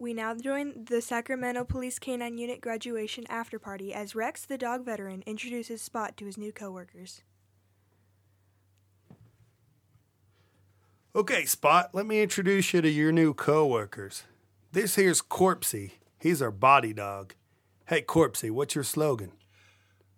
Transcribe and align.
We 0.00 0.14
now 0.14 0.34
join 0.34 0.86
the 0.86 1.02
Sacramento 1.02 1.62
Police 1.64 1.98
Canine 1.98 2.38
Unit 2.38 2.62
graduation 2.62 3.26
after 3.28 3.58
party 3.58 3.92
as 3.92 4.14
Rex, 4.14 4.46
the 4.46 4.56
dog 4.56 4.82
veteran, 4.82 5.22
introduces 5.26 5.82
Spot 5.82 6.16
to 6.16 6.24
his 6.24 6.38
new 6.38 6.52
coworkers. 6.52 7.20
Okay, 11.14 11.44
Spot, 11.44 11.90
let 11.92 12.06
me 12.06 12.22
introduce 12.22 12.72
you 12.72 12.80
to 12.80 12.88
your 12.88 13.12
new 13.12 13.34
coworkers. 13.34 14.22
This 14.72 14.94
here's 14.94 15.20
Corpsey. 15.20 15.90
He's 16.18 16.40
our 16.40 16.50
body 16.50 16.94
dog. 16.94 17.34
Hey, 17.86 18.00
Corpsey, 18.00 18.50
what's 18.50 18.74
your 18.74 18.84
slogan? 18.84 19.32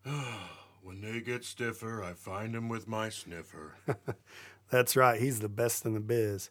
When 0.85 1.01
they 1.01 1.21
get 1.21 1.45
stiffer, 1.45 2.03
I 2.03 2.12
find 2.12 2.55
'em 2.55 2.69
with 2.69 2.87
my 2.87 3.09
sniffer. 3.09 3.75
That's 4.71 4.95
right, 4.95 5.21
he's 5.21 5.39
the 5.41 5.49
best 5.49 5.87
in 5.87 5.95
the 5.95 6.01
biz. 6.01 6.51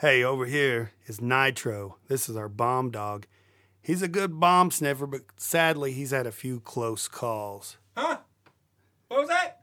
Hey, 0.00 0.24
over 0.24 0.44
here 0.44 0.90
is 1.06 1.20
Nitro. 1.20 1.98
This 2.08 2.28
is 2.28 2.36
our 2.36 2.48
bomb 2.48 2.90
dog. 2.90 3.26
He's 3.80 4.02
a 4.02 4.08
good 4.08 4.40
bomb 4.40 4.72
sniffer, 4.72 5.06
but 5.06 5.20
sadly, 5.36 5.92
he's 5.92 6.10
had 6.10 6.26
a 6.26 6.32
few 6.32 6.58
close 6.58 7.06
calls. 7.06 7.76
Huh? 7.96 8.18
What 9.06 9.20
was 9.20 9.28
that? 9.28 9.60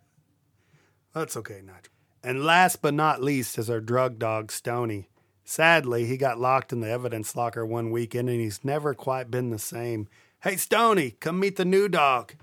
That's 1.14 1.36
okay, 1.36 1.60
Nitro. 1.60 1.92
And 2.24 2.46
last 2.46 2.82
but 2.82 2.94
not 2.94 3.22
least 3.22 3.58
is 3.58 3.70
our 3.70 3.82
drug 3.82 4.20
dog, 4.20 4.54
Stony. 4.54 5.10
Sadly, 5.44 6.06
he 6.06 6.16
got 6.16 6.40
locked 6.40 6.72
in 6.72 6.80
the 6.80 6.90
evidence 6.90 7.36
locker 7.36 7.66
one 7.66 7.92
weekend 7.92 8.30
and 8.30 8.40
he's 8.40 8.64
never 8.64 8.94
quite 8.94 9.30
been 9.30 9.50
the 9.50 9.60
same. 9.60 10.08
Hey, 10.44 10.56
Stony, 10.56 11.12
come 11.12 11.42
meet 11.42 11.58
the 11.58 11.66
new 11.66 11.90
dog. 11.90 12.36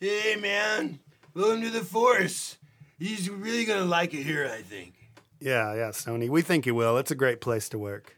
hey, 0.00 0.36
man. 0.40 1.00
Welcome 1.34 1.60
to 1.62 1.70
the 1.70 1.84
force. 1.84 2.56
He's 2.98 3.28
really 3.28 3.66
gonna 3.66 3.84
like 3.84 4.14
it 4.14 4.22
here, 4.22 4.50
I 4.50 4.62
think. 4.62 4.94
Yeah, 5.40 5.74
yeah, 5.74 5.90
Stony. 5.92 6.28
We 6.28 6.42
think 6.42 6.66
you 6.66 6.74
will. 6.74 6.98
It's 6.98 7.10
a 7.10 7.14
great 7.14 7.40
place 7.40 7.68
to 7.70 7.78
work. 7.78 8.16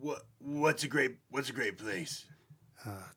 What? 0.00 0.22
What's 0.38 0.84
a 0.84 0.88
great? 0.88 1.16
What's 1.30 1.50
a 1.50 1.52
great 1.52 1.76
place? 1.78 2.24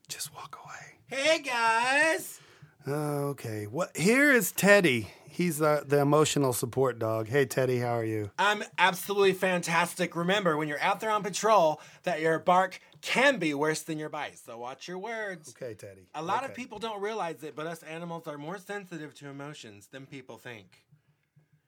Just 0.07 0.33
walk 0.33 0.59
away. 0.63 1.19
Hey 1.21 1.41
guys. 1.41 2.39
Okay. 2.87 3.65
What? 3.65 3.95
Here 3.97 4.31
is 4.31 4.51
Teddy. 4.51 5.07
He's 5.27 5.61
uh, 5.61 5.83
the 5.85 5.99
emotional 5.99 6.53
support 6.53 6.97
dog. 6.97 7.27
Hey, 7.27 7.45
Teddy, 7.45 7.79
how 7.79 7.97
are 7.97 8.05
you? 8.05 8.31
I'm 8.39 8.63
absolutely 8.77 9.33
fantastic. 9.33 10.15
Remember, 10.15 10.55
when 10.55 10.67
you're 10.67 10.81
out 10.81 10.99
there 11.01 11.09
on 11.09 11.23
patrol, 11.23 11.81
that 12.03 12.21
your 12.21 12.39
bark 12.39 12.79
can 13.01 13.37
be 13.37 13.53
worse 13.53 13.81
than 13.81 13.99
your 13.99 14.09
bite. 14.09 14.37
So 14.37 14.57
watch 14.57 14.87
your 14.87 14.97
words. 14.97 15.53
Okay, 15.59 15.73
Teddy. 15.73 16.07
A 16.15 16.21
lot 16.21 16.45
of 16.45 16.53
people 16.53 16.79
don't 16.79 17.01
realize 17.01 17.43
it, 17.43 17.55
but 17.55 17.67
us 17.67 17.83
animals 17.83 18.27
are 18.27 18.37
more 18.37 18.59
sensitive 18.59 19.13
to 19.15 19.27
emotions 19.27 19.87
than 19.91 20.05
people 20.05 20.37
think. 20.37 20.83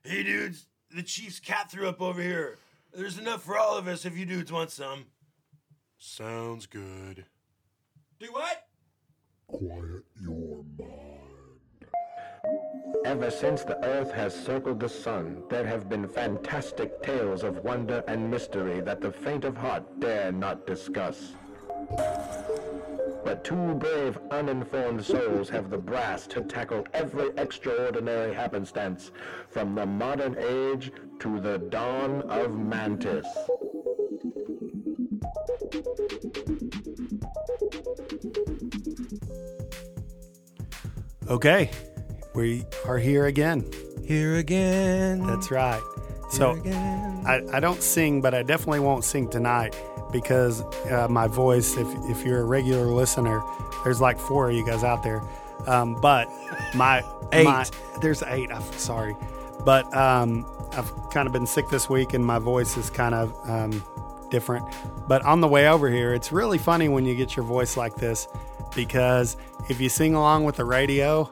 Hey, 0.03 0.23
dudes. 0.23 0.67
The 0.93 1.03
chief's 1.03 1.39
cat 1.39 1.69
threw 1.69 1.87
up 1.87 2.01
over 2.01 2.21
here. 2.21 2.57
There's 2.93 3.17
enough 3.17 3.43
for 3.43 3.57
all 3.57 3.77
of 3.77 3.87
us 3.87 4.05
if 4.05 4.17
you 4.17 4.25
dudes 4.25 4.51
want 4.51 4.71
some. 4.71 5.05
Sounds 5.97 6.65
good. 6.65 7.25
Do 8.19 8.27
what? 8.31 8.67
Quiet 9.47 10.03
your 10.21 10.63
mind. 10.79 10.97
Ever 13.05 13.29
since 13.29 13.63
the 13.63 13.83
earth 13.83 14.11
has 14.11 14.33
circled 14.33 14.79
the 14.79 14.89
sun, 14.89 15.43
there 15.49 15.65
have 15.65 15.89
been 15.89 16.07
fantastic 16.07 17.01
tales 17.03 17.43
of 17.43 17.63
wonder 17.63 18.03
and 18.07 18.29
mystery 18.31 18.79
that 18.81 19.01
the 19.01 19.11
faint 19.11 19.43
of 19.43 19.57
heart 19.57 19.99
dare 19.99 20.31
not 20.31 20.65
discuss. 20.65 21.33
But 23.27 23.43
two 23.43 23.73
brave, 23.73 24.17
uninformed 24.31 25.03
souls 25.03 25.49
have 25.49 25.69
the 25.69 25.77
brass 25.77 26.27
to 26.27 26.43
tackle 26.43 26.87
every 26.93 27.27
extraordinary 27.35 28.33
happenstance, 28.33 29.11
from 29.49 29.75
the 29.75 29.85
modern 29.85 30.37
age 30.39 30.93
to 31.19 31.41
the 31.41 31.57
dawn 31.57 32.21
of 32.29 32.57
Mantis. 32.57 33.27
Okay, 41.27 41.69
we 42.33 42.63
are 42.85 42.97
here 42.97 43.25
again. 43.25 43.69
Here 44.05 44.37
again. 44.37 45.27
That's 45.27 45.51
right. 45.51 45.81
So 46.29 46.51
again. 46.51 47.25
I, 47.27 47.41
I 47.51 47.59
don't 47.59 47.83
sing, 47.83 48.21
but 48.21 48.33
I 48.33 48.43
definitely 48.43 48.79
won't 48.79 49.03
sing 49.03 49.29
tonight 49.29 49.75
because 50.11 50.61
uh, 50.91 51.07
my 51.09 51.27
voice, 51.27 51.75
if, 51.77 51.87
if 52.09 52.25
you're 52.25 52.41
a 52.41 52.45
regular 52.45 52.85
listener, 52.87 53.41
there's 53.83 54.01
like 54.01 54.19
four 54.19 54.49
of 54.49 54.55
you 54.55 54.65
guys 54.65 54.83
out 54.83 55.03
there. 55.03 55.21
Um, 55.67 55.95
but 56.01 56.27
my, 56.75 57.03
Eight. 57.33 57.43
my- 57.45 57.65
there's 58.01 58.21
eight. 58.23 58.51
I'm 58.51 58.61
sorry. 58.73 59.15
But 59.65 59.91
um, 59.95 60.45
I've 60.73 60.91
kind 61.11 61.25
of 61.27 61.33
been 61.33 61.47
sick 61.47 61.67
this 61.69 61.89
week 61.89 62.13
and 62.13 62.23
my 62.25 62.39
voice 62.39 62.77
is 62.77 62.89
kind 62.89 63.15
of 63.15 63.33
um, 63.49 63.83
different. 64.29 64.65
But 65.07 65.23
on 65.23 65.41
the 65.41 65.47
way 65.47 65.67
over 65.67 65.89
here, 65.89 66.13
it's 66.13 66.31
really 66.31 66.57
funny 66.57 66.87
when 66.89 67.05
you 67.05 67.15
get 67.15 67.35
your 67.35 67.43
voice 67.45 67.75
like 67.75 67.95
this 67.95 68.27
because 68.75 69.35
if 69.69 69.81
you 69.81 69.89
sing 69.89 70.13
along 70.15 70.43
with 70.43 70.55
the 70.57 70.65
radio, 70.65 71.29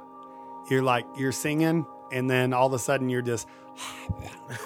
you're 0.69 0.81
like, 0.81 1.05
you're 1.15 1.31
singing 1.31 1.85
and 2.11 2.29
then 2.29 2.51
all 2.53 2.67
of 2.67 2.73
a 2.73 2.79
sudden 2.79 3.09
you're 3.09 3.21
just, 3.21 3.47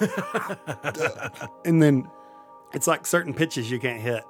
and 1.64 1.82
then 1.82 2.08
it's 2.72 2.86
like 2.86 3.06
certain 3.06 3.34
pitches 3.34 3.70
you 3.70 3.78
can't 3.78 4.00
hit. 4.00 4.22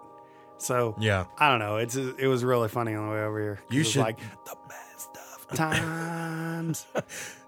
So 0.59 0.95
Yeah. 0.99 1.25
I 1.39 1.49
don't 1.51 1.59
know. 1.59 1.77
It's 1.77 1.97
it 1.97 2.27
was 2.27 2.45
really 2.45 2.69
funny 2.69 2.95
on 2.95 3.07
the 3.07 3.13
way 3.15 3.23
over 3.23 3.39
here. 3.41 3.61
You 3.71 3.83
should- 3.85 4.03
like 4.03 4.19
the 4.45 4.57
best 4.69 5.09
of 5.51 5.57
times. 5.57 6.87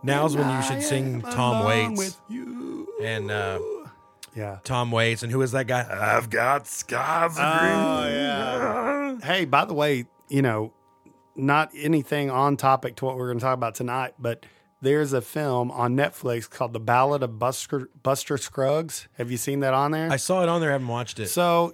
Now's 0.02 0.36
when 0.36 0.48
you 0.56 0.62
should 0.62 0.82
sing 0.82 1.20
Tom 1.22 1.64
Waits 1.64 1.98
with 1.98 2.20
you. 2.28 2.88
and 3.02 3.30
uh, 3.30 3.58
Yeah. 4.34 4.58
Tom 4.64 4.90
Waits 4.90 5.22
and 5.22 5.30
who 5.30 5.42
is 5.42 5.52
that 5.52 5.66
guy? 5.66 5.86
I've 5.90 6.30
got 6.30 6.66
skies 6.66 7.36
Oh 7.38 8.06
yeah. 8.08 9.18
hey, 9.22 9.44
by 9.44 9.64
the 9.64 9.74
way, 9.74 10.06
you 10.28 10.42
know, 10.42 10.72
not 11.36 11.70
anything 11.76 12.30
on 12.30 12.56
topic 12.56 12.96
to 12.96 13.04
what 13.04 13.16
we're 13.16 13.26
going 13.28 13.38
to 13.38 13.44
talk 13.44 13.54
about 13.54 13.74
tonight, 13.74 14.14
but 14.18 14.44
there's 14.82 15.12
a 15.14 15.22
film 15.22 15.70
on 15.70 15.96
Netflix 15.96 16.50
called 16.50 16.72
The 16.74 16.80
Ballad 16.80 17.22
of 17.22 17.38
Buster 17.38 17.88
Buster 18.02 18.36
Scruggs. 18.36 19.08
Have 19.14 19.30
you 19.30 19.36
seen 19.38 19.60
that 19.60 19.72
on 19.72 19.92
there? 19.92 20.10
I 20.10 20.16
saw 20.16 20.42
it 20.42 20.48
on 20.48 20.60
there. 20.60 20.70
I 20.70 20.72
Haven't 20.72 20.88
watched 20.88 21.18
it. 21.20 21.28
So 21.28 21.72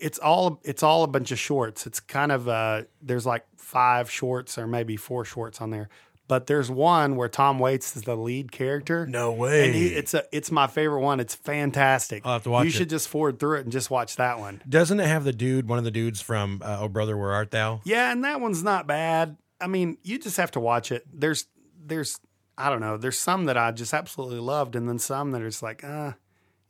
it's 0.00 0.18
all 0.18 0.60
it's 0.64 0.82
all 0.82 1.04
a 1.04 1.06
bunch 1.08 1.30
of 1.30 1.38
shorts. 1.38 1.86
It's 1.86 2.00
kind 2.00 2.32
of 2.32 2.48
uh 2.48 2.82
there's 3.00 3.26
like 3.26 3.44
five 3.56 4.10
shorts 4.10 4.58
or 4.58 4.66
maybe 4.66 4.96
four 4.96 5.24
shorts 5.24 5.60
on 5.60 5.70
there. 5.70 5.88
But 6.28 6.48
there's 6.48 6.68
one 6.68 7.14
where 7.14 7.28
Tom 7.28 7.60
Waits 7.60 7.94
is 7.96 8.02
the 8.02 8.16
lead 8.16 8.50
character. 8.50 9.06
No 9.06 9.30
way. 9.32 9.66
And 9.66 9.74
he, 9.76 9.86
it's 9.88 10.12
a 10.12 10.24
it's 10.32 10.50
my 10.50 10.66
favorite 10.66 11.02
one. 11.02 11.20
It's 11.20 11.36
fantastic. 11.36 12.22
I'll 12.26 12.32
have 12.32 12.42
to 12.44 12.50
watch 12.50 12.64
You 12.64 12.70
it. 12.70 12.72
should 12.72 12.90
just 12.90 13.08
forward 13.08 13.38
through 13.38 13.58
it 13.58 13.60
and 13.62 13.70
just 13.70 13.90
watch 13.90 14.16
that 14.16 14.40
one. 14.40 14.60
Doesn't 14.68 14.98
it 14.98 15.06
have 15.06 15.22
the 15.22 15.32
dude, 15.32 15.68
one 15.68 15.78
of 15.78 15.84
the 15.84 15.92
dudes 15.92 16.20
from 16.20 16.62
uh, 16.64 16.78
Oh 16.80 16.88
Brother, 16.88 17.16
Where 17.16 17.30
Art 17.32 17.52
Thou? 17.52 17.80
Yeah, 17.84 18.10
and 18.10 18.24
that 18.24 18.40
one's 18.40 18.64
not 18.64 18.86
bad. 18.88 19.36
I 19.60 19.68
mean, 19.68 19.98
you 20.02 20.18
just 20.18 20.36
have 20.38 20.50
to 20.52 20.60
watch 20.60 20.90
it. 20.90 21.04
There's 21.12 21.46
there's 21.84 22.18
I 22.58 22.70
don't 22.70 22.80
know. 22.80 22.96
There's 22.96 23.18
some 23.18 23.44
that 23.46 23.56
I 23.56 23.70
just 23.72 23.92
absolutely 23.94 24.38
loved, 24.40 24.76
and 24.76 24.88
then 24.88 24.98
some 24.98 25.30
that 25.32 25.42
are 25.42 25.48
just 25.48 25.62
like, 25.62 25.84
uh, 25.84 26.12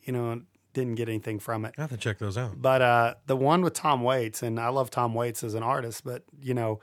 you 0.02 0.12
know, 0.12 0.42
didn't 0.72 0.96
get 0.96 1.08
anything 1.08 1.38
from 1.38 1.64
it. 1.64 1.74
I 1.78 1.82
have 1.82 1.90
to 1.90 1.96
check 1.96 2.18
those 2.18 2.36
out. 2.36 2.60
But 2.60 2.82
uh, 2.82 3.14
the 3.26 3.36
one 3.36 3.62
with 3.62 3.72
Tom 3.74 4.02
Waits, 4.02 4.42
and 4.42 4.58
I 4.60 4.68
love 4.68 4.90
Tom 4.90 5.14
Waits 5.14 5.42
as 5.44 5.54
an 5.54 5.62
artist, 5.62 6.02
but 6.04 6.24
you 6.40 6.54
know, 6.54 6.80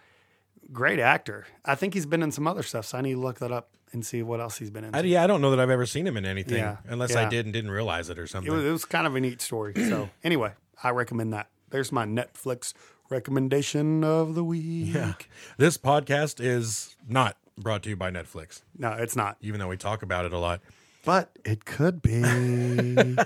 great 0.72 1.00
actor. 1.00 1.46
I 1.66 1.76
think 1.76 1.94
he's 1.94 2.06
been 2.06 2.24
in 2.24 2.32
some 2.32 2.48
other 2.48 2.64
stuff, 2.64 2.86
so 2.86 2.98
I 2.98 3.02
need 3.02 3.14
to 3.14 3.20
look 3.20 3.40
that 3.40 3.52
up 3.52 3.70
and 3.92 4.04
see 4.06 4.24
what 4.24 4.40
else 4.40 4.58
he's 4.58 4.72
been 4.72 4.84
in. 4.86 4.96
I, 4.96 5.02
yeah, 5.02 5.24
I 5.24 5.28
don't 5.28 5.42
know 5.42 5.52
that 5.52 5.60
I've 5.60 5.70
ever 5.70 5.86
seen 5.86 6.08
him 6.08 6.18
in 6.18 6.26
anything, 6.26 6.58
Yeah, 6.58 6.78
unless 6.88 7.16
I 7.16 7.30
did 7.30 7.46
and 7.46 7.54
didn't 7.54 7.70
realize 7.70 8.10
it 8.10 8.18
or 8.18 8.24
It 8.24 8.30
something. 8.30 8.52
was, 8.52 8.66
it 8.66 8.72
was 8.72 8.86
kind 8.86 9.06
of 9.06 9.16
a 9.16 9.20
neat 9.20 9.40
story. 9.42 9.74
So 9.76 10.10
anyway, 10.24 10.54
I 10.82 10.90
recommend 10.90 11.34
that. 11.34 11.50
There's 11.70 11.92
my 11.92 12.06
Netflix 12.06 12.74
recommendation 13.12 14.04
of 14.04 14.34
the 14.36 14.44
week. 14.44 14.94
yeah. 14.96 15.14
This 15.58 15.78
podcast 15.78 16.44
is 16.44 16.96
not 17.08 17.38
brought 17.58 17.84
to 17.84 17.90
you 17.90 17.96
by 17.96 18.12
Netflix, 18.12 18.62
No, 18.78 18.92
it's 18.94 19.16
not, 19.16 19.38
even 19.42 19.60
though 19.60 19.68
we 19.68 19.78
talk 19.78 20.04
about 20.04 20.26
it 20.26 20.34
a 20.34 20.38
lot. 20.38 20.62
but 21.06 21.38
it 21.46 21.66
could 21.66 22.02
be. 22.02 22.22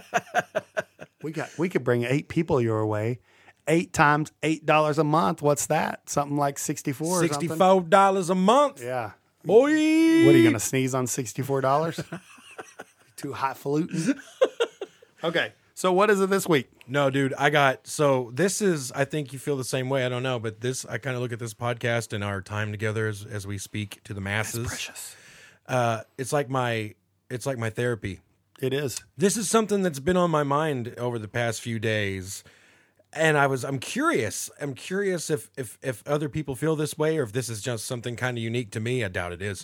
we 1.24 1.32
got 1.32 1.50
we 1.58 1.70
could 1.70 1.84
bring 1.84 2.04
eight 2.04 2.28
people 2.28 2.62
your 2.62 2.86
way. 2.86 3.20
Eight 3.68 3.92
times 3.92 4.32
eight 4.44 4.66
dollars 4.66 4.98
a 4.98 5.04
month. 5.04 5.42
What's 5.42 5.66
that? 5.68 6.10
Something 6.10 6.38
like 6.38 6.58
sixty 6.58 6.94
four. 6.94 7.20
Sixty-four 7.20 7.82
dollars 7.82 8.30
a 8.30 8.36
month. 8.36 8.82
Yeah. 8.82 9.12
Boy. 9.44 9.64
What 10.26 10.36
are 10.36 10.38
you 10.38 10.44
gonna 10.44 10.60
sneeze 10.60 10.96
on 10.96 11.06
sixty 11.08 11.42
four 11.42 11.60
dollars? 11.62 12.00
Too 13.18 13.34
highfalutin. 13.34 14.20
okay, 15.24 15.52
so 15.78 15.94
what 15.94 16.10
is 16.10 16.20
it 16.20 16.32
this 16.32 16.50
week? 16.50 16.72
No, 16.88 17.12
dude, 17.12 17.36
I 17.38 17.52
got 17.52 17.86
so 17.86 18.32
this 18.34 18.64
is 18.64 18.92
I 18.94 19.06
think 19.06 19.32
you 19.32 19.38
feel 19.38 19.56
the 19.58 19.64
same 19.64 19.90
way. 19.90 20.04
I 20.08 20.10
don't 20.10 20.24
know, 20.24 20.40
but 20.40 20.60
this 20.60 20.86
I 20.88 20.98
kind 20.98 21.16
of 21.16 21.22
look 21.22 21.32
at 21.32 21.38
this 21.38 21.54
podcast 21.54 22.14
and 22.14 22.24
our 22.24 22.42
time 22.42 22.72
together 22.72 23.08
as, 23.08 23.24
as 23.24 23.46
we 23.46 23.60
speak 23.60 24.04
to 24.06 24.16
the 24.16 24.20
masses. 24.20 25.16
Uh 25.68 26.02
it's 26.18 26.34
like 26.34 26.50
my 26.50 26.96
it's 27.30 27.46
like 27.46 27.60
my 27.60 27.70
therapy. 27.70 28.22
It 28.60 28.74
is. 28.74 29.04
This 29.18 29.38
is 29.38 29.52
something 29.52 29.84
that's 29.84 30.00
been 30.00 30.18
on 30.18 30.32
my 30.32 30.42
mind 30.42 30.96
over 30.98 31.20
the 31.20 31.28
past 31.28 31.62
few 31.62 31.78
days. 31.78 32.44
And 33.14 33.38
I 33.38 33.46
was 33.46 33.64
I'm 33.64 33.78
curious. 33.78 34.50
I'm 34.60 34.74
curious 34.74 35.30
if 35.30 35.52
if 35.58 35.78
if 35.84 36.02
other 36.08 36.28
people 36.28 36.56
feel 36.56 36.76
this 36.76 36.98
way 36.98 37.20
or 37.20 37.24
if 37.24 37.34
this 37.34 37.50
is 37.50 37.62
just 37.62 37.86
something 37.86 38.16
kind 38.16 38.36
of 38.36 38.44
unique 38.44 38.72
to 38.72 38.80
me. 38.80 39.04
I 39.04 39.10
doubt 39.10 39.32
it 39.32 39.44
is. 39.44 39.64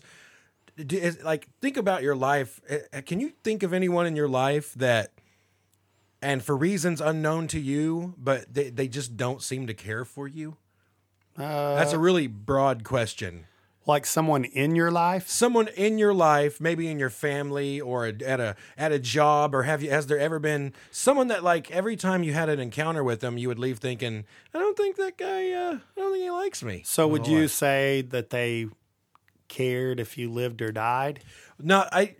Like 1.24 1.48
think 1.60 1.76
about 1.76 2.04
your 2.04 2.16
life. 2.16 2.62
Uh, 2.70 3.02
Can 3.02 3.20
you 3.20 3.32
think 3.44 3.64
of 3.64 3.74
anyone 3.74 4.06
in 4.06 4.16
your 4.16 4.28
life 4.28 4.76
that 4.76 5.13
and 6.24 6.44
for 6.44 6.56
reasons 6.58 7.02
unknown 7.02 7.48
to 7.50 7.60
you, 7.60 8.16
but 8.18 8.54
they, 8.54 8.70
they 8.70 8.88
just 8.88 9.16
don't 9.18 9.42
seem 9.44 9.68
to 9.68 9.74
care 9.74 10.06
for 10.06 10.28
you? 10.28 10.58
Uh, 11.38 11.76
That's 11.76 11.94
a 11.94 12.00
really 12.00 12.28
broad 12.28 12.84
question. 12.84 13.46
like 13.86 14.06
someone 14.06 14.46
in 14.46 14.76
your 14.76 14.90
life. 14.92 15.28
Someone 15.28 15.68
in 15.76 15.98
your 15.98 16.14
life, 16.14 16.62
maybe 16.62 16.88
in 16.88 16.98
your 17.00 17.10
family 17.10 17.82
or 17.82 18.06
at 18.06 18.22
a 18.40 18.56
at 18.78 18.92
a 18.94 19.00
job, 19.00 19.54
or 19.54 19.64
have 19.64 19.82
you? 19.84 19.90
Has 19.90 20.08
there 20.08 20.20
ever 20.20 20.40
been 20.40 20.74
someone 20.92 21.28
that 21.28 21.44
like 21.44 21.70
every 21.72 21.96
time 21.98 22.24
you 22.24 22.32
had 22.34 22.48
an 22.50 22.60
encounter 22.60 23.04
with 23.04 23.20
them, 23.20 23.38
you 23.38 23.48
would 23.50 23.60
leave 23.60 23.80
thinking, 23.80 24.24
"I 24.54 24.60
don't 24.60 24.78
think 24.78 24.96
that 24.98 25.18
guy. 25.18 25.52
Uh, 25.52 25.74
I 25.76 26.00
don't 26.00 26.14
think 26.14 26.24
he 26.24 26.32
likes 26.32 26.64
me." 26.64 26.82
So 26.86 27.08
would 27.10 27.28
you 27.28 27.44
I- 27.44 27.48
say 27.48 28.02
that 28.04 28.30
they 28.30 28.68
cared 29.50 30.00
if 30.00 30.18
you 30.18 30.32
lived 30.32 30.62
or 30.62 30.72
died? 30.72 31.20
No, 31.60 31.86
I. 31.92 32.16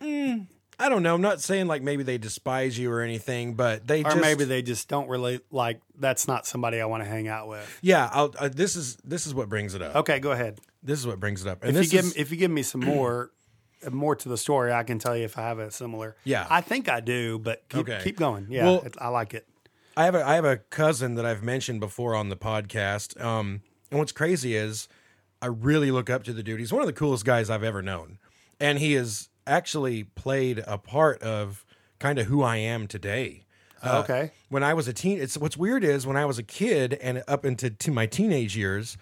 Mm, 0.00 0.46
I 0.80 0.88
don't 0.88 1.02
know. 1.02 1.14
I'm 1.14 1.20
not 1.20 1.40
saying 1.40 1.66
like 1.66 1.82
maybe 1.82 2.02
they 2.04 2.18
despise 2.18 2.78
you 2.78 2.90
or 2.92 3.00
anything, 3.00 3.54
but 3.54 3.86
they 3.86 4.00
Or 4.00 4.10
just 4.10 4.20
maybe 4.20 4.44
they 4.44 4.62
just 4.62 4.88
don't 4.88 5.08
really 5.08 5.40
like 5.50 5.80
that's 5.98 6.28
not 6.28 6.46
somebody 6.46 6.80
I 6.80 6.84
want 6.86 7.02
to 7.02 7.08
hang 7.08 7.26
out 7.28 7.48
with. 7.48 7.78
Yeah, 7.82 8.08
I'll, 8.12 8.32
uh, 8.38 8.48
this 8.48 8.76
is 8.76 8.96
this 9.04 9.26
is 9.26 9.34
what 9.34 9.48
brings 9.48 9.74
it 9.74 9.82
up. 9.82 9.96
Okay, 9.96 10.20
go 10.20 10.30
ahead. 10.30 10.60
This 10.82 11.00
is 11.00 11.06
what 11.06 11.18
brings 11.18 11.44
it 11.44 11.48
up. 11.48 11.64
And 11.64 11.76
If 11.76 11.84
you 11.84 11.90
give 11.90 12.04
is, 12.04 12.16
if 12.16 12.30
you 12.30 12.36
give 12.36 12.50
me 12.50 12.62
some 12.62 12.80
more 12.82 13.32
uh, 13.84 13.90
more 13.90 14.14
to 14.14 14.28
the 14.28 14.36
story, 14.38 14.72
I 14.72 14.84
can 14.84 14.98
tell 15.00 15.16
you 15.16 15.24
if 15.24 15.36
I 15.36 15.42
have 15.42 15.58
a 15.58 15.70
similar. 15.70 16.16
Yeah. 16.24 16.46
I 16.48 16.60
think 16.60 16.88
I 16.88 17.00
do, 17.00 17.38
but 17.40 17.68
keep, 17.68 17.80
Okay. 17.88 18.00
keep 18.04 18.16
going. 18.16 18.46
Yeah, 18.50 18.64
Well- 18.64 18.82
it, 18.82 18.96
I 19.00 19.08
like 19.08 19.34
it. 19.34 19.46
I 19.96 20.04
have 20.04 20.14
a 20.14 20.24
I 20.24 20.36
have 20.36 20.44
a 20.44 20.58
cousin 20.58 21.16
that 21.16 21.26
I've 21.26 21.42
mentioned 21.42 21.80
before 21.80 22.14
on 22.14 22.28
the 22.28 22.36
podcast. 22.36 23.20
Um, 23.20 23.62
and 23.90 23.98
what's 23.98 24.12
crazy 24.12 24.54
is 24.54 24.86
I 25.42 25.46
really 25.46 25.90
look 25.90 26.08
up 26.08 26.22
to 26.24 26.32
the 26.32 26.44
dude. 26.44 26.60
He's 26.60 26.72
one 26.72 26.82
of 26.82 26.86
the 26.86 26.92
coolest 26.92 27.24
guys 27.24 27.50
I've 27.50 27.64
ever 27.64 27.82
known, 27.82 28.18
and 28.60 28.78
he 28.78 28.92
has 28.92 29.27
actually 29.48 30.04
played 30.04 30.62
a 30.66 30.78
part 30.78 31.22
of 31.22 31.64
kind 31.98 32.18
of 32.18 32.26
who 32.26 32.42
I 32.42 32.56
am 32.56 32.86
today. 32.86 33.44
Uh, 33.82 34.00
okay. 34.04 34.32
when 34.48 34.64
I 34.64 34.74
was 34.74 34.88
a 34.88 34.92
teen, 34.92 35.20
it's 35.20 35.36
what's 35.38 35.56
weird 35.56 35.84
is 35.84 36.04
when 36.06 36.16
I 36.16 36.24
was 36.24 36.36
a 36.38 36.42
kid 36.42 36.94
and 37.00 37.22
up 37.28 37.44
into 37.44 37.70
to 37.70 37.90
my 37.92 38.06
teenage 38.06 38.56
years, 38.56 38.96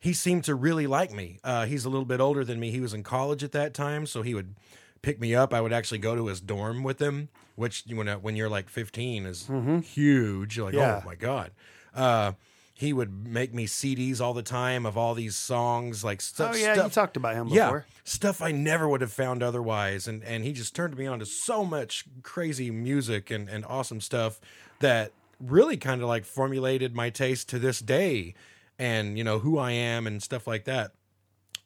he 0.00 0.12
seemed 0.12 0.42
to 0.44 0.56
really 0.56 0.88
like 0.88 1.12
me. 1.12 1.38
Uh, 1.44 1.66
he's 1.66 1.84
a 1.84 1.88
little 1.88 2.04
bit 2.04 2.20
older 2.20 2.44
than 2.44 2.58
me. 2.58 2.72
He 2.72 2.80
was 2.80 2.92
in 2.94 3.04
college 3.04 3.44
at 3.44 3.52
that 3.52 3.74
time, 3.74 4.06
so 4.06 4.22
he 4.22 4.34
would 4.34 4.56
pick 5.02 5.20
me 5.20 5.36
up. 5.36 5.54
I 5.54 5.60
would 5.60 5.72
actually 5.72 5.98
go 5.98 6.16
to 6.16 6.26
his 6.26 6.40
dorm 6.40 6.82
with 6.82 7.00
him, 7.00 7.28
which 7.54 7.84
when 7.92 8.08
when 8.08 8.34
you're 8.34 8.48
like 8.48 8.68
15 8.68 9.24
is 9.26 9.48
huge. 9.84 10.56
You're 10.56 10.66
like, 10.66 10.74
Yeah. 10.74 11.00
oh 11.00 11.06
my 11.06 11.14
god. 11.14 11.52
Uh, 11.94 12.32
he 12.74 12.92
would 12.92 13.26
make 13.26 13.52
me 13.52 13.66
CDs 13.66 14.20
all 14.20 14.34
the 14.34 14.42
time 14.42 14.86
of 14.86 14.96
all 14.96 15.14
these 15.14 15.36
songs, 15.36 16.02
like 16.02 16.20
stuff. 16.20 16.54
Oh 16.54 16.58
yeah, 16.58 16.74
stuff, 16.74 16.86
you 16.86 16.90
talked 16.90 17.16
about 17.16 17.34
him 17.34 17.48
before. 17.48 17.86
yeah, 17.86 18.00
stuff 18.04 18.40
I 18.40 18.50
never 18.50 18.88
would 18.88 19.00
have 19.00 19.12
found 19.12 19.42
otherwise. 19.42 20.08
And 20.08 20.24
and 20.24 20.44
he 20.44 20.52
just 20.52 20.74
turned 20.74 20.96
me 20.96 21.06
on 21.06 21.18
to 21.18 21.26
so 21.26 21.64
much 21.64 22.04
crazy 22.22 22.70
music 22.70 23.30
and, 23.30 23.48
and 23.48 23.64
awesome 23.66 24.00
stuff 24.00 24.40
that 24.80 25.12
really 25.38 25.76
kind 25.76 26.02
of 26.02 26.08
like 26.08 26.24
formulated 26.24 26.94
my 26.94 27.10
taste 27.10 27.48
to 27.50 27.58
this 27.58 27.80
day 27.80 28.34
and 28.78 29.18
you 29.18 29.24
know 29.24 29.38
who 29.38 29.58
I 29.58 29.72
am 29.72 30.06
and 30.06 30.22
stuff 30.22 30.46
like 30.46 30.64
that. 30.64 30.92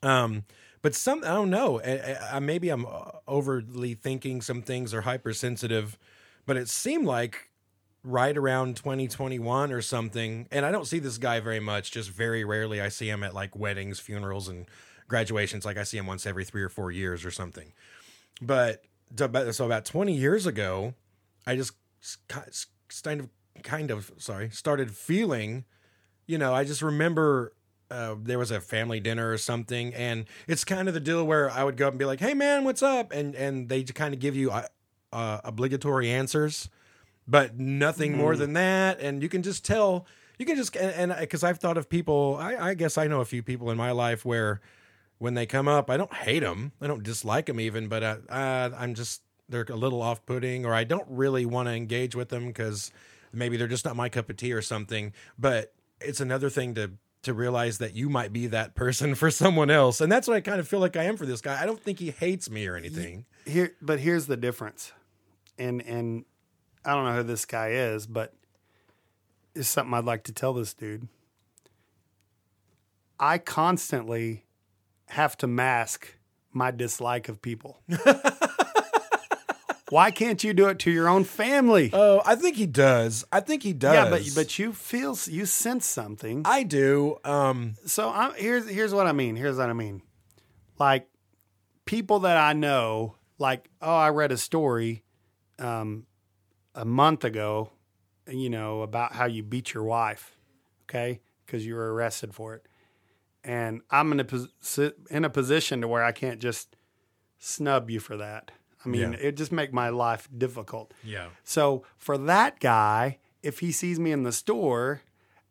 Um 0.03 0.43
but 0.81 0.93
some 0.93 1.23
I 1.23 1.29
don't 1.29 1.49
know. 1.49 1.81
I, 1.81 2.35
I, 2.35 2.39
maybe 2.39 2.69
I'm 2.69 2.85
overly 3.27 3.93
thinking 3.95 4.41
some 4.41 4.61
things 4.61 4.93
are 4.93 5.01
hypersensitive, 5.01 5.97
but 6.45 6.57
it 6.57 6.69
seemed 6.69 7.05
like 7.05 7.46
right 8.07 8.37
around 8.37 8.77
2021 8.77 9.71
or 9.71 9.81
something. 9.81 10.47
And 10.51 10.65
I 10.65 10.71
don't 10.71 10.85
see 10.85 10.99
this 10.99 11.17
guy 11.17 11.39
very 11.39 11.59
much. 11.59 11.91
Just 11.91 12.09
very 12.09 12.43
rarely 12.43 12.79
I 12.79 12.89
see 12.89 13.09
him 13.09 13.23
at 13.23 13.33
like 13.33 13.55
weddings, 13.55 13.99
funerals, 13.99 14.47
and 14.47 14.65
graduations. 15.07 15.65
Like 15.65 15.77
I 15.77 15.83
see 15.83 15.97
him 15.97 16.07
once 16.07 16.25
every 16.25 16.45
three 16.45 16.63
or 16.63 16.69
four 16.69 16.91
years 16.91 17.25
or 17.25 17.31
something. 17.31 17.73
But 18.41 18.83
so 19.15 19.65
about 19.65 19.85
20 19.85 20.13
years 20.13 20.45
ago, 20.45 20.93
I 21.45 21.55
just 21.55 21.73
kind 22.97 23.21
of 23.21 23.29
kind 23.63 23.91
of 23.91 24.11
sorry 24.17 24.49
started 24.51 24.91
feeling. 24.91 25.65
You 26.25 26.37
know, 26.37 26.53
I 26.53 26.63
just 26.63 26.81
remember 26.81 27.53
uh, 27.89 28.15
there 28.21 28.39
was 28.39 28.51
a 28.51 28.59
family 28.59 28.99
dinner 28.99 29.31
or 29.31 29.37
something, 29.37 29.93
and 29.93 30.25
it's 30.47 30.63
kind 30.63 30.87
of 30.87 30.93
the 30.93 30.99
deal 30.99 31.25
where 31.25 31.49
I 31.49 31.63
would 31.63 31.77
go 31.77 31.87
up 31.87 31.93
and 31.93 31.99
be 31.99 32.05
like, 32.05 32.19
"Hey, 32.19 32.33
man, 32.33 32.63
what's 32.63 32.83
up?" 32.83 33.11
and 33.11 33.35
and 33.35 33.69
they 33.69 33.83
kind 33.83 34.13
of 34.13 34.19
give 34.19 34.35
you 34.35 34.51
uh, 34.51 34.67
uh, 35.13 35.39
obligatory 35.43 36.09
answers, 36.09 36.69
but 37.27 37.57
nothing 37.59 38.15
more 38.17 38.35
than 38.35 38.53
that, 38.53 38.99
and 38.99 39.21
you 39.21 39.29
can 39.29 39.43
just 39.43 39.65
tell. 39.65 40.05
You 40.39 40.45
can 40.45 40.55
just 40.55 40.75
and 40.75 41.15
because 41.19 41.43
I've 41.43 41.57
thought 41.57 41.77
of 41.77 41.89
people, 41.89 42.37
I, 42.39 42.69
I 42.69 42.73
guess 42.75 42.97
I 42.97 43.07
know 43.07 43.21
a 43.21 43.25
few 43.25 43.41
people 43.41 43.71
in 43.71 43.77
my 43.77 43.89
life 43.89 44.23
where 44.23 44.61
when 45.17 45.33
they 45.33 45.45
come 45.45 45.67
up, 45.67 45.89
I 45.89 45.97
don't 45.97 46.13
hate 46.13 46.41
them, 46.41 46.73
I 46.79 46.87
don't 46.87 47.03
dislike 47.03 47.47
them 47.47 47.59
even, 47.59 47.87
but 47.87 48.03
uh, 48.03 48.17
uh, 48.29 48.69
I'm 48.77 48.93
just 48.93 49.21
they're 49.49 49.65
a 49.69 49.75
little 49.75 50.01
off-putting, 50.01 50.65
or 50.65 50.73
I 50.73 50.83
don't 50.83 51.07
really 51.09 51.45
want 51.45 51.69
to 51.69 51.73
engage 51.73 52.15
with 52.15 52.29
them 52.29 52.47
because 52.47 52.91
maybe 53.33 53.57
they're 53.57 53.67
just 53.67 53.85
not 53.85 53.95
my 53.95 54.09
cup 54.09 54.29
of 54.29 54.37
tea 54.37 54.53
or 54.53 54.61
something. 54.61 55.13
But 55.39 55.73
it's 56.01 56.19
another 56.19 56.49
thing 56.49 56.75
to 56.75 56.91
to 57.23 57.33
realize 57.33 57.79
that 57.79 57.95
you 57.95 58.09
might 58.09 58.31
be 58.31 58.47
that 58.47 58.75
person 58.75 59.15
for 59.15 59.31
someone 59.31 59.71
else, 59.71 60.01
and 60.01 60.11
that's 60.11 60.27
what 60.27 60.37
I 60.37 60.41
kind 60.41 60.59
of 60.59 60.67
feel 60.67 60.79
like 60.79 60.95
I 60.95 61.03
am 61.03 61.17
for 61.17 61.25
this 61.25 61.41
guy. 61.41 61.61
I 61.61 61.65
don't 61.65 61.81
think 61.81 61.99
he 61.99 62.11
hates 62.11 62.49
me 62.49 62.67
or 62.67 62.75
anything. 62.75 63.25
Here, 63.45 63.73
but 63.81 63.99
here's 63.99 64.27
the 64.27 64.37
difference, 64.37 64.91
and 65.57 65.81
and 65.81 66.25
I 66.85 66.93
don't 66.93 67.05
know 67.05 67.15
who 67.15 67.23
this 67.23 67.45
guy 67.45 67.69
is, 67.69 68.07
but 68.07 68.33
it's 69.55 69.67
something 69.67 69.93
I'd 69.93 70.05
like 70.05 70.23
to 70.25 70.33
tell 70.33 70.53
this 70.53 70.73
dude. 70.73 71.07
I 73.19 73.37
constantly 73.39 74.45
have 75.07 75.35
to 75.37 75.47
mask 75.47 76.15
my 76.53 76.71
dislike 76.71 77.29
of 77.29 77.41
people. 77.41 77.81
Why 79.89 80.11
can't 80.11 80.43
you 80.43 80.53
do 80.53 80.67
it 80.67 80.79
to 80.79 80.91
your 80.91 81.07
own 81.07 81.23
family? 81.23 81.91
Oh, 81.93 82.21
I 82.25 82.35
think 82.35 82.57
he 82.57 82.65
does. 82.65 83.23
I 83.31 83.39
think 83.39 83.63
he 83.63 83.71
does. 83.71 83.93
yeah, 83.93 84.09
but 84.09 84.21
but 84.35 84.59
you 84.59 84.73
feel 84.73 85.17
you 85.27 85.45
sense 85.45 85.85
something. 85.85 86.41
I 86.43 86.63
do. 86.63 87.17
Um, 87.23 87.75
so 87.85 88.09
I'm 88.09 88.33
here's 88.35 88.67
here's 88.67 88.93
what 88.93 89.07
I 89.07 89.13
mean. 89.13 89.37
Here's 89.37 89.55
what 89.57 89.69
I 89.69 89.73
mean. 89.73 90.01
Like 90.77 91.07
people 91.85 92.19
that 92.19 92.35
I 92.35 92.51
know, 92.51 93.15
like 93.39 93.69
oh, 93.81 93.95
I 93.95 94.09
read 94.09 94.33
a 94.33 94.37
story 94.37 95.05
um, 95.57 96.05
a 96.77 96.85
month 96.85 97.23
ago, 97.25 97.71
you 98.29 98.49
know, 98.49 98.81
about 98.83 99.11
how 99.13 99.25
you 99.25 99.43
beat 99.43 99.73
your 99.73 99.83
wife, 99.83 100.37
okay, 100.85 101.19
because 101.45 101.65
you 101.65 101.75
were 101.75 101.93
arrested 101.93 102.33
for 102.33 102.53
it, 102.55 102.65
and 103.43 103.81
I'm 103.91 104.11
in 104.13 104.19
a 104.19 104.25
posi- 104.25 104.93
in 105.09 105.25
a 105.25 105.29
position 105.29 105.81
to 105.81 105.87
where 105.87 106.03
I 106.03 106.11
can't 106.11 106.39
just 106.39 106.75
snub 107.39 107.89
you 107.89 107.99
for 107.99 108.17
that. 108.17 108.51
I 108.85 108.89
mean, 108.89 109.13
Yeah. 109.13 109.19
it 109.19 109.37
just 109.37 109.51
make 109.51 109.73
my 109.73 109.89
life 109.89 110.29
difficult. 110.35 110.93
yeah. 111.03 111.27
So 111.43 111.83
for 111.97 112.17
that 112.17 112.59
guy, 112.59 113.17
if 113.43 113.59
he 113.59 113.71
sees 113.71 113.99
me 113.99 114.11
in 114.11 114.23
the 114.23 114.31
store, 114.31 115.01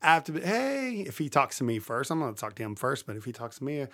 I 0.02 0.14
have 0.14 0.24
to 0.24 0.32
be, 0.32 0.40
hey, 0.40 1.00
if 1.06 1.18
he 1.18 1.28
talks 1.28 1.58
to 1.58 1.64
me 1.64 1.78
first, 1.78 2.10
I'm 2.10 2.20
going 2.20 2.34
to 2.34 2.40
talk 2.40 2.54
to 2.56 2.62
him 2.62 2.76
first. 2.76 3.06
But 3.06 3.16
if 3.16 3.24
he 3.24 3.32
talks 3.32 3.58
to 3.58 3.64
me, 3.64 3.86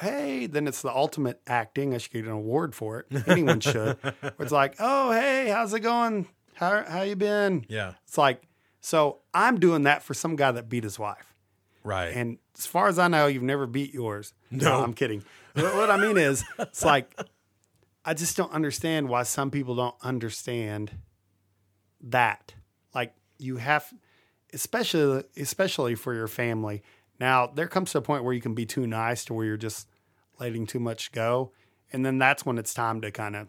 hey, 0.00 0.46
then 0.46 0.66
it's 0.68 0.82
the 0.82 0.94
ultimate 0.94 1.40
acting. 1.46 1.94
I 1.94 1.98
should 1.98 2.12
get 2.12 2.24
an 2.24 2.30
award 2.30 2.74
for 2.74 3.00
it. 3.00 3.06
Anyone 3.28 3.60
should. 3.60 3.98
It's 4.38 4.52
like, 4.52 4.76
oh, 4.78 5.10
hey, 5.12 5.48
how's 5.48 5.74
it 5.74 5.80
going? 5.80 6.26
How 6.58 6.84
how 6.84 7.02
you 7.02 7.14
been? 7.14 7.64
Yeah. 7.68 7.92
It's 8.04 8.18
like, 8.18 8.42
so 8.80 9.20
I'm 9.32 9.60
doing 9.60 9.84
that 9.84 10.02
for 10.02 10.12
some 10.12 10.34
guy 10.34 10.50
that 10.50 10.68
beat 10.68 10.82
his 10.82 10.98
wife. 10.98 11.32
Right. 11.84 12.08
And 12.08 12.38
as 12.56 12.66
far 12.66 12.88
as 12.88 12.98
I 12.98 13.06
know, 13.06 13.28
you've 13.28 13.44
never 13.44 13.68
beat 13.68 13.94
yours. 13.94 14.34
No. 14.50 14.82
I'm 14.82 14.92
kidding. 14.92 15.22
what, 15.54 15.76
what 15.76 15.90
I 15.90 15.96
mean 15.96 16.18
is, 16.18 16.44
it's 16.58 16.84
like 16.84 17.14
I 18.04 18.14
just 18.14 18.36
don't 18.36 18.52
understand 18.52 19.08
why 19.08 19.22
some 19.22 19.52
people 19.52 19.76
don't 19.76 19.94
understand 20.02 20.90
that. 22.00 22.54
Like 22.92 23.14
you 23.38 23.58
have, 23.58 23.92
especially 24.52 25.22
especially 25.36 25.94
for 25.94 26.12
your 26.12 26.26
family. 26.26 26.82
Now 27.20 27.46
there 27.46 27.68
comes 27.68 27.92
to 27.92 27.98
a 27.98 28.02
point 28.02 28.24
where 28.24 28.34
you 28.34 28.40
can 28.40 28.54
be 28.54 28.66
too 28.66 28.86
nice 28.86 29.24
to 29.26 29.34
where 29.34 29.46
you're 29.46 29.56
just 29.56 29.86
letting 30.40 30.66
too 30.66 30.80
much 30.80 31.12
go, 31.12 31.52
and 31.92 32.04
then 32.04 32.18
that's 32.18 32.44
when 32.44 32.58
it's 32.58 32.74
time 32.74 33.00
to 33.02 33.12
kind 33.12 33.36
of 33.36 33.48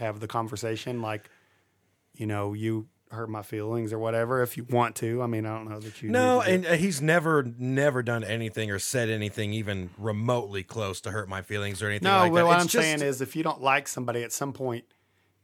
have 0.00 0.18
the 0.18 0.26
conversation. 0.26 1.00
Like, 1.00 1.30
you 2.20 2.26
know, 2.26 2.52
you 2.52 2.86
hurt 3.10 3.28
my 3.28 3.42
feelings 3.42 3.92
or 3.92 3.98
whatever 3.98 4.42
if 4.42 4.56
you 4.56 4.64
want 4.70 4.94
to. 4.96 5.20
I 5.22 5.26
mean, 5.26 5.44
I 5.46 5.56
don't 5.56 5.68
know 5.68 5.80
that 5.80 6.00
you 6.02 6.10
No, 6.10 6.38
need 6.38 6.44
to 6.44 6.48
do- 6.48 6.54
and 6.54 6.66
uh, 6.66 6.72
he's 6.76 7.00
never, 7.02 7.42
never 7.58 8.02
done 8.04 8.22
anything 8.22 8.70
or 8.70 8.78
said 8.78 9.08
anything 9.10 9.52
even 9.52 9.90
remotely 9.98 10.62
close 10.62 11.00
to 11.00 11.10
hurt 11.10 11.28
my 11.28 11.42
feelings 11.42 11.82
or 11.82 11.88
anything 11.88 12.06
No, 12.08 12.18
like 12.18 12.32
what 12.32 12.46
I'm 12.46 12.68
just- 12.68 12.72
saying 12.74 13.02
is, 13.02 13.20
if 13.20 13.34
you 13.34 13.42
don't 13.42 13.60
like 13.60 13.88
somebody 13.88 14.22
at 14.22 14.32
some 14.32 14.52
point, 14.52 14.84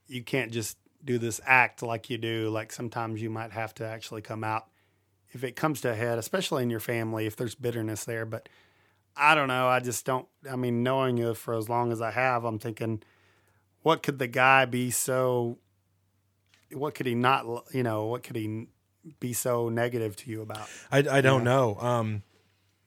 you 0.07 0.23
can't 0.23 0.53
just 0.53 0.77
do 1.05 1.19
this 1.19 1.41
act 1.45 1.83
like 1.83 2.09
you 2.11 2.19
do. 2.19 2.51
Like 2.51 2.73
sometimes 2.73 3.21
you 3.21 3.31
might 3.31 3.51
have 3.53 3.75
to 3.77 3.87
actually 3.87 4.23
come 4.23 4.45
out 4.45 4.67
if 5.33 5.43
it 5.43 5.57
comes 5.57 5.81
to 5.81 5.91
a 5.91 5.95
head, 5.95 6.19
especially 6.19 6.63
in 6.63 6.71
your 6.71 6.79
family, 6.81 7.27
if 7.27 7.35
there's 7.37 7.55
bitterness 7.57 8.05
there. 8.05 8.25
But 8.27 8.49
I 9.17 9.35
don't 9.35 9.49
know. 9.49 9.67
I 9.67 9.81
just 9.81 10.05
don't. 10.07 10.29
I 10.49 10.55
mean, 10.57 10.83
knowing 10.85 11.17
you 11.17 11.35
for 11.35 11.55
as 11.55 11.69
long 11.69 11.91
as 11.91 12.01
I 12.01 12.11
have, 12.13 12.45
I'm 12.45 12.59
thinking, 12.61 13.03
what 13.83 14.03
could 14.05 14.19
the 14.21 14.29
guy 14.29 14.67
be 14.67 14.91
so? 14.93 15.59
What 16.73 16.95
could 16.95 17.07
he 17.07 17.15
not? 17.15 17.45
You 17.73 17.83
know, 17.83 18.07
what 18.07 18.23
could 18.23 18.37
he 18.37 18.67
be 19.21 19.33
so 19.33 19.69
negative 19.69 20.17
to 20.17 20.31
you 20.31 20.43
about? 20.43 20.69
I, 20.91 20.99
I 20.99 21.21
don't 21.21 21.45
know. 21.45 21.77
Um, 21.79 22.23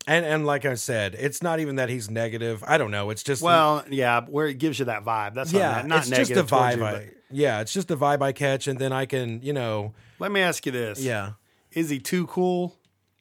and 0.08 0.26
and 0.26 0.46
like 0.46 0.66
I 0.66 0.74
said, 0.76 1.16
it's 1.18 1.42
not 1.44 1.60
even 1.60 1.76
that 1.78 1.90
he's 1.90 2.10
negative. 2.10 2.64
I 2.68 2.78
don't 2.78 2.92
know. 2.92 3.10
It's 3.10 3.24
just 3.24 3.42
Well, 3.42 3.84
yeah, 3.90 4.22
where 4.28 4.48
it 4.48 4.56
gives 4.56 4.80
you 4.80 4.86
that 4.86 5.04
vibe. 5.06 5.34
That's 5.34 5.54
yeah, 5.54 5.84
not 5.86 6.00
it's 6.00 6.10
just 6.10 6.32
a 6.32 6.44
vibe. 6.44 6.78
you, 6.78 6.86
I, 6.86 7.10
Yeah, 7.32 7.62
it's 7.62 7.74
just 7.74 7.92
a 7.92 7.98
vibe 7.98 8.22
I 8.22 8.32
catch, 8.32 8.68
and 8.68 8.80
then 8.80 8.92
I 8.92 9.06
can, 9.06 9.42
you 9.42 9.54
know, 9.54 9.94
Let 10.20 10.32
me 10.32 10.42
ask 10.42 10.66
you 10.66 10.72
this. 10.72 11.02
yeah. 11.02 11.34
Is 11.72 11.90
he 11.90 12.00
too 12.00 12.26
cool? 12.28 12.76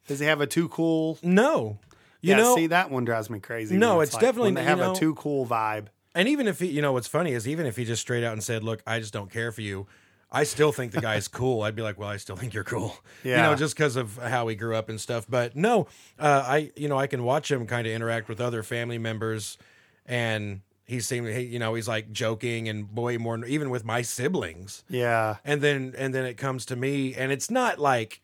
Does 0.07 0.21
he 0.21 0.27
have 0.27 0.41
a 0.41 0.47
too 0.47 0.69
cool? 0.71 1.19
No, 1.23 1.79
you 2.23 2.31
yeah, 2.31 2.39
know, 2.39 2.57
see 2.57 2.69
that 2.69 2.91
one 2.91 3.05
drives 3.05 3.29
me 3.29 3.39
crazy. 3.41 3.77
No, 3.77 3.97
when 3.99 4.05
it's 4.05 4.15
like 4.15 4.23
definitely- 4.23 4.53
they 4.55 4.63
you 4.63 4.67
have 4.67 4.79
know- 4.79 4.93
a 4.93 4.97
too 4.97 5.15
cool 5.17 5.47
vibe. 5.47 5.89
and 6.15 6.27
even 6.29 6.49
if 6.49 6.59
he, 6.59 6.69
you 6.69 6.81
know, 6.81 6.93
what's 6.95 7.07
funny 7.07 7.33
is 7.33 7.47
even 7.47 7.67
if 7.67 7.77
he 7.77 7.85
just 7.85 8.01
straight 8.01 8.25
out 8.25 8.33
and 8.33 8.43
said, 8.43 8.65
"Look, 8.65 8.83
I 8.87 8.99
just 9.01 9.13
don't 9.13 9.31
care 9.31 9.53
for 9.53 9.61
you," 9.61 9.87
I 10.31 10.45
still 10.45 10.73
think 10.73 10.93
the 10.93 11.01
guy's 11.01 11.27
cool. 11.29 11.63
I'd 11.63 11.75
be 11.75 11.83
like, 11.83 11.99
"Well, 11.99 12.09
I 12.09 12.19
still 12.19 12.37
think 12.37 12.53
you're 12.55 12.65
cool," 12.65 12.97
you 13.39 13.43
know, 13.43 13.55
just 13.55 13.75
because 13.75 13.97
of 13.97 14.17
how 14.19 14.47
he 14.49 14.55
grew 14.57 14.77
up 14.77 14.89
and 14.89 15.01
stuff. 15.01 15.27
But 15.29 15.57
no, 15.57 15.87
uh, 16.19 16.45
I, 16.47 16.71
you 16.77 16.89
know, 16.89 16.99
I 16.99 17.07
can 17.07 17.23
watch 17.23 17.51
him 17.51 17.67
kind 17.67 17.87
of 17.87 17.93
interact 17.93 18.29
with 18.29 18.41
other 18.41 18.63
family 18.63 18.99
members, 18.99 19.57
and 20.05 20.61
he 20.85 21.01
seemed, 21.01 21.29
he, 21.29 21.43
you 21.43 21.59
know, 21.59 21.75
he's 21.75 21.89
like 21.89 22.11
joking 22.13 22.69
and 22.69 22.93
boy, 22.95 23.19
more, 23.19 23.45
even 23.45 23.71
with 23.71 23.85
my 23.85 24.03
siblings. 24.03 24.85
Yeah, 24.89 25.37
and 25.45 25.61
then 25.61 25.95
and 25.97 26.15
then 26.15 26.25
it 26.25 26.35
comes 26.37 26.65
to 26.67 26.77
me 26.77 27.15
and 27.15 27.31
it's 27.31 27.51
not 27.51 27.79
like 27.79 28.21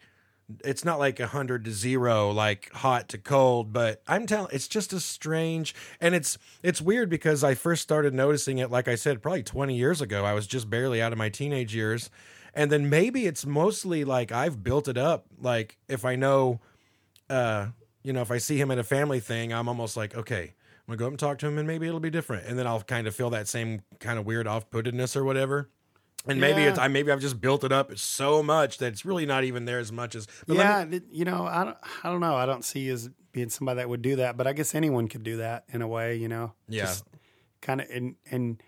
it's 0.63 0.85
not 0.85 0.99
like 0.99 1.19
a 1.21 1.29
hundred 1.29 1.65
to 1.65 1.71
zero 1.71 2.31
like 2.31 2.71
hot 2.73 3.09
to 3.09 3.17
cold 3.17 3.73
but 3.73 4.03
i'm 4.07 4.27
telling 4.27 4.49
it's 4.53 4.69
just 4.69 4.93
a 4.93 5.01
strange 5.01 5.75
and 6.03 6.15
it's 6.15 6.37
it's 6.63 6.83
weird 6.83 7.09
because 7.09 7.43
i 7.43 7.55
first 7.55 7.83
started 7.83 8.13
noticing 8.13 8.59
it 8.59 8.71
like 8.71 8.87
i 8.87 8.95
said 8.95 9.23
probably 9.23 9.43
20 9.43 9.75
years 9.77 10.01
ago. 10.01 10.25
I 10.25 10.35
was 10.35 10.47
just 10.47 10.69
barely 10.69 11.01
out 11.01 11.13
of 11.13 11.19
my 11.19 11.29
teenage 11.29 11.75
years. 11.75 12.11
And 12.53 12.71
then 12.71 12.89
maybe 12.89 13.27
it's 13.27 13.47
mostly 13.47 14.05
like 14.05 14.33
i've 14.33 14.63
built 14.63 14.89
it 14.89 14.99
up. 14.99 15.27
Like 15.41 15.79
if 15.89 16.05
i 16.05 16.17
know 16.17 16.61
uh 17.31 17.69
you 18.03 18.13
know 18.13 18.21
if 18.21 18.31
i 18.31 18.39
see 18.39 18.59
him 18.59 18.71
at 18.71 18.79
a 18.79 18.85
family 18.85 19.19
thing 19.19 19.53
i'm 19.53 19.67
almost 19.67 19.97
like 19.97 20.15
okay 20.15 20.43
i'm 20.43 20.87
gonna 20.87 20.99
go 20.99 21.07
up 21.07 21.13
and 21.13 21.19
talk 21.19 21.39
to 21.39 21.47
him 21.47 21.57
and 21.57 21.67
maybe 21.67 21.87
it'll 21.87 22.01
be 22.01 22.11
different. 22.11 22.47
And 22.47 22.59
then 22.59 22.67
i'll 22.67 22.83
kind 22.83 23.07
of 23.07 23.15
feel 23.15 23.31
that 23.31 23.49
same 23.49 23.83
kind 24.01 24.19
of 24.19 24.27
weird 24.27 24.47
off-puttedness 24.47 25.17
or 25.17 25.25
whatever 25.25 25.71
and 26.27 26.41
maybe 26.41 26.63
Yeah. 26.63 26.71
it's 26.71 26.79
I 26.79 26.89
maybe 26.89 27.11
I've 27.13 27.21
just 27.21 27.41
built 27.41 27.65
it 27.65 27.73
up 27.73 27.97
so 27.99 28.43
much 28.43 28.79
that 28.79 28.93
it's 28.93 29.05
really 29.05 29.27
not 29.27 29.45
even 29.45 29.65
there 29.65 29.79
as 29.79 29.93
much 29.93 30.15
as. 30.15 30.27
Yeah. 30.47 30.85
me- 30.85 31.01
you 31.11 31.25
know, 31.25 31.45
I 31.47 31.65
don't, 31.65 31.77
I 32.03 32.11
don't 32.11 32.21
know. 32.21 32.35
I 32.37 32.47
don't 32.47 32.65
see 32.65 32.89
as 32.89 33.11
being 33.33 33.49
somebody 33.51 33.79
that 33.79 33.89
would 33.89 34.03
do 34.03 34.17
that, 34.17 34.37
but 34.37 34.47
I 34.47 34.53
guess 34.53 34.75
anyone 34.75 35.09
could 35.09 35.23
do 35.25 35.39
that 35.39 35.65
in 35.73 35.83
a 35.83 35.89
way. 35.89 36.17
You 36.17 36.29
know, 36.29 36.53
Yeah. 36.69 36.93
kind 37.61 37.81
of, 37.81 37.89
and 37.91 38.17
and 38.31 38.63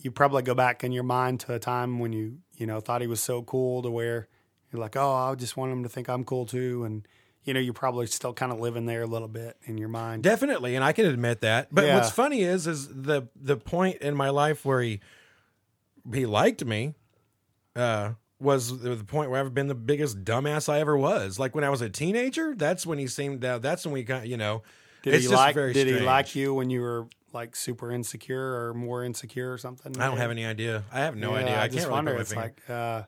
you 0.00 0.10
probably 0.10 0.42
go 0.42 0.54
back 0.54 0.84
in 0.84 0.92
your 0.92 1.04
mind 1.04 1.40
to 1.40 1.54
a 1.54 1.58
time 1.58 1.98
when 1.98 2.12
you 2.12 2.38
you 2.56 2.66
know 2.66 2.80
thought 2.80 3.00
he 3.00 3.06
was 3.06 3.20
so 3.20 3.42
cool 3.42 3.82
to 3.82 3.90
where 3.90 4.28
you're 4.72 4.80
like, 4.80 4.96
oh, 4.96 5.12
I 5.12 5.34
just 5.36 5.56
want 5.56 5.72
him 5.72 5.82
to 5.84 5.88
think 5.88 6.08
I'm 6.08 6.24
cool 6.24 6.46
too, 6.46 6.84
and 6.84 7.06
you 7.44 7.52
know, 7.52 7.60
you're 7.60 7.74
probably 7.74 8.06
still 8.06 8.32
kind 8.32 8.50
of 8.52 8.58
living 8.58 8.86
there 8.86 9.02
a 9.02 9.06
little 9.06 9.28
bit 9.28 9.56
in 9.64 9.76
your 9.78 9.88
mind. 9.90 10.22
definitely, 10.22 10.74
and 10.76 10.82
I 10.84 10.92
can 10.92 11.04
admit 11.06 11.40
that. 11.42 11.68
But 11.70 11.84
Yeah. 11.84 11.96
what's 11.96 12.10
funny 12.10 12.40
is, 12.42 12.66
is 12.66 12.88
the 12.88 13.28
the 13.36 13.56
point 13.56 13.98
in 13.98 14.14
my 14.14 14.30
life 14.30 14.64
where 14.64 14.80
he 14.80 15.00
he 16.12 16.26
liked 16.26 16.64
me, 16.64 16.94
uh, 17.76 18.12
was 18.40 18.80
the 18.80 18.96
point 19.04 19.30
where 19.30 19.40
I've 19.40 19.54
been 19.54 19.68
the 19.68 19.74
biggest 19.74 20.24
dumbass 20.24 20.68
I 20.68 20.80
ever 20.80 20.96
was. 20.96 21.38
Like 21.38 21.54
when 21.54 21.64
I 21.64 21.70
was 21.70 21.80
a 21.80 21.88
teenager, 21.88 22.54
that's 22.54 22.86
when 22.86 22.98
he 22.98 23.06
seemed. 23.06 23.40
that 23.42 23.62
that's 23.62 23.84
when 23.84 23.92
we 23.92 24.02
got, 24.02 24.26
you 24.26 24.36
know. 24.36 24.62
Did 25.02 25.20
he 25.20 25.28
like? 25.28 25.54
Did 25.54 25.86
he 25.86 26.00
like 26.00 26.34
you 26.34 26.54
when 26.54 26.70
you 26.70 26.80
were 26.80 27.06
like 27.32 27.56
super 27.56 27.90
insecure 27.90 28.68
or 28.68 28.74
more 28.74 29.04
insecure 29.04 29.52
or 29.52 29.58
something? 29.58 30.00
I 30.00 30.06
don't 30.06 30.16
have 30.16 30.30
any 30.30 30.46
idea. 30.46 30.84
I 30.92 31.00
have 31.00 31.16
no 31.16 31.32
Yeah, 31.32 31.40
idea. 31.40 31.60
I, 31.60 31.68
just 31.68 31.78
can't 31.78 31.88
really 31.88 31.96
wonder. 31.96 32.14
my 32.14 32.20
It's 32.20 32.36
like, 32.36 32.62
uh, 32.68 33.02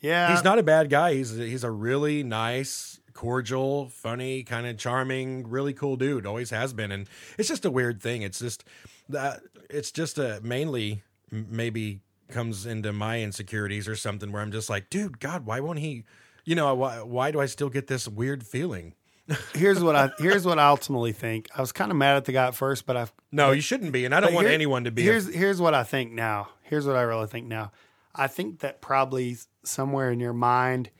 yeah, 0.00 0.30
he's 0.30 0.44
not 0.44 0.58
a 0.58 0.62
bad 0.62 0.90
guy. 0.90 1.14
He's 1.14 1.34
he's 1.36 1.64
a 1.64 1.70
really 1.70 2.22
nice, 2.22 3.00
cordial, 3.12 3.88
funny, 3.88 4.42
kind 4.42 4.66
of 4.66 4.76
charming, 4.78 5.48
really 5.48 5.72
cool 5.72 5.96
dude. 5.96 6.26
Always 6.26 6.50
has 6.50 6.72
been, 6.72 6.90
and 6.92 7.08
it's 7.38 7.48
just 7.48 7.64
a 7.64 7.70
weird 7.70 8.02
thing. 8.02 8.22
It's 8.22 8.38
just 8.38 8.64
that 9.08 9.40
it's 9.70 9.90
just 9.90 10.18
a 10.18 10.40
mainly 10.42 10.92
m- 10.92 11.02
maybe 11.34 12.00
comes 12.28 12.64
into 12.66 12.92
my 12.92 13.20
insecurities 13.22 13.86
or 13.88 13.96
something 13.96 14.32
where 14.32 14.40
I'm 14.42 14.52
just 14.52 14.70
like, 14.70 14.88
dude, 14.90 15.20
God, 15.20 15.44
why 15.46 15.60
won't 15.60 15.78
he? 15.78 16.04
You 16.44 16.54
know, 16.54 16.74
why 16.74 17.02
why 17.02 17.30
do 17.30 17.40
I 17.40 17.46
still 17.46 17.68
get 17.70 17.86
this 17.86 18.06
weird 18.08 18.46
feeling? 18.46 18.94
here's 19.54 19.82
what 19.82 19.96
I 19.96 20.10
here's 20.18 20.44
what 20.44 20.58
I 20.58 20.68
ultimately 20.68 21.12
think. 21.12 21.48
I 21.56 21.60
was 21.60 21.72
kind 21.72 21.90
of 21.90 21.96
mad 21.96 22.16
at 22.16 22.24
the 22.26 22.32
guy 22.32 22.46
at 22.46 22.54
first, 22.54 22.84
but 22.86 22.96
I 22.96 23.06
No, 23.32 23.52
you 23.52 23.62
shouldn't 23.62 23.92
be, 23.92 24.04
and 24.04 24.14
I 24.14 24.20
don't 24.20 24.34
want 24.34 24.46
here- 24.46 24.54
anyone 24.54 24.84
to 24.84 24.90
be. 24.90 25.02
a- 25.02 25.04
Here's 25.12 25.32
here's 25.34 25.60
what 25.60 25.72
I 25.74 25.82
think 25.84 26.12
now. 26.12 26.48
Here's 26.62 26.86
what 26.86 26.96
I 26.96 27.02
really 27.02 27.26
think 27.26 27.46
now. 27.46 27.72
I 28.14 28.26
think 28.26 28.60
that 28.60 28.80
probably 28.82 29.36
somewhere 29.64 30.10
in 30.10 30.20
your 30.20 30.34
mind, 30.34 30.90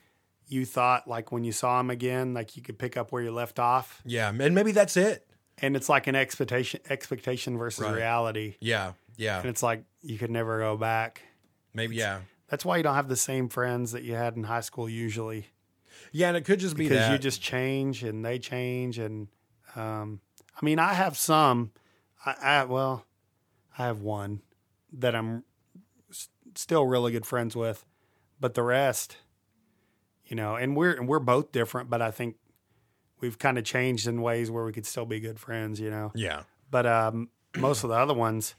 you 0.47 0.65
thought 0.65 1.07
like 1.07 1.33
when 1.33 1.45
you 1.45 1.53
saw 1.53 1.79
him 1.81 1.91
again, 1.91 2.33
like 2.33 2.57
you 2.57 2.63
could 2.63 2.79
pick 2.79 2.97
up 2.97 3.13
where 3.13 3.23
you 3.23 3.31
left 3.31 3.59
off, 3.59 4.01
yeah, 4.07 4.31
and 4.31 4.55
maybe 4.55 4.73
that's 4.73 4.97
it. 4.97 5.27
and 5.59 5.77
it's 5.77 5.89
like 5.91 6.07
an 6.07 6.17
expectation 6.17 6.81
expectation 6.89 7.57
versus 7.59 7.85
Right. 7.85 7.95
reality, 7.95 8.57
Yeah, 8.61 8.93
yeah, 9.17 9.41
and 9.41 9.49
it's 9.49 9.63
like 9.63 9.85
you 10.03 10.19
could 10.19 10.31
never 10.31 10.59
go 10.59 10.77
back. 10.77 11.23
maybe 11.73 11.97
yeah, 11.97 12.21
That's 12.49 12.65
why 12.65 12.77
you 12.77 12.83
don't 12.83 12.95
have 12.95 13.09
the 13.09 13.17
same 13.17 13.49
friends 13.49 13.93
that 13.93 14.03
you 14.03 14.15
had 14.15 14.37
in 14.37 14.45
high 14.45 14.61
school 14.61 14.89
usually. 14.89 15.47
yeah, 16.13 16.29
and 16.29 16.37
it 16.37 16.45
could 16.45 16.61
just 16.61 16.77
be 16.77 16.85
because 16.85 16.99
that. 17.07 17.13
you 17.13 17.19
just 17.19 17.41
change 17.43 18.03
and 18.05 18.25
they 18.25 18.39
change 18.39 18.99
and 18.99 19.29
um, 19.77 20.21
I 20.61 20.65
mean 20.65 20.79
I 20.79 20.95
have 20.95 21.17
some 21.17 21.73
I, 22.25 22.35
I 22.41 22.65
well 22.65 23.07
I 23.79 23.87
have 23.87 24.01
one 24.03 24.41
that 24.93 25.15
I'm 25.17 25.45
s- 26.11 26.29
still 26.55 26.85
really 26.87 27.11
good 27.13 27.27
friends 27.27 27.57
with 27.57 27.85
but 28.41 28.55
the 28.55 28.63
rest 28.63 29.17
you 30.27 30.37
know 30.37 30.55
and 30.57 30.77
we're 30.77 30.93
and 30.93 31.09
we're 31.09 31.19
both 31.19 31.51
different 31.53 31.91
but 31.91 32.01
I 32.03 32.11
think 32.11 32.37
we've 33.21 33.39
kind 33.39 33.59
of 33.59 33.65
changed 33.65 34.07
in 34.07 34.23
ways 34.23 34.51
where 34.51 34.65
we 34.65 34.73
could 34.73 34.87
still 34.87 35.07
be 35.07 35.19
good 35.21 35.39
friends 35.41 35.81
you 35.81 35.91
know 35.91 36.13
yeah, 36.15 36.43
but 36.71 36.87
um, 36.87 37.31
most 37.57 37.83
of 37.85 37.91
the 37.91 37.97
other 37.97 38.15
ones 38.15 38.55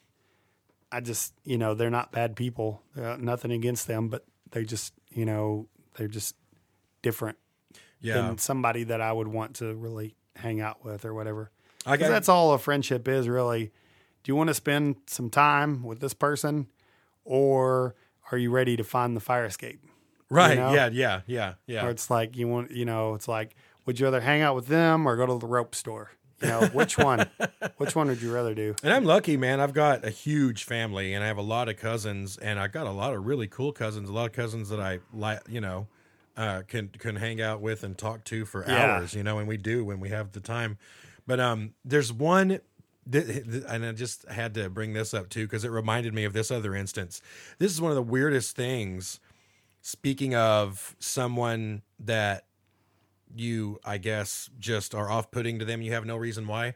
I 0.95 1.01
just 1.01 1.33
you 1.43 1.57
know 1.57 1.73
they're 1.73 1.89
not 1.89 2.11
bad 2.11 2.35
people 2.35 2.81
uh, 2.99 3.17
nothing 3.19 3.51
against 3.51 3.87
them 3.87 4.07
but 4.07 4.25
they 4.51 4.63
just 4.63 4.93
you 5.11 5.25
know 5.25 5.67
they're 5.95 6.07
just 6.07 6.35
different 7.01 7.37
yeah. 8.01 8.15
than 8.15 8.37
somebody 8.37 8.83
that 8.85 9.01
I 9.01 9.11
would 9.11 9.27
want 9.27 9.55
to 9.57 9.73
really 9.73 10.15
hang 10.35 10.61
out 10.61 10.83
with 10.83 11.05
or 11.05 11.13
whatever. 11.13 11.51
I 11.85 11.93
Because 11.93 12.09
that's 12.09 12.29
all 12.29 12.53
a 12.53 12.59
friendship 12.59 13.07
is 13.07 13.27
really. 13.27 13.71
Do 14.23 14.31
you 14.31 14.35
want 14.35 14.47
to 14.47 14.55
spend 14.55 14.95
some 15.05 15.29
time 15.29 15.83
with 15.83 15.99
this 15.99 16.15
person, 16.15 16.65
or 17.23 17.93
are 18.31 18.39
you 18.39 18.49
ready 18.49 18.75
to 18.75 18.83
find 18.83 19.15
the 19.15 19.19
fire 19.19 19.45
escape? 19.45 19.81
right. 20.31 20.57
know? 20.57 20.73
Yeah, 20.73 20.89
yeah, 20.91 21.21
yeah, 21.27 21.53
yeah. 21.67 21.85
Or 21.85 21.91
it's 21.91 22.09
like 22.09 22.35
you 22.35 22.47
want, 22.47 22.71
you 22.71 22.85
know, 22.85 23.13
it's 23.13 23.27
like, 23.27 23.55
would 23.85 23.99
you 23.99 24.07
rather 24.07 24.21
hang 24.21 24.41
out 24.41 24.55
with 24.55 24.65
them 24.65 25.05
or 25.05 25.15
go 25.15 25.27
to 25.27 25.37
the 25.37 25.45
rope 25.45 25.75
store? 25.75 26.09
You 26.41 26.47
know, 26.47 26.67
which 26.73 26.97
one? 26.97 27.29
which 27.77 27.95
one 27.95 28.07
would 28.07 28.21
you 28.21 28.31
rather 28.31 28.53
do? 28.53 28.75
And 28.83 28.93
I'm 28.93 29.05
lucky, 29.05 29.37
man. 29.37 29.59
I've 29.59 29.73
got 29.73 30.05
a 30.05 30.09
huge 30.09 30.63
family, 30.63 31.13
and 31.13 31.23
I 31.23 31.27
have 31.27 31.37
a 31.37 31.41
lot 31.43 31.69
of 31.69 31.77
cousins, 31.77 32.37
and 32.37 32.59
I 32.59 32.67
got 32.67 32.87
a 32.87 32.91
lot 32.91 33.13
of 33.13 33.25
really 33.25 33.47
cool 33.47 33.71
cousins. 33.71 34.09
A 34.09 34.13
lot 34.13 34.25
of 34.25 34.33
cousins 34.33 34.69
that 34.69 34.79
I 34.79 34.99
like, 35.13 35.41
you 35.47 35.61
know, 35.61 35.87
uh, 36.37 36.63
can 36.67 36.89
can 36.89 37.15
hang 37.15 37.41
out 37.41 37.61
with 37.61 37.83
and 37.83 37.97
talk 37.97 38.23
to 38.25 38.45
for 38.45 38.67
Yeah. 38.67 38.83
hours. 38.83 39.13
You 39.13 39.23
know, 39.23 39.39
and 39.39 39.47
we 39.47 39.57
do 39.57 39.85
when 39.85 39.99
we 39.99 40.09
have 40.09 40.33
the 40.33 40.39
time. 40.39 40.77
But 41.25 41.39
um, 41.39 41.73
there's 41.83 42.11
one, 42.13 42.59
and 43.11 43.85
I 43.85 43.91
just 43.93 44.27
had 44.29 44.53
to 44.55 44.69
bring 44.69 44.93
this 44.93 45.13
up 45.13 45.29
too 45.29 45.45
because 45.45 45.63
it 45.63 45.71
reminded 45.71 46.13
me 46.13 46.23
of 46.25 46.33
this 46.33 46.51
other 46.51 46.75
instance. 46.75 47.21
This 47.57 47.71
is 47.71 47.81
one 47.81 47.91
of 47.91 47.95
the 47.95 48.03
weirdest 48.03 48.55
things. 48.55 49.19
Speaking 49.81 50.35
of 50.35 50.95
someone 50.99 51.83
that 51.99 52.44
you, 53.33 53.79
I 53.83 53.97
guess, 53.97 54.49
just 54.59 54.93
are 54.93 55.09
off 55.09 55.31
putting 55.31 55.59
to 55.59 55.65
them, 55.65 55.81
you 55.81 55.93
have 55.93 56.05
no 56.05 56.17
reason 56.17 56.47
why. 56.47 56.75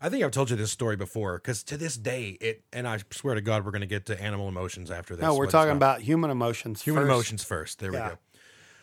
I 0.00 0.08
think 0.10 0.22
I've 0.22 0.30
told 0.30 0.50
you 0.50 0.56
this 0.56 0.70
story 0.70 0.96
before 0.96 1.38
because 1.38 1.62
to 1.64 1.76
this 1.76 1.96
day, 1.96 2.36
it, 2.40 2.64
and 2.72 2.86
I 2.86 2.98
swear 3.10 3.34
to 3.34 3.40
God, 3.40 3.64
we're 3.64 3.70
going 3.70 3.80
to 3.80 3.86
get 3.86 4.06
to 4.06 4.20
animal 4.22 4.46
emotions 4.48 4.90
after 4.90 5.16
this. 5.16 5.22
No, 5.22 5.34
we're 5.34 5.46
talking 5.46 5.72
about 5.72 6.02
human 6.02 6.30
emotions. 6.30 6.82
human 6.82 7.04
first. 7.04 7.10
emotions 7.10 7.44
first. 7.44 7.78
There 7.78 7.92
Yeah. 7.92 8.04
we 8.04 8.10
go. 8.10 8.18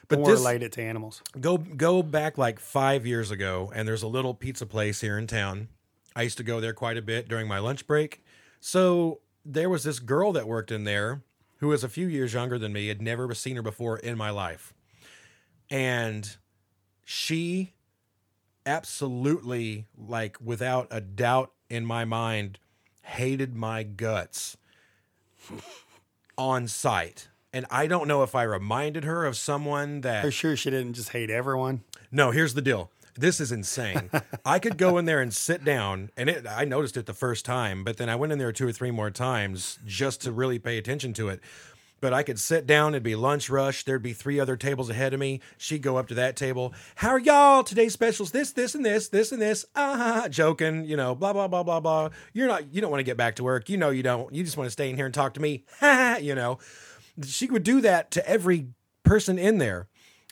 But 0.10 0.20
more 0.20 0.32
this, 0.32 0.39
related 0.39 0.72
to 0.74 0.82
animals. 0.82 1.22
go 1.39 1.58
go 1.58 2.03
back 2.03 2.38
like 2.38 2.60
five 2.60 3.05
years 3.05 3.32
ago, 3.32 3.72
and 3.74 3.88
there's 3.88 4.03
a 4.03 4.08
little 4.08 4.34
pizza 4.34 4.65
place 4.65 5.01
here 5.01 5.17
in 5.17 5.27
town. 5.27 5.70
I 6.15 6.24
used 6.24 6.38
to 6.38 6.43
go 6.43 6.60
there 6.60 6.74
quite 6.74 6.98
a 6.98 7.01
bit 7.01 7.29
during 7.29 7.48
my 7.48 7.60
lunch 7.60 7.88
break. 7.88 8.24
So 8.60 9.22
there 9.46 9.70
was 9.70 9.84
this 9.84 10.00
girl 10.00 10.34
that 10.34 10.48
worked 10.48 10.72
in 10.72 10.84
there 10.84 11.24
who 11.58 11.70
was 11.70 11.84
a 11.84 11.89
few 11.89 12.08
years 12.08 12.34
younger 12.34 12.60
than 12.60 12.74
me. 12.74 12.88
Had 12.88 13.01
never 13.01 13.34
seen 13.34 13.55
her 13.55 13.62
before 13.62 13.98
in 13.98 14.17
my 14.17 14.29
life, 14.29 14.74
and 15.70 16.38
she 17.03 17.74
absolutely, 18.65 19.86
like 19.98 20.38
without 20.41 20.88
a 20.91 21.01
doubt 21.01 21.51
in 21.69 21.86
my 21.86 22.05
mind, 22.05 22.60
hated 23.01 23.55
my 23.55 23.83
guts 23.83 24.57
on 26.38 26.67
sight. 26.67 27.27
And 27.51 27.65
I 27.69 27.86
don't 27.88 28.07
know 28.07 28.24
if 28.24 28.33
I 28.33 28.43
reminded 28.43 29.03
her 29.03 29.25
of 29.25 29.38
someone 29.38 30.01
that 30.01 30.24
Are 30.24 30.27
you 30.27 30.31
sure 30.31 30.55
she 30.55 30.69
didn't 30.72 30.93
just 30.93 31.10
hate 31.10 31.29
everyone? 31.29 31.83
no, 32.12 32.31
here's 32.31 32.53
the 32.53 32.62
deal. 32.62 32.91
This 33.15 33.39
is 33.39 33.51
insane. 33.51 34.10
I 34.45 34.57
could 34.57 34.77
go 34.77 34.98
in 34.98 35.05
there 35.05 35.22
and 35.22 35.31
sit 35.31 35.63
down, 35.63 36.10
and 36.17 36.29
it, 36.29 36.48
I 36.50 36.65
noticed 36.65 36.98
it 36.98 37.05
the 37.05 37.13
first 37.13 37.45
time, 37.45 37.83
but 37.83 37.98
then 37.98 38.10
I 38.10 38.15
went 38.15 38.33
in 38.33 38.39
there 38.39 38.51
two 38.51 38.67
or 38.67 38.72
three 38.72 38.89
more 38.89 39.12
times 39.12 39.77
just 39.86 40.22
to 40.22 40.31
really 40.31 40.57
pay 40.57 40.79
attention 40.79 41.13
to 41.13 41.29
it. 41.29 41.39
But 42.03 42.12
I 42.12 42.22
could 42.22 42.38
sit 42.38 42.67
down, 42.67 42.95
it'd 42.95 43.01
be 43.01 43.15
lunch 43.15 43.50
rush. 43.50 43.86
There'd 43.86 44.03
be 44.03 44.12
three 44.12 44.38
other 44.38 44.57
tables 44.57 44.89
ahead 44.89 45.13
of 45.13 45.22
me. 45.22 45.39
She'd 45.57 45.81
go 45.81 45.95
up 45.95 46.10
to 46.10 46.13
that 46.15 46.36
table. 46.36 46.74
How 46.95 47.12
are 47.12 47.17
y'all? 47.17 47.63
Today's 47.63 47.93
specials 47.93 48.31
this, 48.31 48.51
this, 48.51 48.75
and 48.75 48.86
this, 48.86 49.07
this, 49.07 49.31
and 49.31 49.41
this. 49.41 49.65
Ah, 49.74 50.27
joking, 50.29 50.83
you 50.83 50.98
know, 50.98 51.15
blah, 51.15 51.31
blah, 51.31 51.48
blah, 51.48 51.63
blah, 51.63 51.79
blah. 51.79 52.10
You're 52.33 52.50
not, 52.50 52.74
you 52.74 52.81
don't 52.81 52.91
want 52.91 53.00
to 53.00 53.05
get 53.05 53.15
back 53.15 53.38
to 53.38 53.43
work. 53.45 53.69
You 53.69 53.77
know, 53.77 53.89
you 53.89 54.03
don't. 54.03 54.36
You 54.36 54.43
just 54.43 54.57
want 54.57 54.67
to 54.67 54.72
stay 54.72 54.89
in 54.89 54.98
here 54.98 55.05
and 55.05 55.13
talk 55.13 55.33
to 55.36 55.39
me. 55.39 55.63
Ha, 55.79 56.17
you 56.22 56.36
know. 56.36 56.60
She 57.24 57.45
would 57.50 57.63
do 57.63 57.79
that 57.79 58.12
to 58.12 58.29
every 58.29 58.67
person 59.03 59.39
in 59.39 59.60
there. 59.60 59.88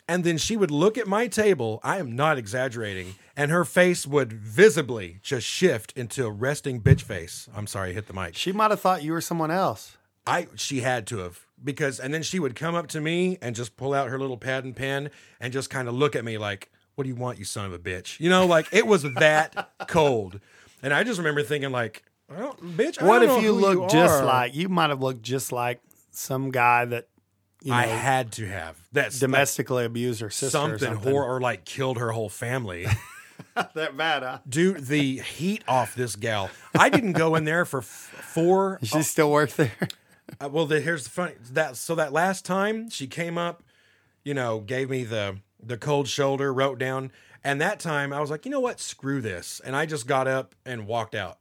And 0.10 0.26
then 0.26 0.38
she 0.38 0.58
would 0.58 0.72
look 0.72 0.98
at 0.98 1.08
my 1.08 1.28
table. 1.28 1.80
I 1.86 2.00
am 2.00 2.18
not 2.18 2.38
exaggerating. 2.38 3.16
And 3.38 3.50
her 3.50 3.64
face 3.64 4.06
would 4.06 4.34
visibly 4.34 5.20
just 5.22 5.48
shift 5.48 5.94
into 5.96 6.26
a 6.26 6.32
resting 6.32 6.82
bitch 6.82 7.04
face. 7.04 7.48
I'm 7.56 7.66
sorry, 7.66 7.92
I 7.92 7.94
hit 7.94 8.08
the 8.08 8.14
mic. 8.14 8.36
She 8.36 8.52
might 8.52 8.72
have 8.72 8.82
thought 8.82 9.04
you 9.04 9.14
were 9.14 9.22
someone 9.22 9.52
else. 9.52 9.96
I 10.28 10.48
she 10.56 10.82
had 10.82 11.08
to 11.08 11.20
have 11.20 11.46
because 11.64 12.00
and 12.00 12.14
then 12.14 12.24
she 12.24 12.40
would 12.40 12.56
come 12.56 12.76
up 12.76 12.88
to 12.88 13.02
me 13.02 13.38
and 13.42 13.56
just 13.56 13.78
pull 13.78 13.94
out 13.94 14.10
her 14.10 14.20
little 14.20 14.38
pad 14.38 14.64
and 14.64 14.76
pen 14.76 15.10
and 15.40 15.54
just 15.54 15.70
kind 15.70 15.88
of 15.88 15.94
look 15.94 16.16
at 16.16 16.24
me 16.26 16.38
like, 16.38 16.72
"What 16.96 17.04
do 17.04 17.10
you 17.10 17.16
want, 17.16 17.40
you 17.40 17.46
son 17.46 17.66
of 17.66 17.74
a 17.74 17.80
bitch?" 17.80 18.20
You 18.20 18.30
know, 18.30 18.46
like 18.46 18.68
it 18.72 18.88
was 18.88 19.04
that 19.04 19.72
cold. 19.88 20.40
And 20.84 20.94
I 20.94 21.04
just 21.04 21.18
remember 21.20 21.44
thinking 21.44 21.72
like, 21.72 22.04
well, 22.30 22.56
"Bitch, 22.56 23.02
I 23.02 23.06
What 23.06 23.24
if 23.24 23.42
you 23.44 23.52
look 23.54 23.90
just 23.90 24.22
are." 24.22 24.26
like 24.26 24.56
you 24.56 24.70
might 24.70 24.90
have 24.90 25.02
looked 25.02 25.22
just 25.22 25.52
like 25.52 25.82
some 26.12 26.52
guy 26.52 26.86
that 26.86 27.08
you 27.62 27.72
know 27.72 27.78
I 27.78 27.86
had 27.86 28.32
to 28.34 28.48
have 28.48 28.78
that's 28.92 29.20
domestically 29.20 29.86
abused 29.86 30.22
her 30.22 30.30
sister 30.30 30.50
something, 30.50 30.90
or 30.90 30.96
something. 30.96 31.14
or 31.14 31.40
like 31.40 31.66
killed 31.66 31.98
her 31.98 32.12
whole 32.12 32.30
family. 32.30 32.88
that 33.76 33.98
bad, 33.98 34.24
huh? 34.24 34.40
Dude, 34.48 34.86
the 34.88 35.20
heat 35.20 35.64
off 35.68 35.96
this 35.96 36.16
gal. 36.16 36.50
I 36.78 36.90
didn't 36.90 37.14
go 37.14 37.36
in 37.36 37.44
there 37.44 37.66
for 37.66 37.80
f- 37.80 37.86
four 37.86 38.80
she 38.84 39.02
still 39.04 39.32
work 39.32 39.52
there? 39.52 39.72
Uh, 40.40 40.50
well, 40.50 40.66
the, 40.66 40.80
here's 40.80 41.04
the 41.04 41.10
funny 41.10 41.34
that 41.52 41.76
so 41.78 41.96
that 41.96 42.14
last 42.14 42.46
time 42.46 42.90
she 42.90 43.08
came 43.08 43.38
up, 43.38 43.64
you 44.24 44.34
know, 44.34 44.60
gave 44.60 44.90
me 44.90 45.04
the 45.04 45.38
the 45.64 45.78
cold 45.78 46.08
shoulder, 46.08 46.54
wrote 46.54 46.80
down, 46.80 47.12
and 47.44 47.62
that 47.62 47.80
time 47.80 48.12
I 48.14 48.20
was 48.20 48.30
like, 48.32 48.46
you 48.46 48.52
know 48.52 48.60
what, 48.60 48.80
screw 48.80 49.22
this, 49.22 49.62
and 49.64 49.76
I 49.76 49.86
just 49.86 50.08
got 50.08 50.28
up 50.28 50.56
and 50.66 50.88
walked 50.88 51.16
out. 51.16 51.38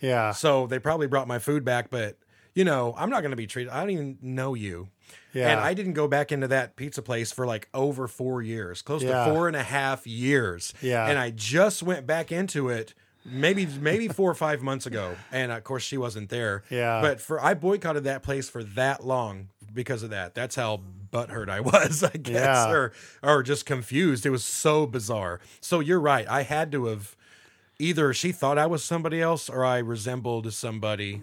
yeah. 0.00 0.32
So 0.32 0.66
they 0.66 0.78
probably 0.78 1.06
brought 1.06 1.26
my 1.28 1.38
food 1.38 1.64
back, 1.64 1.90
but 1.90 2.18
you 2.54 2.64
know, 2.64 2.94
I'm 2.96 3.10
not 3.10 3.22
going 3.22 3.32
to 3.32 3.36
be 3.36 3.48
treated. 3.48 3.72
I 3.72 3.80
don't 3.80 3.90
even 3.90 4.18
know 4.22 4.54
you. 4.54 4.88
Yeah. 5.32 5.48
And 5.50 5.58
I 5.60 5.74
didn't 5.74 5.94
go 5.94 6.06
back 6.06 6.30
into 6.30 6.46
that 6.48 6.76
pizza 6.76 7.02
place 7.02 7.32
for 7.32 7.44
like 7.46 7.68
over 7.74 8.06
four 8.06 8.42
years, 8.42 8.80
close 8.80 9.02
Yeah. 9.02 9.24
to 9.26 9.32
four 9.32 9.48
and 9.48 9.56
a 9.56 9.62
half 9.64 10.06
years. 10.06 10.72
Yeah. 10.80 11.08
And 11.08 11.18
I 11.18 11.30
just 11.30 11.82
went 11.82 12.06
back 12.06 12.30
into 12.30 12.68
it 12.68 12.94
maybe 13.24 13.66
maybe 13.66 14.08
four 14.08 14.30
or 14.30 14.34
five 14.34 14.62
months 14.62 14.86
ago. 14.86 15.16
And 15.32 15.50
of 15.52 15.64
course 15.64 15.82
she 15.82 15.96
wasn't 15.96 16.28
there. 16.28 16.62
Yeah. 16.70 17.00
But 17.00 17.20
for 17.20 17.42
I 17.42 17.54
boycotted 17.54 18.04
that 18.04 18.22
place 18.22 18.48
for 18.48 18.62
that 18.62 19.04
long 19.04 19.48
because 19.72 20.02
of 20.02 20.10
that. 20.10 20.34
That's 20.34 20.56
how 20.56 20.80
butthurt 21.12 21.48
I 21.48 21.60
was, 21.60 22.02
I 22.02 22.16
guess. 22.16 22.34
Yeah. 22.34 22.70
Or 22.70 22.92
or 23.22 23.42
just 23.42 23.66
confused. 23.66 24.26
It 24.26 24.30
was 24.30 24.44
so 24.44 24.86
bizarre. 24.86 25.40
So 25.60 25.80
you're 25.80 26.00
right. 26.00 26.28
I 26.28 26.42
had 26.42 26.70
to 26.72 26.86
have 26.86 27.16
either 27.78 28.12
she 28.12 28.32
thought 28.32 28.58
I 28.58 28.66
was 28.66 28.84
somebody 28.84 29.20
else 29.20 29.48
or 29.48 29.64
I 29.64 29.78
resembled 29.78 30.52
somebody. 30.52 31.22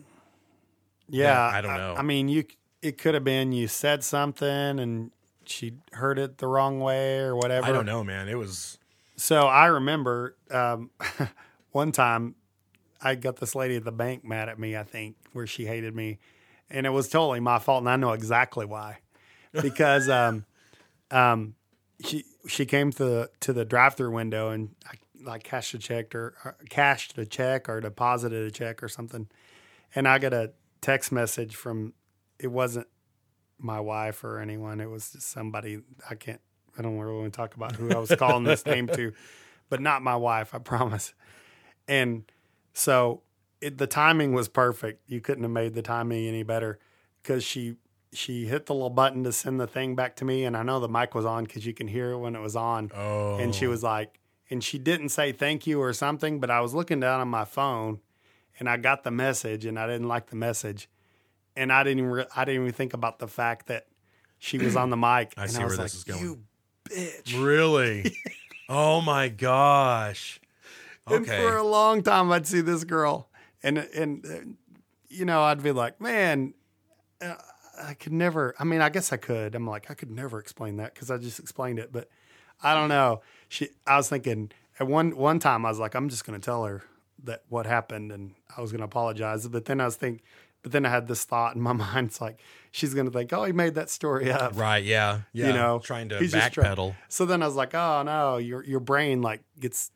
Yeah, 1.10 1.42
I 1.42 1.62
don't 1.62 1.76
know. 1.76 1.96
I, 1.98 2.04
mean, 2.04 2.30
you 2.30 2.46
it 2.82 2.98
could 2.98 3.14
have 3.14 3.24
been 3.24 3.52
you 3.52 3.68
said 3.68 4.04
something 4.04 4.80
and 4.80 5.12
she 5.46 5.74
heard 5.94 6.18
it 6.18 6.38
the 6.38 6.48
wrong 6.48 6.80
way 6.80 7.20
or 7.20 7.36
whatever. 7.36 7.68
I 7.68 7.72
don't 7.72 7.86
know, 7.86 8.04
man. 8.04 8.28
It 8.30 8.38
was 8.38 8.78
So 9.18 9.42
I 9.42 9.68
remember 9.68 10.36
um, 10.50 10.90
one 11.72 11.92
time 11.92 12.36
I 13.02 13.16
got 13.16 13.38
this 13.38 13.56
lady 13.56 13.76
at 13.76 13.84
the 13.84 13.92
bank 13.92 14.24
mad 14.24 14.50
at 14.50 14.60
me. 14.60 14.76
I 14.76 14.84
think 14.84 15.16
where 15.34 15.48
she 15.48 15.66
hated 15.66 15.96
me, 15.96 16.20
and 16.70 16.86
it 16.86 16.92
was 16.92 17.10
totally 17.10 17.40
my 17.40 17.60
fault, 17.60 17.82
and 17.82 17.90
I 17.90 17.96
know 17.96 18.12
exactly 18.12 18.66
why. 18.66 19.00
Because 19.54 20.10
um, 20.10 20.46
um, 21.10 21.56
she 22.06 22.26
she 22.48 22.66
came 22.66 22.92
to 22.92 23.04
the 23.04 23.30
to 23.42 23.54
the 23.54 23.66
drive 23.66 23.96
through 23.96 24.12
window 24.12 24.50
and 24.50 24.76
I 24.86 24.96
like 25.24 25.44
cashed 25.44 25.74
a 25.74 25.78
check 25.78 26.16
or, 26.16 26.34
or 26.44 26.58
cashed 26.70 27.18
a 27.18 27.26
check 27.26 27.70
or 27.70 27.80
deposited 27.80 28.48
a 28.48 28.52
check 28.52 28.82
or 28.84 28.88
something, 28.88 29.28
and 29.96 30.08
I 30.08 30.20
got 30.20 30.34
a 30.34 30.52
text 30.82 31.12
message 31.12 31.56
from 31.56 31.94
it 32.40 32.48
wasn't 32.48 32.88
my 33.60 33.80
wife 33.80 34.24
or 34.24 34.40
anyone. 34.40 34.80
It 34.80 34.90
was 34.90 35.12
just 35.12 35.30
somebody 35.30 35.82
I 36.10 36.16
can't. 36.16 36.42
I 36.78 36.82
don't 36.82 36.98
really 36.98 37.20
want 37.20 37.34
to 37.34 37.38
talk 37.38 37.56
about 37.56 37.76
who 37.76 37.92
I 37.92 37.98
was 37.98 38.16
calling 38.16 38.46
this 38.46 38.66
name 38.66 38.88
to, 38.88 39.12
but 39.70 39.82
not 39.82 40.02
my 40.02 40.16
wife. 40.16 40.56
I 40.56 40.60
promise. 40.60 41.14
And 41.92 42.24
so 42.72 43.22
it, 43.60 43.78
the 43.78 43.86
timing 43.86 44.32
was 44.32 44.48
perfect. 44.48 45.04
You 45.10 45.20
couldn't 45.20 45.44
have 45.44 45.52
made 45.52 45.74
the 45.74 45.82
timing 45.82 46.26
any 46.26 46.42
better 46.42 46.80
because 47.22 47.44
she 47.44 47.76
she 48.14 48.46
hit 48.46 48.66
the 48.66 48.74
little 48.74 48.90
button 48.90 49.26
to 49.26 49.32
send 49.34 49.60
the 49.60 49.68
thing 49.68 49.94
back 49.96 50.16
to 50.18 50.26
me, 50.26 50.46
and 50.46 50.56
I 50.56 50.64
know 50.64 50.80
the 50.80 50.88
mic 50.88 51.14
was 51.14 51.26
on 51.26 51.44
because 51.44 51.66
you 51.66 51.74
can 51.74 51.90
hear 51.90 52.12
it 52.12 52.18
when 52.18 52.36
it 52.36 52.40
was 52.40 52.56
on. 52.56 52.92
oh 52.96 53.38
And 53.40 53.54
she 53.54 53.68
oh. 53.68 53.70
was 53.70 53.84
like, 53.84 54.20
and 54.50 54.64
she 54.64 54.80
didn't 54.80 55.10
say 55.10 55.34
thank 55.34 55.68
you 55.68 55.82
or 55.82 55.92
something, 55.92 56.40
but 56.40 56.50
I 56.50 56.62
was 56.62 56.74
looking 56.74 57.02
down 57.02 57.20
on 57.20 57.28
my 57.28 57.44
phone, 57.44 58.00
and 58.58 58.70
I 58.70 58.78
got 58.78 59.04
the 59.04 59.12
message, 59.12 59.66
and 59.66 59.78
I 59.78 59.86
didn't 59.86 60.08
like 60.08 60.28
the 60.28 60.36
message, 60.38 60.90
and 61.58 61.74
I 61.74 61.84
didn't 61.84 62.00
even 62.00 62.12
re- 62.12 62.26
I 62.36 62.46
didn't 62.46 62.62
even 62.62 62.74
think 62.74 62.94
about 62.94 63.20
the 63.20 63.28
fact 63.28 63.68
that 63.68 63.88
she 64.40 64.58
was 64.58 64.78
on 64.78 64.90
the 64.90 64.98
mic. 64.98 65.34
I 65.38 65.44
and 65.44 65.52
see 65.52 65.64
was 65.64 65.72
where 65.72 65.78
like, 65.78 65.86
this 65.86 65.96
is 65.96 66.04
going. 66.06 66.22
You 66.22 66.40
bitch. 66.90 67.44
Really? 67.44 68.16
oh 68.70 69.02
my 69.02 69.28
gosh. 69.30 70.41
And 71.08 71.26
for 71.26 71.58
a 71.58 71.64
long 71.64 72.04
time, 72.04 72.32
I'd 72.32 72.48
see 72.48 72.62
this 72.62 72.84
girl, 72.84 73.30
and 73.64 73.78
and 73.78 74.26
uh, 74.26 74.52
you 75.10 75.26
know, 75.26 75.42
I'd 75.42 75.62
be 75.64 75.72
like, 75.72 76.00
man, 76.00 76.54
uh, 77.22 77.36
I 77.82 77.94
could 77.96 78.14
never. 78.14 78.54
I 78.60 78.64
mean, 78.64 78.82
I 78.82 78.90
guess 78.90 79.12
I 79.12 79.18
could. 79.18 79.56
I'm 79.56 79.68
like, 79.68 79.90
I 79.90 79.94
could 79.94 80.12
never 80.12 80.40
explain 80.40 80.78
that 80.78 80.94
because 80.94 81.12
I 81.12 81.18
just 81.18 81.40
explained 81.40 81.80
it, 81.80 81.92
but 81.92 82.08
I 82.62 82.74
don't 82.74 82.90
know. 82.90 83.22
She, 83.50 83.70
I 83.88 83.98
was 83.98 84.10
thinking 84.10 84.52
at 84.80 84.88
one 84.88 85.16
one 85.18 85.40
time, 85.40 85.66
I 85.66 85.70
was 85.70 85.80
like, 85.80 85.96
I'm 85.96 86.10
just 86.10 86.26
going 86.26 86.40
to 86.40 86.44
tell 86.44 86.66
her 86.66 86.84
that 87.24 87.44
what 87.50 87.66
happened, 87.66 88.12
and 88.12 88.34
I 88.56 88.62
was 88.62 88.72
going 88.72 88.80
to 88.80 88.86
apologize. 88.86 89.48
But 89.48 89.66
then 89.66 89.82
I 89.82 89.86
was 89.86 89.96
thinking, 89.96 90.22
but 90.64 90.72
then 90.72 90.86
I 90.86 90.90
had 90.90 91.08
this 91.08 91.24
thought 91.26 91.56
in 91.56 91.62
my 91.62 91.74
mind. 91.86 92.08
It's 92.08 92.22
like 92.22 92.40
she's 92.72 92.94
going 92.94 93.08
to 93.08 93.12
think, 93.12 93.34
oh, 93.34 93.44
he 93.44 93.52
made 93.54 93.74
that 93.76 93.90
story 93.90 94.32
up. 94.32 94.54
Right, 94.56 94.84
yeah. 94.84 95.22
Yeah. 95.34 95.48
You 95.48 95.54
know, 95.54 95.80
trying 95.84 96.10
to 96.10 96.20
he's 96.20 96.32
just 96.32 96.54
try- 96.54 96.66
backpedal. 96.66 96.96
So 97.10 97.26
then 97.26 97.42
I 97.44 97.48
was 97.48 97.56
like, 97.56 97.74
oh 97.74 98.04
no, 98.04 98.38
your 98.38 98.64
your 98.64 98.80
brain 98.80 99.22
like 99.22 99.42
gets 99.60 99.92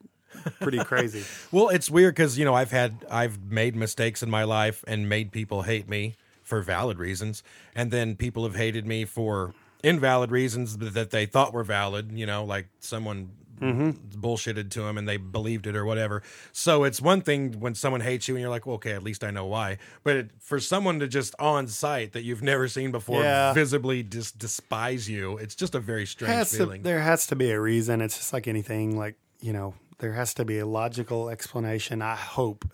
pretty 0.59 0.79
crazy. 0.79 1.23
Well, 1.51 1.69
it's 1.69 1.89
weird 1.89 2.15
because 2.15 2.37
you 2.37 2.45
know 2.45 2.53
I've 2.53 2.71
had 2.71 3.05
I've 3.09 3.51
made 3.51 3.75
mistakes 3.75 4.21
in 4.21 4.29
my 4.29 4.43
life 4.43 4.83
and 4.87 5.07
made 5.07 5.31
people 5.31 5.61
hate 5.61 5.87
me 5.87 6.15
for 6.43 6.61
valid 6.61 6.99
reasons, 6.99 7.43
and 7.75 7.91
then 7.91 8.15
people 8.15 8.43
have 8.43 8.55
hated 8.55 8.85
me 8.85 9.05
for 9.05 9.53
invalid 9.83 10.31
reasons 10.31 10.77
that 10.77 11.11
they 11.11 11.25
thought 11.25 11.53
were 11.53 11.63
valid. 11.63 12.11
You 12.11 12.25
know, 12.25 12.43
like 12.43 12.67
someone 12.79 13.31
mm-hmm. 13.59 13.91
bullshitted 14.19 14.69
to 14.71 14.81
them 14.81 14.97
and 14.97 15.07
they 15.07 15.17
believed 15.17 15.67
it 15.67 15.75
or 15.75 15.85
whatever. 15.85 16.23
So 16.51 16.83
it's 16.83 17.01
one 17.01 17.21
thing 17.21 17.59
when 17.59 17.75
someone 17.75 18.01
hates 18.01 18.27
you 18.27 18.35
and 18.35 18.41
you're 18.41 18.49
like, 18.49 18.65
well, 18.65 18.75
okay, 18.75 18.91
at 18.91 19.03
least 19.03 19.23
I 19.23 19.31
know 19.31 19.45
why. 19.45 19.77
But 20.03 20.15
it, 20.15 20.31
for 20.39 20.59
someone 20.59 20.99
to 20.99 21.07
just 21.07 21.35
on 21.39 21.67
site 21.67 22.13
that 22.13 22.23
you've 22.23 22.43
never 22.43 22.67
seen 22.67 22.91
before 22.91 23.21
Yeah. 23.21 23.53
visibly 23.53 24.03
just 24.03 24.37
despise 24.37 25.09
you, 25.09 25.37
it's 25.37 25.55
just 25.55 25.75
a 25.75 25.79
very 25.79 26.05
strange 26.05 26.33
has 26.33 26.51
to, 26.51 26.57
feeling. 26.57 26.81
there 26.83 27.01
has 27.01 27.27
to 27.27 27.35
be 27.35 27.51
a 27.51 27.59
reason. 27.59 28.01
It's 28.01 28.17
just 28.17 28.33
like 28.33 28.47
anything. 28.47 28.97
Like 28.97 29.15
you 29.41 29.53
know, 29.53 29.75
there 29.99 30.13
has 30.13 30.33
to 30.35 30.45
be 30.45 30.59
a 30.59 30.65
logical 30.65 31.29
explanation. 31.29 32.01
I 32.01 32.15
hope. 32.15 32.65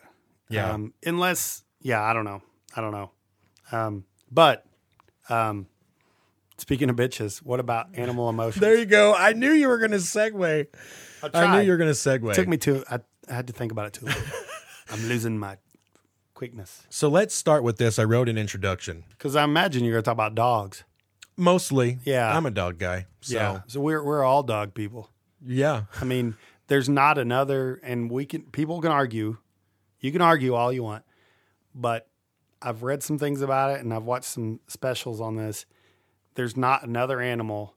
Yeah. 0.50 0.72
Um, 0.72 0.94
unless, 1.06 1.64
yeah, 1.82 2.02
I 2.04 2.14
don't 2.14 2.26
know. 2.26 2.42
I 2.76 2.82
don't 2.82 2.92
know. 2.92 3.12
Um, 3.72 4.06
but 4.32 4.66
um, 5.30 5.68
speaking 6.58 6.90
of 6.90 6.96
bitches, 6.96 7.40
what 7.40 7.60
about 7.60 7.88
animal 7.96 8.30
emotions? 8.36 8.62
there 8.62 8.76
you 8.78 8.86
go. 8.86 9.14
I 9.14 9.34
knew 9.34 9.52
you 9.52 9.68
were 9.68 9.78
going 9.78 9.92
to 9.92 9.98
segue. 9.98 10.68
I 11.34 11.56
knew 11.58 11.64
you 11.66 11.72
were 11.72 11.78
going 11.78 11.90
to 11.94 11.96
segue. 11.98 12.32
It 12.32 12.36
took 12.36 12.48
me 12.48 12.58
to. 12.58 12.84
I, 12.90 13.00
I 13.30 13.34
had 13.34 13.48
to 13.48 13.54
think 13.54 13.72
about 13.72 13.88
it 13.88 13.94
too 13.94 14.06
long. 14.08 14.16
I'm 14.90 15.08
losing 15.08 15.38
my 15.38 15.58
quickness 16.34 16.86
So 16.90 17.08
let's 17.08 17.36
start 17.36 17.64
with 17.64 17.78
this. 17.78 18.00
I 18.00 18.04
wrote 18.04 18.28
an 18.28 18.38
introduction. 18.38 19.04
because 19.12 19.36
I 19.36 19.44
imagine 19.44 19.84
you're 19.86 19.94
gonna 19.94 20.02
talk 20.02 20.14
about 20.14 20.36
dogs. 20.36 20.84
Mostly, 21.38 22.00
Yeah. 22.04 22.36
I'm 22.36 22.46
a 22.46 22.52
dog 22.52 22.78
guy. 22.78 23.06
So 23.22 23.36
yeah. 23.36 23.62
So 23.68 23.80
we're 23.80 24.04
we're 24.04 24.24
all 24.24 24.44
dog 24.44 24.74
people. 24.74 25.10
yeah, 25.46 25.84
I 26.02 26.04
mean, 26.04 26.36
there's 26.72 26.88
not 26.88 27.18
another, 27.18 27.82
and 27.84 28.10
we 28.10 28.26
can 28.26 28.44
people 28.44 28.80
can 28.80 28.92
argue. 28.92 29.36
You 30.00 30.10
can 30.14 30.22
argue 30.22 30.54
all 30.56 30.72
you 30.72 30.84
want, 30.84 31.04
but 31.76 32.08
I've 32.62 32.82
read 32.82 33.04
some 33.04 33.20
things 33.20 33.42
about 33.42 33.72
it 33.72 33.82
and 33.82 33.94
I've 33.94 34.06
watched 34.06 34.26
some 34.30 34.62
specials 34.68 35.20
on 35.20 35.36
this. 35.36 35.66
There's 36.36 36.56
not 36.56 36.84
another 36.84 37.20
animal 37.20 37.76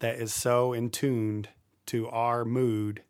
that 0.00 0.16
is 0.16 0.34
so 0.34 0.72
in 0.72 0.90
tuned 0.90 1.50
to 1.86 2.08
our 2.08 2.44
mood 2.44 3.02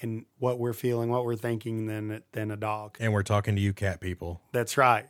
and 0.00 0.24
what 0.38 0.58
we're 0.58 0.72
feeling, 0.72 1.10
what 1.10 1.26
we're 1.26 1.36
thinking 1.36 1.86
than 1.86 2.22
than 2.32 2.50
a 2.50 2.56
dog. 2.56 2.96
and 3.00 3.12
we're 3.12 3.22
talking 3.22 3.54
to 3.54 3.60
you, 3.60 3.74
cat 3.74 4.00
people. 4.00 4.40
That's 4.52 4.78
right. 4.78 5.04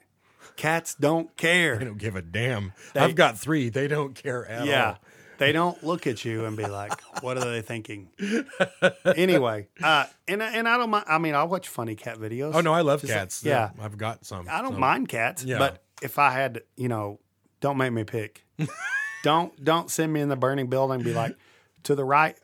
Cats 0.57 0.97
don't 0.97 1.37
care. 1.37 1.77
They 1.77 1.85
don't 1.85 1.99
give 1.99 2.17
a 2.17 2.23
damn. 2.23 2.73
They- 2.93 3.01
I've 3.01 3.15
got 3.15 3.39
three. 3.39 3.69
They 3.69 3.87
don't 3.87 4.15
care 4.17 4.45
at 4.47 4.67
Yeah. 4.67 4.89
all. 4.89 4.99
They 5.39 5.53
don't 5.53 5.83
look 5.85 6.07
at 6.07 6.25
you 6.25 6.45
and 6.45 6.57
be 6.57 6.67
like, 6.67 7.01
"What 7.23 7.37
are 7.39 7.45
they 7.51 7.63
thinking?" 7.63 8.09
anyway, 9.05 9.69
uh, 9.83 10.05
and 10.27 10.43
and 10.43 10.69
I 10.69 10.77
don't 10.77 10.91
mind. 10.91 11.05
I 11.09 11.19
mean, 11.19 11.35
I 11.35 11.45
watch 11.45 11.69
funny 11.69 11.95
cat 11.95 12.19
videos. 12.19 12.55
Oh 12.55 12.61
no, 12.61 12.73
I 12.73 12.81
love 12.83 13.01
Just 13.01 13.13
like- 13.13 13.21
cats. 13.21 13.45
yeah, 13.45 13.71
I've 13.81 13.97
got 13.99 14.25
some. 14.27 14.47
I 14.51 14.63
don't 14.63 14.75
so- 14.75 14.79
mind 14.79 15.09
cats, 15.09 15.45
Yeah. 15.45 15.59
but 15.59 15.83
if 16.03 16.19
I 16.19 16.31
had, 16.33 16.63
you 16.77 16.89
know, 16.89 17.21
don't 17.61 17.77
make 17.77 17.93
me 17.93 18.05
pick. 18.05 18.45
don't 19.23 19.65
don't 19.65 19.91
send 19.91 20.13
me 20.13 20.21
in 20.21 20.29
the 20.29 20.37
burning 20.37 20.69
building. 20.69 21.03
Be 21.03 21.13
like, 21.15 21.37
to 21.85 21.95
the 21.95 22.05
right, 22.05 22.37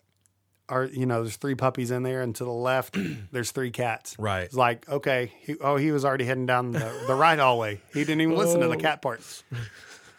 are 0.69 0.85
you 0.85 1.07
know, 1.07 1.23
there's 1.23 1.37
three 1.37 1.55
puppies 1.55 1.91
in 1.91 2.03
there, 2.03 2.23
and 2.23 2.35
to 2.37 2.45
the 2.45 2.53
left, 2.53 2.97
there's 3.33 3.51
three 3.51 3.71
cats. 3.71 4.17
Right. 4.19 4.45
It's 4.45 4.55
like, 4.55 4.89
okay, 4.89 5.33
he, 5.41 5.57
oh, 5.61 5.77
he 5.77 5.91
was 5.91 6.05
already 6.05 6.25
heading 6.25 6.47
down 6.47 6.73
the, 6.73 6.93
the 7.07 7.15
right 7.15 7.39
hallway. 7.39 7.81
He 7.93 8.01
didn't 8.01 8.21
even 8.23 8.37
listen 8.37 8.61
to 8.61 8.69
the 8.69 8.77
cat 8.77 9.03
parts. 9.03 9.43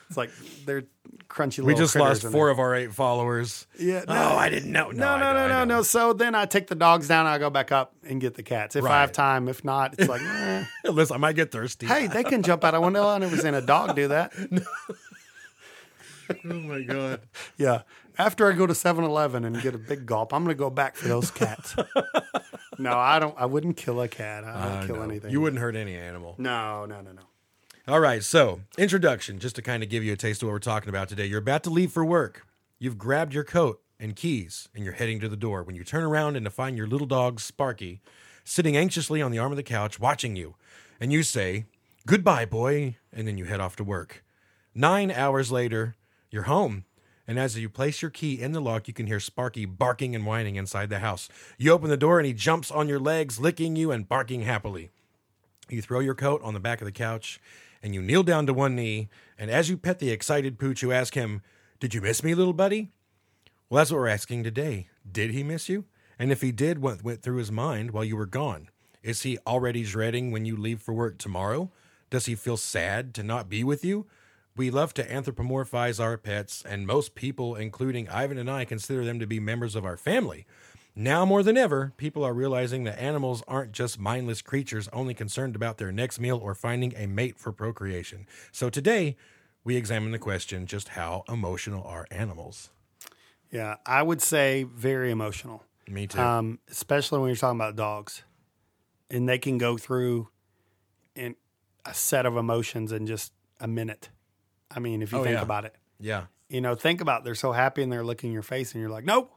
It's 0.07 0.17
like 0.17 0.29
they're 0.65 0.83
crunchy. 1.27 1.63
We 1.63 1.73
just 1.73 1.95
lost 1.95 2.21
four 2.23 2.49
of 2.49 2.59
our 2.59 2.75
eight 2.75 2.93
followers. 2.93 3.65
Yeah, 3.79 4.03
Oh, 4.07 4.13
no. 4.13 4.21
I 4.37 4.49
didn't 4.49 4.71
know. 4.71 4.91
No, 4.91 5.17
no, 5.17 5.33
no, 5.33 5.47
no, 5.47 5.65
no. 5.65 5.81
So 5.81 6.13
then 6.13 6.35
I 6.35 6.45
take 6.45 6.67
the 6.67 6.75
dogs 6.75 7.07
down. 7.07 7.25
I 7.25 7.39
go 7.39 7.49
back 7.49 7.71
up 7.71 7.95
and 8.03 8.21
get 8.21 8.35
the 8.35 8.43
cats 8.43 8.75
if 8.75 8.85
I 8.85 9.01
have 9.01 9.11
time. 9.11 9.47
If 9.47 9.63
not, 9.65 9.95
it's 9.97 10.07
like, 10.07 10.21
eh. 10.21 10.63
Listen, 10.83 11.15
I 11.15 11.17
might 11.17 11.35
get 11.35 11.51
thirsty. 11.51 11.87
hey, 11.87 12.05
they 12.07 12.23
can 12.23 12.43
jump 12.43 12.63
out 12.63 12.75
a 12.75 12.81
window. 12.81 13.07
I 13.07 13.17
never 13.17 13.37
seen 13.37 13.55
a 13.55 13.61
dog 13.61 13.95
do 13.95 14.09
that. 14.09 14.33
oh 16.45 16.53
my 16.53 16.81
god. 16.81 17.21
Yeah. 17.57 17.81
After 18.17 18.49
I 18.49 18.53
go 18.53 18.65
to 18.65 18.73
7-Eleven 18.73 19.43
and 19.43 19.61
get 19.61 19.75
a 19.75 19.77
big 19.77 20.05
gulp, 20.05 20.33
I'm 20.33 20.45
going 20.45 20.55
to 20.55 20.59
go 20.59 20.69
back 20.69 20.95
for 20.95 21.09
those 21.09 21.31
cats. 21.31 21.75
no, 22.79 22.97
I 22.97 23.19
don't. 23.19 23.35
I 23.37 23.45
wouldn't 23.45 23.75
kill 23.75 23.99
a 24.01 24.07
cat. 24.07 24.45
I 24.45 24.53
don't 24.69 24.83
I 24.83 24.87
kill 24.87 24.95
know. 24.97 25.01
anything. 25.01 25.31
You 25.31 25.41
wouldn't 25.41 25.61
hurt 25.61 25.75
any 25.75 25.97
animal. 25.97 26.35
No, 26.37 26.85
no, 26.85 27.01
no, 27.01 27.11
no. 27.11 27.21
All 27.87 27.99
right, 27.99 28.23
so 28.23 28.61
introduction, 28.79 29.37
just 29.37 29.55
to 29.57 29.61
kind 29.61 29.83
of 29.83 29.89
give 29.89 30.03
you 30.03 30.11
a 30.11 30.17
taste 30.17 30.41
of 30.41 30.47
what 30.47 30.53
we're 30.53 30.59
talking 30.59 30.89
about 30.89 31.07
today. 31.07 31.27
You're 31.27 31.37
about 31.37 31.61
to 31.65 31.69
leave 31.69 31.91
for 31.91 32.03
work. 32.03 32.47
You've 32.79 32.97
grabbed 32.97 33.31
your 33.31 33.43
coat 33.43 33.79
and 33.99 34.15
keys, 34.15 34.69
and 34.73 34.83
you're 34.83 34.95
heading 34.95 35.19
to 35.19 35.29
the 35.29 35.37
door. 35.37 35.61
When 35.61 35.75
you 35.75 35.83
turn 35.83 36.03
around 36.03 36.35
and 36.35 36.45
to 36.45 36.49
find 36.49 36.75
your 36.75 36.87
little 36.87 37.05
dog, 37.05 37.39
Sparky, 37.39 38.01
sitting 38.43 38.75
anxiously 38.75 39.21
on 39.21 39.29
the 39.29 39.37
arm 39.37 39.51
of 39.51 39.55
the 39.55 39.61
couch, 39.61 39.99
watching 39.99 40.35
you, 40.35 40.55
and 40.99 41.13
you 41.13 41.21
say, 41.21 41.65
Goodbye, 42.07 42.45
boy, 42.45 42.95
and 43.13 43.27
then 43.27 43.37
you 43.37 43.45
head 43.45 43.59
off 43.59 43.75
to 43.75 43.83
work. 43.83 44.23
Nine 44.73 45.11
hours 45.11 45.51
later, 45.51 45.95
you're 46.31 46.43
home. 46.43 46.85
And 47.27 47.37
as 47.37 47.55
you 47.55 47.69
place 47.69 48.01
your 48.01 48.09
key 48.09 48.41
in 48.41 48.53
the 48.53 48.61
lock, 48.61 48.87
you 48.87 48.95
can 48.95 49.05
hear 49.05 49.19
Sparky 49.19 49.65
barking 49.65 50.15
and 50.15 50.25
whining 50.25 50.55
inside 50.55 50.89
the 50.89 50.99
house. 50.99 51.29
You 51.59 51.71
open 51.71 51.91
the 51.91 51.97
door 51.97 52.17
and 52.17 52.25
he 52.25 52.33
jumps 52.33 52.71
on 52.71 52.87
your 52.89 52.99
legs, 52.99 53.39
licking 53.39 53.75
you 53.75 53.91
and 53.91 54.09
barking 54.09 54.41
happily. 54.41 54.89
You 55.69 55.83
throw 55.83 55.99
your 55.99 56.15
coat 56.15 56.41
on 56.43 56.55
the 56.55 56.59
back 56.59 56.81
of 56.81 56.85
the 56.85 56.91
couch 56.91 57.39
and 57.85 57.93
you 57.93 58.01
kneel 58.01 58.23
down 58.23 58.47
to 58.47 58.53
one 58.53 58.75
knee. 58.75 59.09
And 59.37 59.51
as 59.51 59.69
you 59.69 59.77
pet 59.77 59.99
the 59.99 60.09
excited 60.09 60.57
pooch, 60.57 60.81
you 60.81 60.91
ask 60.91 61.13
him, 61.13 61.43
Did 61.79 61.93
you 61.93 62.01
miss 62.01 62.23
me, 62.23 62.33
little 62.33 62.51
buddy? 62.51 62.89
Well, 63.69 63.77
that's 63.77 63.91
what 63.91 63.97
we're 63.97 64.07
asking 64.07 64.43
today. 64.43 64.89
Did 65.09 65.29
he 65.29 65.43
miss 65.43 65.69
you? 65.69 65.85
And 66.17 66.31
if 66.31 66.41
he 66.41 66.51
did, 66.51 66.79
what 66.79 67.03
went 67.03 67.21
through 67.21 67.37
his 67.37 67.51
mind 67.51 67.91
while 67.91 68.03
you 68.03 68.17
were 68.17 68.25
gone? 68.25 68.69
Is 69.03 69.21
he 69.21 69.37
already 69.45 69.83
dreading 69.83 70.31
when 70.31 70.45
you 70.45 70.57
leave 70.57 70.81
for 70.81 70.93
work 70.93 71.19
tomorrow? 71.19 71.69
Does 72.09 72.25
he 72.25 72.33
feel 72.33 72.57
sad 72.57 73.13
to 73.13 73.23
not 73.23 73.49
be 73.49 73.63
with 73.63 73.85
you? 73.85 74.07
We 74.57 74.71
love 74.71 74.95
to 74.95 75.07
anthropomorphize 75.07 76.03
our 76.03 76.17
pets, 76.17 76.63
and 76.67 76.87
most 76.87 77.13
people, 77.13 77.55
including 77.55 78.09
Ivan 78.09 78.39
and 78.39 78.49
I, 78.49 78.65
consider 78.65 79.05
them 79.05 79.19
to 79.19 79.27
be 79.27 79.39
members 79.39 79.75
of 79.75 79.85
our 79.85 79.97
family. 79.97 80.47
Now 80.95 81.25
more 81.25 81.43
than 81.43 81.57
ever, 81.57 81.91
people 81.97 82.23
are 82.23 82.33
realizing 82.33 82.85
that 82.85 82.97
animals 82.99 83.43
aren't 83.47 83.73
just 83.73 83.99
mindless 83.99 84.41
creatures 84.41 84.87
only 84.93 85.13
concerned 85.13 85.55
about 85.55 85.77
their 85.77 85.91
next 85.91 86.19
meal 86.19 86.37
or 86.41 86.55
finding 86.55 86.93
a 86.95 87.05
mate 87.05 87.37
for 87.37 87.51
procreation. 87.51 88.25
So 88.53 88.69
today, 88.69 89.17
we 89.65 89.75
examine 89.75 90.11
the 90.11 90.19
question 90.19 90.65
just 90.65 90.89
how 90.89 91.23
emotional 91.27 91.83
are 91.83 92.07
animals? 92.11 92.69
Yeah, 93.51 93.75
I 93.85 94.03
would 94.03 94.21
say 94.21 94.63
very 94.63 95.11
emotional. 95.11 95.63
Me 95.87 96.07
too. 96.07 96.19
um, 96.19 96.59
especially 96.69 97.19
when 97.19 97.27
you're 97.27 97.35
talking 97.35 97.59
about 97.59 97.75
dogs, 97.75 98.23
and 99.11 99.27
they 99.29 99.37
can 99.37 99.57
go 99.57 99.77
through 99.77 100.29
in 101.15 101.35
a 101.85 101.93
set 101.93 102.25
of 102.25 102.37
emotions 102.37 102.91
in 102.91 103.05
just 103.05 103.33
a 103.59 103.67
minute. 103.67 104.09
I 104.71 104.79
mean, 104.79 105.01
if 105.01 105.11
you 105.11 105.19
Oh, 105.19 105.23
think 105.23 105.35
yeah. 105.35 105.41
about 105.43 105.65
it, 105.65 105.75
yeah. 105.99 106.23
you 106.49 106.59
know, 106.61 106.73
think 106.73 107.01
about 107.01 107.23
they're 107.23 107.35
so 107.35 107.51
happy 107.51 107.83
and 107.83 107.91
they're 107.91 108.03
looking 108.03 108.31
your 108.31 108.41
face, 108.43 108.73
and 108.73 108.81
you're 108.81 108.89
like, 108.89 109.05
nope, 109.05 109.31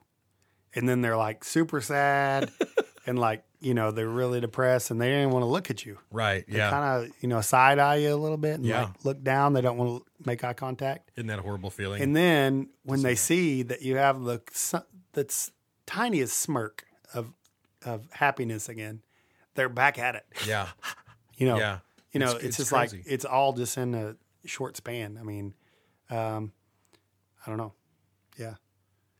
and 0.74 0.88
then 0.88 1.00
they're 1.02 1.16
like 1.16 1.44
super 1.44 1.80
sad, 1.80 2.50
and 3.06 3.18
like 3.18 3.44
you 3.60 3.74
know 3.74 3.90
they're 3.90 4.08
really 4.08 4.40
depressed, 4.40 4.90
and 4.90 5.00
they 5.00 5.10
don't 5.10 5.20
even 5.20 5.32
want 5.32 5.42
to 5.42 5.46
look 5.48 5.70
at 5.70 5.84
you. 5.84 5.98
Right. 6.12 6.44
They 6.48 6.58
Yeah. 6.58 6.70
kind 6.70 7.04
of 7.06 7.10
you 7.20 7.28
know 7.28 7.40
side 7.40 7.78
eye 7.78 7.96
you 7.96 8.14
a 8.14 8.16
little 8.16 8.36
bit, 8.36 8.54
and 8.54 8.64
Yeah. 8.66 8.82
like 8.84 9.04
look 9.04 9.22
down. 9.24 9.52
They 9.52 9.60
don't 9.60 9.76
want 9.76 10.04
to 10.04 10.28
make 10.28 10.44
eye 10.44 10.52
contact. 10.52 11.10
Isn't 11.16 11.26
that 11.28 11.38
a 11.38 11.42
horrible 11.42 11.70
feeling? 11.70 12.02
And 12.02 12.14
then 12.14 12.68
when 12.84 13.02
they 13.02 13.14
see 13.14 13.62
that 13.64 13.82
you 13.82 13.96
have 13.96 14.22
the 14.22 14.40
that's 15.12 15.50
tiniest 15.86 16.38
smirk 16.38 16.84
of 17.14 17.32
of 17.84 18.08
happiness 18.12 18.68
again, 18.68 19.02
they're 19.54 19.68
back 19.68 19.98
at 19.98 20.14
it. 20.14 20.24
yeah. 20.46 20.68
You 21.36 21.46
know, 21.46 21.56
Yeah. 21.56 21.78
you 22.10 22.18
know, 22.18 22.26
It's- 22.30 22.38
it's, 22.38 22.46
it's 22.46 22.56
just 22.56 22.70
crazy. 22.72 22.96
like 22.98 23.06
it's 23.06 23.24
all 23.24 23.52
just 23.52 23.78
in 23.78 23.94
a 23.94 24.16
short 24.44 24.76
span. 24.76 25.16
I 25.16 25.22
mean, 25.22 25.54
um, 26.10 26.52
I 27.46 27.48
don't 27.48 27.58
know. 27.58 27.74
Yeah, 28.36 28.54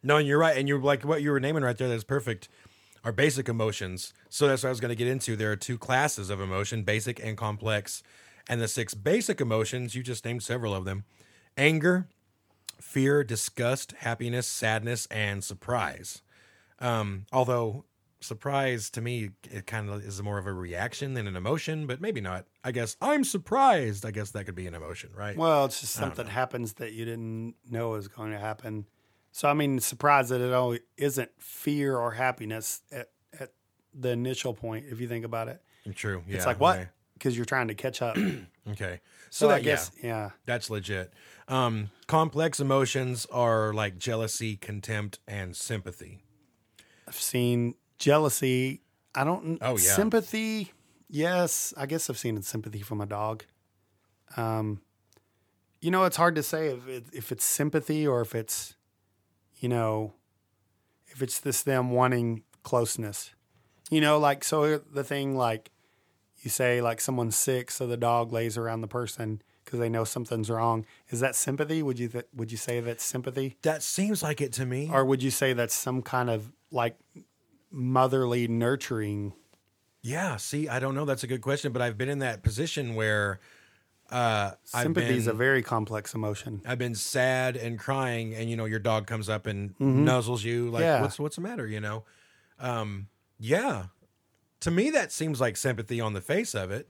No, 0.03 0.17
and 0.17 0.27
you're 0.27 0.39
right. 0.39 0.57
And 0.57 0.69
you're 0.69 0.81
like 0.81 1.05
what 1.05 1.23
you 1.23 1.31
were 1.31 1.41
naming 1.41 1.63
right 1.63 1.77
there. 1.77 1.89
That's 1.89 2.05
perfect. 2.05 2.49
Our 3.05 3.13
basic 3.13 3.49
emotions. 3.49 4.13
So 4.29 4.49
that's 4.49 4.63
what 4.63 4.69
I 4.69 4.71
was 4.71 4.81
going 4.81 4.91
to 4.91 4.97
get 4.97 5.09
into. 5.09 5.37
There 5.37 5.53
are 5.53 5.57
two 5.57 5.79
classes 5.79 6.31
of 6.31 6.41
emotion 6.41 6.83
basic 6.83 7.23
and 7.23 7.37
complex. 7.37 8.03
And 8.49 8.61
the 8.61 8.69
six 8.69 8.95
basic 8.95 9.41
emotions, 9.41 9.95
you 9.95 10.03
just 10.03 10.25
named 10.25 10.43
several 10.43 10.75
of 10.75 10.85
them 10.85 11.05
anger, 11.57 12.09
fear, 12.81 13.23
disgust, 13.25 13.93
happiness, 13.99 14.47
sadness, 14.47 15.07
and 15.07 15.43
surprise. 15.45 16.23
Um, 16.81 17.27
although 17.33 17.85
surprise 18.21 18.91
to 18.91 19.01
me, 19.01 19.31
it 19.51 19.67
kind 19.67 19.89
of 19.91 20.05
is 20.05 20.23
more 20.23 20.39
of 20.39 20.47
a 20.47 20.53
reaction 20.53 21.15
than 21.15 21.27
an 21.27 21.37
emotion, 21.37 21.87
but 21.87 22.01
maybe 22.01 22.21
not. 22.21 22.47
I 22.65 22.73
guess 22.73 22.97
I'm 23.01 23.25
surprised. 23.25 24.07
I 24.07 24.11
guess 24.11 24.31
that 24.33 24.45
could 24.45 24.55
be 24.55 24.67
an 24.67 24.75
emotion, 24.75 25.11
right? 25.15 25.37
well, 25.37 25.67
it's 25.67 25.81
just 25.81 25.93
something 25.95 26.27
happens 26.27 26.75
that 26.75 26.93
you 26.93 27.05
didn't 27.05 27.55
know 27.69 27.91
was 27.91 28.09
going 28.09 28.33
to 28.33 28.39
happen. 28.39 28.87
So 29.33 29.49
I 29.49 29.55
mean, 29.55 29.81
surprised 29.81 30.31
that 30.31 30.41
it 30.41 30.53
only 30.53 30.81
isn't 30.97 31.31
fear 31.38 31.97
or 31.97 32.12
happiness 32.12 32.83
at, 32.91 33.11
at 33.38 33.51
the 33.95 34.11
initial 34.11 34.55
point. 34.55 34.87
If 34.88 35.01
you 35.01 35.09
think 35.09 35.25
about 35.25 35.49
it, 35.49 35.62
True. 35.95 36.23
Yeah. 36.27 36.37
it's 36.37 36.47
like 36.47 36.61
what? 36.61 36.79
Okay. 36.79 36.88
Because 37.14 37.37
you're 37.37 37.47
trying 37.47 37.69
to 37.69 37.75
catch 37.75 38.01
up. 38.01 38.17
okay. 38.71 39.01
So, 39.31 39.49
that, 39.49 39.57
I 39.57 39.61
guess, 39.61 39.91
yeah. 40.03 40.31
That's 40.47 40.71
legit. 40.71 41.12
Um, 41.49 41.91
complex 42.07 42.61
emotions 42.61 43.27
are 43.33 43.73
like 43.73 43.99
jealousy, 43.99 44.57
contempt, 44.57 45.19
and 45.27 45.57
sympathy. 45.57 46.21
I've 47.07 47.14
seen 47.14 47.75
jealousy. 47.99 48.83
I 49.14 49.25
don't. 49.25 49.59
Oh, 49.61 49.73
yeah. 49.73 49.95
Sympathy. 49.95 50.73
Yes, 51.09 51.75
I 51.77 51.87
guess 51.87 52.09
I've 52.11 52.19
seen 52.19 52.37
it 52.37 52.45
sympathy 52.45 52.81
from 52.81 53.01
a 53.01 53.07
dog. 53.07 53.45
Um, 54.37 54.83
you 55.81 55.91
know, 55.91 56.05
it's 56.05 56.17
hard 56.17 56.35
to 56.35 56.43
say 56.43 56.69
if 56.69 56.87
it, 56.87 57.05
if 57.12 57.33
it's 57.33 57.45
sympathy 57.45 58.07
or 58.07 58.21
if 58.21 58.35
it's, 58.35 58.75
you 59.59 59.68
know, 59.68 60.14
if 61.09 61.23
it's 61.23 61.40
this 61.40 61.62
them 61.62 61.90
wanting 61.90 62.42
closeness. 62.62 63.35
You 63.90 64.01
know, 64.01 64.18
like 64.18 64.44
so 64.44 64.79
the 64.79 65.05
thing 65.05 65.37
like 65.37 65.71
you 66.40 66.51
say 66.51 66.81
like 66.81 67.01
someone's 67.01 67.37
sick, 67.37 67.71
so 67.71 67.87
the 67.87 67.97
dog 67.97 68.33
lays 68.33 68.57
around 68.57 68.83
the 68.83 68.88
person 68.88 69.42
because 69.64 69.81
they 69.81 69.88
know 69.88 70.05
something's 70.05 70.51
wrong. 70.51 70.87
Is 71.09 71.21
that 71.21 71.35
sympathy? 71.35 71.83
Would 71.83 71.99
you 71.99 72.09
th- 72.09 72.27
would 72.35 72.53
you 72.53 72.59
say 72.59 72.81
that's 72.81 73.05
sympathy? 73.05 73.57
That 73.62 73.83
seems 73.83 74.23
like 74.23 74.40
it 74.40 74.53
to 74.55 74.66
me. 74.66 74.90
or 74.92 75.05
would 75.05 75.23
you 75.23 75.31
say 75.31 75.53
that's 75.53 75.75
some 75.75 76.03
kind 76.03 76.31
of 76.31 76.53
like 76.71 76.99
motherly 77.71 78.49
nurturing 78.49 79.33
yeah. 80.03 80.37
See, 80.37 80.68
I 80.68 80.79
don't 80.79 80.94
know. 80.94 81.05
That's 81.05 81.25
a 81.25 81.27
good 81.27 81.42
question, 81.42 81.73
but 81.73 81.83
I've 81.83 81.99
been 81.99 82.09
in 82.09 82.21
that 82.21 82.42
position 82.42 82.94
where 82.94 83.40
uh, 84.11 84.53
sympathy 84.64 85.16
is 85.16 85.27
a 85.27 85.33
very 85.35 85.62
complex 85.62 86.14
emotion 86.14 86.62
I've 86.64 86.79
been 86.79 86.94
sad 86.94 87.57
and 87.57 87.79
crying, 87.79 88.35
and 88.35 88.49
you 88.49 88.57
know, 88.57 88.64
your 88.64 88.79
dog 88.79 89.07
comes 89.07 89.29
up 89.29 89.47
and 89.47 89.77
nuzzles 89.79 90.44
you. 90.44 90.71
Like, 90.71 90.83
Mm-hmm. 90.83 90.88
Yeah. 90.88 91.01
what's 91.03 91.18
what's 91.18 91.37
the 91.37 91.42
matter? 91.42 91.66
You 91.66 91.81
know. 91.81 92.05
Um, 92.59 93.09
yeah. 93.38 93.87
To 94.61 94.71
me, 94.71 94.90
that 94.90 95.12
seems 95.12 95.40
like 95.40 95.57
sympathy 95.57 96.01
on 96.01 96.14
the 96.14 96.21
face 96.21 96.55
of 96.55 96.71
it. 96.71 96.88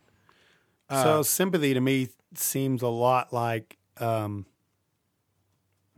Uh, 0.89 1.03
so 1.03 1.23
sympathy 1.23 1.75
to 1.75 1.81
me 1.81 2.09
seems 2.35 2.81
a 2.83 2.89
lot 2.89 3.33
like 3.33 3.77
um 3.99 4.47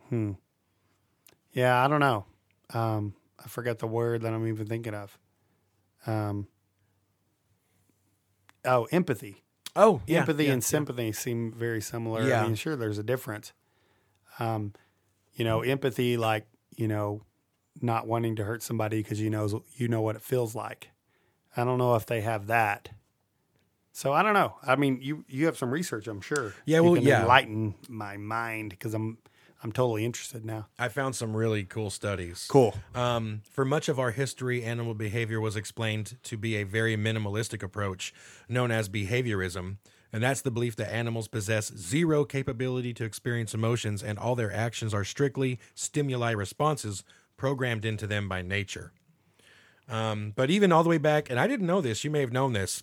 hmm 0.09 0.33
yeah 1.53 1.85
i 1.85 1.87
don't 1.89 2.01
know 2.01 2.25
um 2.73 3.15
i 3.45 3.47
forget 3.49 3.79
the 3.79 3.87
word 3.87 4.23
that 4.23 4.33
i'm 4.33 4.47
even 4.49 4.67
thinking 4.67 4.95
of 4.95 5.17
um 6.07 6.47
oh 8.65 8.85
empathy 8.91 9.43
Oh, 9.77 10.01
yeah, 10.07 10.21
empathy 10.21 10.47
yeah, 10.47 10.53
and 10.53 10.65
sympathy 10.65 11.13
seem 11.13 11.53
very 11.53 11.81
similar. 11.81 12.27
Yeah. 12.27 12.43
I 12.43 12.47
mean, 12.47 12.55
sure, 12.57 12.77
there's 12.77 12.99
a 12.99 13.03
difference. 13.03 13.53
Um, 14.39 14.73
you 15.35 15.45
know, 15.45 15.61
empathy, 15.61 16.17
like 16.17 16.47
you 16.77 16.89
know, 16.89 17.23
not 17.81 18.07
wanting 18.07 18.37
to 18.37 18.45
hurt 18.45 18.63
somebody 18.63 19.03
because 19.03 19.21
you 19.21 19.31
know 19.31 19.63
you 19.77 19.89
know 19.89 20.01
what 20.01 20.17
it 20.17 20.23
feels 20.23 20.55
like. 20.55 20.91
I 21.57 21.65
don't 21.65 21.79
know 21.79 21.95
if 21.95 22.07
they 22.07 22.21
have 22.21 22.47
that. 22.49 22.91
So 23.93 24.13
I 24.13 24.23
don't 24.23 24.35
know. 24.35 24.55
I 24.63 24.77
mean, 24.77 24.99
you 25.03 25.25
you 25.29 25.47
have 25.47 25.59
some 25.59 25.71
research, 25.71 26.07
I'm 26.07 26.21
sure. 26.21 26.55
Yeah, 26.65 26.79
You 26.79 26.85
well, 26.85 26.95
can 26.95 27.05
yeah. 27.05 27.23
enlighten 27.23 27.75
my 27.89 28.17
mind 28.17 28.71
because 28.71 28.95
I'm 28.95 29.19
I'm 29.63 29.73
totally 29.73 30.05
interested 30.05 30.45
now. 30.45 30.69
I 30.79 30.89
found 30.89 31.15
some 31.15 31.37
really 31.37 31.65
cool 31.65 31.91
studies. 31.91 32.47
Cool. 32.49 32.75
Um, 32.95 33.43
for 33.51 33.65
much 33.65 33.89
of 33.89 33.99
our 33.99 34.11
history, 34.11 34.65
animal 34.65 34.95
behavior 34.95 35.41
was 35.41 35.55
explained 35.55 36.17
to 36.25 36.39
be 36.39 36.57
a 36.57 36.65
very 36.65 36.97
minimalistic 36.97 37.63
approach 37.63 38.15
known 38.49 38.71
as 38.71 38.89
behaviorism. 38.89 39.77
And 40.13 40.23
that's 40.23 40.41
the 40.41 40.51
belief 40.51 40.77
that 40.77 40.93
animals 40.93 41.29
possess 41.29 41.73
zero 41.77 42.25
capability 42.25 42.95
to 42.95 43.05
experience 43.05 43.55
emotions 43.55 44.03
and 44.03 44.19
all 44.19 44.35
their 44.35 44.53
actions 44.53 44.95
are 44.95 45.05
strictly 45.05 45.59
stimuli 45.75 46.33
responses 46.33 47.05
programmed 47.37 47.85
into 47.85 48.07
them 48.07 48.29
by 48.29 48.43
nature. 48.43 48.93
Um, 49.89 50.33
but 50.35 50.51
even 50.51 50.73
all 50.73 50.83
the 50.83 50.89
way 50.89 50.99
back, 50.99 51.31
and 51.31 51.39
I 51.39 51.47
didn't 51.47 51.67
know 51.67 51.81
this, 51.81 52.03
you 52.03 52.11
may 52.11 52.21
have 52.21 52.33
known 52.33 52.53
this, 52.53 52.83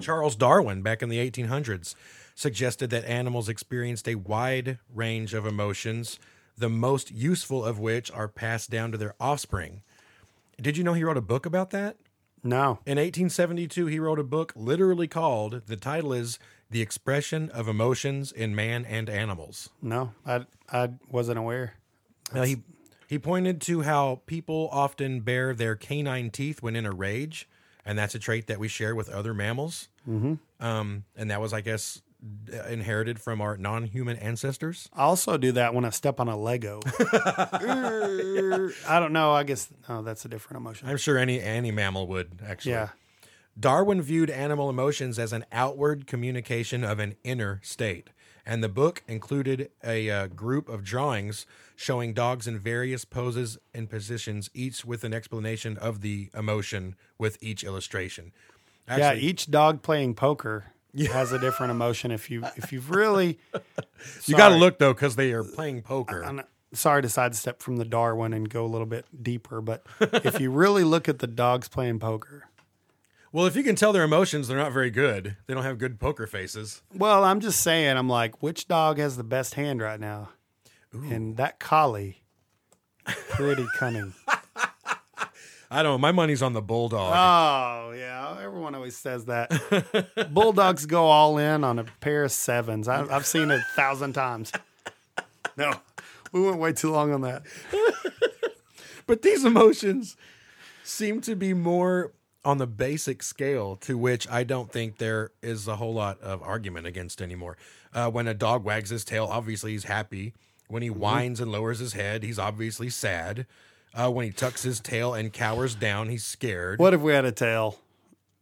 Charles 0.00 0.36
Darwin, 0.36 0.82
back 0.82 1.02
in 1.02 1.08
the 1.08 1.18
1800s, 1.18 1.94
suggested 2.40 2.88
that 2.88 3.04
animals 3.04 3.50
experienced 3.50 4.08
a 4.08 4.14
wide 4.14 4.78
range 4.94 5.34
of 5.34 5.44
emotions, 5.44 6.18
the 6.56 6.70
most 6.70 7.10
useful 7.10 7.62
of 7.62 7.78
which 7.78 8.10
are 8.12 8.28
passed 8.28 8.70
down 8.70 8.90
to 8.90 8.96
their 8.96 9.14
offspring. 9.20 9.82
Did 10.58 10.78
you 10.78 10.82
know 10.82 10.94
he 10.94 11.04
wrote 11.04 11.18
a 11.18 11.22
book 11.22 11.44
about 11.44 11.70
that? 11.70 11.98
No. 12.42 12.78
In 12.86 12.96
1872, 12.96 13.86
he 13.86 13.98
wrote 13.98 14.18
a 14.18 14.24
book 14.24 14.54
literally 14.56 15.06
called, 15.06 15.66
the 15.66 15.76
title 15.76 16.14
is 16.14 16.38
The 16.70 16.80
Expression 16.80 17.50
of 17.50 17.68
Emotions 17.68 18.32
in 18.32 18.54
Man 18.54 18.86
and 18.86 19.10
Animals. 19.10 19.68
No. 19.82 20.12
I 20.24 20.46
I 20.72 20.90
wasn't 21.10 21.38
aware. 21.38 21.74
Now, 22.32 22.44
he, 22.44 22.62
he 23.06 23.18
pointed 23.18 23.60
to 23.62 23.82
how 23.82 24.22
people 24.24 24.70
often 24.72 25.20
bare 25.20 25.52
their 25.52 25.76
canine 25.76 26.30
teeth 26.30 26.62
when 26.62 26.74
in 26.74 26.86
a 26.86 26.92
rage, 26.92 27.46
and 27.84 27.98
that's 27.98 28.14
a 28.14 28.18
trait 28.18 28.46
that 28.46 28.58
we 28.58 28.68
share 28.68 28.94
with 28.94 29.10
other 29.10 29.34
mammals. 29.34 29.88
Mm-hmm. 30.08 30.34
Um, 30.64 31.04
and 31.16 31.30
that 31.30 31.40
was, 31.40 31.52
I 31.52 31.60
guess, 31.60 32.00
inherited 32.68 33.18
from 33.20 33.40
our 33.40 33.56
non 33.56 33.84
human 33.84 34.16
ancestors. 34.16 34.88
I 34.92 35.02
also 35.02 35.36
do 35.36 35.52
that 35.52 35.74
when 35.74 35.84
I 35.84 35.90
step 35.90 36.20
on 36.20 36.28
a 36.28 36.36
Lego. 36.36 36.80
I 37.12 38.98
don't 39.00 39.12
know. 39.12 39.32
I 39.32 39.44
guess 39.44 39.68
no, 39.88 40.02
that's 40.02 40.24
a 40.24 40.28
different 40.28 40.60
emotion. 40.60 40.88
I'm 40.88 40.96
sure 40.96 41.18
any 41.18 41.40
any 41.40 41.70
mammal 41.70 42.06
would 42.08 42.40
actually. 42.46 42.72
Yeah. 42.72 42.88
Darwin 43.58 44.00
viewed 44.00 44.30
animal 44.30 44.70
emotions 44.70 45.18
as 45.18 45.32
an 45.32 45.44
outward 45.52 46.06
communication 46.06 46.84
of 46.84 46.98
an 46.98 47.16
inner 47.24 47.60
state, 47.62 48.10
and 48.46 48.62
the 48.62 48.68
book 48.68 49.02
included 49.06 49.70
a 49.84 50.08
uh, 50.08 50.26
group 50.28 50.68
of 50.68 50.84
drawings 50.84 51.46
showing 51.76 52.14
dogs 52.14 52.46
in 52.46 52.58
various 52.58 53.04
poses 53.04 53.58
and 53.74 53.90
positions, 53.90 54.50
each 54.54 54.84
with 54.84 55.04
an 55.04 55.12
explanation 55.12 55.76
of 55.78 56.00
the 56.00 56.30
emotion 56.34 56.94
with 57.18 57.38
each 57.42 57.64
illustration. 57.64 58.32
yeah, 58.88 59.14
each 59.14 59.50
dog 59.50 59.82
playing 59.82 60.14
poker 60.14 60.72
has 60.94 61.32
a 61.32 61.38
different 61.38 61.70
emotion. 61.70 62.10
If 62.10 62.30
you 62.30 62.44
if 62.56 62.72
you've 62.72 62.90
really, 62.90 63.38
you 64.26 64.36
got 64.36 64.50
to 64.50 64.56
look 64.56 64.78
though 64.78 64.92
because 64.92 65.16
they 65.16 65.32
are 65.32 65.44
playing 65.44 65.82
poker. 65.82 66.22
I'm 66.24 66.42
sorry 66.72 67.02
to 67.02 67.08
sidestep 67.08 67.62
from 67.62 67.76
the 67.76 67.84
Darwin 67.84 68.32
and 68.32 68.48
go 68.48 68.64
a 68.64 68.68
little 68.68 68.86
bit 68.86 69.06
deeper, 69.22 69.60
but 69.60 69.86
if 70.00 70.40
you 70.40 70.50
really 70.50 70.84
look 70.84 71.08
at 71.08 71.18
the 71.18 71.26
dogs 71.26 71.68
playing 71.68 71.98
poker, 71.98 72.44
well, 73.32 73.46
if 73.46 73.54
you 73.54 73.62
can 73.62 73.76
tell 73.76 73.92
their 73.92 74.02
emotions, 74.02 74.48
they're 74.48 74.58
not 74.58 74.72
very 74.72 74.90
good. 74.90 75.36
They 75.46 75.54
don't 75.54 75.62
have 75.62 75.78
good 75.78 76.00
poker 76.00 76.26
faces. 76.26 76.82
well, 76.94 77.24
I'm 77.24 77.40
just 77.40 77.60
saying, 77.60 77.96
I'm 77.96 78.08
like, 78.08 78.42
which 78.42 78.66
dog 78.66 78.98
has 78.98 79.16
the 79.16 79.24
best 79.24 79.54
hand 79.54 79.80
right 79.80 80.00
now? 80.00 80.30
And 80.92 81.36
that 81.36 81.60
collie, 81.60 82.22
pretty 83.30 83.66
cunning. 83.76 84.14
I 85.70 85.82
don't. 85.82 85.92
know. 85.94 85.98
My 85.98 86.12
money's 86.12 86.42
on 86.42 86.52
the 86.52 86.62
bulldog. 86.62 87.12
Oh 87.14 87.92
yeah, 87.92 88.38
everyone 88.42 88.74
always 88.74 88.96
says 88.96 89.26
that. 89.26 89.50
Bulldogs 90.32 90.86
go 90.86 91.06
all 91.06 91.38
in 91.38 91.62
on 91.62 91.78
a 91.78 91.84
pair 92.00 92.24
of 92.24 92.32
sevens. 92.32 92.88
I, 92.88 93.06
I've 93.14 93.26
seen 93.26 93.50
it 93.50 93.60
a 93.60 93.76
thousand 93.76 94.14
times. 94.14 94.50
No, 95.56 95.72
we 96.32 96.40
went 96.42 96.58
way 96.58 96.72
too 96.72 96.90
long 96.90 97.12
on 97.12 97.20
that. 97.22 97.42
But 99.06 99.22
these 99.22 99.44
emotions 99.44 100.16
seem 100.84 101.20
to 101.22 101.34
be 101.34 101.52
more 101.54 102.12
on 102.44 102.58
the 102.58 102.66
basic 102.66 103.22
scale 103.22 103.76
to 103.76 103.98
which 103.98 104.28
I 104.30 104.44
don't 104.44 104.72
think 104.72 104.98
there 104.98 105.32
is 105.42 105.68
a 105.68 105.76
whole 105.76 105.92
lot 105.94 106.20
of 106.20 106.42
argument 106.42 106.86
against 106.86 107.20
anymore. 107.20 107.56
Uh, 107.92 108.08
when 108.10 108.26
a 108.28 108.34
dog 108.34 108.64
wags 108.64 108.90
his 108.90 109.04
tail, 109.04 109.28
obviously 109.30 109.72
he's 109.72 109.84
happy. 109.84 110.32
When 110.68 110.82
he 110.82 110.90
whines 110.90 111.40
and 111.40 111.50
lowers 111.50 111.80
his 111.80 111.94
head, 111.94 112.22
he's 112.22 112.38
obviously 112.38 112.88
sad. 112.88 113.46
Uh, 113.94 114.10
when 114.10 114.24
he 114.26 114.30
tucks 114.32 114.62
his 114.62 114.78
tail 114.80 115.14
and 115.14 115.32
cowers 115.32 115.74
down, 115.74 116.08
he's 116.08 116.24
scared. 116.24 116.78
What 116.78 116.94
if 116.94 117.00
we 117.00 117.12
had 117.12 117.24
a 117.24 117.32
tail, 117.32 117.78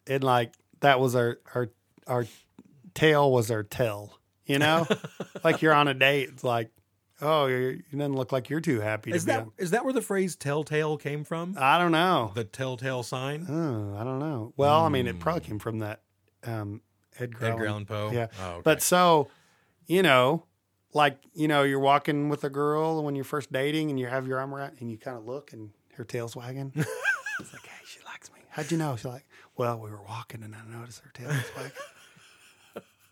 and 0.07 0.23
like 0.23 0.53
that 0.81 1.01
was 1.01 1.15
our 1.15 1.39
our 1.55 1.71
our 2.07 2.27
tail 2.95 3.31
was 3.33 3.51
our 3.51 3.63
tail? 3.63 4.19
You 4.45 4.59
know, 4.59 4.87
like 5.45 5.63
you're 5.63 5.73
on 5.75 5.89
a 5.89 5.95
date. 5.95 6.29
It's 6.31 6.45
like, 6.45 6.71
oh, 7.23 7.47
you're, 7.47 7.73
you 7.73 7.83
doesn't 7.93 8.15
look 8.15 8.31
like 8.33 8.51
you're 8.51 8.61
too 8.61 8.81
happy 8.81 9.11
Is 9.13 9.25
be. 9.25 9.33
that 9.33 9.47
is 9.59 9.71
that 9.71 9.85
where 9.85 9.93
the 9.95 10.03
phrase 10.03 10.37
"telltale" 10.37 10.99
came 10.99 11.25
from? 11.25 11.55
I 11.59 11.79
don't 11.79 11.93
know. 11.93 12.33
The 12.35 12.45
telltale 12.45 13.03
sign. 13.03 13.47
Oh, 13.49 13.99
I 13.99 14.05
don't 14.05 14.19
know. 14.19 14.53
Well, 14.57 14.85
I 14.85 14.89
mean, 14.91 15.07
it 15.07 15.19
probably 15.19 15.43
came 15.43 15.59
from 15.59 15.79
that 15.81 16.03
um, 16.45 16.83
Edgar, 17.19 17.47
Edgar 17.47 17.67
Allan 17.67 17.69
Allan 17.69 17.87
Poe? 17.87 18.11
Yeah, 18.13 18.27
Oh, 18.43 18.51
okay. 18.53 18.61
but 18.65 18.83
so 18.83 19.29
you 19.87 20.03
know, 20.03 20.45
like 20.95 21.19
you 21.35 21.49
know, 21.49 21.63
you're 21.63 21.79
walking 21.81 22.29
with 22.29 22.45
a 22.45 22.51
girl 22.51 23.03
when 23.03 23.15
you're 23.15 23.25
first 23.25 23.53
dating, 23.53 23.91
and 23.91 23.99
you 23.99 24.07
have 24.07 24.27
your 24.27 24.39
arm 24.39 24.55
around, 24.55 24.77
and 24.81 24.91
you 24.91 24.99
kind 24.99 25.17
of 25.17 25.25
look, 25.27 25.53
and 25.53 25.71
her 25.97 26.05
tail's 26.05 26.35
wagging. 26.37 26.73
it's 26.77 27.53
like, 27.53 27.67
hey, 27.67 27.85
she 27.87 27.99
likes 28.07 28.31
me. 28.33 28.41
How'd 28.51 28.71
you 28.71 28.79
know? 28.79 28.97
She's 28.97 29.05
like, 29.05 29.27
well, 29.57 29.79
we 29.79 29.91
were 29.91 30.03
walking, 30.03 30.43
and 30.43 30.55
I 30.55 30.59
noticed 30.79 31.01
her 31.01 31.11
tail 31.13 31.29
was 31.29 31.45
wagging. 31.57 31.73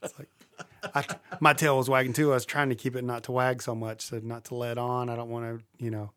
it's 0.02 0.18
like. 0.18 0.28
I, 0.94 1.04
my 1.40 1.52
tail 1.52 1.76
was 1.76 1.90
wagging 1.90 2.14
too. 2.14 2.30
I 2.30 2.34
was 2.34 2.46
trying 2.46 2.70
to 2.70 2.74
keep 2.74 2.96
it 2.96 3.04
not 3.04 3.24
to 3.24 3.32
wag 3.32 3.60
so 3.60 3.74
much, 3.74 4.02
so 4.02 4.20
not 4.22 4.44
to 4.46 4.54
let 4.54 4.78
on. 4.78 5.10
I 5.10 5.16
don't 5.16 5.28
want 5.28 5.44
to, 5.58 5.84
you 5.84 5.90
know, 5.90 6.12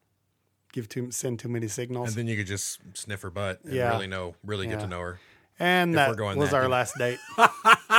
give 0.72 0.88
too 0.88 1.12
send 1.12 1.40
too 1.40 1.50
many 1.50 1.68
signals. 1.68 2.10
And 2.10 2.18
then 2.18 2.28
you 2.28 2.38
could 2.38 2.48
just 2.48 2.80
sniff 2.94 3.22
her 3.24 3.32
butt 3.32 3.60
and 3.66 3.74
Yeah. 3.74 3.90
really 3.90 4.08
know, 4.08 4.36
really 4.46 4.68
get 4.68 4.80
to 4.80 4.88
know 4.88 5.02
her. 5.02 5.20
And 5.60 5.92
If 5.92 5.96
that 5.96 6.10
we're 6.10 6.16
going 6.16 6.38
was 6.38 6.52
that 6.52 6.56
our 6.58 6.62
deep. 6.64 6.72
last 6.72 6.94
date. 6.98 7.20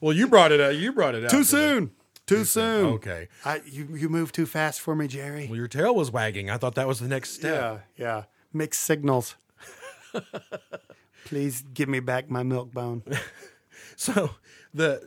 Well, 0.00 0.12
you 0.14 0.26
brought 0.28 0.52
it 0.52 0.60
out. 0.60 0.76
You 0.76 0.92
brought 0.92 1.14
it 1.14 1.24
out 1.24 1.30
Too 1.30 1.44
soon. 1.44 1.92
Too 2.26 2.44
soon. 2.44 2.86
Okay. 2.94 3.28
I, 3.44 3.60
you 3.66 3.88
you 3.96 4.08
moved 4.08 4.34
too 4.34 4.46
fast 4.46 4.80
for 4.80 4.94
me, 4.94 5.08
Jerry. 5.08 5.46
Well, 5.48 5.56
your 5.56 5.68
tail 5.68 5.94
was 5.94 6.10
wagging. 6.10 6.50
I 6.50 6.56
thought 6.56 6.74
that 6.76 6.86
was 6.86 7.00
the 7.00 7.08
next 7.08 7.30
step. 7.34 7.82
Yeah, 7.96 8.04
yeah. 8.04 8.24
Mixed 8.52 8.80
signals. 8.80 9.36
Please 11.24 11.64
give 11.74 11.88
me 11.88 12.00
back 12.00 12.30
my 12.30 12.42
milk 12.42 12.72
bone. 12.72 13.02
So 13.96 14.30
the 14.74 15.00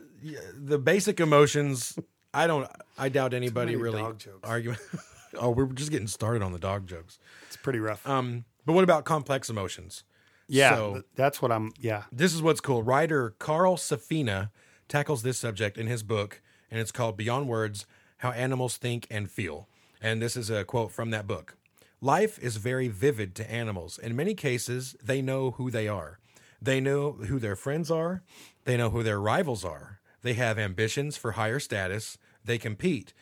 the 0.54 0.78
basic 0.78 1.20
emotions. 1.20 1.98
I 2.32 2.46
don't. 2.46 2.66
I 2.96 3.08
doubt 3.10 3.34
anybody 3.34 3.76
really 3.76 4.00
dog 4.00 4.18
jokes. 4.18 4.48
argue. 4.48 4.74
oh, 5.38 5.50
we're 5.50 5.66
just 5.66 5.90
getting 5.90 6.06
started 6.06 6.42
on 6.42 6.52
the 6.52 6.58
dog 6.58 6.86
jokes. 6.86 7.18
It's 7.46 7.56
pretty 7.56 7.78
rough. 7.78 8.06
Um, 8.08 8.44
but 8.64 8.72
what 8.72 8.84
about 8.84 9.04
complex 9.04 9.50
emotions? 9.50 10.04
Yeah, 10.48 10.74
so- 10.74 11.02
that's 11.14 11.40
what 11.42 11.52
I'm. 11.52 11.72
Yeah, 11.78 12.04
This 12.12 12.34
is 12.34 12.42
what's 12.42 12.60
cool. 12.60 12.82
Writer 12.82 13.34
Carl 13.38 13.76
Safina 13.76 14.50
tackles 14.88 15.22
this 15.22 15.38
subject 15.38 15.76
in 15.76 15.86
his 15.86 16.02
book, 16.02 16.40
and 16.70 16.80
it's 16.80 16.92
called 16.92 17.16
Beyond 17.16 17.48
Words 17.48 17.86
How 18.18 18.30
Animals 18.30 18.76
Think 18.76 19.06
and 19.10 19.30
Feel. 19.30 19.68
And 20.00 20.20
this 20.20 20.36
is 20.36 20.50
a 20.50 20.64
quote 20.64 20.92
from 20.92 21.10
that 21.10 21.26
book 21.26 21.56
Life 22.00 22.38
is 22.38 22.56
very 22.56 22.88
vivid 22.88 23.34
to 23.36 23.50
animals. 23.50 23.98
In 23.98 24.14
many 24.14 24.34
cases, 24.34 24.94
they 25.02 25.22
know 25.22 25.52
who 25.52 25.70
they 25.70 25.88
are, 25.88 26.18
they 26.60 26.80
know 26.80 27.12
who 27.12 27.38
their 27.38 27.56
friends 27.56 27.90
are, 27.90 28.22
they 28.64 28.76
know 28.76 28.90
who 28.90 29.02
their 29.02 29.20
rivals 29.20 29.64
are. 29.64 30.00
They 30.22 30.34
have 30.34 30.58
ambitions 30.58 31.16
for 31.16 31.32
higher 31.32 31.60
status, 31.60 32.18
they 32.44 32.58
compete, 32.58 33.12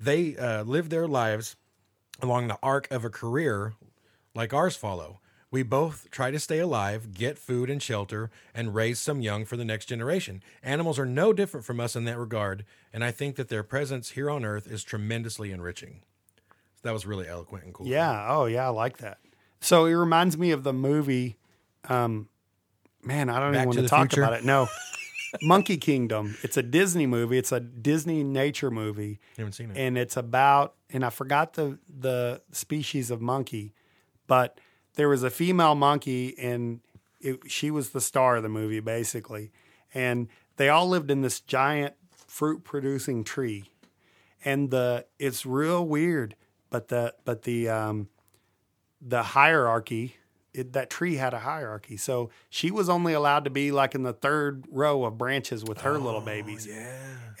they 0.00 0.36
uh, 0.36 0.64
live 0.64 0.90
their 0.90 1.06
lives 1.06 1.56
along 2.20 2.48
the 2.48 2.58
arc 2.62 2.90
of 2.90 3.04
a 3.04 3.10
career 3.10 3.74
like 4.34 4.52
ours 4.52 4.76
follow. 4.76 5.20
We 5.50 5.62
both 5.62 6.10
try 6.10 6.30
to 6.30 6.38
stay 6.38 6.58
alive, 6.58 7.14
get 7.14 7.38
food 7.38 7.70
and 7.70 7.82
shelter, 7.82 8.30
and 8.54 8.74
raise 8.74 8.98
some 8.98 9.22
young 9.22 9.46
for 9.46 9.56
the 9.56 9.64
next 9.64 9.86
generation. 9.86 10.42
Animals 10.62 10.98
are 10.98 11.06
no 11.06 11.32
different 11.32 11.64
from 11.64 11.80
us 11.80 11.96
in 11.96 12.04
that 12.04 12.18
regard, 12.18 12.64
and 12.92 13.02
I 13.02 13.10
think 13.12 13.36
that 13.36 13.48
their 13.48 13.62
presence 13.62 14.10
here 14.10 14.28
on 14.30 14.44
Earth 14.44 14.66
is 14.70 14.84
tremendously 14.84 15.50
enriching. 15.50 16.02
That 16.82 16.92
was 16.92 17.06
really 17.06 17.26
eloquent 17.26 17.64
and 17.64 17.72
cool. 17.72 17.86
yeah. 17.86 18.26
Oh, 18.30 18.44
yeah. 18.44 18.66
I 18.66 18.68
like 18.68 18.98
that. 18.98 19.18
So 19.60 19.86
it 19.86 19.94
reminds 19.94 20.36
me 20.38 20.50
of 20.52 20.62
the 20.64 20.72
movie. 20.72 21.36
Um, 21.88 22.28
man, 23.02 23.28
I 23.30 23.40
don't 23.40 23.52
Back 23.52 23.60
even 23.62 23.66
want 23.68 23.76
to 23.78 23.82
to 23.82 23.88
talk 23.88 24.10
Future? 24.10 24.22
about 24.22 24.34
it. 24.34 24.44
No, 24.44 24.68
Monkey 25.42 25.76
Kingdom. 25.78 26.36
It's 26.42 26.56
a 26.56 26.62
Disney 26.62 27.06
movie. 27.06 27.38
It's 27.38 27.52
a 27.52 27.58
Disney 27.60 28.22
nature 28.22 28.70
movie. 28.70 29.18
haven't 29.36 29.52
seen 29.54 29.70
it. 29.70 29.76
and 29.78 29.96
it's 29.98 30.16
about 30.16 30.74
and 30.90 31.04
I 31.04 31.10
forgot 31.10 31.54
the 31.54 31.78
the 31.88 32.42
species 32.52 33.10
of 33.10 33.20
monkey, 33.20 33.74
but 34.26 34.60
there 34.98 35.08
was 35.08 35.22
a 35.22 35.30
female 35.30 35.76
monkey 35.76 36.36
and 36.38 36.80
it, 37.20 37.38
she 37.46 37.70
was 37.70 37.90
the 37.90 38.00
star 38.00 38.36
of 38.36 38.42
the 38.42 38.48
movie 38.48 38.80
basically, 38.80 39.52
and 39.94 40.26
they 40.56 40.68
all 40.68 40.88
lived 40.88 41.08
in 41.08 41.22
this 41.22 41.38
giant 41.40 41.94
fruit 42.26 42.64
producing 42.64 43.22
tree, 43.22 43.70
and 44.44 44.70
the 44.70 45.06
it's 45.18 45.46
real 45.46 45.86
weird, 45.86 46.34
but 46.68 46.88
the 46.88 47.14
but 47.24 47.42
the 47.42 47.68
um 47.68 48.08
the 49.00 49.22
hierarchy. 49.22 50.16
It, 50.54 50.72
that 50.72 50.90
tree 50.90 51.16
had 51.16 51.34
a 51.34 51.40
hierarchy, 51.40 51.96
so 51.96 52.30
she 52.48 52.70
was 52.70 52.88
only 52.88 53.12
allowed 53.12 53.44
to 53.44 53.50
be 53.50 53.70
like 53.70 53.94
in 53.94 54.02
the 54.02 54.12
third 54.12 54.64
row 54.70 55.04
of 55.04 55.18
branches 55.18 55.64
with 55.64 55.82
her 55.82 55.98
little 55.98 56.22
oh, 56.22 56.24
babies 56.24 56.66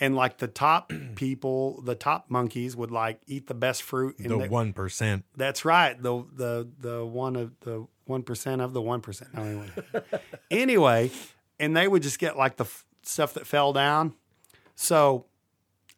and 0.00 0.14
like 0.14 0.38
the 0.38 0.48
top 0.48 0.92
people, 1.14 1.82
the 1.82 1.94
top 1.94 2.26
monkeys 2.28 2.76
would 2.76 2.90
like 2.90 3.20
eat 3.26 3.46
the 3.46 3.54
best 3.54 3.82
fruit. 3.82 4.18
And 4.18 4.30
the 4.30 4.48
one 4.48 4.72
percent. 4.72 5.24
that's 5.36 5.64
right. 5.64 6.00
The 6.00 6.24
the 6.34 6.68
the 6.78 7.06
one 7.06 7.36
of 7.36 7.58
the 7.60 7.86
one 8.04 8.22
percent 8.22 8.60
of 8.60 8.72
the 8.72 8.82
one 8.82 9.00
percent. 9.00 9.34
No, 9.34 9.42
anyway. 9.42 9.70
anyway, 10.50 11.10
and 11.58 11.76
they 11.76 11.88
would 11.88 12.02
just 12.02 12.18
get 12.18 12.36
like 12.36 12.56
the 12.56 12.64
f- 12.64 12.84
stuff 13.02 13.34
that 13.34 13.46
fell 13.46 13.72
down. 13.72 14.14
So 14.74 15.26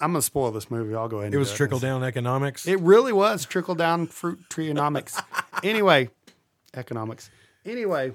I'm 0.01 0.13
gonna 0.13 0.23
spoil 0.23 0.51
this 0.51 0.71
movie. 0.71 0.95
I'll 0.95 1.09
go 1.09 1.19
ahead. 1.19 1.27
And 1.27 1.35
It 1.35 1.39
was 1.39 1.53
trickle 1.53 1.79
down 1.79 2.03
economics. 2.03 2.67
It 2.67 2.81
really 2.81 3.13
was 3.13 3.45
trickle 3.45 3.75
down 3.75 4.07
fruit 4.07 4.41
treeonomics. 4.51 5.23
anyway, 5.63 6.09
economics. 6.75 7.31
Anyway, 7.65 8.13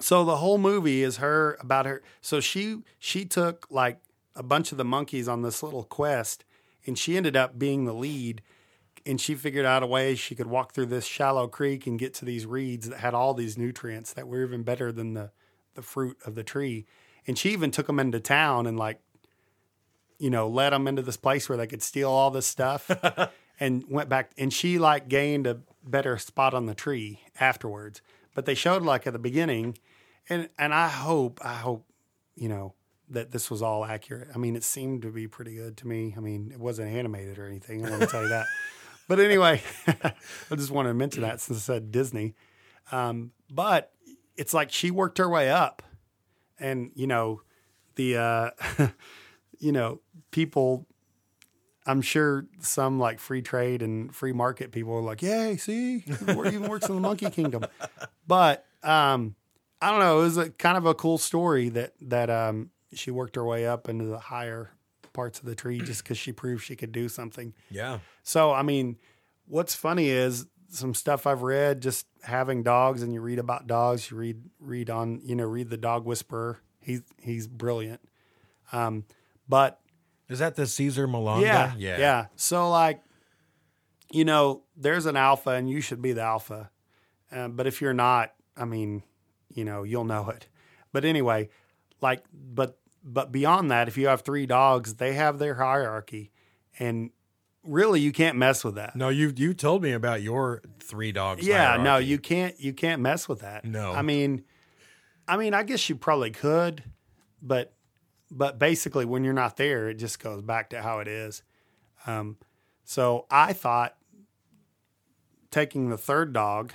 so 0.00 0.24
the 0.24 0.36
whole 0.36 0.58
movie 0.58 1.02
is 1.02 1.18
her 1.18 1.56
about 1.60 1.86
her. 1.86 2.02
So 2.20 2.40
she 2.40 2.82
she 2.98 3.24
took 3.24 3.66
like 3.70 4.00
a 4.34 4.42
bunch 4.42 4.72
of 4.72 4.78
the 4.78 4.84
monkeys 4.84 5.28
on 5.28 5.42
this 5.42 5.62
little 5.62 5.84
quest, 5.84 6.44
and 6.86 6.98
she 6.98 7.16
ended 7.16 7.36
up 7.36 7.58
being 7.58 7.84
the 7.84 7.94
lead. 7.94 8.42
And 9.06 9.18
she 9.18 9.36
figured 9.36 9.64
out 9.64 9.82
a 9.82 9.86
way 9.86 10.16
she 10.16 10.34
could 10.34 10.48
walk 10.48 10.72
through 10.72 10.86
this 10.86 11.06
shallow 11.06 11.46
creek 11.46 11.86
and 11.86 11.98
get 11.98 12.12
to 12.14 12.26
these 12.26 12.44
reeds 12.44 12.90
that 12.90 12.98
had 12.98 13.14
all 13.14 13.32
these 13.32 13.56
nutrients 13.56 14.12
that 14.12 14.28
were 14.28 14.44
even 14.44 14.64
better 14.64 14.92
than 14.92 15.14
the 15.14 15.30
the 15.74 15.82
fruit 15.82 16.18
of 16.26 16.34
the 16.34 16.44
tree. 16.44 16.84
And 17.26 17.38
she 17.38 17.50
even 17.50 17.70
took 17.70 17.86
them 17.86 18.00
into 18.00 18.20
town 18.20 18.66
and 18.66 18.78
like 18.78 19.00
you 20.18 20.30
know, 20.30 20.48
led 20.48 20.72
them 20.72 20.88
into 20.88 21.02
this 21.02 21.16
place 21.16 21.48
where 21.48 21.56
they 21.56 21.66
could 21.66 21.82
steal 21.82 22.10
all 22.10 22.30
this 22.30 22.46
stuff 22.46 22.90
and 23.60 23.84
went 23.88 24.08
back. 24.08 24.32
And 24.36 24.52
she 24.52 24.78
like 24.78 25.08
gained 25.08 25.46
a 25.46 25.60
better 25.90 26.18
spot 26.18 26.54
on 26.54 26.66
the 26.66 26.74
tree 26.74 27.20
afterwards. 27.40 28.02
But 28.34 28.46
they 28.46 28.54
showed 28.54 28.82
like 28.82 29.06
at 29.06 29.12
the 29.12 29.18
beginning, 29.18 29.78
and 30.28 30.48
and 30.58 30.72
I 30.74 30.88
hope 30.88 31.40
I 31.44 31.54
hope 31.54 31.86
you 32.36 32.48
know 32.48 32.74
that 33.10 33.30
this 33.30 33.50
was 33.50 33.62
all 33.62 33.84
accurate. 33.84 34.28
I 34.34 34.38
mean, 34.38 34.54
it 34.54 34.64
seemed 34.64 35.02
to 35.02 35.10
be 35.10 35.26
pretty 35.26 35.54
good 35.54 35.76
to 35.78 35.88
me. 35.88 36.14
I 36.16 36.20
mean, 36.20 36.50
it 36.52 36.60
wasn't 36.60 36.92
animated 36.92 37.38
or 37.38 37.46
anything. 37.46 37.84
I 37.84 37.90
want 37.90 38.02
to 38.02 38.08
tell 38.08 38.22
you 38.22 38.28
that. 38.28 38.46
But 39.08 39.20
anyway, 39.20 39.62
I 39.86 40.54
just 40.54 40.70
wanted 40.70 40.90
to 40.90 40.94
mention 40.94 41.22
that 41.22 41.40
since 41.40 41.60
I 41.60 41.60
said 41.62 41.90
Disney. 41.90 42.34
Um, 42.92 43.32
but 43.50 43.90
it's 44.36 44.52
like 44.52 44.70
she 44.70 44.90
worked 44.90 45.16
her 45.16 45.28
way 45.30 45.50
up, 45.50 45.82
and 46.60 46.90
you 46.94 47.06
know, 47.06 47.40
the 47.94 48.18
uh, 48.18 48.50
you 49.58 49.72
know 49.72 50.00
people. 50.30 50.86
I'm 51.88 52.02
sure 52.02 52.46
some 52.60 52.98
like 53.00 53.18
free 53.18 53.40
trade 53.40 53.82
and 53.82 54.14
free 54.14 54.32
market 54.32 54.70
people 54.72 54.92
are 54.92 55.02
like, 55.02 55.22
"Yay, 55.22 55.56
see, 55.56 56.04
it 56.06 56.22
even 56.28 56.68
works 56.68 56.88
in 56.88 56.94
the 56.94 57.00
Monkey 57.00 57.30
Kingdom." 57.30 57.64
But 58.26 58.66
um, 58.82 59.34
I 59.80 59.90
don't 59.90 60.00
know. 60.00 60.20
It 60.20 60.24
was 60.24 60.36
a 60.36 60.50
kind 60.50 60.76
of 60.76 60.84
a 60.84 60.94
cool 60.94 61.16
story 61.16 61.70
that 61.70 61.94
that 62.02 62.28
um, 62.28 62.70
she 62.92 63.10
worked 63.10 63.36
her 63.36 63.44
way 63.44 63.66
up 63.66 63.88
into 63.88 64.04
the 64.04 64.18
higher 64.18 64.70
parts 65.14 65.40
of 65.40 65.46
the 65.46 65.54
tree 65.54 65.80
just 65.80 66.04
because 66.04 66.18
she 66.18 66.30
proved 66.30 66.62
she 66.62 66.76
could 66.76 66.92
do 66.92 67.08
something. 67.08 67.54
yeah. 67.70 68.00
So, 68.22 68.52
I 68.52 68.62
mean, 68.62 68.98
what's 69.46 69.74
funny 69.74 70.10
is 70.10 70.46
some 70.68 70.92
stuff 70.94 71.26
I've 71.26 71.40
read 71.40 71.80
just 71.80 72.06
having 72.22 72.62
dogs 72.62 73.02
and 73.02 73.14
you 73.14 73.22
read 73.22 73.38
about 73.38 73.66
dogs, 73.66 74.10
you 74.10 74.16
read 74.18 74.42
read 74.60 74.90
on, 74.90 75.20
you 75.24 75.34
know, 75.34 75.46
read 75.46 75.70
the 75.70 75.78
dog 75.78 76.04
whisperer. 76.04 76.60
He's 76.80 77.02
he's 77.20 77.46
brilliant. 77.46 78.02
Um, 78.72 79.04
but 79.48 79.80
Is 80.28 80.38
that 80.40 80.56
the 80.56 80.66
Caesar 80.66 81.06
Malanga? 81.08 81.42
yeah, 81.42 81.72
Yeah. 81.76 81.98
yeah. 81.98 82.26
So 82.36 82.70
like, 82.70 83.02
you 84.10 84.24
know, 84.24 84.62
there's 84.76 85.06
an 85.06 85.16
alpha 85.16 85.50
and 85.50 85.68
you 85.68 85.80
should 85.80 86.00
be 86.02 86.12
the 86.12 86.22
alpha. 86.22 86.70
Um, 87.30 87.52
but 87.52 87.66
if 87.66 87.80
you're 87.80 87.94
not, 87.94 88.32
I 88.56 88.64
mean, 88.64 89.02
you 89.50 89.64
know, 89.64 89.82
you'll 89.82 90.04
know 90.04 90.28
it. 90.30 90.48
But 90.92 91.04
anyway, 91.04 91.48
like, 92.00 92.24
but 92.32 92.78
but 93.04 93.32
beyond 93.32 93.70
that, 93.70 93.88
if 93.88 93.96
you 93.96 94.08
have 94.08 94.22
three 94.22 94.46
dogs, 94.46 94.94
they 94.94 95.12
have 95.14 95.38
their 95.38 95.54
hierarchy, 95.54 96.30
and 96.78 97.10
really, 97.62 98.00
you 98.00 98.12
can't 98.12 98.36
mess 98.36 98.64
with 98.64 98.74
that. 98.76 98.96
No, 98.96 99.08
you 99.08 99.32
you 99.36 99.52
told 99.54 99.82
me 99.82 99.92
about 99.92 100.22
your 100.22 100.62
three 100.80 101.12
dogs. 101.12 101.46
yeah, 101.46 101.76
no, 101.76 101.96
you 101.98 102.18
can't. 102.18 102.58
You 102.58 102.72
can't 102.72 103.00
mess 103.02 103.28
with 103.28 103.40
that. 103.40 103.64
No. 103.64 103.92
I 103.92 104.02
mean, 104.02 104.44
I 105.26 105.36
mean, 105.36 105.54
I 105.54 105.62
guess 105.62 105.88
you 105.88 105.96
probably 105.96 106.30
could, 106.30 106.82
but 107.42 107.74
but 108.30 108.58
basically, 108.58 109.04
when 109.04 109.24
you're 109.24 109.32
not 109.32 109.56
there, 109.56 109.88
it 109.88 109.94
just 109.94 110.20
goes 110.20 110.42
back 110.42 110.70
to 110.70 110.82
how 110.82 110.98
it 111.00 111.08
is. 111.08 111.42
Um, 112.06 112.36
so 112.84 113.26
I 113.30 113.52
thought 113.52 113.96
taking 115.50 115.88
the 115.90 115.98
third 115.98 116.32
dog, 116.32 116.72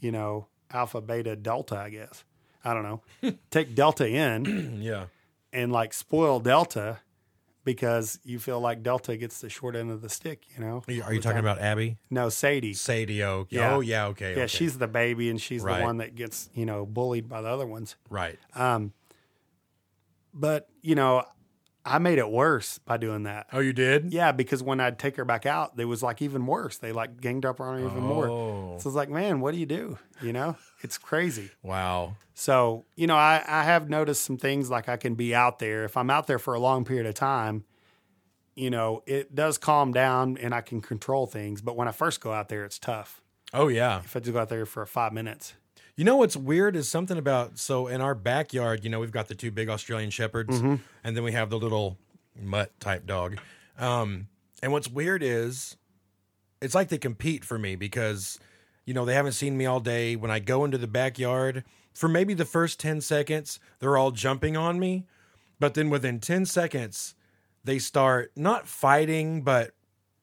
you 0.00 0.12
know, 0.12 0.46
alpha, 0.70 1.00
beta, 1.00 1.36
delta, 1.36 1.76
I 1.76 1.90
guess. 1.90 2.24
I 2.64 2.74
don't 2.74 2.82
know. 2.82 3.02
take 3.50 3.74
delta 3.74 4.06
in 4.08 4.78
Yeah. 4.82 5.06
and 5.52 5.72
like 5.72 5.92
spoil 5.94 6.40
delta 6.40 6.98
because 7.64 8.18
you 8.24 8.38
feel 8.38 8.60
like 8.60 8.82
delta 8.82 9.16
gets 9.16 9.40
the 9.40 9.48
short 9.50 9.76
end 9.76 9.90
of 9.90 10.00
the 10.00 10.08
stick, 10.08 10.44
you 10.56 10.64
know? 10.64 10.82
Are 10.88 10.92
you, 10.92 11.02
are 11.02 11.12
you 11.12 11.20
talking 11.20 11.38
about 11.38 11.58
Abby? 11.60 11.98
No, 12.10 12.28
Sadie. 12.30 12.72
Sadie 12.74 13.22
O. 13.22 13.46
Yeah. 13.50 13.74
Oh, 13.74 13.80
yeah. 13.80 14.06
Okay. 14.06 14.30
Yeah, 14.32 14.38
okay. 14.44 14.46
she's 14.46 14.78
the 14.78 14.88
baby 14.88 15.28
and 15.28 15.40
she's 15.40 15.62
Right. 15.62 15.78
the 15.78 15.84
one 15.84 15.98
that 15.98 16.14
gets, 16.14 16.48
you 16.54 16.64
know, 16.64 16.86
bullied 16.86 17.28
by 17.28 17.42
the 17.42 17.48
other 17.48 17.66
ones. 17.66 17.96
right. 18.10 18.38
Um, 18.54 18.92
but, 20.38 20.68
you 20.80 20.94
know, 20.94 21.24
I 21.84 21.98
made 21.98 22.18
it 22.18 22.30
worse 22.30 22.78
by 22.78 22.98
doing 22.98 23.22
that. 23.22 23.46
Oh, 23.52 23.60
you 23.60 23.72
did? 23.72 24.12
Yeah, 24.12 24.32
because 24.32 24.62
when 24.62 24.78
I'd 24.78 24.98
take 24.98 25.16
her 25.16 25.24
back 25.24 25.46
out, 25.46 25.76
they 25.76 25.86
was 25.86 26.02
like 26.02 26.20
even 26.20 26.46
worse. 26.46 26.76
They 26.76 26.92
like 26.92 27.20
ganged 27.20 27.46
up 27.46 27.60
on 27.60 27.78
her 27.78 27.86
even 27.86 28.02
more. 28.02 28.28
Oh. 28.28 28.76
So 28.78 28.90
it's 28.90 28.96
like, 28.96 29.08
man, 29.08 29.40
what 29.40 29.54
do 29.54 29.58
you 29.58 29.66
do? 29.66 29.98
You 30.20 30.34
know, 30.34 30.56
it's 30.82 30.98
crazy. 30.98 31.50
Wow. 31.62 32.16
So, 32.34 32.84
you 32.94 33.06
know, 33.06 33.16
I, 33.16 33.42
I 33.46 33.64
have 33.64 33.88
noticed 33.88 34.22
some 34.24 34.36
things 34.36 34.70
like 34.70 34.88
I 34.88 34.96
can 34.96 35.14
be 35.14 35.34
out 35.34 35.60
there. 35.60 35.84
If 35.84 35.96
I'm 35.96 36.10
out 36.10 36.26
there 36.26 36.38
for 36.38 36.52
a 36.52 36.60
long 36.60 36.84
period 36.84 37.06
of 37.06 37.14
time, 37.14 37.64
you 38.54 38.70
know, 38.70 39.02
it 39.06 39.34
does 39.34 39.56
calm 39.56 39.92
down 39.92 40.36
and 40.36 40.54
I 40.54 40.60
can 40.60 40.82
control 40.82 41.26
things. 41.26 41.62
But 41.62 41.76
when 41.76 41.88
I 41.88 41.92
first 41.92 42.20
go 42.20 42.32
out 42.32 42.48
there, 42.48 42.64
it's 42.64 42.78
tough. 42.78 43.22
Oh, 43.54 43.68
yeah. 43.68 44.00
If 44.04 44.14
I 44.14 44.20
just 44.20 44.32
go 44.32 44.40
out 44.40 44.50
there 44.50 44.66
for 44.66 44.84
five 44.84 45.12
minutes. 45.12 45.54
You 45.98 46.04
know 46.04 46.14
what's 46.16 46.36
weird 46.36 46.76
is 46.76 46.88
something 46.88 47.18
about 47.18 47.58
so 47.58 47.88
in 47.88 48.00
our 48.00 48.14
backyard, 48.14 48.84
you 48.84 48.88
know, 48.90 49.00
we've 49.00 49.10
got 49.10 49.26
the 49.26 49.34
two 49.34 49.50
big 49.50 49.68
Australian 49.68 50.10
shepherds, 50.10 50.56
Mm-hmm. 50.60 50.76
and 51.02 51.16
then 51.16 51.24
we 51.24 51.32
have 51.32 51.50
the 51.50 51.58
little 51.58 51.98
mutt 52.40 52.70
type 52.78 53.04
dog. 53.04 53.38
Um, 53.76 54.28
and 54.62 54.70
what's 54.70 54.88
weird 54.88 55.24
is 55.24 55.76
it's 56.62 56.74
like 56.74 56.88
they 56.88 56.98
compete 56.98 57.44
for 57.44 57.58
me 57.58 57.74
because 57.74 58.38
you 58.84 58.94
know 58.94 59.04
they 59.04 59.14
haven't 59.14 59.32
seen 59.32 59.56
me 59.56 59.66
all 59.66 59.80
day. 59.80 60.14
When 60.14 60.30
I 60.30 60.38
go 60.38 60.64
into 60.64 60.78
the 60.78 60.86
backyard 60.86 61.64
for 61.94 62.08
maybe 62.08 62.32
the 62.32 62.44
first 62.44 62.78
ten 62.78 63.00
seconds, 63.00 63.58
they're 63.80 63.96
all 63.96 64.12
jumping 64.12 64.56
on 64.56 64.78
me, 64.78 65.04
but 65.58 65.74
then 65.74 65.90
within 65.90 66.20
ten 66.20 66.46
seconds, 66.46 67.16
they 67.64 67.80
start 67.80 68.30
not 68.36 68.68
fighting, 68.68 69.42
but 69.42 69.72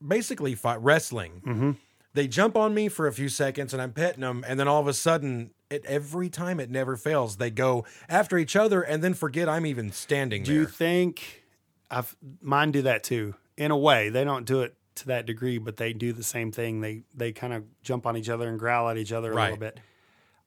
basically 0.06 0.54
fight 0.54 0.80
wrestling 0.80 1.76
they 2.16 2.26
jump 2.26 2.56
on 2.56 2.74
me 2.74 2.88
for 2.88 3.06
a 3.06 3.12
few 3.12 3.28
seconds 3.28 3.72
and 3.72 3.80
I'm 3.80 3.92
petting 3.92 4.22
them, 4.22 4.44
and 4.48 4.58
then 4.58 4.66
all 4.66 4.80
of 4.80 4.88
a 4.88 4.92
sudden, 4.94 5.52
it 5.70 5.84
every 5.86 6.28
time 6.28 6.58
it 6.60 6.70
never 6.70 6.96
fails. 6.96 7.36
They 7.36 7.50
go 7.50 7.84
after 8.08 8.36
each 8.38 8.56
other 8.56 8.82
and 8.82 9.02
then 9.04 9.14
forget 9.14 9.48
I'm 9.48 9.66
even 9.66 9.92
standing 9.92 10.42
Do 10.42 10.52
there. 10.52 10.60
you 10.62 10.66
think 10.66 11.44
I've 11.90 12.16
mine 12.40 12.72
do 12.72 12.82
that 12.82 13.04
too? 13.04 13.34
In 13.56 13.70
a 13.70 13.76
way, 13.76 14.08
they 14.08 14.24
don't 14.24 14.44
do 14.44 14.62
it 14.62 14.74
to 14.96 15.06
that 15.06 15.26
degree, 15.26 15.58
but 15.58 15.76
they 15.76 15.92
do 15.92 16.12
the 16.12 16.22
same 16.22 16.50
thing. 16.52 16.80
They 16.80 17.02
they 17.14 17.32
kind 17.32 17.52
of 17.52 17.64
jump 17.82 18.06
on 18.06 18.16
each 18.16 18.28
other 18.28 18.48
and 18.48 18.58
growl 18.58 18.88
at 18.88 18.96
each 18.98 19.12
other 19.12 19.30
a 19.30 19.34
Right. 19.34 19.44
little 19.52 19.58
bit. 19.58 19.80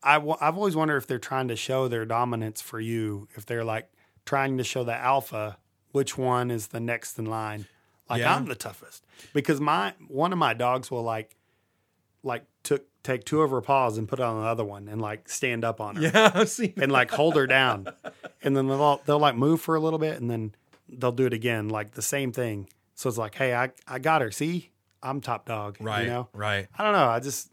I 0.01 0.15
w- 0.15 0.37
I've 0.39 0.55
always 0.55 0.75
wondered 0.75 0.97
if 0.97 1.07
they're 1.07 1.19
trying 1.19 1.49
to 1.49 1.55
show 1.55 1.87
their 1.87 2.05
dominance 2.05 2.61
for 2.61 2.79
you. 2.79 3.27
If 3.35 3.45
they're 3.45 3.63
like 3.65 3.89
trying 4.25 4.57
to 4.57 4.63
show 4.63 4.83
the 4.83 4.95
alpha, 4.95 5.57
which 5.91 6.17
one 6.17 6.49
is 6.51 6.67
the 6.67 6.79
next 6.79 7.19
in 7.19 7.25
line? 7.25 7.65
Like 8.09 8.21
Yeah. 8.21 8.33
I'm 8.35 8.45
the 8.45 8.55
toughest 8.55 9.05
because 9.33 9.59
my 9.61 9.93
one 10.07 10.31
of 10.31 10.39
my 10.39 10.53
dogs 10.53 10.89
will 10.89 11.03
like 11.03 11.35
like 12.23 12.43
took 12.63 12.85
take 13.03 13.23
two 13.23 13.41
of 13.41 13.51
her 13.51 13.61
paws 13.61 13.97
and 13.97 14.07
put 14.07 14.19
it 14.19 14.23
on 14.23 14.41
the 14.41 14.47
other 14.47 14.65
one 14.65 14.87
and 14.87 15.01
like 15.01 15.29
stand 15.29 15.63
up 15.63 15.79
on 15.79 15.95
her 15.95 16.01
yeah, 16.01 16.31
I've 16.35 16.49
seen 16.49 16.73
and 16.77 16.91
like 16.91 17.11
hold 17.11 17.35
her 17.35 17.47
down, 17.47 17.87
and 18.43 18.55
then 18.55 18.67
they'll 18.67 19.01
they'll 19.05 19.19
like 19.19 19.35
move 19.35 19.61
for 19.61 19.75
a 19.75 19.79
little 19.79 19.99
bit, 19.99 20.19
and 20.19 20.29
then 20.29 20.53
they'll 20.89 21.11
do 21.11 21.25
it 21.25 21.33
again, 21.33 21.69
like 21.69 21.91
the 21.91 22.01
same 22.01 22.31
thing. 22.31 22.67
So 22.95 23.07
it's 23.09 23.17
like, 23.17 23.35
hey, 23.35 23.53
I 23.55 23.71
I 23.87 23.99
got 23.99 24.21
her. 24.21 24.31
See, 24.31 24.71
I'm 25.01 25.21
top 25.21 25.45
dog. 25.45 25.77
right, 25.79 26.03
You 26.03 26.07
know, 26.09 26.29
right. 26.33 26.67
I 26.77 26.83
don't 26.83 26.93
know. 26.93 27.07
I 27.07 27.19
just 27.19 27.49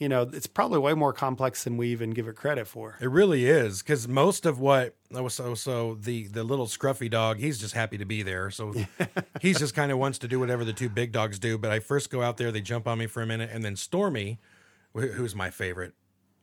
you 0.00 0.08
know, 0.08 0.22
it's 0.32 0.46
probably 0.48 0.78
way 0.78 0.94
more 0.94 1.12
complex 1.12 1.62
than 1.62 1.76
we 1.76 1.88
even 1.90 2.10
give 2.10 2.26
it 2.26 2.34
credit 2.34 2.66
for. 2.66 2.96
It 3.00 3.10
really 3.10 3.44
is 3.46 3.82
because 3.82 4.08
most 4.08 4.46
of 4.46 4.58
what 4.58 4.96
oh, 5.14 5.28
so 5.28 5.54
so 5.54 5.94
the 6.00 6.26
the 6.26 6.42
little 6.42 6.66
scruffy 6.66 7.08
dog, 7.10 7.38
he's 7.38 7.58
just 7.58 7.74
happy 7.74 7.98
to 7.98 8.04
be 8.06 8.22
there. 8.22 8.50
So 8.50 8.74
he's 9.40 9.58
just 9.58 9.74
kind 9.74 9.92
of 9.92 9.98
wants 9.98 10.18
to 10.20 10.26
do 10.28 10.40
whatever 10.40 10.64
the 10.64 10.72
two 10.72 10.88
big 10.88 11.12
dogs 11.12 11.38
do. 11.38 11.56
But 11.58 11.70
I 11.70 11.78
first 11.78 12.10
go 12.10 12.22
out 12.22 12.38
there, 12.38 12.50
they 12.50 12.62
jump 12.62 12.88
on 12.88 12.98
me 12.98 13.06
for 13.06 13.22
a 13.22 13.26
minute, 13.26 13.50
and 13.52 13.62
then 13.62 13.76
Stormy, 13.76 14.40
who's 14.94 15.34
my 15.36 15.50
favorite, 15.50 15.92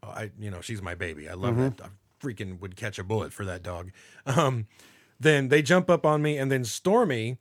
I 0.04 0.30
you 0.40 0.52
know 0.52 0.62
she's 0.62 0.82
my 0.82 0.96
baby. 0.96 1.28
I 1.28 1.34
love 1.34 1.56
Mm-hmm. 1.56 1.64
that. 1.78 1.82
I 1.82 1.88
freaking 2.24 2.60
would 2.62 2.76
catch 2.76 2.98
a 3.00 3.04
bullet 3.04 3.34
for 3.34 3.44
that 3.46 3.62
dog. 3.64 3.92
Um, 4.26 4.68
then 5.20 5.48
they 5.50 5.62
jump 5.64 5.90
up 5.90 6.06
on 6.06 6.22
me, 6.22 6.38
and 6.38 6.52
then 6.52 6.64
Stormy, 6.64 7.38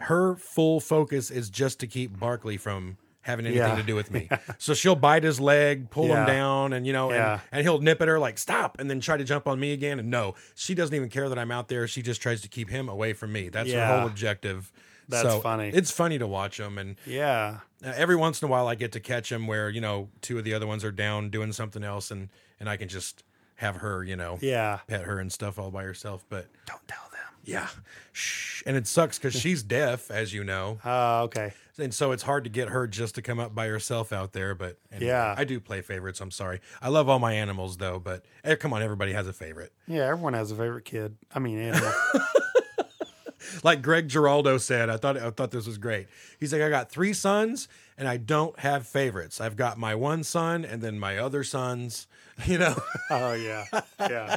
her 0.00 0.34
full 0.36 0.80
focus 0.80 1.30
is 1.30 1.50
just 1.50 1.78
to 1.80 1.86
keep 1.86 2.18
Barkley 2.18 2.56
from 2.56 2.98
having 3.26 3.44
anything 3.46 3.68
Yeah. 3.68 3.76
to 3.76 3.82
do 3.82 3.94
with 3.94 4.10
me. 4.16 4.28
So 4.58 4.72
she'll 4.72 4.94
bite 4.96 5.22
his 5.24 5.38
leg, 5.40 5.90
pull 5.90 6.06
him 6.06 6.24
down, 6.26 6.72
and 6.72 6.86
you 6.86 6.92
know, 6.92 7.10
and, 7.10 7.16
Yeah. 7.18 7.40
and 7.52 7.62
he'll 7.62 7.80
nip 7.80 8.00
at 8.00 8.08
her 8.08 8.18
like 8.18 8.38
stop, 8.38 8.78
and 8.78 8.88
then 8.88 9.00
try 9.00 9.16
to 9.16 9.24
jump 9.24 9.46
on 9.46 9.58
me 9.60 9.72
again. 9.72 9.98
And 9.98 10.10
no, 10.10 10.34
she 10.54 10.74
doesn't 10.74 10.94
even 10.94 11.08
care 11.10 11.28
that 11.28 11.38
I'm 11.38 11.50
out 11.50 11.68
there. 11.68 11.86
She 11.88 12.02
just 12.02 12.22
tries 12.22 12.40
to 12.42 12.48
keep 12.48 12.70
him 12.70 12.88
away 12.88 13.12
from 13.12 13.32
me. 13.32 13.48
That's 13.48 13.70
her 13.72 13.86
whole 13.86 14.06
objective. 14.06 14.72
That's 15.08 15.28
So 15.28 15.40
funny. 15.40 15.68
It's 15.72 15.90
funny 15.92 16.18
to 16.18 16.26
watch 16.26 16.56
them, 16.58 16.78
and 16.78 16.96
Yeah, 17.06 17.58
uh, 17.84 17.92
every 17.94 18.16
once 18.16 18.42
in 18.42 18.48
a 18.48 18.50
while 18.50 18.66
I 18.66 18.74
get 18.74 18.90
to 18.92 19.00
catch 19.00 19.28
them 19.30 19.46
where 19.46 19.68
you 19.70 19.80
know 19.80 20.08
two 20.20 20.36
of 20.38 20.44
the 20.44 20.52
other 20.54 20.66
ones 20.66 20.84
are 20.84 20.90
down 20.90 21.30
doing 21.30 21.52
something 21.52 21.84
else, 21.84 22.10
and 22.10 22.28
and 22.58 22.68
I 22.68 22.76
can 22.76 22.88
just 22.88 23.22
have 23.56 23.76
her, 23.76 24.02
you 24.04 24.16
know, 24.16 24.38
Yeah. 24.42 24.80
pet 24.86 25.02
her 25.04 25.18
and 25.18 25.32
stuff 25.32 25.58
all 25.58 25.70
by 25.70 25.82
herself. 25.84 26.24
But 26.28 26.46
Don't 26.66 26.86
tell 26.88 27.08
them. 27.12 27.15
Yeah, 27.46 27.68
shh. 28.12 28.62
And 28.66 28.76
it 28.76 28.86
sucks 28.86 29.18
because 29.18 29.34
she's 29.40 29.62
deaf, 29.78 30.10
as 30.10 30.34
you 30.34 30.44
know, 30.44 30.78
Oh, 30.84 31.22
okay. 31.22 31.52
and 31.78 31.94
so 31.94 32.12
it's 32.12 32.22
hard 32.24 32.44
to 32.44 32.50
get 32.50 32.68
her 32.68 32.86
just 32.86 33.14
to 33.14 33.22
come 33.22 33.38
up 33.38 33.54
by 33.54 33.68
herself 33.68 34.12
out 34.12 34.32
there. 34.34 34.54
But 34.54 34.76
anyway, 34.92 35.06
Yeah. 35.12 35.34
I 35.36 35.44
do 35.44 35.58
play 35.60 35.80
favorites. 35.80 36.20
I'm 36.20 36.30
sorry. 36.30 36.60
I 36.82 36.88
love 36.90 37.08
all 37.08 37.18
my 37.18 37.32
animals 37.32 37.76
though, 37.78 37.98
but 37.98 38.24
eh, 38.44 38.56
come 38.56 38.72
on, 38.74 38.82
everybody 38.82 39.12
has 39.12 39.26
a 39.26 39.32
favorite. 39.32 39.72
Yeah, 39.86 40.02
everyone 40.08 40.34
has 40.34 40.50
a 40.50 40.56
favorite 40.56 40.84
kid. 40.84 41.16
I 41.34 41.38
mean, 41.38 41.58
animal. 41.58 41.92
like 43.62 43.82
Greg 43.82 44.08
Giraldo 44.08 44.58
said, 44.58 44.90
I 44.90 44.96
thought 44.96 45.16
I 45.16 45.30
thought 45.30 45.50
this 45.50 45.66
was 45.66 45.78
great. 45.78 46.08
He's 46.40 46.52
like, 46.52 46.62
I 46.62 46.68
got 46.68 46.90
three 46.90 47.12
sons 47.12 47.68
and 47.96 48.08
I 48.08 48.16
don't 48.16 48.58
have 48.58 48.86
favorites. 48.86 49.40
I've 49.40 49.56
got 49.56 49.78
my 49.78 49.94
one 49.94 50.24
son 50.24 50.64
and 50.64 50.82
then 50.82 50.98
my 50.98 51.18
other 51.18 51.44
sons, 51.44 52.06
you 52.46 52.58
know. 52.58 52.74
oh 53.10 53.34
yeah, 53.34 53.64
yeah. 54.00 54.36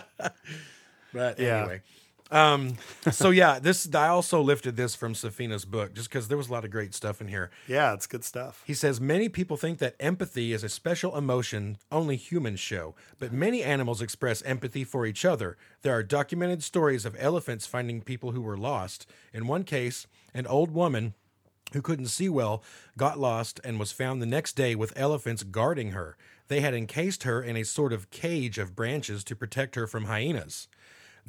But 1.13 1.39
Yeah. 1.39 1.59
anyway. 1.61 1.81
Um 2.31 2.75
so 3.11 3.29
yeah, 3.31 3.59
this 3.59 3.93
I 3.93 4.07
also 4.07 4.41
lifted 4.41 4.75
this 4.75 4.95
from 4.95 5.13
Safina's 5.13 5.65
book 5.65 5.93
just 5.93 6.09
because 6.09 6.27
there 6.27 6.37
was 6.37 6.49
a 6.49 6.51
lot 6.51 6.65
of 6.65 6.71
great 6.71 6.93
stuff 6.93 7.21
in 7.21 7.27
here. 7.27 7.49
Yeah, 7.67 7.93
it's 7.93 8.07
good 8.07 8.23
stuff. 8.23 8.63
He 8.65 8.73
says 8.73 9.01
many 9.01 9.29
people 9.29 9.57
think 9.57 9.79
that 9.79 9.95
empathy 9.99 10.53
is 10.53 10.63
a 10.63 10.69
special 10.69 11.17
emotion 11.17 11.77
only 11.91 12.17
humans 12.17 12.59
show, 12.59 12.95
but 13.17 13.33
many 13.33 13.63
animals 13.63 14.01
express 14.01 14.41
empathy 14.43 14.83
for 14.83 15.05
each 15.05 15.25
other. 15.25 15.57
There 15.81 15.93
are 15.93 16.03
documented 16.03 16.63
stories 16.63 17.05
of 17.05 17.15
elephants 17.19 17.65
finding 17.65 18.01
people 18.01 18.31
who 18.31 18.41
were 18.41 18.57
lost. 18.57 19.09
In 19.33 19.47
one 19.47 19.63
case, 19.63 20.05
an 20.33 20.45
old 20.45 20.71
woman 20.71 21.15
who 21.73 21.81
couldn't 21.81 22.07
see 22.07 22.29
well 22.29 22.63
got 22.97 23.19
lost 23.19 23.59
and 23.63 23.79
was 23.79 23.91
found 23.91 24.21
the 24.21 24.25
next 24.25 24.53
day 24.53 24.75
with 24.75 24.93
elephants 24.95 25.43
guarding 25.43 25.91
her. 25.91 26.17
They 26.47 26.61
had 26.61 26.73
encased 26.73 27.23
her 27.23 27.41
in 27.43 27.55
a 27.55 27.63
sort 27.63 27.93
of 27.93 28.09
cage 28.09 28.57
of 28.57 28.75
branches 28.75 29.23
to 29.25 29.35
protect 29.35 29.75
her 29.75 29.85
from 29.85 30.05
hyenas. 30.05 30.67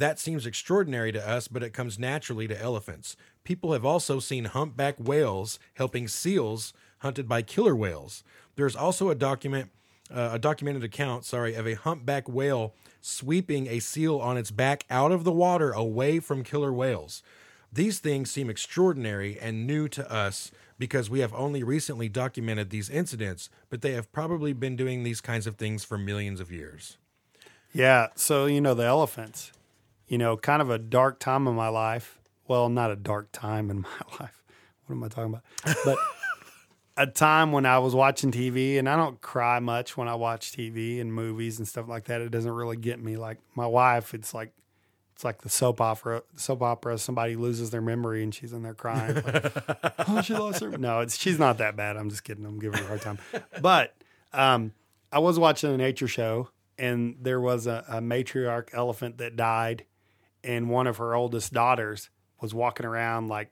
That 0.00 0.18
seems 0.18 0.46
extraordinary 0.46 1.12
to 1.12 1.28
us, 1.28 1.46
but 1.46 1.62
it 1.62 1.74
comes 1.74 1.98
naturally 1.98 2.48
to 2.48 2.58
elephants. 2.58 3.18
People 3.44 3.74
have 3.74 3.84
also 3.84 4.18
seen 4.18 4.46
humpback 4.46 4.96
whales 4.98 5.58
helping 5.74 6.08
seals 6.08 6.72
hunted 7.00 7.28
by 7.28 7.42
killer 7.42 7.76
whales. 7.76 8.24
There's 8.56 8.74
also 8.74 9.10
a 9.10 9.14
document, 9.14 9.68
uh, 10.10 10.30
a 10.32 10.38
documented 10.38 10.84
account, 10.84 11.26
sorry, 11.26 11.54
of 11.54 11.66
a 11.66 11.74
humpback 11.74 12.30
whale 12.30 12.72
sweeping 13.02 13.66
a 13.66 13.78
seal 13.78 14.18
on 14.18 14.38
its 14.38 14.50
back 14.50 14.86
out 14.88 15.12
of 15.12 15.24
the 15.24 15.32
water 15.32 15.70
away 15.70 16.18
from 16.18 16.44
killer 16.44 16.72
whales. 16.72 17.22
These 17.70 17.98
things 17.98 18.30
seem 18.30 18.48
extraordinary 18.48 19.38
and 19.38 19.66
new 19.66 19.86
to 19.88 20.10
us 20.10 20.50
because 20.78 21.10
we 21.10 21.20
have 21.20 21.34
only 21.34 21.62
recently 21.62 22.08
documented 22.08 22.70
these 22.70 22.88
incidents, 22.88 23.50
but 23.68 23.82
they 23.82 23.92
have 23.92 24.10
probably 24.12 24.54
been 24.54 24.76
doing 24.76 25.02
these 25.02 25.20
kinds 25.20 25.46
of 25.46 25.56
things 25.56 25.84
for 25.84 25.98
millions 25.98 26.40
of 26.40 26.50
years. 26.50 26.96
Yeah. 27.74 28.06
So, 28.14 28.46
you 28.46 28.62
know, 28.62 28.72
the 28.72 28.86
elephants, 28.86 29.52
you 30.10 30.18
know, 30.18 30.36
kind 30.36 30.60
of 30.60 30.68
a 30.68 30.76
dark 30.76 31.20
time 31.20 31.46
in 31.46 31.54
my 31.54 31.68
life. 31.68 32.20
Well, 32.48 32.68
not 32.68 32.90
a 32.90 32.96
dark 32.96 33.30
time 33.32 33.70
in 33.70 33.80
my 33.82 34.16
life. 34.20 34.42
What 34.84 34.96
am 34.96 35.04
I 35.04 35.08
talking 35.08 35.32
about? 35.32 35.76
But 35.84 35.98
a 36.96 37.06
time 37.06 37.52
when 37.52 37.64
I 37.64 37.78
was 37.78 37.94
watching 37.94 38.32
TV, 38.32 38.76
and 38.78 38.88
I 38.88 38.96
don't 38.96 39.20
cry 39.20 39.60
much 39.60 39.96
when 39.96 40.08
I 40.08 40.16
watch 40.16 40.50
TV 40.50 41.00
and 41.00 41.14
movies 41.14 41.58
and 41.58 41.66
stuff 41.66 41.88
like 41.88 42.06
that. 42.06 42.20
It 42.20 42.30
doesn't 42.30 42.50
really 42.50 42.76
get 42.76 43.00
me. 43.00 43.16
Like 43.16 43.38
my 43.54 43.66
wife, 43.68 44.12
it's 44.12 44.34
like, 44.34 44.52
it's 45.14 45.22
like 45.22 45.42
the 45.42 45.48
soap 45.48 45.80
opera. 45.80 46.24
Soap 46.34 46.62
opera. 46.62 46.98
Somebody 46.98 47.36
loses 47.36 47.70
their 47.70 47.80
memory 47.80 48.24
and 48.24 48.34
she's 48.34 48.52
in 48.52 48.64
there 48.64 48.74
crying. 48.74 49.14
Like, 49.14 49.52
oh, 50.08 50.20
she 50.22 50.34
lost 50.34 50.60
her. 50.60 50.76
No, 50.76 51.00
it's 51.00 51.16
she's 51.16 51.38
not 51.38 51.58
that 51.58 51.76
bad. 51.76 51.96
I'm 51.96 52.10
just 52.10 52.24
kidding. 52.24 52.44
I'm 52.44 52.58
giving 52.58 52.80
her 52.80 52.84
a 52.84 52.88
hard 52.88 53.02
time. 53.02 53.18
But 53.60 53.94
um, 54.32 54.72
I 55.12 55.20
was 55.20 55.38
watching 55.38 55.72
a 55.72 55.76
nature 55.76 56.08
show, 56.08 56.48
and 56.76 57.14
there 57.20 57.40
was 57.40 57.68
a, 57.68 57.84
a 57.86 58.00
matriarch 58.00 58.70
elephant 58.72 59.18
that 59.18 59.36
died, 59.36 59.84
and 60.44 60.68
one 60.70 60.86
of 60.86 60.96
her 60.98 61.14
oldest 61.14 61.52
daughters 61.52 62.10
was 62.40 62.54
walking 62.54 62.86
around 62.86 63.28
like 63.28 63.50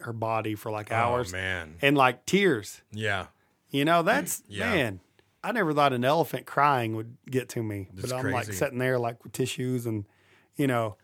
her 0.00 0.12
body 0.12 0.54
for 0.54 0.70
like 0.70 0.90
hours, 0.92 1.32
Oh 1.32 1.36
man. 1.36 1.76
and 1.82 1.96
like 1.96 2.26
tears. 2.26 2.82
Yeah. 2.92 3.26
You 3.70 3.84
know, 3.84 4.02
that's 4.02 4.42
Yeah. 4.48 4.70
man. 4.70 5.00
I 5.42 5.52
never 5.52 5.74
thought 5.74 5.92
an 5.92 6.04
elephant 6.04 6.46
crying 6.46 6.96
would 6.96 7.16
get 7.30 7.50
to 7.50 7.62
me, 7.62 7.88
That's 7.92 8.10
but 8.10 8.18
I'm 8.18 8.30
like 8.32 8.46
crazy. 8.46 8.58
sitting 8.58 8.78
there 8.78 8.98
like 8.98 9.22
with 9.24 9.32
tissues, 9.32 9.84
and 9.84 10.06
you 10.56 10.66
know, 10.66 10.96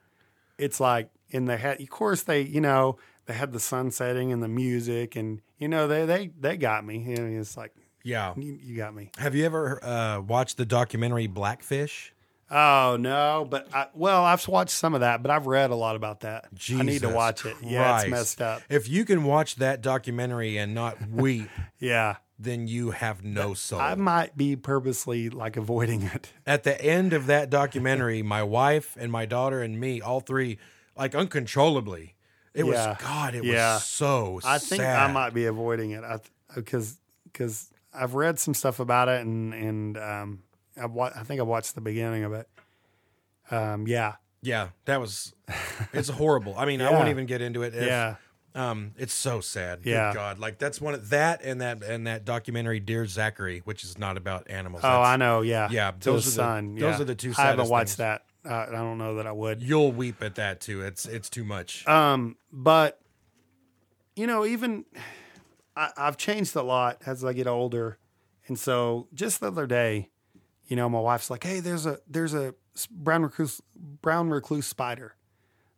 it's 0.57 0.81
like 0.81 1.11
in 1.29 1.45
the 1.45 1.57
head. 1.59 1.81
Of 1.81 1.91
course, 1.91 2.23
they 2.23 2.41
you 2.43 2.61
know 2.63 2.97
they 3.27 3.35
had 3.35 3.53
the 3.53 3.61
sun 3.61 3.91
setting 3.91 4.33
and 4.33 4.43
the 4.43 4.49
music, 4.49 5.15
and 5.15 5.43
you 5.59 5.69
know 5.69 5.87
they 5.87 6.07
they 6.07 6.31
they 6.41 6.57
got 6.57 6.87
me. 6.87 6.99
You 7.07 7.17
know, 7.17 7.39
it's 7.41 7.59
like 7.59 7.75
Yeah. 8.03 8.33
you, 8.37 8.59
you 8.63 8.77
got 8.79 8.95
me. 8.95 9.11
Have 9.19 9.35
you 9.35 9.45
ever 9.45 9.79
uh, 9.85 10.21
watched 10.23 10.57
the 10.57 10.65
documentary 10.65 11.27
Blackfish? 11.27 12.15
Oh 12.51 12.97
no, 12.99 13.47
but 13.49 13.69
I, 13.73 13.87
well, 13.95 14.25
I've 14.25 14.47
watched 14.49 14.73
some 14.73 14.95
of 14.95 15.01
that, 15.01 15.23
but 15.23 15.31
I've 15.31 15.47
read 15.47 15.71
a 15.71 15.75
lot 15.77 15.95
about 15.97 16.21
that. 16.21 16.47
I 16.71 16.83
need 16.83 17.03
to 17.03 17.09
watch 17.11 17.47
it. 17.47 17.57
Yeah, 17.63 18.01
it's 18.01 18.11
messed 18.11 18.43
up. 18.43 18.63
If 18.69 18.89
you 18.89 19.05
can 19.05 19.23
watch 19.25 19.57
that 19.57 19.81
documentary 19.83 20.57
and 20.59 20.75
not 20.75 20.97
weep, 21.11 21.49
Yeah, 21.79 22.17
then 22.39 22.67
you 22.67 22.91
have 22.91 23.23
no 23.23 23.55
soul. 23.55 23.81
I 23.81 23.95
might 23.95 24.37
be 24.37 24.57
purposely 24.57 25.31
like 25.31 25.57
avoiding 25.57 26.03
it. 26.03 26.33
At 26.47 26.65
the 26.65 26.81
end 26.83 27.13
of 27.13 27.27
that 27.27 27.51
documentary, 27.51 28.23
my 28.23 28.43
wife 28.43 28.97
and 28.99 29.13
my 29.13 29.27
daughter 29.27 29.63
and 29.63 29.79
me, 29.79 30.01
all 30.01 30.21
three, 30.21 30.59
like 30.97 31.15
uncontrollably. 31.15 32.17
It 32.53 32.65
Yeah. 32.67 32.89
was 32.91 32.97
God. 33.01 33.35
It 33.37 33.45
Yeah. 33.45 33.75
was 33.75 33.85
so. 33.85 34.41
I 34.45 34.59
think 34.59 34.81
sad. 34.83 34.99
I 34.99 35.13
might 35.13 35.35
be 35.35 35.47
avoiding 35.47 35.93
it. 35.93 36.03
I 36.03 36.19
because 36.55 36.99
because 37.25 37.71
I've 37.95 38.15
read 38.15 38.41
some 38.41 38.55
stuff 38.55 38.81
about 38.81 39.09
it 39.09 39.21
and 39.21 39.55
and 39.55 39.97
um 39.97 40.43
I 40.81 40.87
wa- 40.87 41.13
I 41.15 41.23
think 41.23 41.41
I 41.41 41.45
watched 41.45 41.75
the 41.75 41.81
beginning 41.81 42.25
of 42.25 42.33
it. 42.33 42.49
Um 43.51 43.87
yeah 43.87 44.15
Yeah, 44.43 44.69
that 44.87 45.01
was. 45.01 45.35
It's 45.93 46.09
horrible. 46.09 46.55
I 46.57 46.65
mean, 46.65 46.81
I 46.81 46.91
won't 46.91 47.05
Yeah. 47.07 47.11
even 47.11 47.27
get 47.27 47.41
into 47.43 47.63
it. 47.63 47.75
If- 47.75 47.85
yeah 47.87 48.17
Um, 48.55 48.95
it's 48.99 49.13
so 49.15 49.41
sad. 49.41 49.83
Good 49.85 49.91
Yeah. 49.91 50.13
God, 50.15 50.39
like 50.39 50.59
that's 50.59 50.81
one 50.81 50.95
of 50.95 51.11
that 51.11 51.41
and 51.45 51.61
that 51.61 51.83
and 51.83 52.07
that 52.07 52.25
documentary, 52.25 52.81
Dear 52.81 53.07
Zachary, 53.07 53.61
which 53.65 53.85
is 53.85 53.97
not 53.99 54.17
about 54.17 54.49
animals. 54.51 54.83
oh 54.85 54.89
That's- 54.89 55.07
I 55.09 55.17
know 55.17 55.43
yeah 55.43 55.69
yeah, 55.71 55.91
To 55.93 55.99
those 56.01 56.27
are 56.27 56.31
the- 56.31 56.35
sun 56.37 56.75
those 56.75 56.97
yeah. 56.97 57.01
are 57.01 57.05
the 57.05 57.15
two 57.15 57.31
I 57.37 57.43
haven't 57.43 57.67
saddest 57.67 57.71
watched 57.71 57.97
that. 57.99 58.23
Uh, 58.43 58.55
I 58.69 58.71
don't 58.73 58.97
know 58.97 59.17
that 59.17 59.27
I 59.27 59.33
would. 59.33 59.63
You'll 59.63 59.93
weep 59.93 60.23
at 60.23 60.37
that 60.37 60.61
too. 60.63 60.81
It's 60.83 61.05
it's 61.07 61.29
too 61.29 61.45
much. 61.45 61.87
Um, 61.87 62.37
but 62.53 62.99
you 64.17 64.27
know, 64.27 64.45
even 64.47 64.85
I, 65.77 65.91
I've 65.97 66.17
changed 66.17 66.57
a 66.57 66.63
lot 66.63 67.03
as 67.07 67.25
I 67.25 67.33
get 67.35 67.47
older, 67.47 67.99
and 68.49 68.59
so 68.59 69.09
just 69.15 69.41
the 69.41 69.49
other 69.49 69.67
day, 69.67 70.09
you 70.71 70.77
know, 70.77 70.89
my 70.89 71.01
wife's 71.01 71.29
like, 71.29 71.43
"Hey, 71.45 71.59
there's 71.61 71.85
a 71.85 71.99
there's 72.09 72.33
a 72.33 72.55
brown 72.91 73.25
recluse 73.25 73.61
brown 73.77 74.31
recluse 74.31 74.67
spider." 74.67 75.17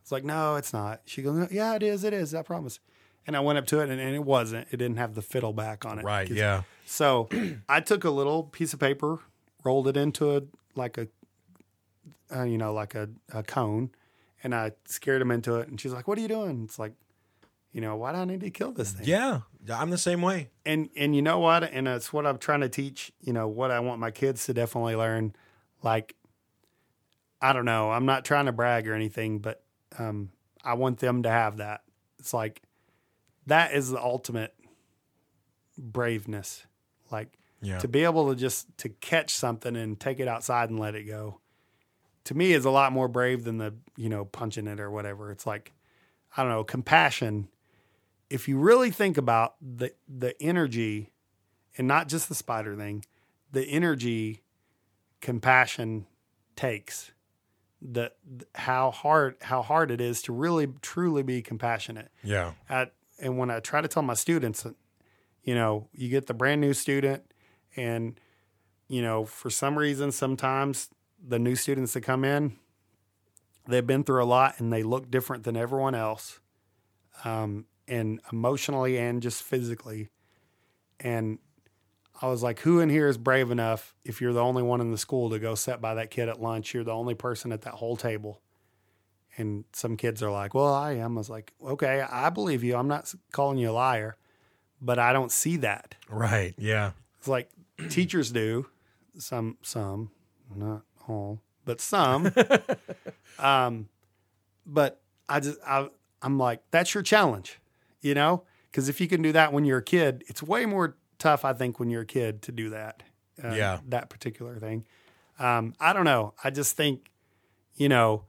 It's 0.02 0.12
like, 0.12 0.22
"No, 0.22 0.56
it's 0.56 0.72
not." 0.72 1.00
She 1.06 1.22
goes, 1.22 1.50
"Yeah, 1.50 1.74
it 1.74 1.82
is. 1.82 2.04
It 2.04 2.12
is. 2.12 2.34
I 2.34 2.42
promise." 2.42 2.78
And 3.26 3.34
I 3.34 3.40
went 3.40 3.56
up 3.56 3.66
to 3.68 3.80
it, 3.80 3.88
and, 3.88 3.98
and 4.00 4.14
it 4.14 4.24
wasn't. 4.24 4.68
It 4.70 4.76
didn't 4.76 4.98
have 4.98 5.14
the 5.14 5.22
fiddle 5.22 5.52
back 5.54 5.86
on 5.86 5.98
it. 5.98 6.04
Right. 6.04 6.28
Yeah. 6.28 6.62
So 6.84 7.28
I 7.68 7.80
took 7.80 8.04
a 8.04 8.10
little 8.10 8.44
piece 8.44 8.74
of 8.74 8.80
paper, 8.80 9.20
rolled 9.64 9.88
it 9.88 9.96
into 9.96 10.36
a 10.36 10.42
like 10.74 10.98
a, 10.98 11.08
uh, 12.34 12.44
you 12.44 12.58
know, 12.58 12.74
like 12.74 12.94
a, 12.94 13.08
a 13.32 13.42
cone, 13.42 13.90
and 14.44 14.54
I 14.54 14.72
scared 14.84 15.22
him 15.22 15.30
into 15.30 15.56
it. 15.56 15.68
And 15.68 15.80
she's 15.80 15.92
like, 15.92 16.06
"What 16.06 16.18
are 16.18 16.20
you 16.20 16.28
doing?" 16.28 16.64
It's 16.64 16.78
like, 16.78 16.92
you 17.72 17.80
know, 17.80 17.96
why 17.96 18.12
do 18.12 18.18
I 18.18 18.24
need 18.24 18.40
to 18.40 18.50
kill 18.50 18.72
this 18.72 18.92
thing? 18.92 19.06
Yeah, 19.06 19.40
I'm 19.70 19.90
the 19.90 19.98
same 19.98 20.22
way. 20.22 20.50
And 20.66 20.90
and 20.96 21.16
you 21.16 21.22
know 21.22 21.38
what? 21.38 21.64
And 21.64 21.88
it's 21.88 22.12
what 22.12 22.26
I'm 22.26 22.38
trying 22.38 22.60
to 22.60 22.68
teach. 22.68 23.12
You 23.20 23.32
know 23.32 23.48
what 23.48 23.70
I 23.70 23.80
want 23.80 24.00
my 24.00 24.10
kids 24.10 24.46
to 24.46 24.54
definitely 24.54 24.94
learn. 24.96 25.34
Like, 25.82 26.14
I 27.40 27.52
don't 27.52 27.64
know. 27.64 27.90
I'm 27.90 28.06
not 28.06 28.24
trying 28.24 28.46
to 28.46 28.52
brag 28.52 28.86
or 28.86 28.94
anything, 28.94 29.38
but 29.40 29.62
um, 29.98 30.30
I 30.64 30.74
want 30.74 30.98
them 30.98 31.22
to 31.24 31.30
have 31.30 31.56
that. 31.56 31.82
It's 32.18 32.32
like 32.34 32.62
that 33.46 33.72
is 33.72 33.90
the 33.90 34.00
ultimate 34.00 34.54
braveness. 35.78 36.64
Like 37.10 37.28
Yeah. 37.60 37.78
to 37.78 37.88
be 37.88 38.04
able 38.04 38.28
to 38.30 38.36
just 38.36 38.66
to 38.78 38.88
catch 38.88 39.34
something 39.34 39.76
and 39.76 39.98
take 39.98 40.20
it 40.20 40.28
outside 40.28 40.70
and 40.70 40.78
let 40.78 40.94
it 40.94 41.04
go 41.04 41.40
to 42.24 42.34
me 42.34 42.52
is 42.52 42.64
a 42.64 42.70
lot 42.70 42.92
more 42.92 43.08
brave 43.08 43.44
than 43.44 43.58
the 43.58 43.74
you 43.96 44.08
know 44.08 44.24
punching 44.24 44.66
it 44.68 44.78
or 44.78 44.90
whatever 44.90 45.32
it's 45.32 45.44
like 45.46 45.72
i 46.36 46.42
don't 46.42 46.50
know 46.52 46.62
compassion 46.62 47.48
if 48.32 48.48
you 48.48 48.58
really 48.58 48.90
think 48.90 49.16
about 49.18 49.54
the 49.60 49.92
the 50.08 50.40
energy 50.42 51.10
and 51.76 51.86
not 51.86 52.08
just 52.08 52.28
the 52.28 52.34
spider 52.34 52.74
thing 52.76 53.04
the 53.50 53.64
energy 53.64 54.42
compassion 55.20 56.06
takes 56.56 57.12
the 57.80 58.12
how 58.54 58.90
hard 58.90 59.36
how 59.42 59.62
hard 59.62 59.90
it 59.90 60.00
is 60.00 60.22
to 60.22 60.32
really 60.32 60.68
truly 60.82 61.22
be 61.22 61.42
compassionate 61.42 62.10
Yeah. 62.22 62.52
at 62.68 62.92
and 63.20 63.38
when 63.38 63.50
I 63.50 63.60
try 63.60 63.80
to 63.80 63.86
tell 63.88 64.02
my 64.02 64.14
students, 64.14 64.66
you 65.44 65.54
know, 65.54 65.88
you 65.92 66.08
get 66.08 66.26
the 66.26 66.34
brand 66.34 66.60
new 66.60 66.72
student, 66.74 67.22
and 67.76 68.18
you 68.88 69.00
know, 69.00 69.24
for 69.24 69.48
some 69.48 69.78
reason, 69.78 70.10
sometimes 70.10 70.88
the 71.24 71.38
new 71.38 71.54
students 71.54 71.92
that 71.92 72.00
come 72.00 72.24
in, 72.24 72.56
they've 73.68 73.86
been 73.86 74.02
through 74.02 74.24
a 74.24 74.26
lot 74.26 74.58
and 74.58 74.72
they 74.72 74.82
look 74.82 75.08
different 75.08 75.44
than 75.44 75.56
everyone 75.56 75.94
else, 75.94 76.40
um, 77.24 77.66
and 77.88 78.20
emotionally 78.32 78.98
and 78.98 79.22
just 79.22 79.42
physically, 79.42 80.10
and 81.00 81.38
I 82.22 82.28
was 82.28 82.42
like, 82.42 82.60
who 82.60 82.78
in 82.78 82.88
here 82.88 83.08
is 83.08 83.18
brave 83.18 83.50
enough 83.50 83.94
if 84.04 84.20
you're 84.20 84.32
the 84.32 84.40
only 84.40 84.62
one 84.62 84.80
in 84.80 84.92
the 84.92 84.98
school 84.98 85.30
to 85.30 85.40
go 85.40 85.56
sit 85.56 85.80
by 85.80 85.94
that 85.94 86.10
kid 86.10 86.28
at 86.28 86.40
lunch? 86.40 86.72
You're 86.72 86.84
the 86.84 86.92
only 86.92 87.14
person 87.14 87.50
at 87.50 87.62
that 87.62 87.74
whole 87.74 87.96
table. 87.96 88.40
And 89.36 89.64
some 89.72 89.96
kids 89.96 90.22
are 90.22 90.30
like, 90.30 90.54
well, 90.54 90.72
I 90.72 90.92
am. 90.92 91.16
I 91.16 91.20
was 91.20 91.30
like, 91.30 91.52
okay, 91.64 92.00
I 92.08 92.30
believe 92.30 92.62
you. 92.62 92.76
I'm 92.76 92.86
not 92.86 93.12
calling 93.32 93.58
you 93.58 93.70
a 93.70 93.72
liar, 93.72 94.16
but 94.80 95.00
I 95.00 95.12
don't 95.12 95.32
see 95.32 95.56
that. 95.58 95.96
Right. 96.08 96.54
Yeah. 96.58 96.92
It's 97.18 97.28
like 97.28 97.50
teachers 97.88 98.30
do. 98.30 98.66
Some, 99.18 99.58
some, 99.62 100.10
not 100.54 100.82
all, 101.08 101.40
but 101.64 101.80
some. 101.80 102.32
um, 103.38 103.88
but 104.64 105.00
I 105.28 105.40
just, 105.40 105.58
I, 105.66 105.88
I'm 106.20 106.38
like, 106.38 106.62
that's 106.70 106.94
your 106.94 107.02
challenge, 107.02 107.58
you 108.02 108.14
know? 108.14 108.44
Because 108.70 108.88
if 108.88 109.00
you 109.00 109.08
can 109.08 109.22
do 109.22 109.32
that 109.32 109.52
when 109.52 109.64
you're 109.64 109.78
a 109.78 109.82
kid, 109.82 110.24
it's 110.28 110.42
way 110.42 110.66
more 110.66 110.96
tough, 111.18 111.44
I 111.44 111.52
think, 111.54 111.78
when 111.80 111.88
you're 111.90 112.02
a 112.02 112.06
kid 112.06 112.42
to 112.42 112.52
do 112.52 112.70
that. 112.70 113.02
uh, 113.42 113.48
Yeah. 113.54 113.78
That 113.88 114.10
particular 114.10 114.56
thing. 114.58 114.84
Um, 115.38 115.74
I 115.80 115.92
don't 115.92 116.04
know. 116.04 116.34
I 116.44 116.50
just 116.50 116.76
think, 116.76 117.10
you 117.74 117.88
know, 117.88 118.24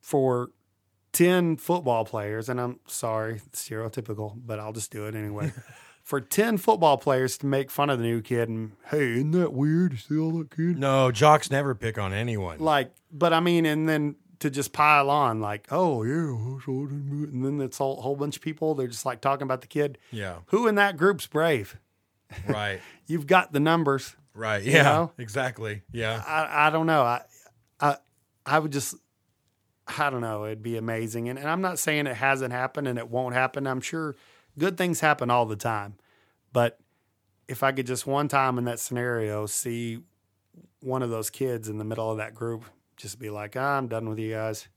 for 0.00 0.50
10 1.12 1.56
football 1.58 2.04
players, 2.04 2.48
and 2.48 2.60
I'm 2.60 2.80
sorry, 2.86 3.40
stereotypical, 3.52 4.34
but 4.36 4.58
I'll 4.58 4.72
just 4.72 4.90
do 4.90 5.06
it 5.06 5.14
anyway. 5.14 5.52
for 6.02 6.20
10 6.20 6.58
football 6.58 6.96
players 6.98 7.38
to 7.38 7.46
make 7.46 7.70
fun 7.70 7.90
of 7.90 7.98
the 7.98 8.04
new 8.04 8.20
kid 8.22 8.48
and, 8.48 8.72
hey, 8.90 9.12
isn't 9.12 9.30
that 9.32 9.52
weird? 9.52 9.92
You 9.92 9.98
see 9.98 10.18
all 10.18 10.32
that 10.38 10.50
kid? 10.50 10.78
No, 10.78 11.10
jocks 11.12 11.50
never 11.50 11.74
pick 11.74 11.98
on 11.98 12.12
anyone. 12.12 12.58
Like, 12.58 12.92
but 13.12 13.32
I 13.32 13.40
mean, 13.40 13.66
and 13.66 13.88
then 13.88 14.16
to 14.42 14.50
just 14.50 14.72
pile 14.72 15.10
on, 15.10 15.40
like, 15.40 15.66
oh, 15.70 16.02
yeah, 16.02 16.60
so 16.64 16.72
I 16.72 16.86
didn't 16.86 17.08
do 17.10 17.24
it. 17.24 17.30
and 17.30 17.44
then 17.44 17.60
it's 17.60 17.80
a 17.80 17.84
whole, 17.84 18.16
bunch 18.16 18.36
of 18.36 18.42
people, 18.42 18.74
they're 18.74 18.86
just 18.86 19.06
like 19.06 19.20
talking 19.20 19.44
about 19.44 19.60
the 19.60 19.66
kid. 19.66 19.98
Yeah. 20.10 20.36
Who 20.46 20.66
in 20.68 20.74
that 20.76 20.96
group's 20.96 21.26
brave? 21.26 21.78
Right. 22.46 22.80
You've 23.06 23.26
got 23.26 23.52
the 23.52 23.60
numbers. 23.60 24.14
Right. 24.34 24.62
Yeah. 24.62 24.82
know? 24.82 25.12
Exactly. 25.18 25.82
Yeah. 25.92 26.22
I, 26.26 26.66
I 26.66 26.70
don't 26.70 26.86
know. 26.86 27.02
I, 27.02 27.22
I, 27.80 27.96
I 28.44 28.58
would 28.58 28.72
just, 28.72 28.94
I 29.86 30.10
don't 30.10 30.20
know. 30.20 30.44
It'd 30.44 30.62
be 30.62 30.76
amazing. 30.76 31.28
And, 31.28 31.38
and 31.38 31.48
I'm 31.48 31.60
not 31.60 31.78
saying 31.78 32.06
it 32.06 32.16
hasn't 32.16 32.52
happened 32.52 32.88
and 32.88 32.98
it 32.98 33.08
won't 33.08 33.34
happen. 33.34 33.66
I'm 33.66 33.80
sure 33.80 34.14
good 34.58 34.76
things 34.76 35.00
happen 35.00 35.30
all 35.30 35.46
the 35.46 35.56
time. 35.56 35.94
But 36.52 36.78
if 37.48 37.62
I 37.62 37.72
could 37.72 37.86
just 37.86 38.06
one 38.06 38.28
time 38.28 38.58
in 38.58 38.64
that 38.64 38.80
scenario 38.80 39.46
see 39.46 40.00
one 40.80 41.02
of 41.02 41.10
those 41.10 41.30
kids 41.30 41.68
in 41.68 41.78
the 41.78 41.84
middle 41.84 42.10
of 42.10 42.18
that 42.18 42.34
group, 42.34 42.64
just 42.96 43.18
be 43.18 43.30
like, 43.30 43.56
ah, 43.56 43.76
I'm 43.78 43.88
done 43.88 44.08
with 44.08 44.18
you 44.18 44.32
guys. 44.32 44.68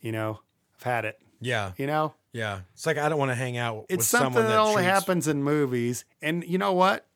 You 0.00 0.12
know, 0.12 0.40
I've 0.78 0.82
had 0.82 1.04
it. 1.04 1.18
Yeah. 1.40 1.72
You 1.76 1.86
know, 1.86 2.14
Yeah. 2.32 2.60
It's 2.72 2.86
like 2.86 2.98
I 2.98 3.08
don't 3.08 3.18
want 3.18 3.30
to 3.30 3.34
hang 3.34 3.56
out 3.56 3.76
with 3.76 3.86
it's 3.90 4.06
something 4.06 4.42
that, 4.42 4.58
only 4.58 4.82
treats- 4.82 4.88
happens 4.88 5.28
in 5.28 5.42
movies. 5.42 6.04
And 6.22 6.44
you 6.44 6.58
know 6.58 6.72
what? 6.72 7.06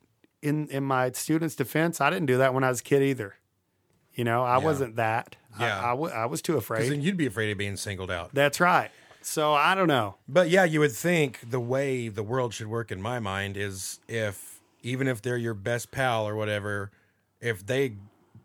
In 0.43 0.69
in 0.69 0.85
my 0.85 1.11
students' 1.13 1.55
defense, 1.57 2.01
I 2.01 2.11
didn't 2.11 2.27
do 2.27 2.39
that 2.39 2.55
when 2.55 2.63
I 2.65 2.69
was 2.69 2.81
a 2.81 2.85
kid 2.85 3.03
either. 3.03 3.35
You 4.15 4.25
know, 4.25 4.45
I 4.45 4.59
Yeah. 4.59 4.65
wasn't 4.65 4.97
that. 4.97 5.37
Yeah. 5.59 5.81
I, 5.83 5.93
I 5.93 6.27
was 6.27 6.41
too 6.43 6.57
afraid. 6.57 6.91
then 6.91 7.01
you'd 7.03 7.17
be 7.17 7.27
afraid 7.27 7.51
of 7.51 7.59
being 7.59 7.77
singled 7.77 8.11
out. 8.11 8.31
That's 8.35 8.61
right. 8.61 8.91
So 9.21 9.53
I 9.55 9.75
don't 9.75 9.89
know. 9.89 10.17
But 10.29 10.49
yeah, 10.51 10.65
you 10.65 10.81
would 10.81 10.93
think 10.93 11.41
the 11.51 11.59
way 11.61 12.09
the 12.09 12.23
world 12.23 12.55
should 12.55 12.69
work 12.69 12.93
in 12.93 13.03
my 13.03 13.19
mind 13.19 13.57
is 13.57 13.99
if 14.09 14.61
even 14.83 15.09
if 15.09 15.21
they're 15.23 15.37
your 15.37 15.55
best 15.55 15.91
pal 15.91 16.27
or 16.29 16.37
whatever, 16.37 16.93
if 17.41 17.67
they 17.67 17.95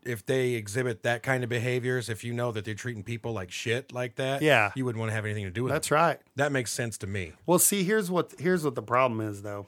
if 0.05 0.25
they 0.25 0.51
exhibit 0.53 1.03
that 1.03 1.23
kind 1.23 1.43
of 1.43 1.49
behaviors, 1.49 2.09
if 2.09 2.23
you 2.23 2.33
know 2.33 2.51
that 2.51 2.65
they're 2.65 2.73
treating 2.73 3.03
people 3.03 3.33
like 3.33 3.51
shit 3.51 3.91
like 3.91 4.15
that, 4.15 4.41
Yeah. 4.41 4.71
you 4.75 4.85
wouldn't 4.85 4.99
want 4.99 5.09
to 5.11 5.15
have 5.15 5.25
anything 5.25 5.45
to 5.45 5.51
do 5.51 5.63
with 5.63 5.71
That's 5.73 5.89
them. 5.89 5.95
right. 5.97 6.19
That 6.35 6.51
makes 6.51 6.71
sense 6.71 6.97
to 6.99 7.07
me. 7.07 7.33
Well, 7.45 7.59
see, 7.59 7.83
here's 7.83 8.09
what 8.11 8.33
here's 8.39 8.63
what 8.63 8.75
the 8.75 8.81
problem 8.83 9.21
is 9.21 9.41
though. 9.41 9.67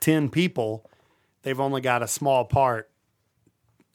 Ten 0.00 0.28
people, 0.28 0.88
they've 1.42 1.58
only 1.58 1.80
got 1.80 2.02
a 2.02 2.08
small 2.08 2.44
part 2.44 2.90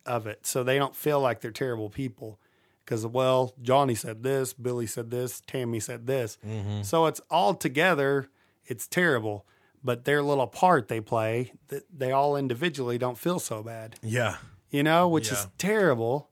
of 0.06 0.28
it, 0.28 0.46
so 0.46 0.64
they 0.64 0.78
don't 0.78 0.96
feel 0.96 1.20
like 1.20 1.42
they're 1.42 1.52
terrible 1.52 1.90
people. 1.90 2.40
Because 2.84 3.06
well, 3.08 3.54
Johnny 3.62 3.96
said 3.96 4.24
this, 4.24 4.52
Billy 4.52 4.86
said 4.86 5.10
this, 5.10 5.42
Tammy 5.48 5.80
said 5.80 6.06
this, 6.06 6.38
mm-hmm. 6.46 6.82
so 6.82 7.06
it's 7.06 7.22
all 7.32 7.54
together. 7.54 8.28
It's 8.66 8.88
terrible, 8.88 9.46
but 9.84 10.04
their 10.06 10.22
little 10.22 10.48
part 10.48 10.88
they 10.90 11.00
play, 11.02 11.54
they 11.96 12.12
all 12.12 12.36
individually 12.36 12.98
don't 12.98 13.18
feel 13.18 13.40
so 13.40 13.64
bad. 13.64 13.96
Yeah. 14.02 14.38
You 14.74 14.84
know, 14.84 15.08
which 15.08 15.32
is 15.32 15.48
terrible 15.58 16.32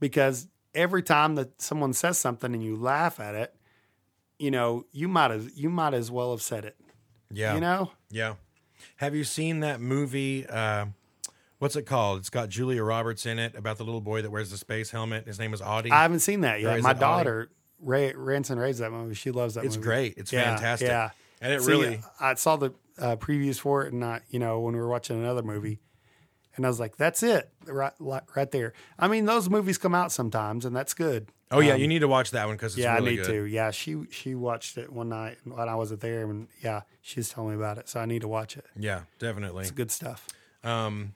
because 0.00 0.48
every 0.74 1.02
time 1.02 1.36
that 1.36 1.62
someone 1.62 1.92
says 1.92 2.18
something 2.18 2.52
and 2.52 2.62
you 2.62 2.76
laugh 2.76 3.20
at 3.20 3.36
it, 3.36 3.54
you 4.38 4.50
know, 4.50 4.84
you 4.92 5.06
might 5.06 5.30
as 5.30 5.56
you 5.56 5.70
might 5.70 5.94
as 5.94 6.10
well 6.10 6.32
have 6.32 6.42
said 6.42 6.64
it. 6.64 6.76
Yeah. 7.30 7.54
You 7.54 7.60
know? 7.60 7.92
Yeah. 8.10 8.34
Have 8.96 9.14
you 9.14 9.22
seen 9.22 9.60
that 9.60 9.80
movie? 9.80 10.44
Uh, 10.44 10.86
what's 11.60 11.76
it 11.76 11.86
called? 11.86 12.18
It's 12.18 12.30
got 12.30 12.48
Julia 12.48 12.82
Roberts 12.82 13.26
in 13.26 13.38
it 13.38 13.54
about 13.54 13.78
the 13.78 13.84
little 13.84 14.00
boy 14.00 14.22
that 14.22 14.30
wears 14.30 14.50
the 14.50 14.58
space 14.58 14.90
helmet. 14.90 15.26
His 15.26 15.38
name 15.38 15.54
is 15.54 15.60
Auggie. 15.60 15.92
I 15.92 16.02
haven't 16.02 16.20
seen 16.20 16.40
that 16.40 16.60
yet. 16.60 16.82
My 16.82 16.94
daughter, 16.94 17.48
Ray 17.80 18.12
Ranson 18.12 18.58
raised 18.58 18.80
that 18.80 18.90
movie. 18.90 19.14
She 19.14 19.30
loves 19.30 19.54
that 19.54 19.64
it's 19.64 19.76
movie. 19.76 19.86
great. 19.86 20.14
It's 20.16 20.32
Yeah, 20.32 20.56
fantastic. 20.56 20.88
Yeah. 20.88 21.10
And 21.40 21.52
it 21.52 21.62
See, 21.62 21.70
really, 21.70 22.00
I 22.18 22.34
saw 22.34 22.56
the 22.56 22.72
uh, 22.98 23.14
previews 23.14 23.60
for 23.60 23.84
it, 23.84 23.92
and 23.92 24.00
not, 24.00 24.22
you 24.30 24.40
know, 24.40 24.58
when 24.58 24.74
we 24.74 24.80
were 24.80 24.88
watching 24.88 25.16
another 25.16 25.42
movie, 25.42 25.78
and 26.58 26.66
I 26.66 26.68
was 26.68 26.78
like, 26.78 26.96
"That's 26.98 27.22
it, 27.22 27.50
right, 27.66 27.92
right 28.36 28.50
there." 28.50 28.74
I 28.98 29.08
mean, 29.08 29.24
those 29.24 29.48
movies 29.48 29.78
come 29.78 29.94
out 29.94 30.12
sometimes, 30.12 30.64
and 30.66 30.76
that's 30.76 30.92
good. 30.92 31.30
oh 31.50 31.60
yeah, 31.60 31.72
Um, 31.74 31.80
you 31.80 31.88
need 31.88 32.00
to 32.00 32.08
watch 32.08 32.32
that 32.32 32.46
one 32.46 32.56
because 32.56 32.76
yeah, 32.76 32.92
really 32.96 33.06
I 33.06 33.10
need 33.12 33.16
good. 33.18 33.26
to. 33.28 33.44
Yeah, 33.44 33.70
she 33.70 33.96
she 34.10 34.34
watched 34.34 34.76
it 34.76 34.92
one 34.92 35.08
night 35.08 35.38
when 35.44 35.68
I 35.68 35.74
wasn't 35.76 36.00
there, 36.00 36.28
and 36.28 36.48
yeah, 36.62 36.82
she's 37.00 37.30
telling 37.30 37.50
me 37.50 37.56
about 37.56 37.78
it, 37.78 37.88
so 37.88 38.00
I 38.00 38.04
need 38.04 38.20
to 38.20 38.28
watch 38.28 38.56
it. 38.58 38.66
Yeah, 38.78 39.02
definitely. 39.18 39.62
It's 39.62 39.70
good 39.70 39.90
stuff. 39.90 40.26
Um, 40.62 41.14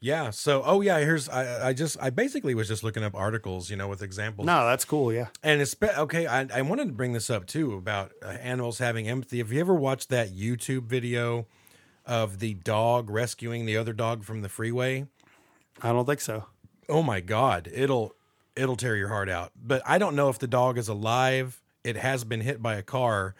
yeah. 0.00 0.30
So, 0.30 0.62
oh 0.64 0.80
yeah, 0.80 0.98
here's 0.98 1.28
I 1.28 1.68
I 1.68 1.72
just 1.72 1.96
I 2.02 2.10
basically 2.10 2.54
was 2.54 2.66
just 2.68 2.82
looking 2.82 3.04
up 3.04 3.14
articles, 3.14 3.70
you 3.70 3.76
know, 3.76 3.88
with 3.88 4.02
examples. 4.02 4.46
No, 4.46 4.66
that's 4.66 4.84
cool. 4.84 5.12
Yeah, 5.12 5.28
And 5.44 5.60
it's 5.60 5.76
okay. 5.80 6.26
I, 6.26 6.46
I 6.52 6.62
wanted 6.62 6.86
to 6.86 6.92
bring 6.92 7.12
this 7.12 7.30
up 7.30 7.46
too 7.46 7.74
about 7.74 8.12
uh, 8.22 8.26
animals 8.28 8.78
having 8.78 9.08
empathy. 9.08 9.38
Have 9.38 9.52
you 9.52 9.60
ever 9.60 9.74
watched 9.74 10.08
that 10.10 10.34
YouTube 10.34 10.84
video 10.84 11.46
of 12.06 12.38
the 12.38 12.54
dog 12.54 13.10
rescuing 13.10 13.66
the 13.66 13.76
other 13.76 13.92
dog 13.92 14.24
from 14.24 14.42
the 14.42 14.48
freeway? 14.48 15.06
I 15.82 15.92
don't 15.92 16.06
think 16.06 16.20
so. 16.20 16.46
Oh 16.88 17.02
my 17.02 17.20
god, 17.20 17.68
it'll 17.72 18.14
it'll 18.54 18.76
tear 18.76 18.96
your 18.96 19.08
heart 19.08 19.28
out. 19.28 19.52
But 19.56 19.82
I 19.86 19.98
don't 19.98 20.16
know 20.16 20.28
if 20.28 20.38
the 20.38 20.46
dog 20.46 20.78
is 20.78 20.88
alive. 20.88 21.60
It 21.84 21.96
has 21.96 22.24
been 22.24 22.40
hit 22.40 22.62
by 22.62 22.74
a 22.74 22.82
car. 22.82 23.34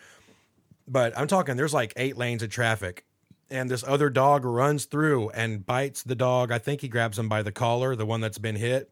But 0.89 1.17
I'm 1.17 1.29
talking 1.29 1.57
there's 1.57 1.75
like 1.75 1.93
8 1.97 2.17
lanes 2.17 2.43
of 2.43 2.51
traffic 2.51 3.05
and 3.53 3.71
this 3.71 3.85
other 3.87 4.09
dog 4.09 4.45
runs 4.45 4.87
through 4.87 5.31
and 5.31 5.65
bites 5.65 6.03
the 6.03 6.15
dog. 6.15 6.51
I 6.51 6.59
think 6.59 6.81
he 6.81 6.89
grabs 6.89 7.19
him 7.19 7.29
by 7.29 7.43
the 7.43 7.53
collar, 7.53 7.95
the 7.95 8.07
one 8.07 8.21
that's 8.21 8.39
been 8.39 8.57
hit, 8.57 8.91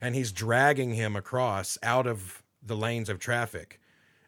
and 0.00 0.14
he's 0.14 0.32
dragging 0.32 0.94
him 0.94 1.14
across 1.14 1.78
out 1.82 2.06
of 2.06 2.42
the 2.62 2.76
lanes 2.76 3.08
of 3.08 3.20
traffic. 3.20 3.79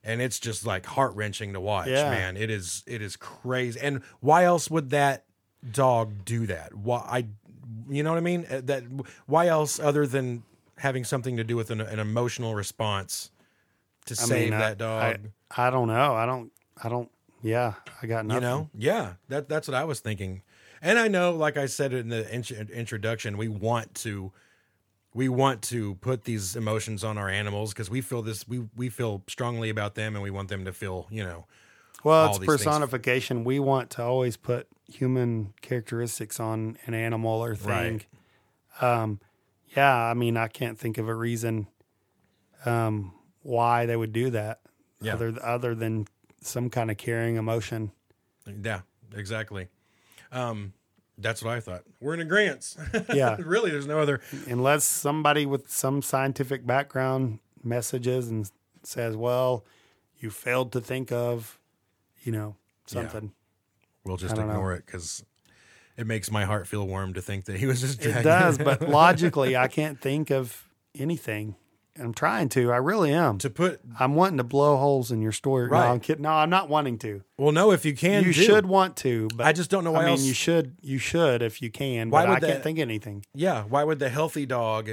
And 0.04 0.20
it's 0.20 0.40
just 0.40 0.66
like 0.66 0.84
heart-wrenching 0.86 1.52
to 1.52 1.60
watch, 1.60 1.86
Yeah. 1.88 2.10
man. 2.10 2.36
It 2.36 2.50
is 2.50 2.82
it 2.86 3.00
is 3.02 3.16
crazy. 3.16 3.78
And 3.80 4.02
why 4.20 4.44
else 4.44 4.68
would 4.70 4.90
that 4.90 5.24
dog 5.70 6.24
do 6.24 6.46
that? 6.46 6.74
Why 6.74 6.98
I 6.98 7.26
you 7.88 8.02
know 8.02 8.10
what 8.10 8.18
I 8.18 8.22
mean? 8.22 8.46
Uh, 8.50 8.60
That 8.64 8.84
why 9.26 9.46
else 9.46 9.78
other 9.78 10.06
than 10.06 10.42
having 10.78 11.04
something 11.04 11.36
to 11.36 11.44
do 11.44 11.54
with 11.56 11.70
an, 11.70 11.80
an 11.80 11.98
emotional 12.00 12.54
response 12.54 13.30
to 14.06 14.14
I 14.14 14.16
save 14.16 14.44
mean, 14.50 14.54
I- 14.54 14.58
that 14.58 14.78
dog? 14.78 15.18
I, 15.52 15.66
I 15.68 15.70
don't 15.70 15.86
know. 15.88 16.14
I 16.14 16.26
don't. 16.26 16.50
I 16.82 16.88
don't. 16.88 17.10
Yeah, 17.42 17.74
I 18.00 18.06
got 18.06 18.24
nothing. 18.26 18.42
you 18.42 18.48
know 18.48 18.70
yeah 18.76 19.14
that 19.28 19.48
that's 19.48 19.66
what 19.66 19.74
i 19.74 19.82
was 19.82 19.98
thinking 19.98 20.42
and 20.80 20.96
i 20.96 21.08
know 21.08 21.32
like 21.32 21.56
i 21.56 21.66
said 21.66 21.92
in 21.92 22.08
the 22.08 22.32
int- 22.32 22.52
introduction 22.70 23.36
we 23.36 23.48
want 23.48 23.92
to 23.96 24.30
we 25.14 25.28
want 25.28 25.62
to 25.62 25.94
put 25.96 26.24
these 26.24 26.56
emotions 26.56 27.04
on 27.04 27.18
our 27.18 27.28
animals 27.28 27.72
because 27.72 27.90
we 27.90 28.00
feel 28.00 28.22
this 28.22 28.46
we 28.48 28.66
we 28.76 28.88
feel 28.88 29.22
strongly 29.28 29.68
about 29.70 29.94
them 29.94 30.14
and 30.14 30.22
we 30.22 30.30
want 30.30 30.48
them 30.48 30.64
to 30.64 30.72
feel 30.72 31.06
you 31.10 31.22
know 31.22 31.46
Well, 32.04 32.30
it's 32.30 32.38
these 32.38 32.48
things. 32.48 32.64
personification. 32.64 33.44
We 33.44 33.58
want 33.60 33.90
to 33.90 34.02
always 34.02 34.36
put 34.36 34.68
human 34.88 35.52
characteristics 35.60 36.40
on 36.40 36.76
an 36.86 36.94
animal 36.94 37.42
or 37.44 37.54
thing. 37.54 38.02
Um, 38.80 39.20
yeah, 39.76 39.94
I 39.94 40.14
mean, 40.14 40.36
I 40.36 40.48
can't 40.48 40.78
think 40.78 40.98
of 40.98 41.08
a 41.08 41.14
reason 41.14 41.66
um, 42.66 43.12
why 43.42 43.86
they 43.86 43.96
would 43.96 44.12
do 44.12 44.30
that. 44.30 44.60
Yeah. 45.00 45.14
Other 45.14 45.34
other 45.42 45.74
than 45.74 46.06
some 46.42 46.70
kind 46.70 46.90
of 46.90 46.96
caring 46.96 47.36
emotion. 47.36 47.92
yeah 48.46 48.80
exactly 49.14 49.68
um 50.32 50.72
that's 51.22 51.42
what 51.42 51.54
i 51.56 51.60
thought 51.60 51.82
we're 52.00 52.14
in 52.14 52.20
agreement 52.20 52.76
Yeah. 53.14 53.36
really 53.40 53.70
there's 53.70 53.86
no 53.86 53.98
other 54.00 54.20
Unless 54.48 54.84
somebody 54.84 55.46
with 55.46 55.70
some 55.70 56.02
scientific 56.02 56.66
background 56.66 57.38
messages 57.64 58.28
and 58.28 58.50
says, 58.82 59.16
"Well, 59.16 59.64
you 60.18 60.30
failed 60.30 60.72
to 60.72 60.80
think 60.80 61.12
of," 61.12 61.58
you 62.24 62.32
know, 62.32 62.56
something. 62.86 63.32
we'll 64.04 64.16
just 64.16 64.34
I 64.34 64.36
don't 64.38 64.46
know. 64.48 64.52
ignore 64.54 64.72
it 64.74 64.84
because 64.86 65.24
it 65.96 66.06
makes 66.06 66.30
my 66.30 66.44
heart 66.44 66.66
feel 66.66 66.86
warm 66.86 67.14
to 67.14 67.22
think 67.22 67.44
that 67.44 67.56
he 67.58 67.66
was 67.66 67.80
just 67.80 68.04
It 68.04 68.22
does, 68.24 68.58
but 68.68 68.82
logically, 68.88 69.56
I 69.56 69.68
can't 69.68 70.00
think 70.00 70.30
of 70.30 70.68
anything. 70.98 71.54
I'm 72.00 72.14
trying 72.14 72.48
to. 72.50 72.72
I 72.72 72.76
really 72.78 73.12
am. 73.12 73.36
To 73.38 73.50
put 73.50 73.80
I'm 74.00 74.14
wanting 74.14 74.38
to 74.38 74.44
blow 74.44 74.76
holes 74.78 75.10
in 75.10 75.20
your 75.20 75.32
story. 75.32 75.68
Right. 75.68 75.86
No, 75.86 75.92
I'm 75.92 76.00
kidding. 76.00 76.22
No, 76.22 76.30
I'm 76.30 76.48
not 76.50 76.68
wanting 76.70 76.98
to. 77.00 77.22
well, 77.36 77.52
no, 77.52 77.70
if 77.72 77.84
you 77.84 77.94
can, 77.94 78.24
you 78.24 78.32
do. 78.32 78.42
should 78.42 78.64
want 78.66 78.96
to, 78.98 79.28
but 79.36 79.46
I 79.46 79.52
just 79.52 79.68
don't 79.70 79.84
know 79.84 79.92
why 79.92 80.04
I 80.04 80.14
mean, 80.14 80.24
you 80.24 80.32
should. 80.32 80.76
You 80.80 80.98
should 80.98 81.42
if 81.42 81.60
you 81.60 81.70
can. 81.70 82.08
Why 82.10 82.22
But 82.24 82.28
would 82.40 82.44
I 82.44 82.52
can't 82.52 82.62
think 82.62 82.78
of 82.78 82.82
anything. 82.82 83.24
Yeah, 83.34 83.64
why 83.64 83.84
would 83.84 83.98
the 83.98 84.08
healthy 84.08 84.46
dog 84.46 84.92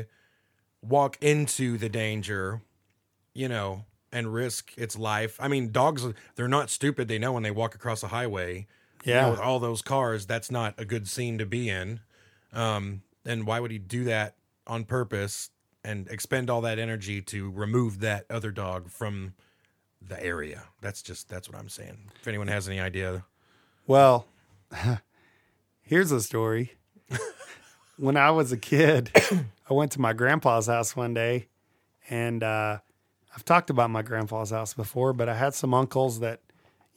walk 0.81 1.17
into 1.21 1.77
the 1.77 1.89
danger, 1.89 2.61
you 3.33 3.47
know, 3.47 3.85
and 4.11 4.33
risk 4.33 4.73
its 4.77 4.97
life? 4.97 5.37
I 5.39 5.47
mean, 5.47 5.71
dogs 5.71 6.05
they're 6.35 6.47
not 6.49 6.69
stupid. 6.69 7.07
They 7.07 7.17
know 7.19 7.31
when 7.31 7.43
they 7.43 7.51
walk 7.51 7.75
across 7.75 8.03
a 8.03 8.07
highway, 8.09 8.67
you 9.05 9.13
know, 9.13 9.19
Yeah. 9.21 9.29
with 9.29 9.39
all 9.39 9.59
those 9.59 9.81
cars, 9.81 10.25
that's 10.25 10.51
not 10.51 10.73
a 10.77 10.83
good 10.85 11.07
scene 11.07 11.37
to 11.37 11.45
be 11.45 11.69
in. 11.69 12.01
Um, 12.51 13.03
and 13.25 13.47
why 13.47 13.59
would 13.61 13.71
he 13.71 13.77
do 13.77 14.03
that 14.05 14.35
on 14.67 14.83
purpose 14.83 15.49
and 15.89 16.07
expend 16.09 16.49
all 16.49 16.61
that 16.61 16.77
energy 16.77 17.19
to 17.19 17.49
remove 17.49 17.99
that 18.01 18.25
other 18.29 18.51
dog 18.51 18.89
from 18.89 19.33
the 20.01 20.23
area? 20.23 20.63
That's 20.81 21.01
just 21.01 21.29
that's 21.29 21.49
what 21.49 21.57
I'm 21.57 21.69
saying. 21.69 22.11
If 22.21 22.27
anyone 22.27 22.47
has 22.47 22.67
any 22.67 22.79
idea, 22.79 23.25
Well, 23.87 24.27
here's 25.81 26.11
a 26.11 26.21
story. 26.21 26.73
when 27.97 28.17
I 28.17 28.29
was 28.29 28.51
a 28.51 28.57
kid, 28.57 29.11
I 29.69 29.73
went 29.73 29.91
to 29.93 30.01
my 30.01 30.13
grandpa's 30.13 30.67
house 30.67 30.95
one 30.95 31.15
day, 31.15 31.47
and 32.09 32.43
uh, 32.43 32.77
I've 33.35 33.45
talked 33.45 33.71
about 33.71 33.89
my 33.89 34.03
grandpa's 34.03 34.51
house 34.51 34.75
before, 34.75 35.11
but 35.13 35.27
I 35.27 35.35
had 35.35 35.55
some 35.55 35.73
uncles 35.73 36.19
that, 36.19 36.41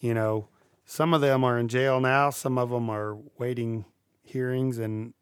you 0.01 0.13
know, 0.13 0.49
some 0.85 1.15
of 1.15 1.23
them 1.23 1.45
are 1.45 1.59
in 1.59 1.69
jail 1.69 1.99
now, 1.99 2.29
some 2.29 2.59
of 2.59 2.69
them 2.69 2.91
are 2.91 3.17
waiting 3.39 3.87
hearings, 4.23 4.77
and 4.77 5.15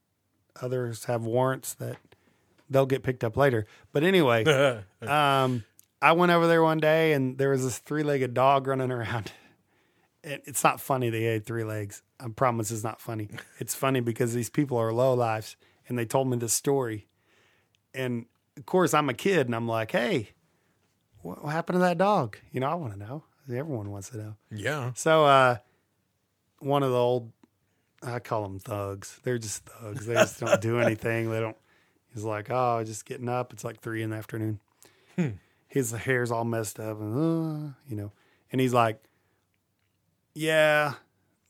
others 0.61 1.05
have 1.05 1.25
warrants 1.25 1.75
that 1.75 1.99
they'll 2.71 2.87
get 2.87 3.03
picked 3.03 3.25
up 3.25 3.37
later. 3.37 3.67
But 3.93 4.05
anyway, 4.05 4.45
um, 5.03 5.65
I 6.01 6.13
went 6.13 6.33
over 6.33 6.47
there 6.47 6.63
one 6.63 6.79
day, 6.79 7.13
and 7.13 7.37
there 7.37 7.51
was 7.51 7.63
this 7.65 7.79
three 7.79 8.03
legged 8.03 8.33
dog 8.33 8.67
running 8.67 8.91
around 8.91 9.33
it, 10.23 10.43
it's 10.47 10.65
not 10.65 10.81
funny 10.81 11.11
they 11.11 11.25
had 11.25 11.45
three 11.45 11.65
legs. 11.65 12.03
I 12.19 12.29
promise 12.29 12.71
it's 12.71 12.85
not 12.85 13.01
funny. 13.01 13.29
It's 13.59 13.75
funny 13.75 14.01
because 14.01 14.33
these 14.33 14.51
people 14.51 14.79
are 14.79 14.93
low 14.93 15.15
lives 15.15 15.57
and 15.89 15.99
they 15.99 16.05
told 16.07 16.29
me 16.29 16.37
this 16.39 16.53
story. 16.53 17.07
And 17.95 18.27
of 18.57 18.67
course, 18.67 18.95
I'm 18.95 19.09
a 19.09 19.15
kid 19.15 19.47
and 19.47 19.55
I'm 19.55 19.69
like, 19.69 19.93
hey, 19.93 20.31
what, 21.23 21.45
what 21.45 21.53
happened 21.53 21.77
to 21.77 21.81
that 21.81 21.99
dog? 21.99 22.39
You 22.53 22.61
know, 22.61 22.69
I 22.69 22.75
want 22.75 22.95
to 22.95 22.99
know. 22.99 23.25
Everyone 23.49 23.91
wants 23.91 24.11
to 24.11 24.17
know. 24.19 24.37
yeah, 24.51 24.93
So, 24.95 25.25
uh, 25.25 25.57
one 26.61 26.83
of 26.83 26.91
the 26.91 26.97
old, 26.97 27.33
I 28.03 28.21
call 28.21 28.45
them 28.45 28.61
thugs. 28.61 29.19
They're 29.25 29.39
just 29.39 29.65
thugs. 29.67 30.07
They 30.07 30.15
just 30.15 30.39
don't 30.41 30.61
do 30.61 30.79
anything. 30.79 31.31
They 31.31 31.41
don't, 31.41 31.57
he's 32.15 32.25
like, 32.25 32.49
oh, 32.51 32.83
just 32.85 33.05
getting 33.05 33.29
up. 33.29 33.53
It's 33.53 33.65
like 33.65 33.81
three 33.81 34.03
in 34.03 34.11
the 34.11 34.17
afternoon. 34.17 34.61
His 35.69 35.93
hair's 35.93 36.31
all 36.31 36.45
messed 36.45 36.81
up 36.81 36.99
and, 37.01 37.15
uh, 37.15 37.73
you 37.89 37.97
know, 37.97 38.13
and 38.51 38.61
he's 38.61 38.73
like, 38.75 39.01
yeah, 40.35 40.95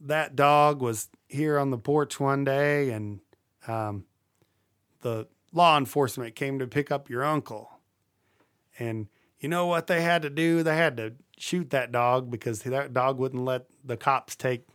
that 0.01 0.37
dog 0.37 0.81
was 0.83 1.09
here 1.29 1.59
on 1.59 1.71
the 1.71 1.79
porch 1.79 2.19
one 2.19 2.45
day 2.45 2.91
and, 2.91 3.21
um, 3.67 4.05
the 5.03 5.27
law 5.53 5.79
enforcement 5.79 6.35
came 6.35 6.59
to 6.59 6.67
pick 6.67 6.91
up 6.91 7.09
your 7.09 7.25
uncle. 7.25 7.71
And 8.79 9.09
you 9.39 9.49
know 9.49 9.67
what 9.67 9.87
they 9.87 10.03
had 10.03 10.23
to 10.23 10.31
do? 10.31 10.63
They 10.63 10.77
had 10.77 10.97
to 10.99 11.15
shoot 11.39 11.71
that 11.71 11.93
dog 11.93 12.31
because 12.31 12.63
that 12.63 12.93
dog 12.93 13.19
wouldn't 13.19 13.45
let 13.45 13.67
the 13.85 13.97
cops 13.97 14.37
take 14.37 14.67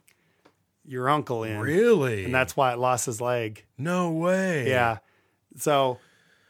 your 0.83 1.09
uncle 1.09 1.43
in. 1.43 1.59
really, 1.59 2.25
And 2.25 2.33
that's 2.33 2.55
why 2.55 2.71
it 2.73 2.79
lost 2.79 3.05
his 3.07 3.19
leg. 3.21 3.65
no 3.77 4.11
way. 4.11 4.69
Yeah. 4.69 4.97
So 5.57 5.99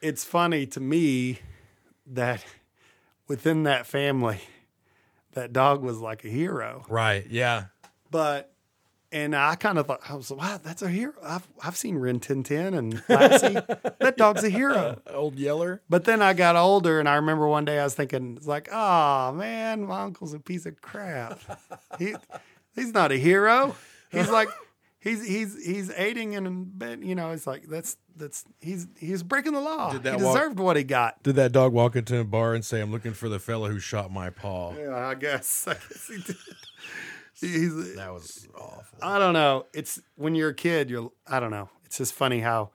it's 0.02 0.24
funny 0.24 0.66
to 0.68 0.80
me 0.80 1.40
that 2.08 2.44
within 3.28 3.64
that 3.64 3.86
family, 3.86 4.40
that 5.34 5.54
dog 5.54 5.82
was 5.82 6.00
like 6.00 6.24
a 6.24 6.30
hero. 6.30 6.86
right. 6.90 7.26
Yeah. 7.30 7.66
But 8.12 8.52
and 9.12 9.36
I 9.36 9.56
kind 9.56 9.78
of 9.78 9.88
thought 9.88 10.02
I 10.10 10.16
was 10.16 10.30
like, 10.30 10.40
wow, 10.42 10.60
that's 10.62 10.82
a 10.82 10.90
hero. 10.90 11.14
I've 11.24 11.48
I've 11.64 11.78
seen 11.78 11.96
Rin 11.96 12.20
Tin 12.20 12.44
Tin 12.44 12.74
and 12.74 13.02
Lassie. 13.08 13.54
that 14.00 14.16
dog's 14.18 14.44
a 14.44 14.50
hero. 14.50 15.02
Old 15.14 15.36
Yeller. 15.36 15.82
But 15.90 16.06
then 16.06 16.22
I 16.22 16.34
got 16.34 16.56
older, 16.56 17.00
and 17.00 17.08
I 17.08 17.16
remember 17.16 17.48
one 17.48 17.66
day 17.66 17.80
I 17.80 17.84
was 17.84 17.94
thinking, 17.94 18.36
it's 18.38 18.48
like, 18.48 18.68
oh 18.72 19.32
man, 19.32 19.86
my 19.86 20.02
uncle's 20.02 20.34
a 20.34 20.40
piece 20.40 20.66
of 20.66 20.82
crap. 20.82 21.40
He, 21.98 22.16
he's 22.76 22.94
not 22.94 23.12
a 23.12 23.18
hero. 23.18 23.76
He's 24.12 24.30
like, 24.30 24.50
he's 25.06 25.26
he's 25.26 25.66
he's 25.66 25.92
aiding 25.92 26.36
and 26.36 27.02
you 27.08 27.16
know, 27.16 27.32
it's 27.32 27.48
like 27.48 27.64
that's 27.70 27.96
that's 28.18 28.44
he's 28.60 28.88
he's 29.00 29.24
breaking 29.24 29.54
the 29.54 29.62
law. 29.62 29.92
Did 29.94 30.02
He 30.04 30.10
that 30.10 30.20
walk- 30.20 30.36
deserved 30.36 30.60
what 30.60 30.76
he 30.76 30.84
got. 30.84 31.24
Did 31.24 31.36
that 31.38 31.54
dog 31.54 31.72
walk 31.72 31.96
into 31.96 32.18
a 32.20 32.26
bar 32.26 32.54
and 32.54 32.66
say, 32.66 32.82
"I'm 32.82 32.92
looking 32.92 33.14
for 33.14 33.30
the 33.30 33.40
fella 33.40 33.70
who 33.70 33.80
shot 33.80 34.12
my 34.12 34.30
paw"? 34.30 34.74
Yeah, 34.76 34.94
I 35.08 35.16
guess. 35.16 35.66
I 35.70 35.74
guess 35.76 36.08
he 36.10 36.18
did. 36.18 36.36
He's, 37.40 37.74
uh, 37.74 37.94
That 37.98 38.14
was 38.14 38.48
awful. 38.58 38.98
I 39.02 39.20
don't 39.20 39.34
know. 39.34 39.66
It's 39.74 40.02
when 40.16 40.36
you're 40.36 40.50
a 40.50 40.54
kid, 40.56 40.90
you're 40.90 41.12
I 41.28 41.40
don't 41.40 41.52
know. 41.52 41.70
It's 41.86 41.98
just 41.98 42.14
funny 42.14 42.40
how 42.40 42.72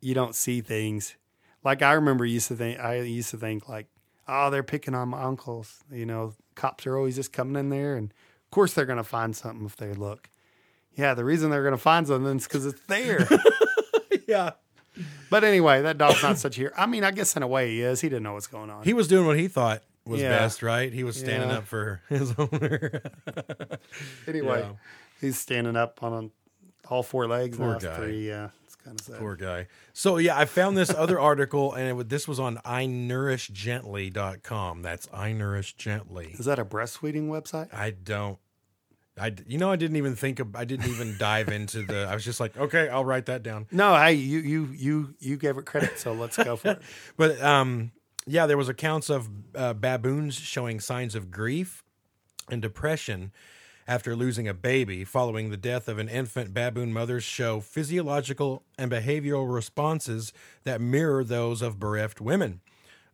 you 0.00 0.14
don't 0.14 0.34
see 0.34 0.60
things. 0.60 1.16
Like 1.64 1.82
I 1.82 1.92
remember 1.92 2.24
used 2.24 2.48
to 2.48 2.56
think 2.56 2.78
I 2.80 3.00
used 3.00 3.30
to 3.30 3.36
think 3.36 3.68
like, 3.68 3.86
oh, 4.28 4.50
they're 4.50 4.62
picking 4.62 4.94
on 4.94 5.08
my 5.10 5.22
uncles. 5.22 5.82
You 5.90 6.06
know, 6.06 6.34
cops 6.54 6.86
are 6.86 6.96
always 6.96 7.16
just 7.16 7.32
coming 7.32 7.56
in 7.56 7.68
there 7.70 7.96
and 7.96 8.10
of 8.12 8.50
course 8.50 8.72
they're 8.74 8.86
gonna 8.86 9.02
find 9.04 9.34
something 9.36 9.66
if 9.66 9.76
they 9.76 9.92
look. 9.92 10.30
Yeah, 10.98 11.14
the 11.14 11.24
reason 11.24 11.48
they're 11.50 11.64
gonna 11.64 11.78
find 11.78 12.06
something 12.06 12.36
is 12.36 12.44
because 12.44 12.66
it's 12.66 12.80
there. 12.88 13.26
Yeah. 14.26 14.50
but 15.30 15.42
anyway, 15.44 15.80
that 15.82 15.96
dog's 15.96 16.22
not 16.22 16.36
such 16.36 16.58
a 16.58 16.60
hero. 16.60 16.72
I 16.76 16.84
mean, 16.84 17.02
I 17.02 17.12
guess 17.12 17.34
in 17.34 17.42
a 17.42 17.46
way 17.46 17.70
he 17.70 17.80
is. 17.80 18.02
He 18.02 18.10
didn't 18.10 18.24
know 18.24 18.34
what's 18.34 18.46
going 18.46 18.68
on. 18.68 18.84
He 18.84 18.92
was 18.92 19.08
doing 19.08 19.24
what 19.26 19.38
he 19.38 19.48
thought 19.48 19.82
was 20.04 20.20
Yeah. 20.20 20.36
best, 20.38 20.62
right? 20.62 20.92
He 20.92 21.02
was 21.02 21.16
standing 21.16 21.48
Yeah. 21.48 21.56
up 21.58 21.64
for 21.66 22.02
his 22.10 22.34
owner. 22.36 23.00
anyway, 24.26 24.60
Yeah. 24.60 24.72
he's 25.20 25.38
standing 25.38 25.76
up 25.76 26.02
on 26.02 26.30
all 26.90 27.02
four 27.02 27.26
legs 27.26 27.56
Poor 27.56 27.72
now. 27.74 27.78
guy. 27.78 27.96
Three, 27.96 28.28
yeah, 28.28 28.44
uh, 28.44 28.48
it's 28.64 28.76
kind 28.76 29.00
of 29.00 29.06
sad. 29.06 29.18
Poor 29.18 29.34
guy. 29.36 29.66
So 29.94 30.18
yeah, 30.18 30.36
I 30.38 30.44
found 30.44 30.76
this 30.76 30.90
other 30.90 31.18
article, 31.30 31.72
and 31.72 31.88
it, 31.88 31.92
wa- 31.94 32.02
this 32.06 32.28
was 32.28 32.38
on 32.40 32.56
iNourishGently.com. 32.66 34.82
That's 34.82 35.08
I 35.12 35.32
Nourish 35.32 35.72
Gently. 35.74 36.34
Is 36.38 36.44
that 36.46 36.58
a 36.58 36.64
breastfeeding 36.66 37.28
website? 37.28 37.72
I 37.72 37.90
don't. 37.90 38.38
I 39.20 39.34
you 39.46 39.58
know 39.58 39.70
I 39.70 39.76
didn't 39.76 39.96
even 39.96 40.16
think 40.16 40.40
of 40.40 40.54
I 40.56 40.64
didn't 40.64 40.88
even 40.90 41.16
dive 41.18 41.48
into 41.48 41.82
the 41.82 42.06
I 42.08 42.14
was 42.14 42.24
just 42.24 42.40
like 42.40 42.56
okay 42.56 42.88
I'll 42.88 43.04
write 43.04 43.26
that 43.26 43.42
down 43.42 43.66
No, 43.70 43.92
I, 43.92 44.10
you 44.10 44.38
you 44.40 44.68
you 44.74 45.14
you 45.18 45.36
gave 45.36 45.58
it 45.58 45.64
credit, 45.66 45.98
so 45.98 46.12
let's 46.12 46.36
go 46.36 46.56
for 46.56 46.72
it. 46.72 46.82
But 47.16 47.40
um, 47.42 47.92
yeah, 48.26 48.46
there 48.46 48.58
was 48.58 48.68
accounts 48.68 49.08
of 49.10 49.28
uh, 49.54 49.72
baboons 49.74 50.34
showing 50.36 50.80
signs 50.80 51.14
of 51.14 51.30
grief 51.30 51.82
and 52.50 52.60
depression 52.62 53.32
after 53.86 54.14
losing 54.14 54.46
a 54.46 54.54
baby. 54.54 55.04
Following 55.04 55.50
the 55.50 55.56
death 55.56 55.88
of 55.88 55.98
an 55.98 56.08
infant, 56.08 56.52
baboon 56.52 56.92
mothers 56.92 57.24
show 57.24 57.60
physiological 57.60 58.62
and 58.78 58.90
behavioral 58.90 59.52
responses 59.52 60.32
that 60.64 60.80
mirror 60.80 61.24
those 61.24 61.62
of 61.62 61.80
bereft 61.80 62.20
women. 62.20 62.60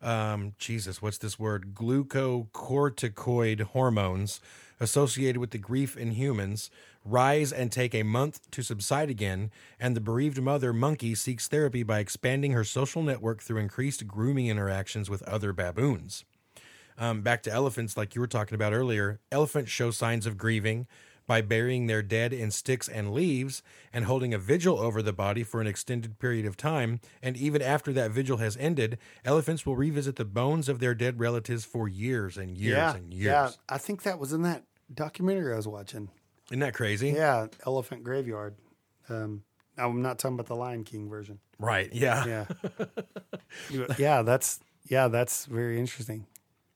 Um, 0.03 0.55
Jesus, 0.59 1.01
what's 1.01 1.19
this 1.19 1.39
word? 1.39 1.75
Glucocorticoid 1.75 3.61
hormones 3.63 4.41
associated 4.81 5.39
with 5.39 5.51
the 5.51 5.59
grief 5.59 5.97
in 5.97 6.13
humans 6.13 6.71
rise 7.05 7.53
and 7.53 7.71
take 7.71 7.95
a 7.95 8.03
month 8.03 8.51
to 8.51 8.63
subside 8.63 9.11
again, 9.11 9.51
and 9.79 9.95
the 9.95 10.01
bereaved 10.01 10.41
mother 10.41 10.73
monkey 10.73 11.15
seeks 11.15 11.49
therapy 11.49 11.83
by 11.83 11.99
expanding 11.99 12.53
her 12.53 12.65
social 12.65 13.03
network 13.03 13.43
through 13.43 13.59
increased 13.59 14.07
grooming 14.07 14.47
interactions 14.47 15.11
with 15.11 15.23
other 15.23 15.53
baboons. 15.53 16.25
Um, 16.97 17.23
back 17.23 17.43
to 17.43 17.53
elephants, 17.53 17.97
like 17.97 18.15
you 18.15 18.21
were 18.21 18.27
talking 18.27 18.55
about 18.55 18.73
earlier, 18.73 19.21
elephants 19.33 19.71
show 19.71 19.91
signs 19.91 20.27
of 20.27 20.39
grieving 20.39 20.87
by 21.27 21.41
burying 21.41 21.87
their 21.87 22.03
dead 22.03 22.33
in 22.33 22.51
sticks 22.51 22.89
and 22.89 23.13
leaves 23.13 23.63
and 23.93 24.05
holding 24.05 24.35
a 24.35 24.39
vigil 24.39 24.79
over 24.79 25.03
the 25.03 25.13
body 25.13 25.43
for 25.43 25.61
an 25.61 25.67
extended 25.67 26.19
period 26.19 26.47
of 26.47 26.57
time. 26.57 27.01
And 27.23 27.37
even 27.37 27.63
after 27.63 27.93
that 27.93 28.11
vigil 28.11 28.39
has 28.39 28.57
ended, 28.59 28.99
elephants 29.25 29.65
will 29.65 29.77
revisit 29.77 30.17
the 30.17 30.25
bones 30.25 30.69
of 30.69 30.81
their 30.81 30.95
dead 30.95 31.19
relatives 31.19 31.65
for 31.65 31.89
years 31.89 32.37
and 32.37 32.57
years 32.57 32.77
yeah, 32.77 32.95
and 32.97 33.13
years. 33.13 33.25
yeah. 33.25 33.51
I 33.69 33.79
think 33.79 34.03
that 34.03 34.19
was 34.19 34.33
in 34.33 34.43
that 34.43 34.65
documentary 34.93 35.53
I 35.53 35.57
was 35.57 35.69
watching. 35.69 36.11
Isn't 36.51 36.61
that 36.61 36.75
crazy? 36.75 37.11
Yeah, 37.11 37.47
Elephant 37.67 38.05
Graveyard. 38.05 38.57
Um, 39.09 39.45
I'm 39.79 40.03
not 40.03 40.19
talking 40.19 40.35
about 40.35 40.47
the 40.47 40.57
Lion 40.57 40.85
King 40.85 41.09
version. 41.09 41.39
Right. 41.59 41.93
Yeah. 41.93 42.47
Yeah, 43.71 43.87
yeah. 43.99 44.23
That's 44.23 44.61
yeah, 44.89 45.09
that's 45.09 45.47
very 45.47 45.79
interesting. 45.79 46.27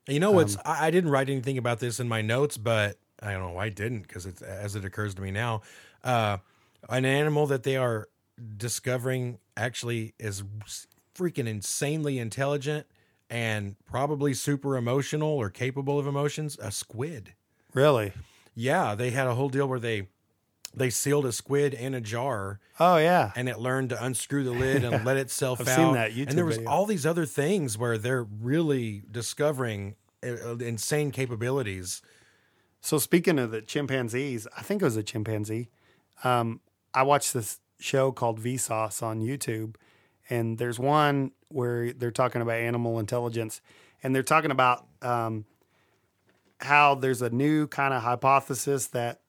You 0.06 0.20
know 0.20 0.30
what's? 0.30 0.56
Um, 0.56 0.62
I, 0.64 0.86
I 0.86 0.90
didn't 0.90 1.10
write 1.10 1.28
anything 1.28 1.58
about 1.58 1.80
this 1.80 2.00
in 2.00 2.08
my 2.08 2.22
notes, 2.22 2.56
but 2.56 2.96
I 3.22 3.32
don't 3.32 3.42
know 3.42 3.50
why 3.50 3.66
I 3.66 3.68
didn't 3.70 4.02
because 4.02 4.26
it's 4.26 4.42
as 4.42 4.74
it 4.76 4.84
occurs 4.84 5.14
to 5.16 5.22
me 5.22 5.30
now. 5.30 5.62
Uh, 6.04 6.38
an 6.88 7.04
animal 7.04 7.46
that 7.48 7.62
they 7.64 7.76
are 7.76 8.08
discovering 8.56 9.38
actually 9.56 10.14
is 10.18 10.42
freaking 11.14 11.46
insanely 11.48 12.18
intelligent 12.18 12.86
and 13.30 13.76
probably 13.84 14.32
super 14.34 14.76
emotional 14.76 15.28
or 15.30 15.50
capable 15.50 15.98
of 15.98 16.06
emotions. 16.06 16.56
A 16.62 16.70
squid. 16.70 17.34
Really? 17.74 18.12
Yeah, 18.54 18.94
they 18.94 19.10
had 19.10 19.26
a 19.26 19.34
whole 19.34 19.48
deal 19.48 19.66
where 19.68 19.80
they 19.80 20.08
they 20.74 20.90
sealed 20.90 21.24
a 21.24 21.32
squid 21.32 21.72
in 21.72 21.94
a 21.94 22.00
jar 22.00 22.60
Oh 22.78 22.98
yeah. 22.98 23.32
and 23.34 23.48
it 23.48 23.58
learned 23.58 23.88
to 23.88 24.04
unscrew 24.04 24.44
the 24.44 24.50
lid 24.50 24.84
and 24.84 25.02
let 25.04 25.16
itself 25.16 25.60
I've 25.62 25.68
out. 25.68 25.76
seen 25.76 25.94
that 25.94 26.12
YouTube 26.12 26.28
and 26.28 26.38
there 26.38 26.44
was 26.44 26.56
video. 26.56 26.70
all 26.70 26.84
these 26.86 27.06
other 27.06 27.24
things 27.24 27.78
where 27.78 27.96
they're 27.96 28.22
really 28.24 29.02
discovering 29.10 29.96
uh, 30.22 30.56
insane 30.58 31.10
capabilities. 31.10 32.02
So 32.80 32.98
speaking 32.98 33.38
of 33.38 33.50
the 33.50 33.62
chimpanzees, 33.62 34.46
I 34.56 34.62
think 34.62 34.82
it 34.82 34.84
was 34.84 34.96
a 34.96 35.02
chimpanzee. 35.02 35.68
Um, 36.24 36.60
I 36.94 37.02
watched 37.02 37.34
this 37.34 37.60
show 37.80 38.12
called 38.12 38.40
Vsauce 38.40 39.02
on 39.02 39.20
YouTube, 39.20 39.76
and 40.30 40.58
there's 40.58 40.78
one 40.78 41.32
where 41.48 41.92
they're 41.92 42.10
talking 42.10 42.42
about 42.42 42.56
animal 42.56 42.98
intelligence, 42.98 43.60
and 44.02 44.14
they're 44.14 44.22
talking 44.22 44.50
about 44.50 44.86
um, 45.02 45.44
how 46.60 46.94
there's 46.94 47.22
a 47.22 47.30
new 47.30 47.66
kind 47.66 47.94
of 47.94 48.02
hypothesis 48.02 48.88
that 48.88 49.20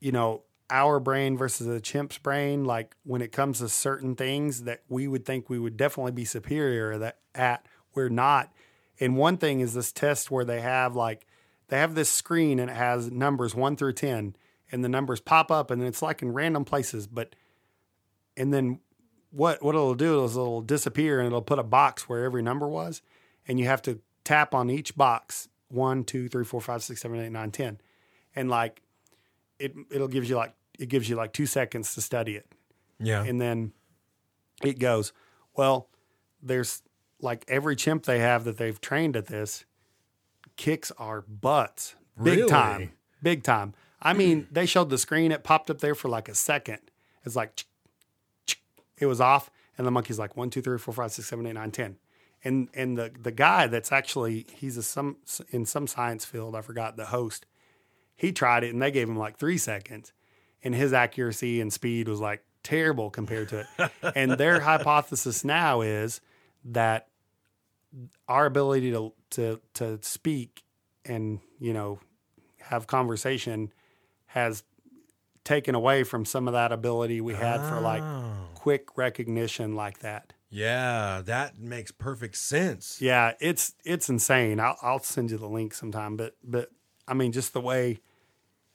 you 0.00 0.12
know 0.12 0.42
our 0.70 0.98
brain 0.98 1.36
versus 1.36 1.66
a 1.66 1.80
chimp's 1.80 2.18
brain, 2.18 2.64
like 2.64 2.96
when 3.04 3.22
it 3.22 3.32
comes 3.32 3.58
to 3.58 3.68
certain 3.68 4.14
things 4.14 4.64
that 4.64 4.82
we 4.88 5.06
would 5.06 5.24
think 5.24 5.48
we 5.48 5.58
would 5.58 5.76
definitely 5.76 6.12
be 6.12 6.24
superior 6.24 6.98
that 6.98 7.18
at, 7.34 7.66
we're 7.94 8.08
not. 8.08 8.52
And 8.98 9.16
one 9.16 9.36
thing 9.36 9.60
is 9.60 9.74
this 9.74 9.92
test 9.92 10.30
where 10.30 10.44
they 10.44 10.60
have 10.60 10.96
like 10.96 11.26
they 11.68 11.78
have 11.78 11.94
this 11.94 12.10
screen 12.10 12.58
and 12.58 12.70
it 12.70 12.76
has 12.76 13.10
numbers 13.10 13.54
one 13.54 13.76
through 13.76 13.94
ten, 13.94 14.36
and 14.70 14.84
the 14.84 14.88
numbers 14.88 15.20
pop 15.20 15.50
up 15.50 15.70
and 15.70 15.82
it's 15.82 16.02
like 16.02 16.22
in 16.22 16.32
random 16.32 16.64
places, 16.64 17.06
but 17.06 17.34
and 18.36 18.52
then 18.52 18.80
what 19.30 19.62
what 19.62 19.74
it'll 19.74 19.94
do 19.94 20.24
is 20.24 20.32
it'll 20.36 20.60
disappear 20.62 21.18
and 21.20 21.26
it'll 21.26 21.42
put 21.42 21.58
a 21.58 21.62
box 21.64 22.08
where 22.08 22.24
every 22.24 22.42
number 22.42 22.68
was, 22.68 23.02
and 23.48 23.58
you 23.58 23.66
have 23.66 23.82
to 23.82 24.00
tap 24.24 24.54
on 24.54 24.70
each 24.70 24.96
box 24.96 25.48
one, 25.68 26.04
two, 26.04 26.28
three, 26.28 26.44
four, 26.44 26.60
five, 26.60 26.82
six, 26.82 27.00
seven, 27.00 27.18
eight, 27.20 27.32
nine, 27.32 27.50
ten, 27.50 27.78
and 28.36 28.48
like 28.48 28.82
it 29.58 29.74
it'll 29.90 30.08
gives 30.08 30.28
you 30.28 30.36
like 30.36 30.54
it 30.78 30.88
gives 30.88 31.08
you 31.08 31.16
like 31.16 31.32
two 31.32 31.46
seconds 31.46 31.94
to 31.94 32.00
study 32.00 32.34
it 32.36 32.46
Yeah. 32.98 33.22
and 33.22 33.40
then 33.40 33.72
it 34.62 34.78
goes 34.80 35.12
well 35.56 35.88
there's 36.42 36.82
like 37.20 37.44
every 37.48 37.76
chimp 37.76 38.04
they 38.04 38.18
have 38.18 38.42
that 38.44 38.56
they've 38.58 38.80
trained 38.80 39.16
at 39.16 39.26
this 39.26 39.64
kicks 40.56 40.90
our 40.98 41.22
butts 41.22 41.94
big 42.22 42.38
Really? 42.38 42.50
time 42.50 42.92
big 43.22 43.42
time. 43.42 43.74
I 44.00 44.12
hmm. 44.12 44.18
mean 44.18 44.48
they 44.52 44.66
showed 44.66 44.90
the 44.90 44.98
screen 44.98 45.32
it 45.32 45.42
popped 45.42 45.70
up 45.70 45.80
there 45.80 45.94
for 45.94 46.08
like 46.08 46.28
a 46.28 46.34
second. 46.34 46.78
It's 47.24 47.34
like 47.34 47.64
it 48.98 49.06
was 49.06 49.20
off 49.20 49.50
and 49.76 49.86
the 49.86 49.90
monkey's 49.90 50.18
like 50.18 50.36
one 50.36 50.50
two 50.50 50.62
three 50.62 50.78
four 50.78 50.94
five 50.94 51.10
six 51.10 51.28
seven 51.28 51.46
eight 51.46 51.54
nine 51.54 51.72
ten. 51.72 51.96
And 52.44 52.68
and 52.74 52.96
the 52.96 53.10
the 53.20 53.32
guy 53.32 53.66
that's 53.66 53.90
actually 53.90 54.46
he's 54.54 54.76
a 54.76 54.82
some 54.82 55.16
in 55.50 55.64
some 55.64 55.86
science 55.86 56.26
field 56.26 56.54
i 56.54 56.60
forgot 56.60 56.96
the 56.96 57.06
host 57.06 57.46
he 58.16 58.32
tried 58.32 58.64
it 58.64 58.72
and 58.72 58.80
they 58.80 58.90
gave 58.90 59.08
him 59.08 59.16
like 59.16 59.38
three 59.38 59.58
seconds. 59.58 60.12
And 60.62 60.74
his 60.74 60.92
accuracy 60.92 61.60
and 61.60 61.72
speed 61.72 62.08
was 62.08 62.20
like 62.20 62.42
terrible 62.62 63.10
compared 63.10 63.50
to 63.50 63.66
it. 63.78 63.90
And 64.14 64.32
their 64.32 64.60
hypothesis 64.60 65.44
now 65.44 65.82
is 65.82 66.20
that 66.66 67.08
our 68.28 68.46
ability 68.46 68.92
to 68.92 69.12
to 69.34 69.60
to 69.74 69.98
speak 70.02 70.64
and 71.04 71.40
you 71.60 71.72
know 71.72 71.98
have 72.60 72.86
conversation 72.86 73.72
has 74.26 74.62
taken 75.44 75.74
away 75.74 76.02
from 76.04 76.24
some 76.24 76.48
of 76.48 76.54
that 76.54 76.72
ability 76.72 77.20
we 77.20 77.34
had 77.34 77.64
for 77.66 77.80
like 77.80 78.02
Oh. 78.02 78.48
quick 78.54 78.96
recognition 78.96 79.74
like 79.76 79.98
that 79.98 80.32
Yeah, 80.50 81.20
that 81.24 81.58
makes 81.58 81.90
perfect 81.92 82.36
sense. 82.36 83.00
yeah, 83.02 83.32
it's 83.40 83.74
it's 83.84 84.08
insane. 84.08 84.58
I'll 84.60 84.76
I'll 84.82 85.00
send 85.02 85.30
you 85.30 85.36
the 85.38 85.48
link 85.48 85.74
sometime. 85.74 86.16
But 86.16 86.36
but 86.42 86.70
I 87.06 87.12
mean, 87.14 87.32
just 87.32 87.52
the 87.52 87.60
way 87.60 88.00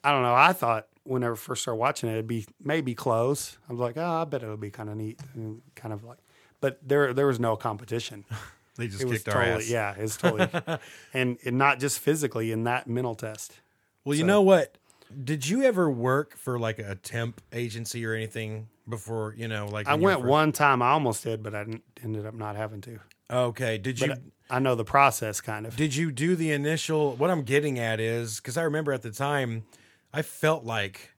I 0.03 0.11
don't 0.11 0.21
know. 0.21 0.35
I 0.35 0.53
thought 0.53 0.87
whenever 1.03 1.33
I 1.33 1.37
first 1.37 1.61
started 1.63 1.79
watching 1.79 2.09
it, 2.09 2.13
it'd 2.13 2.27
be 2.27 2.45
maybe 2.61 2.93
close. 2.93 3.57
I 3.67 3.71
was 3.73 3.79
like, 3.81 3.97
oh, 3.97 4.21
I 4.21 4.25
bet 4.25 4.43
it 4.43 4.47
would 4.47 4.59
be 4.59 4.69
kind 4.71 4.89
of 4.89 4.95
neat, 4.97 5.19
and 5.33 5.61
kind 5.75 5.93
of 5.93 6.03
like. 6.03 6.19
But 6.61 6.79
there 6.87 7.13
there 7.13 7.27
was 7.27 7.39
no 7.39 7.55
competition. 7.55 8.25
They 8.79 8.87
just 8.87 9.07
kicked 9.07 9.27
our 9.29 9.35
totally 9.43 9.63
ass. 9.65 9.69
yeah, 9.69 9.93
it's 9.97 10.17
totally, 10.17 10.49
and 11.13 11.37
and 11.45 11.57
not 11.57 11.79
just 11.79 11.99
physically 11.99 12.51
in 12.51 12.63
that 12.63 12.87
mental 12.87 13.13
test. 13.15 13.59
Well, 14.05 14.15
you 14.17 14.23
know 14.23 14.41
what? 14.41 14.77
Did 15.23 15.47
you 15.47 15.63
ever 15.63 15.89
work 15.89 16.35
for 16.35 16.59
like 16.59 16.79
a 16.79 16.95
temp 16.95 17.41
agency 17.51 18.05
or 18.05 18.13
anything 18.13 18.67
before? 18.87 19.33
You 19.37 19.47
know, 19.47 19.67
like 19.67 19.87
I 19.87 19.93
when 19.93 20.01
you 20.01 20.05
were 20.07 20.11
went 20.13 20.21
first- 20.21 20.29
one 20.29 20.51
time. 20.51 20.81
I 20.81 20.89
almost 20.91 21.23
did, 21.23 21.43
but 21.43 21.53
I 21.53 21.65
ended 22.03 22.25
up 22.25 22.33
not 22.33 22.55
having 22.55 22.81
to. 22.81 22.99
Okay. 23.31 23.77
Did 23.77 23.99
you 23.99 24.07
But 24.07 24.21
I 24.49 24.57
know 24.59 24.73
the 24.75 24.83
process 24.85 25.41
kind 25.41 25.67
of. 25.67 25.75
did 25.75 25.95
you 25.95 26.11
do 26.11 26.35
the 26.35 26.51
initial? 26.51 27.15
What 27.15 27.29
I'm 27.29 27.43
getting 27.43 27.77
at 27.77 27.99
is 27.99 28.37
because 28.39 28.57
I 28.57 28.63
remember 28.63 28.91
at 28.93 29.01
the 29.03 29.11
time, 29.11 29.65
I 30.13 30.21
felt 30.23 30.63
like 30.63 31.11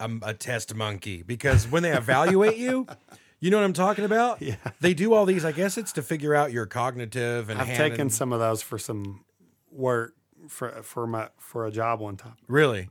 I'm 0.00 0.20
a 0.24 0.32
test 0.34 0.74
monkey 0.74 1.22
because 1.22 1.66
when 1.68 1.82
they 1.82 1.92
evaluate 1.92 2.56
you. 2.56 2.86
You 3.40 3.50
know 3.50 3.58
what 3.58 3.64
I'm 3.64 3.72
talking 3.72 4.04
about? 4.04 4.42
Yeah. 4.42 4.56
They 4.80 4.94
do 4.94 5.14
all 5.14 5.24
these. 5.26 5.44
I 5.44 5.52
guess 5.52 5.78
it's 5.78 5.92
to 5.92 6.02
figure 6.02 6.34
out 6.34 6.52
your 6.52 6.66
cognitive 6.66 7.50
and 7.50 7.60
I've 7.60 7.76
taken 7.76 8.00
and- 8.02 8.12
some 8.12 8.32
of 8.32 8.40
those 8.40 8.62
for 8.62 8.78
some 8.78 9.24
work 9.70 10.14
for 10.48 10.82
for 10.82 11.06
my 11.06 11.28
for 11.38 11.66
a 11.66 11.70
job 11.70 12.00
one 12.00 12.16
time. 12.16 12.36
Really? 12.48 12.88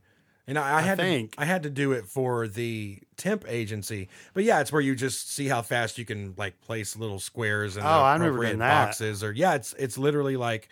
And 0.49 0.57
I, 0.57 0.77
I 0.77 0.81
had 0.81 0.97
think. 0.97 1.35
to 1.35 1.41
I 1.41 1.45
had 1.45 1.63
to 1.63 1.69
do 1.69 1.91
it 1.91 2.05
for 2.05 2.47
the 2.47 2.99
temp 3.17 3.43
agency. 3.49 4.07
But 4.33 4.45
yeah, 4.45 4.61
it's 4.61 4.71
where 4.71 4.81
you 4.81 4.95
just 4.95 5.33
see 5.33 5.47
how 5.49 5.61
fast 5.61 5.97
you 5.97 6.05
can 6.05 6.35
like 6.37 6.61
place 6.61 6.95
little 6.95 7.19
squares 7.19 7.75
and 7.75 7.85
Oh, 7.85 7.89
I 7.89 8.13
remember 8.13 8.43
doing 8.45 8.59
that. 8.59 8.85
boxes 8.85 9.23
or 9.25 9.33
yeah, 9.33 9.55
it's 9.55 9.73
it's 9.77 9.97
literally 9.97 10.37
like 10.37 10.69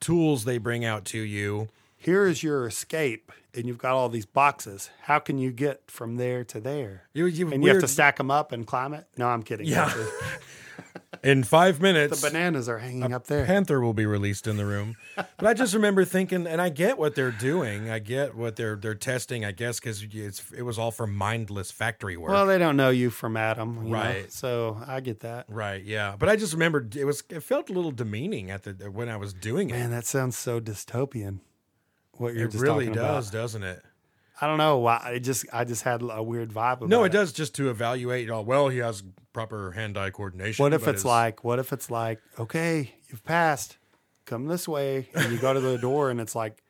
tools 0.00 0.44
they 0.44 0.56
bring 0.58 0.84
out 0.86 1.04
to 1.06 1.18
you. 1.18 1.68
Here 2.02 2.26
is 2.26 2.42
your 2.42 2.66
escape 2.66 3.32
and 3.54 3.66
you've 3.66 3.78
got 3.78 3.92
all 3.92 4.08
these 4.08 4.26
boxes 4.26 4.90
how 5.02 5.18
can 5.18 5.38
you 5.38 5.50
get 5.52 5.82
from 5.90 6.16
there 6.16 6.44
to 6.44 6.60
there 6.60 7.04
You, 7.14 7.26
you, 7.26 7.52
and 7.52 7.62
you 7.62 7.70
have 7.70 7.80
to 7.80 7.88
stack 7.88 8.16
them 8.16 8.30
up 8.30 8.52
and 8.52 8.66
climb 8.66 8.94
it 8.94 9.06
no 9.16 9.28
i'm 9.28 9.42
kidding 9.42 9.66
Yeah. 9.66 9.92
In 11.22 11.44
five 11.44 11.80
minutes 11.80 12.20
the 12.20 12.30
bananas 12.30 12.68
are 12.68 12.78
hanging 12.78 13.12
up 13.12 13.28
there 13.28 13.44
Panther 13.44 13.80
will 13.80 13.92
be 13.94 14.06
released 14.06 14.48
in 14.48 14.56
the 14.56 14.66
room. 14.66 14.96
But 15.14 15.46
I 15.46 15.54
just 15.54 15.72
remember 15.72 16.04
thinking, 16.04 16.48
and 16.48 16.60
I 16.60 16.68
get 16.68 16.98
what 16.98 17.14
they're 17.14 17.30
doing. 17.30 17.88
I 17.90 18.00
get 18.00 18.34
what 18.34 18.56
they're 18.56 18.74
they're 18.74 18.96
testing. 18.96 19.44
I 19.44 19.52
guess 19.52 19.78
because 19.78 20.02
it's 20.02 20.42
it 20.56 20.62
was 20.62 20.80
all 20.80 20.90
for 20.90 21.06
mindless 21.06 21.70
factory 21.70 22.16
work. 22.16 22.32
well 22.32 22.46
they 22.46 22.58
don't 22.58 22.76
know 22.76 22.90
you 22.90 23.10
from 23.10 23.36
adam 23.36 23.84
you 23.84 23.90
know, 23.90 23.98
Right. 23.98 24.32
so 24.32 24.82
i 24.84 24.98
get 25.00 25.20
that 25.20 25.44
right? 25.48 25.84
Yeah. 25.84 26.16
But 26.18 26.28
I 26.28 26.34
just 26.34 26.54
remembered 26.54 26.96
it 26.96 27.04
was 27.04 27.22
it 27.28 27.42
felt 27.44 27.70
a 27.70 27.72
little 27.72 27.92
demeaning 27.92 28.50
at 28.50 28.64
the 28.64 28.72
when 28.90 29.08
I 29.08 29.16
was 29.16 29.32
doing 29.32 29.70
it. 29.70 29.74
man 29.74 29.90
that 29.90 30.06
sounds 30.06 30.36
so 30.36 30.60
dystopian 30.60 31.38
what 32.18 32.34
you're 32.34 32.46
it 32.48 32.52
just 32.52 32.62
really 32.62 32.86
talking 32.86 33.00
does, 33.00 33.28
about. 33.30 33.40
doesn't 33.40 33.62
it? 33.62 33.82
i 34.40 34.46
don't 34.46 34.58
know 34.58 34.78
why 34.78 35.12
it 35.14 35.20
just 35.20 35.44
i 35.52 35.64
just 35.64 35.82
had 35.82 36.02
a 36.02 36.22
weird 36.22 36.50
vibe 36.50 36.78
about 36.78 36.88
No, 36.88 37.04
it 37.04 37.12
does 37.12 37.32
just 37.32 37.54
to 37.56 37.70
evaluate. 37.70 38.28
Oh, 38.30 38.40
well, 38.42 38.68
he 38.68 38.78
has 38.78 39.02
proper 39.32 39.70
hand-eye 39.72 40.10
coordination. 40.10 40.62
what 40.62 40.72
if 40.74 40.84
but 40.84 40.94
it's 40.94 41.04
like 41.04 41.42
what 41.44 41.58
if 41.58 41.72
it's 41.72 41.90
like 41.90 42.20
okay 42.38 42.92
you've 43.08 43.24
passed 43.24 43.78
come 44.24 44.46
this 44.46 44.66
way 44.68 45.08
and 45.14 45.32
you 45.32 45.38
go 45.38 45.52
to 45.54 45.60
the 45.60 45.78
door 45.78 46.10
and 46.10 46.20
it's 46.20 46.34
like 46.34 46.62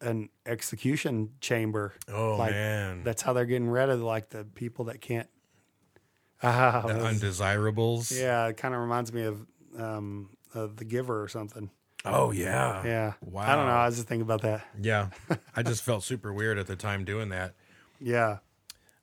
an 0.00 0.28
execution 0.46 1.30
chamber 1.40 1.94
Oh 2.12 2.36
like, 2.36 2.52
man, 2.52 3.02
That's 3.04 3.20
how 3.22 3.32
they're 3.32 3.46
getting 3.46 3.68
rid 3.68 3.88
of 3.88 4.00
like 4.00 4.28
the 4.30 4.44
people 4.44 4.84
that 4.86 5.00
can't. 5.00 5.28
Ah, 6.42 6.84
the 6.86 6.94
undesirables? 7.04 8.12
yeah, 8.12 8.46
it 8.46 8.56
kind 8.56 8.72
of 8.74 8.80
reminds 8.80 9.12
me 9.12 9.22
of 9.24 9.44
um, 9.76 10.30
of 10.54 10.76
the 10.76 10.84
Giver 10.84 11.20
or 11.20 11.26
something. 11.26 11.68
Oh 12.04 12.30
yeah. 12.30 12.84
Yeah. 12.84 13.12
Wow. 13.20 13.42
I 13.42 13.56
don't 13.56 13.66
know. 13.66 13.72
I 13.72 13.86
was 13.86 13.96
just 13.96 14.08
thinking 14.08 14.22
about 14.22 14.42
that. 14.42 14.66
Yeah. 14.80 15.08
I 15.56 15.62
just 15.62 15.82
felt 15.82 16.04
super 16.04 16.32
weird 16.32 16.58
at 16.58 16.66
the 16.66 16.76
time 16.76 17.04
doing 17.04 17.30
that. 17.30 17.54
Yeah. 18.00 18.38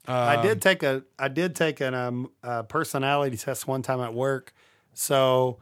Um, 0.08 0.16
I 0.16 0.42
did 0.42 0.62
take 0.62 0.84
a 0.84 1.04
I 1.18 1.28
did 1.28 1.56
take 1.56 1.82
an 1.82 1.94
um, 1.94 2.32
a 2.44 2.64
personality 2.64 3.38
test 3.38 3.68
one 3.68 3.82
time 3.82 4.00
at 4.00 4.14
work. 4.14 4.54
So 4.94 5.60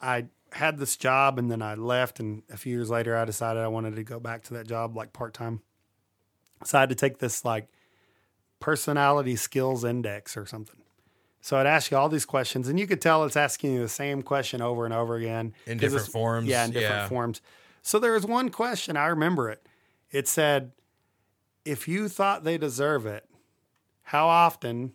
I 0.00 0.26
had 0.52 0.78
this 0.78 0.96
job 0.96 1.38
and 1.38 1.50
then 1.50 1.62
I 1.62 1.74
left 1.74 2.20
and 2.20 2.42
a 2.50 2.56
few 2.56 2.72
years 2.72 2.90
later 2.90 3.16
I 3.16 3.24
decided 3.24 3.62
I 3.62 3.68
wanted 3.68 3.96
to 3.96 4.04
go 4.04 4.20
back 4.20 4.42
to 4.44 4.54
that 4.54 4.66
job 4.66 4.96
like 4.96 5.12
part 5.12 5.34
time. 5.34 5.62
So 6.64 6.78
I 6.78 6.82
had 6.82 6.90
to 6.90 6.94
take 6.94 7.18
this 7.18 7.44
like 7.44 7.68
personality 8.60 9.36
skills 9.36 9.84
index 9.84 10.36
or 10.36 10.46
something. 10.46 10.81
So 11.44 11.56
I'd 11.58 11.66
ask 11.66 11.90
you 11.90 11.96
all 11.96 12.08
these 12.08 12.24
questions 12.24 12.68
and 12.68 12.78
you 12.78 12.86
could 12.86 13.00
tell 13.00 13.24
it's 13.24 13.36
asking 13.36 13.74
you 13.74 13.80
the 13.80 13.88
same 13.88 14.22
question 14.22 14.62
over 14.62 14.84
and 14.84 14.94
over 14.94 15.16
again. 15.16 15.54
in 15.66 15.76
different 15.76 16.06
forms, 16.06 16.48
Yeah, 16.48 16.64
in 16.64 16.70
different 16.70 17.02
yeah. 17.02 17.08
forms. 17.08 17.42
So 17.82 17.98
there 17.98 18.12
was 18.12 18.24
one 18.24 18.48
question, 18.48 18.96
I 18.96 19.06
remember 19.06 19.50
it. 19.50 19.66
It 20.12 20.28
said, 20.28 20.70
if 21.64 21.88
you 21.88 22.08
thought 22.08 22.44
they 22.44 22.58
deserve 22.58 23.06
it, 23.06 23.28
how 24.02 24.28
often 24.28 24.92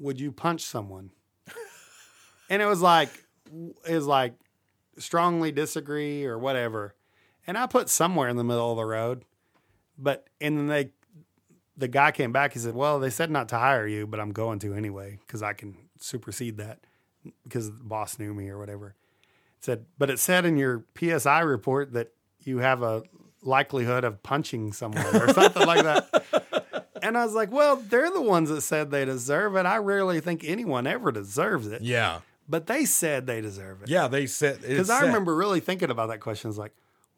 would 0.00 0.20
you 0.20 0.32
punch 0.32 0.62
someone? 0.62 1.10
and 2.50 2.60
it 2.60 2.66
was 2.66 2.80
like, 2.82 3.08
it 3.86 3.94
was 3.94 4.06
like 4.06 4.34
strongly 4.98 5.52
disagree 5.52 6.24
or 6.24 6.38
whatever. 6.38 6.96
And 7.46 7.56
I 7.56 7.66
put 7.66 7.88
somewhere 7.88 8.28
in 8.28 8.36
the 8.36 8.42
middle 8.44 8.72
of 8.72 8.76
the 8.78 8.84
road, 8.84 9.24
but 9.96 10.26
and 10.40 10.58
then 10.58 10.66
they, 10.66 10.90
the 11.76 11.88
guy 11.88 12.10
came 12.10 12.32
back. 12.32 12.52
He 12.52 12.58
said, 12.58 12.74
"Well, 12.74 12.98
they 13.00 13.10
said 13.10 13.30
not 13.30 13.48
to 13.50 13.58
hire 13.58 13.86
you, 13.86 14.06
but 14.06 14.20
I'm 14.20 14.32
going 14.32 14.58
to 14.60 14.74
anyway 14.74 15.18
because 15.26 15.42
I 15.42 15.52
can 15.52 15.76
supersede 15.98 16.58
that 16.58 16.80
because 17.44 17.70
the 17.70 17.84
boss 17.84 18.18
knew 18.18 18.34
me 18.34 18.48
or 18.48 18.58
whatever." 18.58 18.94
It 19.58 19.64
said, 19.64 19.86
but 19.98 20.10
it 20.10 20.18
said 20.18 20.44
in 20.44 20.56
your 20.56 20.84
PSI 20.98 21.40
report 21.40 21.92
that 21.92 22.12
you 22.40 22.58
have 22.58 22.82
a 22.82 23.02
likelihood 23.42 24.04
of 24.04 24.22
punching 24.22 24.72
someone 24.72 25.06
or 25.16 25.32
something 25.32 25.66
like 25.66 25.82
that. 25.82 26.24
And 27.02 27.16
I 27.16 27.24
was 27.24 27.34
like, 27.34 27.52
well, 27.52 27.76
they're 27.76 28.10
the 28.10 28.22
ones 28.22 28.48
that 28.48 28.62
said 28.62 28.90
they 28.90 29.04
deserve 29.04 29.54
it. 29.54 29.64
I 29.64 29.76
rarely 29.76 30.18
think 30.20 30.42
anyone 30.44 30.86
ever 30.86 31.12
deserves 31.12 31.68
it. 31.68 31.82
Yeah. 31.82 32.20
But 32.48 32.66
they 32.66 32.84
said 32.84 33.26
they 33.26 33.40
deserve 33.40 33.82
it. 33.82 33.88
Yeah, 33.88 34.08
they 34.08 34.26
said 34.26 34.62
Because 34.62 34.90
I 34.90 35.02
remember 35.02 35.34
really 35.36 35.60
thinking 35.60 35.90
about 35.90 36.08
that 36.08 36.20
question. 36.20 36.48
It's 36.48 36.58
like, 36.58 36.74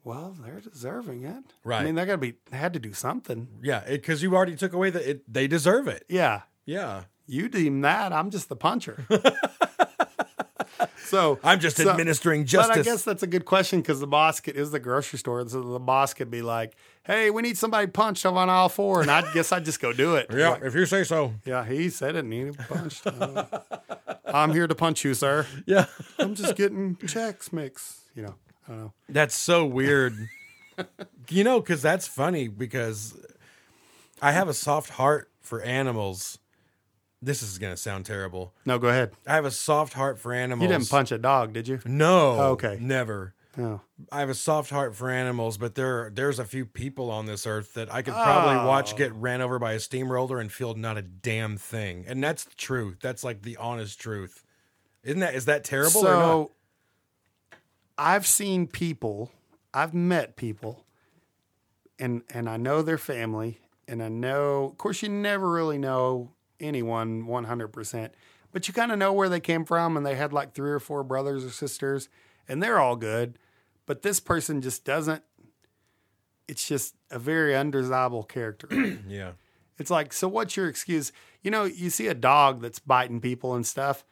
well, 0.09 0.35
they're 0.43 0.59
deserving 0.59 1.23
it. 1.23 1.43
Right. 1.63 1.81
I 1.81 1.83
mean, 1.83 1.93
they 1.93 2.03
got 2.03 2.13
to 2.13 2.17
be, 2.17 2.33
had 2.51 2.73
to 2.73 2.79
do 2.79 2.93
something. 2.93 3.47
Yeah, 3.61 3.83
because 3.87 4.23
you 4.23 4.35
already 4.35 4.55
took 4.55 4.73
away 4.73 4.89
the 4.89 5.07
it, 5.11 5.31
they 5.31 5.47
deserve 5.47 5.87
it. 5.87 6.03
Yeah. 6.09 6.41
Yeah. 6.65 7.03
You 7.27 7.47
deem 7.47 7.81
that. 7.81 8.11
I'm 8.11 8.31
just 8.31 8.49
the 8.49 8.55
puncher. 8.55 9.05
so 11.05 11.37
I'm 11.43 11.59
just 11.59 11.77
so- 11.77 11.87
administering 11.91 12.45
justice. 12.45 12.75
But 12.75 12.79
I 12.79 12.81
guess 12.81 13.03
that's 13.03 13.21
a 13.21 13.27
good 13.27 13.45
question 13.45 13.81
because 13.81 13.99
the 13.99 14.07
boss 14.07 14.39
could, 14.39 14.55
is 14.55 14.71
the 14.71 14.79
grocery 14.79 15.19
store. 15.19 15.47
So 15.47 15.61
the 15.61 15.79
boss 15.79 16.15
could 16.15 16.31
be 16.31 16.41
like, 16.41 16.75
hey, 17.03 17.29
we 17.29 17.43
need 17.43 17.55
somebody 17.55 17.85
punched 17.85 18.25
on 18.25 18.49
aisle 18.49 18.69
four. 18.69 19.01
And 19.01 19.11
I 19.11 19.31
guess 19.31 19.51
I'd 19.51 19.63
just 19.65 19.79
go 19.79 19.93
do 19.93 20.15
it. 20.15 20.25
yeah, 20.33 20.49
Like, 20.49 20.63
if 20.63 20.73
you 20.73 20.87
say 20.87 21.03
so. 21.03 21.35
yeah, 21.45 21.63
he 21.65 21.91
said 21.91 22.15
it 22.15 22.25
needed 22.25 22.57
punched. 22.67 23.05
Uh, 23.05 23.45
I'm 24.25 24.53
here 24.53 24.65
to 24.67 24.73
punch 24.75 25.05
you, 25.05 25.13
sir. 25.13 25.45
Yeah. 25.67 25.85
I'm 26.17 26.33
just 26.33 26.55
getting 26.55 26.95
checks 26.95 27.53
mix. 27.53 28.01
You 28.15 28.23
know, 28.23 28.35
I 28.69 28.73
don't 28.73 28.81
know. 28.81 28.93
That's 29.09 29.35
so 29.35 29.65
weird. 29.65 30.13
you 31.29 31.43
know, 31.43 31.59
because 31.59 31.81
that's 31.81 32.07
funny 32.07 32.47
because 32.47 33.17
I 34.21 34.31
have 34.31 34.47
a 34.47 34.53
soft 34.53 34.91
heart 34.91 35.31
for 35.41 35.61
animals. 35.61 36.37
This 37.21 37.41
is 37.43 37.57
going 37.57 37.73
to 37.73 37.77
sound 37.77 38.05
terrible. 38.05 38.53
No, 38.65 38.77
go 38.77 38.87
ahead. 38.87 39.11
I 39.27 39.33
have 39.35 39.45
a 39.45 39.51
soft 39.51 39.93
heart 39.93 40.19
for 40.19 40.33
animals. 40.33 40.69
You 40.69 40.73
didn't 40.73 40.89
punch 40.89 41.11
a 41.11 41.17
dog, 41.17 41.51
did 41.51 41.67
you? 41.67 41.79
No. 41.83 42.31
Oh, 42.39 42.51
okay. 42.51 42.77
Never. 42.79 43.33
No. 43.57 43.81
I 44.11 44.21
have 44.21 44.29
a 44.29 44.35
soft 44.35 44.69
heart 44.69 44.95
for 44.95 45.09
animals, 45.09 45.57
but 45.57 45.75
there 45.75 46.09
there's 46.13 46.39
a 46.39 46.45
few 46.45 46.65
people 46.65 47.11
on 47.11 47.25
this 47.25 47.45
earth 47.45 47.73
that 47.73 47.93
I 47.93 48.03
could 48.03 48.13
oh. 48.13 48.23
probably 48.23 48.65
watch 48.65 48.93
Oh. 48.93 48.97
get 48.97 49.13
ran 49.13 49.41
over 49.41 49.59
by 49.59 49.73
a 49.73 49.79
steamroller 49.79 50.39
and 50.39 50.49
feel 50.51 50.75
not 50.75 50.97
a 50.97 51.01
damn 51.01 51.57
thing. 51.57 52.05
And 52.07 52.23
that's 52.23 52.45
the 52.45 52.55
truth. 52.55 52.99
That's 53.01 53.23
like 53.23 53.41
the 53.41 53.57
honest 53.57 53.99
truth. 53.99 54.45
Isn't 55.03 55.19
that 55.19 55.33
is 55.33 55.45
that 55.45 55.65
terrible 55.65 56.07
or 56.07 56.13
not? 56.13 56.21
So 56.21 56.51
I've 57.99 58.25
seen 58.25 58.65
people, 58.65 59.29
I've 59.73 59.93
met 59.93 60.37
people, 60.37 60.85
and 61.99 62.23
and 62.33 62.49
I 62.49 62.55
know 62.55 62.81
their 62.81 62.97
family, 62.97 63.59
and 63.89 64.01
I 64.01 64.07
know, 64.07 64.63
of 64.65 64.77
course, 64.77 65.03
you 65.03 65.09
never 65.09 65.51
really 65.51 65.77
know 65.77 66.31
anyone 66.61 67.27
one 67.27 67.43
hundred 67.43 67.67
percent, 67.67 68.13
but 68.53 68.69
you 68.69 68.73
kind 68.73 68.93
of 68.93 68.97
know 68.97 69.11
where 69.11 69.27
they 69.27 69.41
came 69.41 69.65
from, 69.65 69.97
and 69.97 70.05
they 70.05 70.15
had 70.15 70.31
like 70.31 70.53
three 70.53 70.71
or 70.71 70.79
four 70.79 71.03
brothers 71.03 71.43
or 71.43 71.49
sisters, 71.49 72.07
and 72.47 72.63
they're 72.63 72.79
all 72.79 72.95
good, 72.95 73.37
but 73.85 74.01
this 74.01 74.21
person 74.21 74.61
just 74.61 74.85
doesn't. 74.85 75.23
It's 76.47 76.67
just 76.67 76.95
a 77.11 77.19
very 77.19 77.55
undesirable 77.55 78.23
character. 78.23 78.67
Yeah. 79.07 79.31
It's 79.77 79.89
like, 79.89 80.11
so 80.11 80.27
what's 80.27 80.57
your 80.57 80.67
excuse? 80.67 81.13
You 81.41 81.51
know, 81.51 81.63
you 81.63 81.89
see 81.89 82.07
a 82.07 82.13
dog 82.13 82.61
that's 82.61 82.79
biting 82.79 83.21
people 83.21 83.55
and 83.55 83.65
stuff, 83.65 84.03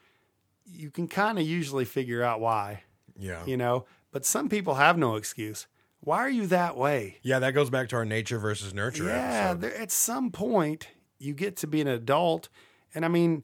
you 0.65 0.89
can 0.89 1.09
kind 1.09 1.37
of 1.37 1.45
usually 1.45 1.83
figure 1.83 2.23
out 2.23 2.39
why, 2.39 2.83
Yeah. 3.19 3.45
you 3.45 3.57
know, 3.57 3.85
but 4.11 4.25
some 4.25 4.49
people 4.49 4.75
have 4.75 4.97
no 4.97 5.15
excuse. 5.15 5.67
Why 6.01 6.19
are 6.19 6.29
you 6.29 6.47
that 6.47 6.77
way? 6.77 7.17
Yeah, 7.21 7.39
that 7.39 7.51
goes 7.51 7.69
back 7.69 7.89
to 7.89 7.95
our 7.95 8.05
nature 8.05 8.39
versus 8.39 8.73
nurture 8.73 9.05
Yeah, 9.05 9.53
there, 9.53 9.75
at 9.75 9.91
some 9.91 10.31
point, 10.31 10.87
you 11.19 11.33
get 11.33 11.57
to 11.57 11.67
be 11.67 11.81
an 11.81 11.87
adult. 11.87 12.49
And 12.93 13.03
I 13.03 13.07
mean, 13.07 13.43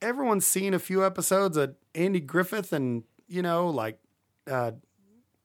everyone's 0.00 0.46
seen 0.46 0.74
a 0.74 0.78
few 0.78 1.04
episodes 1.04 1.56
of 1.56 1.74
Andy 1.94 2.20
Griffith 2.20 2.72
and, 2.72 3.04
you 3.26 3.42
know, 3.42 3.68
like, 3.68 3.98
uh, 4.48 4.72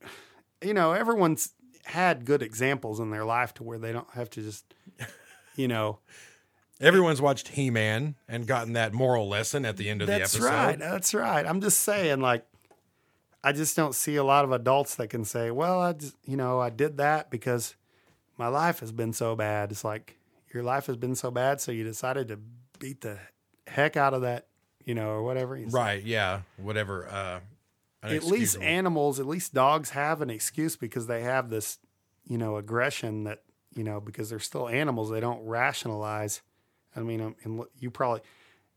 you 0.61 0.73
know, 0.73 0.91
everyone's 0.91 1.53
had 1.85 2.25
good 2.25 2.41
examples 2.41 2.99
in 2.99 3.09
their 3.09 3.25
life 3.25 3.53
to 3.55 3.63
where 3.63 3.77
they 3.77 3.91
don't 3.91 4.09
have 4.11 4.29
to 4.31 4.41
just, 4.41 4.73
you 5.55 5.67
know, 5.67 5.99
Everyone's 6.81 7.21
watched 7.21 7.49
He 7.49 7.69
Man 7.69 8.15
and 8.27 8.45
gotten 8.45 8.73
that 8.73 8.93
moral 8.93 9.29
lesson 9.29 9.63
at 9.63 9.77
the 9.77 9.89
end 9.89 10.01
of 10.01 10.07
That's 10.07 10.33
the 10.33 10.39
episode. 10.39 10.51
That's 10.51 10.67
right. 10.67 10.79
That's 10.79 11.13
right. 11.13 11.45
I'm 11.45 11.61
just 11.61 11.79
saying, 11.81 12.19
like, 12.19 12.45
I 13.43 13.51
just 13.51 13.75
don't 13.75 13.93
see 13.93 14.15
a 14.15 14.23
lot 14.23 14.45
of 14.45 14.51
adults 14.51 14.95
that 14.95 15.09
can 15.09 15.25
say, 15.25 15.51
"Well, 15.51 15.79
I 15.81 15.93
just, 15.93 16.15
you 16.23 16.37
know, 16.37 16.59
I 16.59 16.69
did 16.69 16.97
that 16.97 17.29
because 17.29 17.75
my 18.37 18.47
life 18.47 18.79
has 18.79 18.91
been 18.91 19.13
so 19.13 19.35
bad." 19.35 19.71
It's 19.71 19.83
like 19.83 20.17
your 20.53 20.63
life 20.63 20.85
has 20.85 20.97
been 20.97 21.15
so 21.15 21.31
bad, 21.31 21.59
so 21.59 21.71
you 21.71 21.83
decided 21.83 22.27
to 22.29 22.39
beat 22.79 23.01
the 23.01 23.19
heck 23.67 23.97
out 23.97 24.13
of 24.13 24.21
that, 24.21 24.47
you 24.85 24.95
know, 24.95 25.09
or 25.09 25.23
whatever. 25.23 25.57
It's 25.57 25.73
Right, 25.73 26.03
yeah. 26.03 26.41
Whatever. 26.57 27.07
Uh 27.07 27.39
At 28.03 28.23
least 28.25 28.59
animals, 28.61 29.19
at 29.19 29.25
least 29.25 29.53
dogs 29.53 29.91
have 29.91 30.21
an 30.21 30.29
excuse 30.29 30.75
because 30.75 31.07
they 31.07 31.23
have 31.23 31.49
this, 31.49 31.79
you 32.25 32.37
know, 32.37 32.57
aggression 32.57 33.23
that 33.23 33.43
you 33.75 33.83
know 33.83 33.99
because 33.99 34.29
they're 34.29 34.39
still 34.39 34.67
animals. 34.69 35.09
They 35.09 35.19
don't 35.19 35.45
rationalize. 35.45 36.41
I 36.95 37.01
mean, 37.01 37.21
um, 37.21 37.35
and 37.43 37.63
you 37.79 37.89
probably 37.89 38.21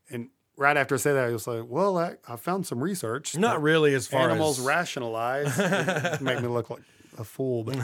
and 0.09 0.29
right 0.57 0.75
after 0.75 0.95
I 0.95 0.97
say 0.97 1.13
that, 1.13 1.29
I 1.29 1.31
was 1.31 1.47
like, 1.47 1.63
"Well, 1.67 1.97
I, 1.97 2.15
I 2.27 2.35
found 2.35 2.67
some 2.67 2.83
research." 2.83 3.37
not 3.37 3.61
really 3.61 3.93
as 3.93 4.07
far 4.07 4.23
as 4.27 4.31
animals 4.31 4.59
as 4.59 4.65
rationalize. 4.65 5.57
Make 6.21 6.41
me 6.41 6.47
look 6.49 6.69
like 6.69 6.81
a 7.17 7.23
fool 7.23 7.63
but 7.63 7.77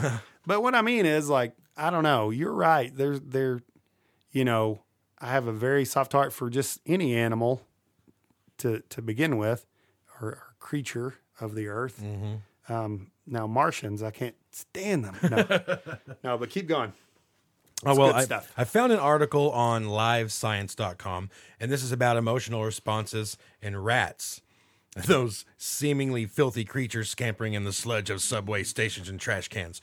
but 0.46 0.62
what 0.62 0.76
i 0.76 0.80
mean 0.82 1.06
is 1.06 1.28
like 1.28 1.54
i 1.76 1.90
don't 1.90 2.04
know. 2.04 2.30
You're 2.30 2.52
right. 2.52 2.94
There's 2.94 3.20
there 3.20 3.62
you 4.30 4.44
know 4.44 4.82
i 5.18 5.26
have 5.28 5.46
a 5.48 5.52
very 5.52 5.84
soft 5.84 6.12
heart 6.12 6.32
for 6.32 6.48
just 6.50 6.80
any 6.86 7.16
animal 7.16 7.62
to 8.58 8.80
to 8.90 9.02
begin 9.02 9.38
with 9.38 9.66
or, 10.20 10.28
or 10.28 10.54
creature 10.60 11.14
of 11.40 11.54
the 11.56 11.66
earth. 11.66 12.00
Mm-hmm. 12.02 12.72
um 12.72 13.10
now 13.26 13.46
martians 13.48 14.02
i 14.04 14.10
can't 14.12 14.36
stand 14.52 15.04
them. 15.04 15.16
No. 15.22 15.76
No 16.22 16.38
but 16.38 16.50
keep 16.50 16.68
going 16.68 16.92
Oh 17.86 17.96
well, 17.96 18.14
I. 18.14 18.26
I 18.56 18.64
found 18.64 18.92
an 18.92 18.98
article 18.98 19.50
on 19.50 19.84
livescience.com 19.84 21.30
and 21.60 21.70
this 21.70 21.82
is 21.82 21.92
about 21.92 22.16
emotional 22.16 22.64
responses 22.64 23.36
in 23.62 23.76
rats. 23.76 24.40
Those 25.06 25.44
seemingly 25.56 26.26
filthy 26.26 26.64
creatures 26.64 27.10
scampering 27.10 27.54
in 27.54 27.64
the 27.64 27.72
sludge 27.72 28.10
of 28.10 28.22
subway 28.22 28.62
stations 28.62 29.08
and 29.08 29.18
trash 29.18 29.48
cans. 29.48 29.80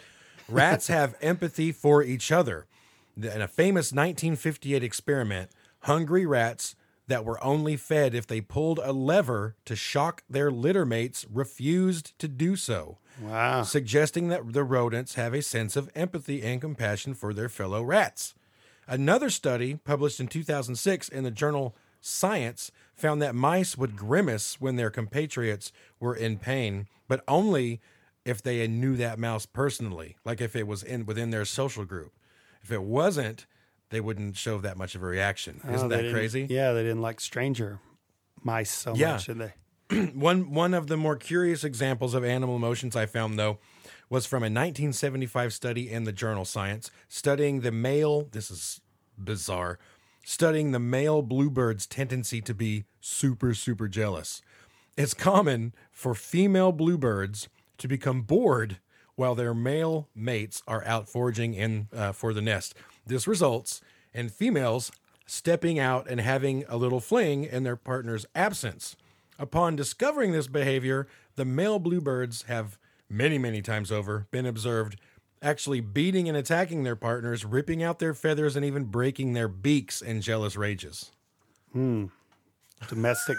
Rats 0.48 0.88
have 0.90 1.16
empathy 1.22 1.72
for 1.72 2.02
each 2.04 2.32
other. 2.32 2.68
In 3.18 3.42
a 3.42 3.48
famous 3.48 3.92
1958 3.92 4.84
experiment, 4.84 5.52
hungry 5.82 6.26
rats 6.26 6.76
that 7.08 7.26
were 7.26 7.44
only 7.44 7.76
fed 7.76 8.16
if 8.16 8.26
they 8.26 8.40
pulled 8.40 8.80
a 8.82 8.94
lever 8.94 9.56
to 9.66 9.76
shock 9.76 10.24
their 10.30 10.50
litter 10.50 10.86
mates 10.86 11.26
refused 11.30 12.18
to 12.20 12.30
do 12.30 12.56
so 12.56 13.00
wow 13.20 13.64
suggesting 13.64 14.28
that 14.30 14.54
the 14.54 14.64
rodents 14.64 15.16
have 15.16 15.34
a 15.34 15.42
sense 15.42 15.76
of 15.76 15.90
empathy 15.96 16.42
and 16.44 16.62
compassion 16.62 17.14
for 17.14 17.34
their 17.34 17.50
fellow 17.50 17.82
rats. 17.84 18.34
Another 18.88 19.30
study 19.30 19.76
published 19.76 20.20
in 20.20 20.28
2006 20.28 21.10
in 21.10 21.24
the 21.24 21.32
journal 21.32 21.76
Science 22.04 22.72
found 22.96 23.22
that 23.22 23.36
mice 23.36 23.78
would 23.78 23.96
grimace 23.96 24.60
when 24.60 24.76
their 24.76 24.90
compatriots 24.90 25.72
were 26.00 26.16
in 26.16 26.40
pain, 26.40 26.88
but 27.08 27.24
only 27.28 27.80
if 28.26 28.42
they 28.42 28.68
knew 28.68 28.96
that 28.96 29.20
mouse 29.20 29.46
personally, 29.46 30.18
like 30.26 30.42
if 30.42 30.56
it 30.56 30.66
was 30.66 30.82
in 30.82 31.06
within 31.06 31.30
their 31.30 31.46
social 31.46 31.86
group. 31.86 32.12
If 32.64 32.72
it 32.72 32.82
wasn't, 32.82 33.46
they 33.92 34.02
wouldn't 34.02 34.36
show 34.36 34.58
that 34.60 34.78
much 34.78 34.96
of 34.96 35.04
a 35.04 35.06
reaction. 35.06 35.62
Oh, 35.64 35.74
Isn't 35.74 35.90
they 35.90 36.04
that 36.08 36.12
crazy? 36.12 36.48
yeah 36.50 36.74
they 36.74 36.82
didn't 36.82 37.02
like 37.04 37.20
stranger 37.22 37.80
mice 38.44 38.72
so 38.72 38.96
Yeah. 38.96 39.12
much 39.14 39.26
did 39.28 39.38
they 39.38 39.54
One 40.14 40.54
one 40.54 40.74
of 40.74 40.88
the 40.88 40.98
more 40.98 41.16
curious 41.16 41.64
examples 41.64 42.14
of 42.14 42.24
animal 42.24 42.56
emotions 42.56 42.96
I 42.96 43.06
found 43.06 43.38
though 43.38 43.60
was 44.10 44.26
from 44.26 44.44
a 44.44 44.46
1975 44.46 45.54
study 45.54 45.92
in 45.92 46.06
the 46.06 46.12
journal 46.12 46.46
Science 46.46 46.92
studying 47.10 47.62
the 47.62 47.72
male 47.72 48.28
this 48.32 48.50
is 48.50 48.80
bizarre 49.18 49.80
studying 50.24 50.72
the 50.72 50.80
male 50.80 51.22
bluebird's 51.22 51.86
tendency 51.88 52.42
to 52.42 52.54
be 52.54 52.86
super 53.02 53.54
super 53.54 53.88
jealous. 53.88 54.42
It's 54.96 55.14
common 55.14 55.74
for 55.92 56.16
female 56.16 56.72
bluebirds 56.72 57.50
to 57.78 57.88
become 57.88 58.22
bored 58.22 58.80
while 59.16 59.36
their 59.36 59.54
male 59.54 60.08
mates 60.16 60.64
are 60.68 60.86
out 60.86 61.10
foraging 61.10 61.54
in 61.54 61.88
uh, 61.94 62.12
for 62.14 62.34
the 62.34 62.42
nest. 62.42 62.76
This 63.06 63.28
results 63.28 63.82
in 64.14 64.30
females 64.30 64.92
stepping 65.26 65.80
out 65.80 66.10
and 66.10 66.22
having 66.22 66.64
a 66.70 66.78
little 66.78 67.00
fling 67.00 67.44
in 67.44 67.64
their 67.64 67.76
partner's 67.76 68.26
absence. 68.36 68.96
Upon 69.42 69.76
discovering 69.76 70.34
this 70.34 70.46
behavior, 70.46 71.08
the 71.36 71.46
male 71.46 71.80
bluebirds 71.80 72.44
have 72.44 72.78
many, 73.10 73.40
many 73.40 73.64
times 73.64 73.92
over 73.92 74.28
been 74.30 74.46
observed 74.46 74.98
actually 75.42 75.82
beating 75.82 76.28
and 76.28 76.38
attacking 76.38 76.84
their 76.84 76.96
partners, 76.96 77.44
ripping 77.44 77.82
out 77.82 77.98
their 77.98 78.14
feathers, 78.14 78.56
and 78.56 78.64
even 78.64 78.84
breaking 78.84 79.34
their 79.34 79.48
beaks 79.48 80.00
in 80.00 80.22
jealous 80.22 80.56
rages. 80.56 81.12
Hmm. 81.74 82.06
domestic 82.88 83.38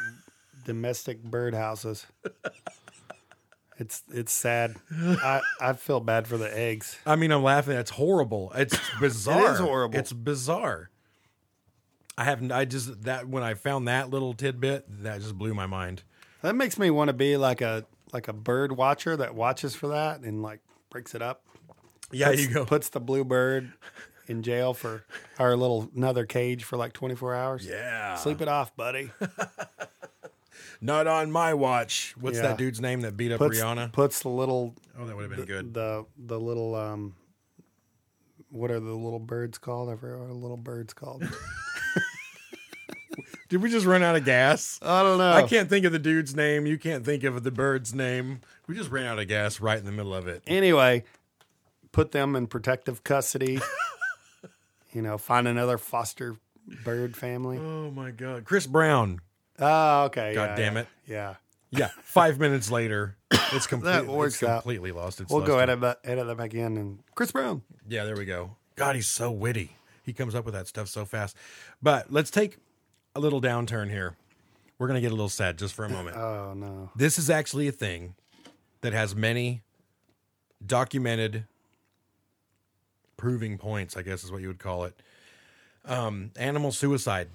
domestic 0.65 1.23
birdhouses. 1.23 2.07
It's 3.79 4.03
it's 4.13 4.33
sad. 4.33 4.75
I, 4.91 5.41
I 5.61 5.73
feel 5.75 6.01
bad 6.01 6.27
for 6.27 6.37
the 6.37 6.57
eggs. 6.57 6.99
I 7.07 7.15
mean, 7.15 7.31
I'm 7.31 7.43
laughing. 7.43 7.77
It's 7.77 7.91
horrible. 7.91 8.53
It's 8.57 8.79
bizarre. 9.01 9.39
It 9.51 9.53
is 9.53 9.59
horrible. 9.61 9.99
It's 9.99 10.13
bizarre. 10.13 10.91
I 12.19 12.25
haven't. 12.25 12.53
I 12.53 12.65
just 12.65 13.03
that 13.05 13.29
when 13.29 13.43
I 13.43 13.55
found 13.55 13.89
that 13.89 14.11
little 14.11 14.35
tidbit, 14.35 14.85
that 15.03 15.21
just 15.21 15.37
blew 15.39 15.55
my 15.55 15.67
mind. 15.67 16.03
That 16.43 16.55
makes 16.55 16.79
me 16.79 16.91
want 16.91 17.09
to 17.09 17.15
be 17.15 17.37
like 17.37 17.61
a 17.61 17.85
like 18.13 18.29
a 18.29 18.33
bird 18.33 18.73
watcher 18.77 19.17
that 19.17 19.35
watches 19.35 19.75
for 19.75 19.89
that 19.89 20.21
and 20.21 20.43
like 20.43 20.61
breaks 20.91 21.15
it 21.15 21.23
up. 21.23 21.43
Yeah, 22.11 22.29
puts, 22.31 22.43
you 22.43 22.49
go. 22.49 22.65
Puts 22.67 22.89
the 22.91 23.01
blue 23.01 23.25
bird 23.25 23.73
in 24.27 24.43
jail 24.43 24.75
for 24.75 25.05
our 25.39 25.57
little 25.57 25.91
another 25.97 26.27
cage 26.27 26.65
for 26.65 26.77
like 26.77 26.93
24 26.93 27.35
hours. 27.35 27.67
Yeah. 27.67 28.17
Sleep 28.17 28.43
it 28.43 28.49
off, 28.49 28.77
buddy. 28.77 29.11
Not 30.81 31.07
on 31.07 31.31
my 31.31 31.55
watch. 31.55 32.15
What's 32.21 32.37
Yeah. 32.37 32.49
that 32.49 32.59
dude's 32.59 32.81
name 32.81 33.01
that 33.03 33.17
beat 33.17 33.33
up 33.33 33.39
Puts, 33.39 33.59
Rihanna? 33.61 33.93
puts 33.93 34.21
the 34.21 34.29
little 34.29 34.75
Oh, 34.99 35.07
that 35.07 35.17
would 35.17 35.29
have 35.31 35.37
been 35.37 35.47
good. 35.47 35.73
the 35.75 36.05
the 36.19 36.39
little 36.39 36.75
um 36.75 37.15
what 38.51 38.71
are 38.71 38.81
the 38.81 38.93
little 38.93 39.19
birds 39.21 39.57
called? 39.59 39.89
I 39.89 39.97
forgot 39.97 40.19
what 40.21 40.31
a 40.31 40.35
little 40.35 40.57
birds 40.59 40.93
called. 40.93 41.25
Did 43.53 43.61
we 43.61 43.71
just 43.71 43.85
run 43.85 44.03
out 44.03 44.17
of 44.17 44.25
gas? 44.25 44.81
I 44.81 45.03
don't 45.03 45.19
know. 45.19 45.31
I 45.31 45.43
can't 45.43 45.69
think 45.69 45.85
of 45.85 45.93
the 45.93 45.99
dude's 45.99 46.35
name. 46.35 46.65
You 46.65 46.79
can't 46.79 47.05
think 47.05 47.23
of 47.23 47.43
the 47.43 47.51
bird's 47.51 47.93
name. 47.93 48.41
We 48.67 48.75
just 48.75 48.91
ran 48.91 49.05
out 49.05 49.19
of 49.19 49.29
gas 49.29 49.61
right 49.61 49.79
in 49.79 49.85
the 49.85 49.93
middle 49.93 50.15
of 50.15 50.27
it. 50.27 50.43
Anyway, 50.47 51.05
put 51.93 52.13
them 52.13 52.35
in 52.35 52.47
protective 52.47 53.05
custody. 53.05 53.61
you 54.95 55.03
know, 55.03 55.19
find 55.19 55.47
another 55.47 55.77
foster 55.77 56.37
bird 56.83 57.15
family. 57.15 57.59
Oh 57.59 57.91
my 57.91 58.11
god, 58.11 58.47
Chris 58.47 58.67
Brown. 58.67 59.21
Oh, 59.59 60.05
okay. 60.05 60.33
God 60.33 60.59
yeah, 60.59 60.65
damn 60.65 60.77
yeah, 60.77 60.81
it. 60.81 60.87
Yeah. 61.07 61.35
Yeah, 61.73 61.91
five 62.05 62.39
minutes 62.41 62.71
later, 62.71 63.19
it's 63.31 63.67
completely 63.67 64.09
works 64.09 64.43
it's 64.43 64.51
out. 64.51 64.65
lost 64.65 65.21
its. 65.21 65.31
We'll 65.31 65.45
go 65.45 65.59
edit 65.59 65.83
that, 65.83 65.99
edit 66.05 66.27
that 66.27 66.39
back 66.39 66.55
in 66.55 66.79
and 66.79 67.01
Chris 67.15 67.33
Brown. 67.33 67.61
Yeah, 67.87 68.05
there 68.05 68.17
we 68.17 68.25
go. 68.25 68.57
God, 68.77 68.97
he's 68.97 69.09
so 69.09 69.31
witty. 69.31 69.77
He 70.03 70.15
comes 70.15 70.35
up 70.35 70.47
with 70.47 70.55
that 70.55 70.69
stuff 70.69 70.89
so 70.89 71.05
fast. 71.05 71.37
But 71.83 72.11
let's 72.11 72.31
take 72.31 72.57
a 73.15 73.21
little 73.21 73.41
downturn 73.41 73.91
here. 73.91 74.17
We're 74.79 74.87
gonna 74.89 75.01
get 75.01 75.09
a 75.13 75.15
little 75.15 75.29
sad 75.29 75.59
just 75.59 75.75
for 75.75 75.85
a 75.85 75.89
moment. 75.89 76.17
Oh 76.21 76.55
no. 76.55 76.91
this 76.97 77.19
is 77.19 77.31
actually 77.31 77.69
a 77.69 77.73
thing 77.73 78.15
that 78.81 78.93
has 78.93 79.15
many 79.15 79.63
documented 80.65 81.45
proving 83.17 83.59
points, 83.59 83.97
I 83.97 84.03
guess 84.03 84.25
is 84.25 84.33
what 84.33 84.41
you 84.41 84.49
would 84.49 84.59
call 84.59 84.85
it. 84.85 84.95
Um, 85.85 86.31
animal 86.37 86.73
suicide. 86.73 87.29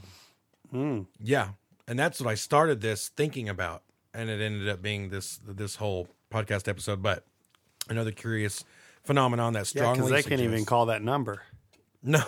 Yeah. 1.21 1.49
And 1.87 1.97
that's 1.97 2.19
what 2.19 2.29
I 2.29 2.35
started 2.35 2.81
this 2.81 3.07
thinking 3.09 3.47
about. 3.47 3.83
And 4.13 4.29
it 4.29 4.41
ended 4.41 4.67
up 4.67 4.81
being 4.81 5.09
this 5.09 5.39
this 5.45 5.75
whole 5.75 6.07
podcast 6.31 6.67
episode. 6.67 7.01
But 7.01 7.23
another 7.89 8.11
curious 8.11 8.65
phenomenon 9.03 9.53
that 9.53 9.59
Yeah, 9.59 9.81
strongly 9.81 10.09
because 10.11 10.23
they 10.23 10.29
can't 10.29 10.41
even 10.41 10.65
call 10.65 10.87
that 10.87 11.01
number. 11.01 11.43
No. 12.03 12.23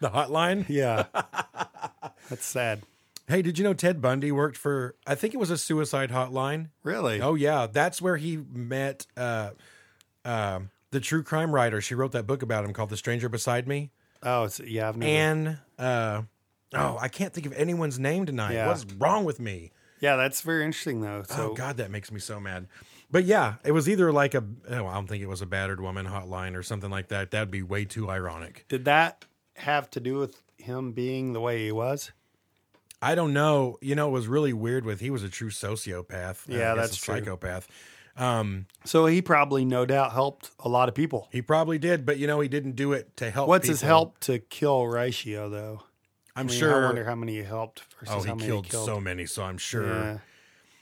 The 0.00 0.10
hotline? 0.10 0.66
Yeah. 0.68 1.04
That's 2.30 2.44
sad. 2.44 2.82
Hey, 3.28 3.42
did 3.42 3.58
you 3.58 3.64
know 3.64 3.74
Ted 3.74 4.00
Bundy 4.02 4.32
worked 4.32 4.56
for 4.56 4.96
I 5.06 5.14
think 5.14 5.34
it 5.34 5.38
was 5.38 5.50
a 5.50 5.56
suicide 5.58 6.10
hotline? 6.10 6.68
Really? 6.82 7.20
Oh 7.20 7.34
yeah, 7.34 7.66
that's 7.70 8.02
where 8.02 8.16
he 8.18 8.36
met 8.36 9.06
uh, 9.16 9.50
uh, 10.24 10.60
the 10.90 11.00
true 11.00 11.22
crime 11.22 11.54
writer. 11.54 11.80
She 11.80 11.94
wrote 11.94 12.12
that 12.12 12.26
book 12.26 12.42
about 12.42 12.64
him 12.64 12.72
called 12.74 12.90
"The 12.90 12.96
Stranger 12.98 13.28
Beside 13.30 13.66
Me." 13.66 13.90
Oh, 14.22 14.44
it's, 14.44 14.60
yeah. 14.60 14.88
I've 14.88 14.96
never. 14.96 15.10
And 15.10 15.58
uh, 15.78 16.22
oh, 16.74 16.98
I 17.00 17.08
can't 17.08 17.32
think 17.32 17.46
of 17.46 17.52
anyone's 17.54 17.98
name 17.98 18.26
tonight. 18.26 18.54
Yeah. 18.54 18.68
What's 18.68 18.84
wrong 18.84 19.24
with 19.24 19.40
me? 19.40 19.72
yeah, 20.00 20.16
that's 20.16 20.42
very 20.42 20.64
interesting 20.64 21.00
though. 21.00 21.22
So 21.26 21.50
oh 21.50 21.54
God, 21.54 21.78
that 21.78 21.90
makes 21.90 22.12
me 22.12 22.20
so 22.20 22.38
mad. 22.38 22.68
But 23.10 23.24
yeah, 23.24 23.54
it 23.64 23.72
was 23.72 23.88
either 23.88 24.12
like 24.12 24.34
a 24.34 24.44
oh, 24.70 24.86
I 24.86 24.94
don't 24.94 25.06
think 25.06 25.22
it 25.22 25.28
was 25.28 25.40
a 25.40 25.46
battered 25.46 25.80
woman 25.80 26.04
hotline 26.06 26.56
or 26.56 26.62
something 26.62 26.90
like 26.90 27.08
that. 27.08 27.30
That'd 27.30 27.50
be 27.50 27.62
way 27.62 27.86
too 27.86 28.10
ironic. 28.10 28.66
did 28.68 28.84
that 28.84 29.24
have 29.56 29.90
to 29.90 30.00
do 30.00 30.18
with 30.18 30.42
him 30.58 30.92
being 30.92 31.32
the 31.32 31.40
way 31.40 31.64
he 31.64 31.72
was? 31.72 32.12
I 33.02 33.14
don't 33.14 33.32
know. 33.32 33.78
You 33.82 33.94
know, 33.94 34.08
it 34.08 34.12
was 34.12 34.26
really 34.28 34.52
weird. 34.52 34.84
With 34.84 35.00
he 35.00 35.10
was 35.10 35.22
a 35.22 35.28
true 35.28 35.50
sociopath. 35.50 36.48
uh, 36.48 36.54
Yeah, 36.54 36.74
guess 36.74 36.76
that's 36.90 36.96
a 36.98 37.00
true. 37.02 37.14
psychopath. 37.16 37.68
Um, 38.16 38.66
So 38.84 39.06
he 39.06 39.20
probably, 39.20 39.64
no 39.64 39.84
doubt, 39.84 40.12
helped 40.12 40.50
a 40.60 40.68
lot 40.68 40.88
of 40.88 40.94
people. 40.94 41.28
he 41.32 41.42
probably 41.42 41.78
did, 41.78 42.06
but 42.06 42.18
you 42.18 42.26
know, 42.26 42.40
he 42.40 42.48
didn't 42.48 42.76
do 42.76 42.92
it 42.92 43.16
to 43.18 43.30
help. 43.30 43.48
What's 43.48 43.68
his 43.68 43.80
help 43.82 44.18
to 44.20 44.38
kill 44.38 44.86
ratio 44.86 45.48
though? 45.48 45.82
I'm 46.36 46.46
I 46.46 46.50
mean, 46.50 46.58
sure. 46.58 46.82
I 46.84 46.86
wonder 46.86 47.04
how 47.04 47.14
many 47.14 47.36
he 47.36 47.42
helped 47.42 47.82
versus 48.00 48.14
Oh, 48.14 48.18
how 48.18 48.22
he 48.22 48.30
many 48.30 48.46
killed, 48.46 48.64
he 48.66 48.70
killed. 48.70 48.86
so 48.86 49.00
many, 49.00 49.26
so 49.26 49.42
I'm 49.44 49.58
sure. 49.58 49.86
Yeah. 49.86 50.18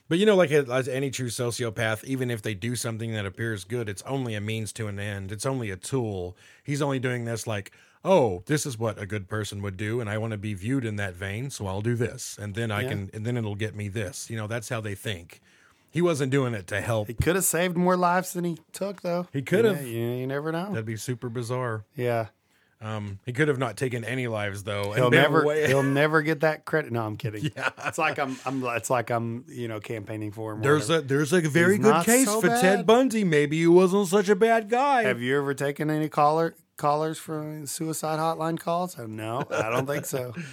But 0.08 0.18
you 0.18 0.26
know, 0.26 0.36
like 0.36 0.50
as 0.50 0.88
any 0.88 1.10
true 1.10 1.28
sociopath, 1.28 2.04
even 2.04 2.30
if 2.30 2.42
they 2.42 2.52
do 2.54 2.76
something 2.76 3.12
that 3.12 3.24
appears 3.26 3.64
good, 3.64 3.88
it's 3.88 4.02
only 4.02 4.34
a 4.34 4.40
means 4.40 4.72
to 4.74 4.86
an 4.86 4.98
end. 4.98 5.32
It's 5.32 5.46
only 5.46 5.70
a 5.70 5.76
tool. 5.76 6.36
He's 6.62 6.82
only 6.82 6.98
doing 6.98 7.24
this 7.24 7.46
like, 7.46 7.72
oh, 8.04 8.42
this 8.46 8.66
is 8.66 8.78
what 8.78 9.00
a 9.00 9.06
good 9.06 9.28
person 9.28 9.62
would 9.62 9.76
do, 9.76 10.00
and 10.00 10.10
I 10.10 10.18
want 10.18 10.32
to 10.32 10.38
be 10.38 10.54
viewed 10.54 10.84
in 10.84 10.96
that 10.96 11.14
vein, 11.14 11.50
so 11.50 11.66
I'll 11.66 11.82
do 11.82 11.94
this, 11.94 12.36
and 12.40 12.54
then 12.54 12.70
I 12.70 12.82
Yeah. 12.82 12.88
can, 12.88 13.10
and 13.14 13.24
then 13.24 13.36
it'll 13.36 13.54
get 13.54 13.74
me 13.76 13.88
this. 13.88 14.28
You 14.30 14.36
know, 14.36 14.46
that's 14.46 14.68
how 14.68 14.80
they 14.80 14.94
think. 14.94 15.40
He 15.90 16.00
wasn't 16.02 16.32
doing 16.32 16.54
it 16.54 16.66
to 16.68 16.80
help. 16.80 17.08
He 17.08 17.14
could 17.14 17.34
have 17.36 17.44
saved 17.44 17.76
more 17.76 17.96
lives 17.96 18.32
than 18.32 18.44
he 18.44 18.56
took, 18.72 19.02
though. 19.02 19.26
He 19.32 19.42
could 19.42 19.64
You 19.64 19.70
have. 19.72 19.82
know, 19.82 19.86
You, 19.88 20.06
you 20.12 20.26
never 20.26 20.50
know. 20.50 20.70
That'd 20.70 20.86
be 20.86 20.96
super 20.96 21.28
bizarre. 21.28 21.84
yeah, 21.94 22.28
Um, 22.80 23.18
he 23.26 23.32
could 23.32 23.46
have 23.48 23.58
not 23.58 23.76
taken 23.76 24.02
any 24.04 24.26
lives 24.26 24.64
though. 24.64 24.90
he'll 24.92 25.10
never 25.10 25.44
he'll 25.66 25.82
never 26.02 26.22
get 26.22 26.40
that 26.40 26.64
credit. 26.64 26.90
No, 26.90 27.04
I'm 27.06 27.16
kidding. 27.16 27.50
Yeah. 27.54 27.68
it's 27.84 27.98
like 27.98 28.18
I'm 28.18 28.36
I'm 28.44 28.64
it's 28.64 28.90
like 28.90 29.10
I'm 29.10 29.44
you 29.48 29.68
know 29.68 29.78
campaigning 29.78 30.32
for 30.32 30.54
him. 30.54 30.62
There's 30.62 30.88
whatever. 30.88 31.04
a 31.04 31.08
there's 31.08 31.32
a 31.32 31.40
very 31.42 31.76
He's 31.76 31.84
good 31.84 32.04
case 32.04 32.24
so 32.26 32.40
for 32.40 32.48
Ted. 32.48 32.84
Bundy. 32.84 33.22
Maybe 33.22 33.58
he 33.60 33.68
wasn't 33.68 34.08
such 34.08 34.28
a 34.28 34.34
bad 34.34 34.68
guy. 34.68 35.04
Have 35.04 35.20
you 35.20 35.38
ever 35.38 35.54
taken 35.54 35.90
any 35.90 36.08
caller 36.08 36.56
callers 36.82 37.18
from 37.18 37.66
suicide 37.66 38.18
hotline 38.18 38.58
calls? 38.58 38.98
No, 38.98 39.44
I 39.50 39.70
don't 39.70 39.86
think 39.86 40.04
so. 40.06 40.34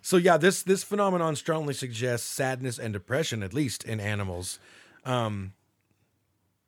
So 0.00 0.16
yeah, 0.16 0.38
this 0.38 0.62
this 0.62 0.82
phenomenon 0.84 1.36
strongly 1.36 1.74
suggests 1.74 2.26
sadness 2.26 2.78
and 2.78 2.92
depression, 2.94 3.42
at 3.42 3.52
least 3.52 3.84
in 3.84 4.00
animals. 4.00 4.58
Um, 5.04 5.52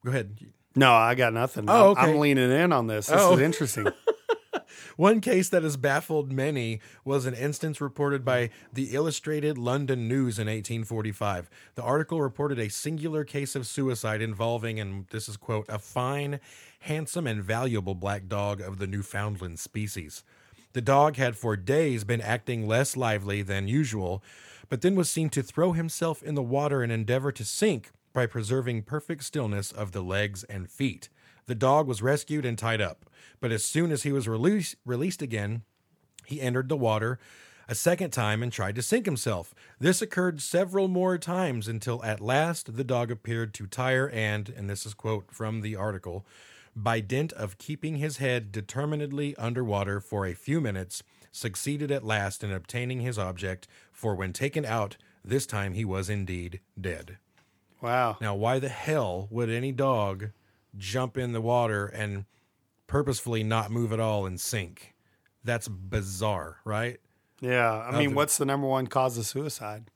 go 0.04 0.10
ahead. 0.10 0.36
No, 0.74 0.92
I 0.92 1.14
got 1.14 1.32
nothing. 1.32 1.64
Oh, 1.68 1.94
I'm- 1.94 2.10
I'm 2.10 2.18
leaning 2.18 2.50
in 2.50 2.70
on 2.72 2.86
this. 2.88 3.06
This 3.06 3.16
Oh. 3.18 3.34
is 3.34 3.40
interesting. 3.40 3.86
One 4.96 5.20
case 5.20 5.48
that 5.48 5.62
has 5.62 5.76
baffled 5.76 6.32
many 6.32 6.80
was 7.04 7.26
an 7.26 7.34
instance 7.34 7.80
reported 7.80 8.24
by 8.24 8.50
the 8.72 8.94
Illustrated 8.94 9.58
London 9.58 10.08
News 10.08 10.38
in 10.38 10.46
1845. 10.46 11.50
The 11.74 11.82
article 11.82 12.20
reported 12.20 12.58
a 12.58 12.70
singular 12.70 13.24
case 13.24 13.54
of 13.54 13.66
suicide 13.66 14.22
involving, 14.22 14.80
and 14.80 15.06
this 15.10 15.28
is 15.28 15.36
quote, 15.36 15.66
a 15.68 15.78
fine, 15.78 16.40
handsome, 16.80 17.26
and 17.26 17.42
valuable 17.42 17.94
black 17.94 18.28
dog 18.28 18.60
of 18.60 18.78
the 18.78 18.86
Newfoundland 18.86 19.58
species. 19.58 20.22
The 20.72 20.80
dog 20.80 21.16
had 21.16 21.36
for 21.36 21.56
days 21.56 22.04
been 22.04 22.20
acting 22.20 22.68
less 22.68 22.96
lively 22.96 23.42
than 23.42 23.66
usual, 23.66 24.22
but 24.68 24.82
then 24.82 24.94
was 24.94 25.10
seen 25.10 25.28
to 25.30 25.42
throw 25.42 25.72
himself 25.72 26.22
in 26.22 26.36
the 26.36 26.42
water 26.42 26.82
and 26.82 26.92
endeavor 26.92 27.32
to 27.32 27.44
sink 27.44 27.90
by 28.12 28.26
preserving 28.26 28.82
perfect 28.82 29.24
stillness 29.24 29.72
of 29.72 29.92
the 29.92 30.02
legs 30.02 30.44
and 30.44 30.70
feet. 30.70 31.08
The 31.50 31.56
dog 31.56 31.88
was 31.88 32.00
rescued 32.00 32.46
and 32.46 32.56
tied 32.56 32.80
up, 32.80 33.10
but 33.40 33.50
as 33.50 33.64
soon 33.64 33.90
as 33.90 34.04
he 34.04 34.12
was 34.12 34.28
released, 34.28 34.76
released 34.86 35.20
again, 35.20 35.62
he 36.24 36.40
entered 36.40 36.68
the 36.68 36.76
water 36.76 37.18
a 37.66 37.74
second 37.74 38.12
time 38.12 38.40
and 38.40 38.52
tried 38.52 38.76
to 38.76 38.82
sink 38.82 39.04
himself. 39.04 39.52
This 39.80 40.00
occurred 40.00 40.40
several 40.40 40.86
more 40.86 41.18
times 41.18 41.66
until 41.66 42.04
at 42.04 42.20
last 42.20 42.76
the 42.76 42.84
dog 42.84 43.10
appeared 43.10 43.52
to 43.54 43.66
tire 43.66 44.08
and, 44.10 44.48
and 44.56 44.70
this 44.70 44.86
is 44.86 44.94
quote 44.94 45.32
from 45.32 45.62
the 45.62 45.74
article, 45.74 46.24
by 46.76 47.00
dint 47.00 47.32
of 47.32 47.58
keeping 47.58 47.96
his 47.96 48.18
head 48.18 48.52
determinedly 48.52 49.34
underwater 49.34 49.98
for 49.98 50.26
a 50.26 50.34
few 50.34 50.60
minutes, 50.60 51.02
succeeded 51.32 51.90
at 51.90 52.04
last 52.04 52.44
in 52.44 52.52
obtaining 52.52 53.00
his 53.00 53.18
object, 53.18 53.66
for 53.90 54.14
when 54.14 54.32
taken 54.32 54.64
out, 54.64 54.96
this 55.24 55.46
time 55.46 55.72
he 55.72 55.84
was 55.84 56.08
indeed 56.08 56.60
dead. 56.80 57.18
Wow. 57.80 58.18
Now, 58.20 58.36
why 58.36 58.60
the 58.60 58.68
hell 58.68 59.26
would 59.32 59.50
any 59.50 59.72
dog 59.72 60.30
jump 60.76 61.16
in 61.16 61.32
the 61.32 61.40
water 61.40 61.86
and 61.86 62.24
purposefully 62.86 63.42
not 63.42 63.70
move 63.70 63.92
at 63.92 64.00
all 64.00 64.26
and 64.26 64.40
sink? 64.40 64.94
That's 65.44 65.68
bizarre, 65.68 66.58
right? 66.64 66.98
Yeah, 67.40 67.72
I 67.72 67.96
mean, 67.98 68.14
what's 68.14 68.36
the 68.36 68.44
number 68.44 68.66
one 68.66 68.86
cause 68.86 69.16
of 69.16 69.24
suicide? 69.24 69.90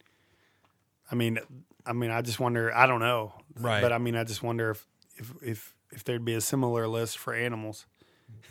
I 1.11 1.15
mean, 1.15 1.39
I 1.85 1.93
mean, 1.93 2.11
I 2.11 2.23
just 2.23 2.41
wonder. 2.41 2.75
I 2.75 2.87
don't 2.87 3.01
know, 3.01 3.35
Right. 3.59 3.83
But 3.83 3.93
I 3.93 3.99
mean, 3.99 4.17
I 4.17 4.25
just 4.25 4.43
wonder 4.43 4.71
if 4.71 4.87
if 5.17 5.33
if 5.43 5.75
if 5.93 6.05
there'd 6.05 6.25
be 6.25 6.35
a 6.35 6.41
similar 6.41 6.89
list 6.89 7.19
for 7.19 7.35
animals. 7.35 7.87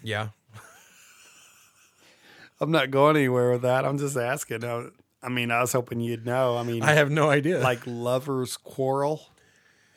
Yeah. 0.03 0.29
I'm 2.61 2.71
not 2.71 2.91
going 2.91 3.17
anywhere 3.17 3.51
with 3.51 3.63
that. 3.63 3.85
I'm 3.85 3.97
just 3.97 4.15
asking. 4.15 4.63
I, 4.63 4.87
I 5.21 5.29
mean, 5.29 5.51
I 5.51 5.61
was 5.61 5.73
hoping 5.73 5.99
you'd 5.99 6.25
know. 6.25 6.57
I 6.57 6.63
mean, 6.63 6.83
I 6.83 6.93
have 6.93 7.09
no 7.09 7.29
idea. 7.29 7.59
like 7.59 7.81
lovers 7.85 8.57
quarrel. 8.57 9.29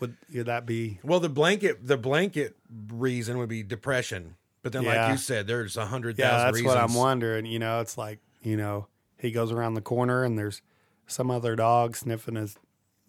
Would 0.01 0.17
would 0.35 0.47
that 0.47 0.67
be? 0.67 0.99
well, 1.03 1.21
the 1.21 1.29
blanket 1.29 1.87
the 1.87 1.97
blanket 1.97 2.57
reason 2.93 3.39
would 3.39 3.49
be 3.49 3.63
depression. 3.63 4.37
But 4.63 4.73
then 4.73 4.83
Yeah. 4.83 5.05
like 5.05 5.13
you 5.13 5.17
said, 5.19 5.47
there's 5.47 5.77
a 5.77 5.87
hundred 5.87 6.19
Yeah, 6.19 6.31
that's 6.39 6.55
reasons. 6.55 6.69
what 6.75 6.77
I'm 6.79 6.95
wondering. 6.95 7.47
You 7.47 7.59
know, 7.59 7.81
it's 7.81 7.97
like 7.97 8.19
you 8.43 8.57
know, 8.57 8.89
he 9.19 9.31
goes 9.31 9.51
around 9.53 9.75
the 9.75 9.81
corner 9.81 10.23
and 10.25 10.39
there's 10.39 10.61
some 11.07 11.31
other 11.31 11.55
dog 11.57 11.97
sniffing 11.97 12.35
his 12.35 12.57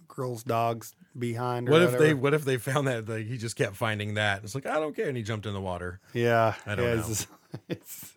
girl's 0.08 0.44
dogs 0.44 0.96
behind. 1.18 1.68
Or 1.68 1.74
What 1.74 1.82
if 1.82 1.98
they 1.98 2.14
what 2.14 2.34
if 2.34 2.46
they 2.46 2.58
found 2.58 2.88
that 2.88 3.10
like, 3.10 3.26
he 3.26 3.38
just 3.38 3.56
kept 3.56 3.76
finding 3.76 4.14
that? 4.14 4.44
It's 4.44 4.56
like, 4.56 4.66
I 4.66 4.80
don't 4.80 4.96
care 4.96 5.08
and 5.08 5.18
he 5.18 5.24
jumped 5.24 5.46
in 5.46 5.54
the 5.54 5.62
water. 5.62 6.00
Yeah, 6.14 6.54
I 6.66 6.76
don't 6.76 6.86
yeah, 6.86 6.94
know. 6.96 7.00
it's 7.02 7.28
it's- 7.70 8.14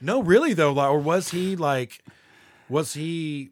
No, 0.00 0.22
really 0.22 0.52
though, 0.54 0.72
like, 0.72 0.90
or 0.90 0.98
was 0.98 1.30
he 1.30 1.54
like, 1.56 2.02
was 2.68 2.94
he 2.94 3.50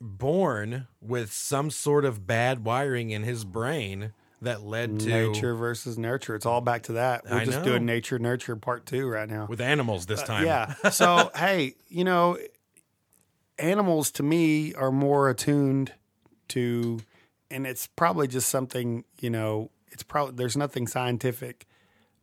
born 0.00 0.86
with 1.00 1.32
some 1.32 1.70
sort 1.70 2.04
of 2.04 2.26
bad 2.26 2.64
wiring 2.64 3.10
in 3.10 3.22
his 3.22 3.44
brain 3.44 4.12
that 4.42 4.62
led 4.62 5.00
to 5.00 5.08
nature 5.08 5.54
versus 5.54 5.96
nurture. 5.96 6.34
It's 6.34 6.44
all 6.46 6.60
back 6.60 6.82
to 6.84 6.92
that. 6.94 7.24
We're 7.24 7.38
I 7.38 7.44
just 7.44 7.58
know. 7.58 7.64
doing 7.64 7.86
nature 7.86 8.18
nurture 8.18 8.54
part 8.56 8.84
two 8.86 9.08
right 9.08 9.28
now. 9.28 9.46
with 9.48 9.60
animals 9.60 10.06
this 10.06 10.22
time. 10.22 10.42
Uh, 10.42 10.46
Yeah. 10.46 10.74
So 10.90 11.30
hey, 11.34 11.74
you 11.88 12.04
know, 12.04 12.36
animals 13.58 14.10
to 14.12 14.22
me 14.22 14.74
are 14.74 14.92
more 14.92 15.28
attuned 15.30 15.92
to, 16.48 17.00
and 17.50 17.66
it's 17.66 17.86
probably 17.86 18.28
just 18.28 18.48
something 18.48 19.04
you 19.20 19.30
know. 19.30 19.70
It's 19.90 20.02
probably 20.02 20.34
there's 20.34 20.56
nothing 20.56 20.86
scientific, 20.86 21.66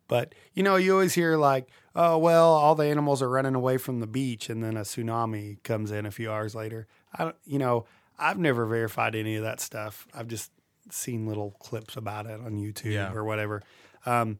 but 0.08 0.36
you 0.54 0.62
know, 0.62 0.76
you 0.76 0.94
always 0.94 1.16
hear 1.16 1.38
like, 1.38 1.68
oh 1.96 2.18
well, 2.20 2.50
all 2.54 2.76
the 2.76 2.86
animals 2.86 3.22
are 3.24 3.30
running 3.30 3.56
away 3.56 3.78
from 3.78 4.00
the 4.00 4.08
beach, 4.08 4.50
and 4.50 4.64
then 4.64 4.78
a 4.78 4.82
tsunami 4.82 5.62
comes 5.64 5.90
in 5.90 6.06
a 6.06 6.12
few 6.12 6.32
hours 6.32 6.54
later. 6.54 6.88
I 7.18 7.24
don't, 7.26 7.36
you 7.46 7.60
know, 7.60 7.86
I've 8.18 8.38
never 8.38 8.66
verified 8.66 9.16
any 9.16 9.36
of 9.36 9.44
that 9.44 9.60
stuff. 9.60 10.08
I've 10.14 10.28
just 10.28 10.52
seen 10.92 11.26
little 11.28 11.52
clips 11.60 11.96
about 11.98 12.26
it 12.26 12.40
on 12.40 12.58
YouTube 12.58 12.92
Yeah. 12.94 13.14
or 13.14 13.24
whatever. 13.24 13.62
Um, 14.06 14.40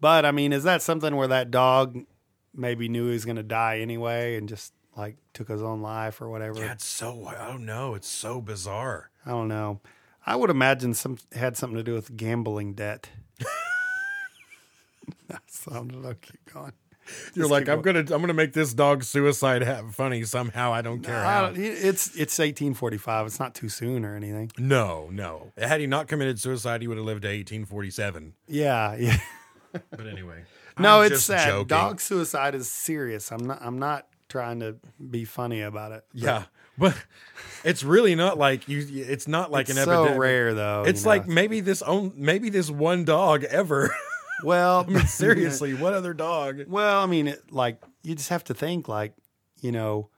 but 0.00 0.24
I 0.24 0.30
mean, 0.30 0.52
is 0.52 0.64
that 0.64 0.82
something 0.82 1.16
where 1.16 1.28
that 1.28 1.50
dog 1.50 1.98
maybe 2.54 2.88
knew 2.88 3.06
he 3.06 3.12
was 3.12 3.24
going 3.24 3.36
to 3.36 3.42
die 3.42 3.78
anyway 3.80 4.36
and 4.36 4.48
just 4.48 4.72
like 4.96 5.16
took 5.34 5.48
his 5.48 5.62
own 5.62 5.82
life 5.82 6.20
or 6.20 6.28
whatever? 6.28 6.60
Yeah, 6.60 6.72
it's 6.72 6.86
so 6.86 7.26
I 7.26 7.34
don't 7.48 7.64
know. 7.66 7.94
It's 7.94 8.08
so 8.08 8.40
bizarre. 8.40 9.10
I 9.26 9.30
don't 9.30 9.48
know. 9.48 9.80
I 10.26 10.36
would 10.36 10.50
imagine 10.50 10.94
some 10.94 11.18
had 11.32 11.56
something 11.56 11.76
to 11.76 11.82
do 11.82 11.94
with 11.94 12.16
gambling 12.16 12.74
debt. 12.74 13.08
so 15.46 15.72
I'm 15.72 15.88
gonna 15.88 16.14
keep 16.14 16.52
going. 16.52 16.72
You're 17.34 17.44
Just 17.44 17.50
like, 17.50 17.68
I'm 17.68 17.80
gonna 17.82 18.00
I'm 18.00 18.06
gonna 18.06 18.34
make 18.34 18.52
this 18.52 18.74
dog 18.74 19.04
suicide 19.04 19.62
ha- 19.62 19.82
funny 19.92 20.24
somehow. 20.24 20.72
I 20.72 20.82
don't 20.82 21.00
care 21.02 21.16
I 21.16 21.32
how. 21.32 21.40
don't- 21.46 21.58
it's 21.58 22.08
it's 22.08 22.38
1845. 22.38 23.26
It's 23.26 23.38
not 23.40 23.54
too 23.54 23.68
soon 23.68 24.04
or 24.04 24.16
anything. 24.16 24.50
No, 24.58 25.08
no. 25.12 25.52
Had 25.56 25.80
he 25.80 25.86
not 25.86 26.08
committed 26.08 26.40
suicide, 26.40 26.82
he 26.82 26.88
would 26.88 26.96
have 26.96 27.06
lived 27.06 27.22
to 27.22 27.28
1847. 27.28 28.34
Yeah, 28.48 28.96
yeah. 28.96 29.16
But 29.72 30.08
anyway, 30.08 30.42
No, 30.78 30.98
I'm 31.00 31.04
it's 31.06 31.14
just 31.16 31.26
sad. 31.28 31.46
joking. 31.46 31.66
Dog 31.68 32.00
suicide 32.00 32.56
is 32.56 32.68
serious. 32.68 33.30
I'm 33.30 33.46
not. 33.46 33.58
I'm 33.62 33.78
not 33.78 34.06
trying 34.28 34.58
to 34.60 34.76
be 35.10 35.24
funny 35.24 35.60
about 35.60 35.92
it. 35.92 36.04
Yeah, 36.12 36.44
but 36.76 36.96
it's 37.62 37.84
really 37.84 38.16
not 38.16 38.36
like 38.36 38.68
you. 38.68 38.84
It's 38.90 39.28
not 39.28 39.52
like 39.52 39.68
it's 39.68 39.78
an 39.78 39.84
so 39.84 39.92
epidemic. 40.02 40.20
rare 40.20 40.54
though. 40.54 40.82
It's 40.86 41.02
you 41.02 41.04
know. 41.04 41.08
like 41.10 41.28
maybe 41.28 41.60
this 41.60 41.82
own 41.82 42.12
maybe 42.16 42.50
this 42.50 42.68
one 42.68 43.04
dog 43.04 43.44
ever. 43.44 43.94
well, 44.42 44.84
I 44.88 44.90
mean, 44.90 45.06
seriously, 45.06 45.74
what 45.74 45.94
other 45.94 46.14
dog? 46.14 46.64
Well, 46.68 47.02
I 47.02 47.06
mean, 47.06 47.28
it, 47.28 47.52
like 47.52 47.82
you 48.02 48.14
just 48.14 48.28
have 48.28 48.44
to 48.44 48.54
think, 48.54 48.88
like 48.88 49.14
you 49.60 49.72
know, 49.72 50.08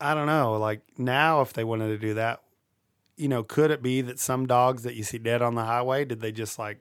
I 0.00 0.14
don't 0.14 0.26
know, 0.26 0.58
like 0.58 0.82
now 0.98 1.40
if 1.40 1.52
they 1.52 1.64
wanted 1.64 1.88
to 1.88 1.98
do 1.98 2.14
that, 2.14 2.42
you 3.16 3.28
know, 3.28 3.42
could 3.42 3.70
it 3.70 3.82
be 3.82 4.00
that 4.02 4.18
some 4.18 4.46
dogs 4.46 4.82
that 4.84 4.94
you 4.94 5.02
see 5.02 5.18
dead 5.18 5.42
on 5.42 5.54
the 5.54 5.64
highway 5.64 6.04
did 6.04 6.20
they 6.20 6.32
just 6.32 6.58
like 6.58 6.78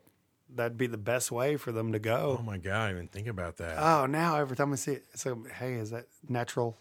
that'd 0.56 0.78
be 0.78 0.88
the 0.88 0.98
best 0.98 1.32
way 1.32 1.58
for 1.58 1.72
them 1.72 1.92
to 1.92 2.00
go? 2.00 2.38
Oh 2.40 2.44
my 2.44 2.58
god, 2.58 2.76
I 2.76 2.88
didn't 2.88 2.98
even 2.98 3.08
think 3.10 3.28
about 3.28 3.58
that. 3.58 3.78
Oh, 3.78 4.06
now 4.06 4.38
every 4.38 4.56
time 4.56 4.72
I 4.72 4.76
see 4.76 4.94
it, 4.94 5.06
so 5.16 5.44
hey, 5.58 5.74
is 5.74 5.92
that 5.92 6.06
natural? 6.28 6.78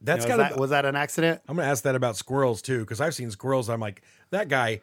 That's 0.00 0.24
you 0.24 0.30
know, 0.30 0.36
got 0.36 0.50
that, 0.50 0.60
was 0.60 0.70
that 0.70 0.84
an 0.84 0.94
accident? 0.94 1.40
I'm 1.48 1.56
gonna 1.56 1.68
ask 1.68 1.82
that 1.84 1.94
about 1.94 2.16
squirrels 2.16 2.62
too, 2.62 2.80
because 2.80 3.00
I've 3.00 3.14
seen 3.14 3.30
squirrels. 3.30 3.68
I'm 3.68 3.80
like, 3.80 4.02
that 4.30 4.48
guy, 4.48 4.80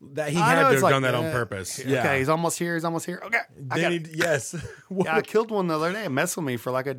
that 0.00 0.30
he 0.30 0.36
I 0.38 0.50
had 0.50 0.62
know, 0.62 0.68
to 0.68 0.74
have 0.74 0.82
like, 0.82 0.92
done 0.92 1.02
that 1.02 1.14
on 1.14 1.26
uh, 1.26 1.32
purpose. 1.32 1.80
Okay, 1.80 2.18
he's 2.18 2.28
almost 2.28 2.58
here. 2.58 2.74
He's 2.74 2.84
almost 2.84 3.04
here. 3.06 3.20
Okay, 3.24 3.38
I 3.70 3.74
They 3.76 3.80
got 3.82 3.92
need- 3.92 4.08
yes. 4.14 4.54
What, 4.88 5.06
yeah, 5.06 5.16
I 5.16 5.22
killed 5.22 5.50
one 5.50 5.66
the 5.66 5.74
other 5.76 5.92
day. 5.92 6.04
It 6.04 6.10
messed 6.10 6.36
with 6.36 6.46
me 6.46 6.56
for 6.56 6.70
like 6.70 6.86
a 6.86 6.96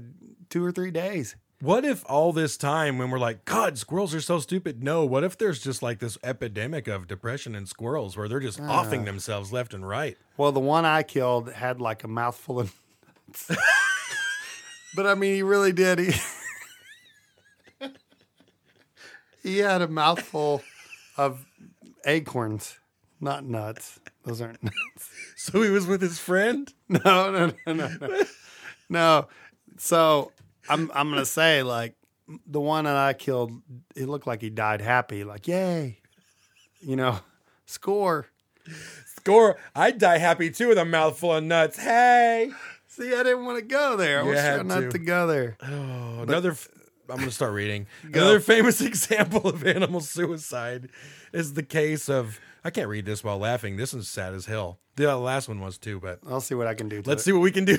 two 0.50 0.64
or 0.66 0.72
three 0.72 0.92
days. 0.92 1.36
what 1.62 1.86
if 1.86 2.04
all 2.10 2.32
this 2.34 2.58
time 2.58 2.98
when 2.98 3.10
we're 3.10 3.20
like, 3.20 3.46
God, 3.46 3.78
squirrels 3.78 4.14
are 4.16 4.22
so 4.22 4.40
stupid? 4.40 4.84
No, 4.84 5.06
what 5.06 5.24
if 5.24 5.38
there's 5.38 5.60
just 5.62 5.82
like 5.84 6.00
this 6.00 6.18
epidemic 6.24 6.88
of 6.88 7.08
depression 7.08 7.54
in 7.56 7.66
squirrels 7.66 8.16
where 8.18 8.28
they're 8.28 8.40
just 8.40 8.60
Ah. 8.62 8.82
offing 8.82 9.06
themselves 9.06 9.52
left 9.54 9.74
and 9.74 9.88
right? 9.88 10.18
Well, 10.38 10.52
the 10.52 10.60
one 10.60 10.86
I 10.86 11.04
killed 11.04 11.52
had 11.52 11.80
like 11.82 12.04
a 12.04 12.08
mouthful 12.08 12.60
of 12.60 12.74
nuts. 13.28 13.50
but 14.96 15.06
I 15.06 15.16
mean, 15.16 15.36
he 15.36 15.44
really 15.44 15.72
did. 15.72 16.00
He, 16.00 16.14
he 19.44 19.58
had 19.60 19.82
a 19.82 19.88
mouthful 19.88 20.62
of 21.18 21.46
acorns, 22.06 22.79
not 23.22 23.44
nuts. 23.46 24.00
Those 24.24 24.42
aren't 24.42 24.64
nuts. 24.64 24.76
So 25.36 25.62
he 25.62 25.70
was 25.70 25.88
with 25.88 26.02
his 26.02 26.20
friend? 26.20 26.72
No, 26.90 27.32
no, 27.32 27.54
no, 27.66 27.74
no, 27.74 27.88
no. 28.02 28.24
No. 28.90 29.28
So 29.78 30.32
I'm 30.68 30.92
I'm 30.94 31.10
gonna 31.10 31.26
say 31.26 31.64
like 31.64 31.96
the 32.46 32.60
one 32.60 32.84
that 32.86 32.96
I 32.96 33.14
killed, 33.14 33.54
it 33.96 34.08
looked 34.08 34.28
like 34.28 34.42
he 34.42 34.50
died 34.50 34.82
happy, 34.82 35.24
like 35.24 35.48
yay, 35.48 36.00
you 36.82 36.96
know, 36.96 37.20
score. 37.66 38.28
Score. 39.16 39.58
I'd 39.76 39.98
die 39.98 40.18
happy 40.18 40.50
too 40.52 40.68
with 40.68 40.78
a 40.78 40.86
mouthful 40.86 41.34
of 41.36 41.44
nuts. 41.44 41.78
Hey. 41.80 42.52
See, 42.88 43.14
I 43.16 43.24
didn't 43.24 43.46
want 43.46 43.60
to 43.60 43.66
go 43.66 43.96
there. 43.96 44.20
I 44.20 44.24
You 44.24 44.30
was 44.32 44.40
had 44.40 44.56
trying 44.56 44.68
not 44.68 44.80
to. 44.82 44.90
to 44.90 45.00
go 45.00 45.26
there. 45.28 45.58
Oh, 45.64 46.22
another. 46.24 46.52
F- 46.52 46.68
I'm 47.10 47.16
going 47.16 47.30
to 47.30 47.34
start 47.34 47.54
reading. 47.54 47.88
Go. 48.12 48.20
Another 48.22 48.40
famous 48.40 48.82
example 48.82 49.48
of 49.50 49.66
animal 49.66 50.00
suicide 50.02 50.90
is 51.34 51.54
the 51.54 51.64
case 51.64 52.08
of. 52.10 52.40
I 52.64 52.70
can't 52.70 52.88
read 52.88 53.06
this 53.06 53.24
while 53.24 53.38
laughing. 53.38 53.78
This 53.78 53.94
one's 53.94 54.10
sad 54.10 54.34
as 54.34 54.46
hell. 54.46 54.80
The 54.96 55.16
last 55.16 55.48
one 55.48 55.62
was 55.62 55.78
too, 55.78 56.00
but 56.00 56.20
I'll 56.28 56.42
see 56.42 56.56
what 56.56 56.68
I 56.68 56.74
can 56.74 56.90
do. 56.90 57.02
To 57.02 57.10
let's 57.10 57.22
it. 57.22 57.26
see 57.26 57.32
what 57.32 57.42
we 57.42 57.52
can 57.52 57.66
do. 57.66 57.78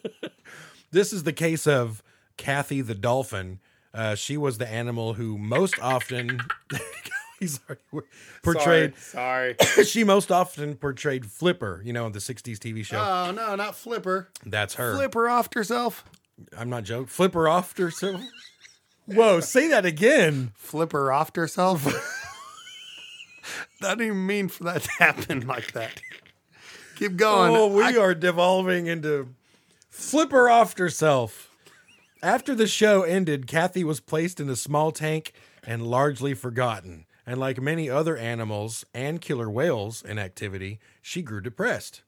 this 0.90 1.12
is 1.12 1.24
the 1.24 1.32
case 1.32 1.66
of 1.66 2.02
Kathy 2.36 2.80
the 2.80 2.94
dolphin. 2.94 3.60
Uh, 3.92 4.14
she 4.14 4.36
was 4.36 4.58
the 4.58 4.66
animal 4.66 5.14
who 5.14 5.36
most 5.36 5.78
often. 5.80 6.40
He's 7.38 7.60
portrayed. 8.42 8.96
Sorry. 8.96 9.56
she 9.84 10.04
most 10.04 10.30
often 10.30 10.76
portrayed 10.76 11.26
Flipper, 11.26 11.82
you 11.84 11.92
know, 11.92 12.06
in 12.06 12.12
the 12.12 12.20
'60s 12.20 12.58
TV 12.58 12.84
show. 12.84 12.98
Oh 12.98 13.32
no, 13.32 13.56
not 13.56 13.74
Flipper. 13.74 14.28
That's 14.46 14.74
her. 14.74 14.94
Flip 14.94 15.12
her 15.14 15.28
off 15.28 15.52
herself. 15.52 16.04
I'm 16.56 16.70
not 16.70 16.84
joking. 16.84 17.06
Flipper 17.06 17.48
off 17.48 17.76
herself. 17.76 18.22
Whoa, 19.06 19.40
say 19.40 19.68
that 19.68 19.84
again. 19.84 20.52
Flip 20.54 20.92
her 20.92 21.12
off 21.12 21.34
herself. 21.34 21.84
I 23.84 23.90
didn't 23.90 24.06
even 24.06 24.26
mean 24.26 24.48
for 24.48 24.64
that 24.64 24.82
to 24.82 24.90
happen 24.98 25.46
like 25.46 25.72
that. 25.72 26.00
Keep 26.96 27.16
going. 27.16 27.54
Oh, 27.56 27.66
we 27.68 27.82
I- 27.82 27.96
are 27.96 28.14
devolving 28.14 28.86
into 28.86 29.28
Flipper 29.90 30.48
off 30.48 30.76
herself. 30.76 31.50
After 32.22 32.54
the 32.54 32.66
show 32.68 33.02
ended, 33.02 33.46
Kathy 33.46 33.82
was 33.82 33.98
placed 34.00 34.38
in 34.38 34.48
a 34.48 34.54
small 34.56 34.92
tank 34.92 35.32
and 35.64 35.86
largely 35.86 36.34
forgotten. 36.34 37.06
And 37.26 37.38
like 37.38 37.60
many 37.60 37.88
other 37.88 38.16
animals 38.16 38.84
and 38.94 39.20
killer 39.20 39.48
whales 39.50 40.02
in 40.02 40.18
activity, 40.18 40.78
she 41.00 41.22
grew 41.22 41.40
depressed. 41.40 42.02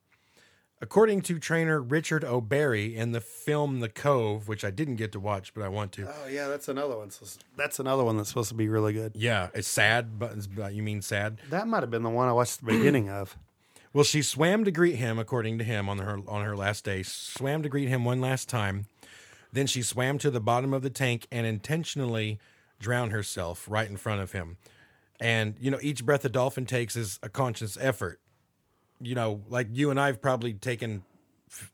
According 0.84 1.22
to 1.22 1.38
trainer 1.38 1.80
Richard 1.80 2.24
O'Barry 2.24 2.94
in 2.94 3.12
the 3.12 3.20
film 3.22 3.80
The 3.80 3.88
Cove, 3.88 4.48
which 4.48 4.66
I 4.66 4.70
didn't 4.70 4.96
get 4.96 5.12
to 5.12 5.18
watch, 5.18 5.54
but 5.54 5.62
I 5.64 5.68
want 5.68 5.92
to. 5.92 6.06
Oh 6.06 6.26
yeah, 6.28 6.46
that's 6.48 6.68
another 6.68 6.98
one. 6.98 7.10
So- 7.10 7.24
That's 7.56 7.78
another 7.80 8.04
one 8.04 8.18
that's 8.18 8.28
supposed 8.28 8.50
to 8.50 8.54
be 8.54 8.68
really 8.68 8.92
good. 8.92 9.12
Yeah, 9.14 9.48
it's 9.54 9.66
sad, 9.66 10.18
but 10.18 10.36
but 10.54 10.64
uh, 10.64 10.68
you 10.68 10.82
mean 10.82 11.00
sad? 11.00 11.38
That 11.48 11.66
might 11.68 11.82
have 11.82 11.90
been 11.90 12.02
the 12.02 12.10
one 12.10 12.28
I 12.28 12.32
watched 12.32 12.60
the 12.60 12.66
beginning 12.66 13.08
of. 13.08 13.38
Well, 13.94 14.02
she 14.04 14.22
swam 14.22 14.64
to 14.64 14.72
greet 14.72 14.96
him, 14.96 15.20
according 15.20 15.56
to 15.58 15.64
him, 15.64 15.88
on 15.88 15.98
her 15.98 16.18
on 16.28 16.44
her 16.44 16.56
last 16.56 16.84
day. 16.84 17.02
Swam 17.04 17.62
to 17.62 17.68
greet 17.68 17.88
him 17.88 18.04
one 18.04 18.20
last 18.20 18.48
time. 18.48 18.86
Then 19.52 19.68
she 19.68 19.82
swam 19.82 20.18
to 20.18 20.30
the 20.32 20.40
bottom 20.40 20.74
of 20.74 20.82
the 20.82 20.90
tank 20.90 21.28
and 21.30 21.46
intentionally 21.46 22.40
drowned 22.80 23.12
herself 23.12 23.66
right 23.70 23.88
in 23.88 23.96
front 23.96 24.20
of 24.20 24.32
him. 24.32 24.56
And 25.20 25.54
you 25.60 25.70
know, 25.70 25.78
each 25.80 26.04
breath 26.04 26.24
a 26.24 26.28
dolphin 26.28 26.66
takes 26.66 26.96
is 26.96 27.20
a 27.22 27.28
conscious 27.28 27.78
effort. 27.80 28.20
You 29.04 29.14
know, 29.14 29.42
like 29.48 29.68
you 29.72 29.90
and 29.90 30.00
I've 30.00 30.20
probably 30.22 30.54
taken, 30.54 31.04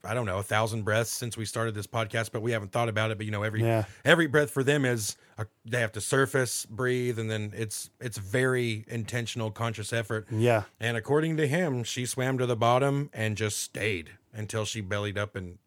I 0.04 0.14
don't 0.14 0.26
know, 0.26 0.38
a 0.38 0.42
thousand 0.42 0.82
breaths 0.82 1.10
since 1.10 1.36
we 1.36 1.44
started 1.44 1.74
this 1.74 1.86
podcast, 1.86 2.30
but 2.32 2.42
we 2.42 2.52
haven't 2.52 2.72
thought 2.72 2.88
about 2.88 3.10
it. 3.10 3.16
But 3.18 3.26
you 3.26 3.32
know, 3.32 3.42
every 3.42 3.62
Yeah. 3.62 3.84
every 4.04 4.26
breath 4.26 4.50
for 4.50 4.62
them 4.64 4.84
is 4.84 5.16
a, 5.38 5.46
they 5.64 5.80
have 5.80 5.92
to 5.92 6.00
surface, 6.00 6.66
breathe, 6.66 7.18
and 7.18 7.30
then 7.30 7.52
it's 7.56 7.90
it's 8.00 8.18
very 8.18 8.84
intentional, 8.88 9.50
conscious 9.50 9.92
effort. 9.92 10.26
Yeah. 10.30 10.64
And 10.80 10.96
according 10.96 11.36
to 11.38 11.46
him, 11.46 11.84
she 11.84 12.04
swam 12.06 12.36
to 12.38 12.46
the 12.46 12.56
bottom 12.56 13.10
and 13.12 13.36
just 13.36 13.58
stayed 13.58 14.10
until 14.32 14.64
she 14.64 14.80
bellied 14.80 15.16
up 15.18 15.34
and, 15.36 15.58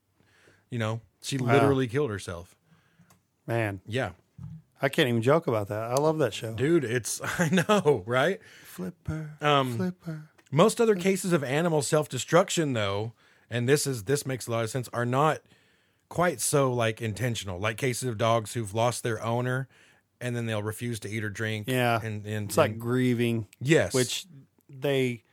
you 0.69 0.79
know, 0.79 1.01
she 1.21 1.38
literally 1.38 1.88
killed 1.88 2.09
herself. 2.11 2.55
Man, 3.47 3.81
Yeah. 3.85 4.11
I 4.81 4.89
can't 4.89 5.07
even 5.07 5.21
joke 5.21 5.47
about 5.47 5.69
that. 5.69 5.81
I 5.91 5.95
love 5.95 6.17
that 6.17 6.33
show. 6.33 6.53
Dude, 6.55 6.83
it's, 6.83 7.21
I 7.39 7.47
know, 7.49 8.03
right? 8.05 8.41
Flipper. 8.65 9.31
Um, 9.39 9.77
Flipper. 9.77 10.29
Most 10.53 10.80
other 10.80 10.95
cases 10.95 11.34
of 11.34 11.43
animal 11.43 11.81
self 11.81 12.07
destruction, 12.07 12.73
though, 12.73 13.13
and 13.49 13.67
this 13.67 13.88
is, 13.88 14.03
this 14.03 14.25
makes 14.25 14.47
a 14.47 14.51
lot 14.51 14.63
of 14.63 14.69
sense, 14.69 14.88
are 14.93 15.05
not 15.05 15.39
quite 16.09 16.39
so 16.39 16.71
like 16.71 17.01
intentional. 17.01 17.59
Like 17.59 17.77
cases 17.77 18.07
of 18.07 18.17
dogs 18.17 18.53
who've 18.53 18.73
lost 18.73 19.01
their 19.03 19.21
owner 19.23 19.67
and 20.21 20.35
then 20.35 20.45
they'll 20.45 20.61
refuse 20.63 20.99
to 21.01 21.09
eat 21.09 21.23
or 21.23 21.30
drink. 21.30 21.67
Yeah. 21.67 21.99
And, 22.01 22.25
and 22.27 22.47
It's 22.49 22.57
like 22.57 22.77
grieving, 22.77 23.47
yes. 23.59 23.93
which 23.93 24.25
they, 24.69 25.23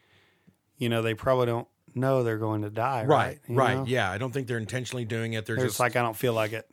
you 0.78 0.88
know, 0.88 1.02
they 1.02 1.12
probably 1.14 1.47
don't 1.47 1.68
know 1.94 2.22
they're 2.24 2.38
going 2.38 2.62
to 2.62 2.70
die. 2.70 3.05
Right. 3.05 3.38
right, 3.48 3.76
right. 3.78 3.86
Yeah. 3.86 4.10
I 4.10 4.16
don't 4.16 4.32
think 4.32 4.47
they're 4.47 4.56
intentionally 4.59 5.05
doing 5.05 5.34
it. 5.34 5.44
They're, 5.44 5.56
They're 5.56 5.66
just, 5.66 5.74
just 5.74 5.80
like, 5.80 5.97
I 5.97 6.02
don't 6.02 6.16
feel 6.16 6.32
like 6.32 6.52
it. 6.52 6.66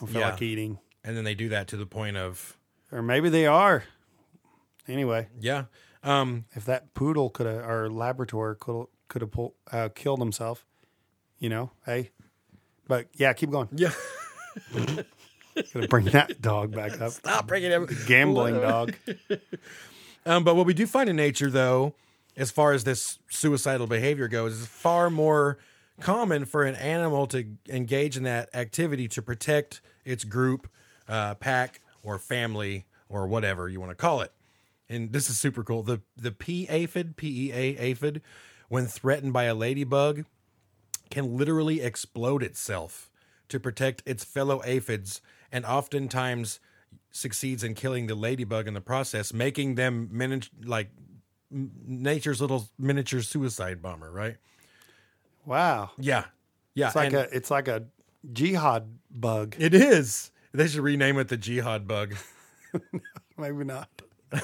I 0.00 0.06
feel 0.06 0.20
Yeah. 0.20 0.30
like 0.30 0.40
eating. 0.42 0.78
and 1.04 1.16
then 1.16 1.24
they 1.24 1.34
do 1.34 1.48
that 1.50 1.66
to 1.68 1.76
the 1.76 1.86
point 1.86 2.16
of, 2.16 2.56
Or 2.92 3.02
maybe 3.02 3.28
they 3.28 3.46
are. 3.46 3.82
Anyway, 4.88 5.28
Yeah. 5.40 5.64
Um, 6.02 6.46
If 6.52 6.64
that 6.64 6.94
poodle 6.94 7.30
could 7.30 7.46
have 7.46 7.64
or 7.68 7.90
Labrador 7.90 8.54
could 8.56 8.86
could 9.08 9.22
have 9.22 9.30
pull, 9.30 9.54
uh, 9.70 9.88
killed 9.94 10.18
himself, 10.20 10.64
you 11.38 11.48
know, 11.48 11.70
hey. 11.86 12.10
But 12.88 13.08
yeah, 13.14 13.32
keep 13.34 13.50
going. 13.50 13.68
yeah. 13.72 13.92
Gonna 15.74 15.88
bring 15.88 16.06
that 16.06 16.40
dog 16.40 16.74
back 16.74 17.00
up. 17.00 17.10
Stop 17.12 17.46
bringing 17.46 17.70
him. 17.70 17.88
Gambling 18.06 18.60
dog. 18.60 18.94
Um, 20.24 20.44
but 20.44 20.54
what 20.54 20.66
we 20.66 20.72
do 20.72 20.86
find 20.86 21.10
in 21.10 21.16
nature, 21.16 21.50
though, 21.50 21.94
as 22.36 22.52
far 22.52 22.70
as 22.72 22.84
this 22.84 23.18
suicidal 23.28 23.88
behavior 23.88 24.28
goes, 24.28 24.52
is 24.52 24.66
far 24.68 25.10
more 25.10 25.58
common 25.98 26.44
for 26.44 26.62
an 26.62 26.76
animal 26.76 27.26
to 27.26 27.44
engage 27.68 28.16
in 28.16 28.22
that 28.22 28.48
activity 28.54 29.08
to 29.08 29.20
protect 29.20 29.80
its 30.04 30.22
group, 30.22 30.68
uh, 31.08 31.34
pack, 31.34 31.80
or 32.04 32.20
family, 32.20 32.86
or 33.08 33.26
whatever 33.26 33.68
you 33.68 33.80
want 33.80 33.90
to 33.90 33.96
call 33.96 34.20
it. 34.20 34.30
And 34.92 35.12
this 35.12 35.30
is 35.30 35.38
super 35.38 35.64
cool. 35.64 35.82
The 35.82 36.00
the 36.16 36.32
pea 36.32 36.66
aphid, 36.68 37.16
P 37.16 37.48
E 37.48 37.52
A 37.52 37.76
aphid, 37.78 38.22
when 38.68 38.86
threatened 38.86 39.32
by 39.32 39.44
a 39.44 39.54
ladybug, 39.54 40.24
can 41.10 41.36
literally 41.36 41.80
explode 41.80 42.42
itself 42.42 43.10
to 43.48 43.58
protect 43.60 44.02
its 44.06 44.24
fellow 44.24 44.62
aphids 44.64 45.20
and 45.50 45.64
oftentimes 45.64 46.60
succeeds 47.10 47.62
in 47.62 47.74
killing 47.74 48.06
the 48.06 48.14
ladybug 48.14 48.66
in 48.66 48.74
the 48.74 48.80
process, 48.80 49.32
making 49.32 49.74
them 49.74 50.08
mini- 50.10 50.40
like 50.64 50.90
nature's 51.50 52.40
little 52.40 52.68
miniature 52.78 53.20
suicide 53.20 53.82
bomber, 53.82 54.10
right? 54.10 54.36
Wow. 55.44 55.90
Yeah. 55.98 56.24
Yeah. 56.74 56.86
It's 56.86 56.96
like 56.96 57.06
and 57.08 57.16
a 57.16 57.36
it's 57.36 57.50
like 57.50 57.68
a 57.68 57.84
jihad 58.32 58.98
bug. 59.10 59.56
it 59.58 59.74
is. 59.74 60.30
They 60.52 60.66
should 60.68 60.80
rename 60.80 61.18
it 61.18 61.28
the 61.28 61.36
jihad 61.36 61.86
bug. 61.88 62.14
Maybe 63.38 63.64
not. 63.64 63.88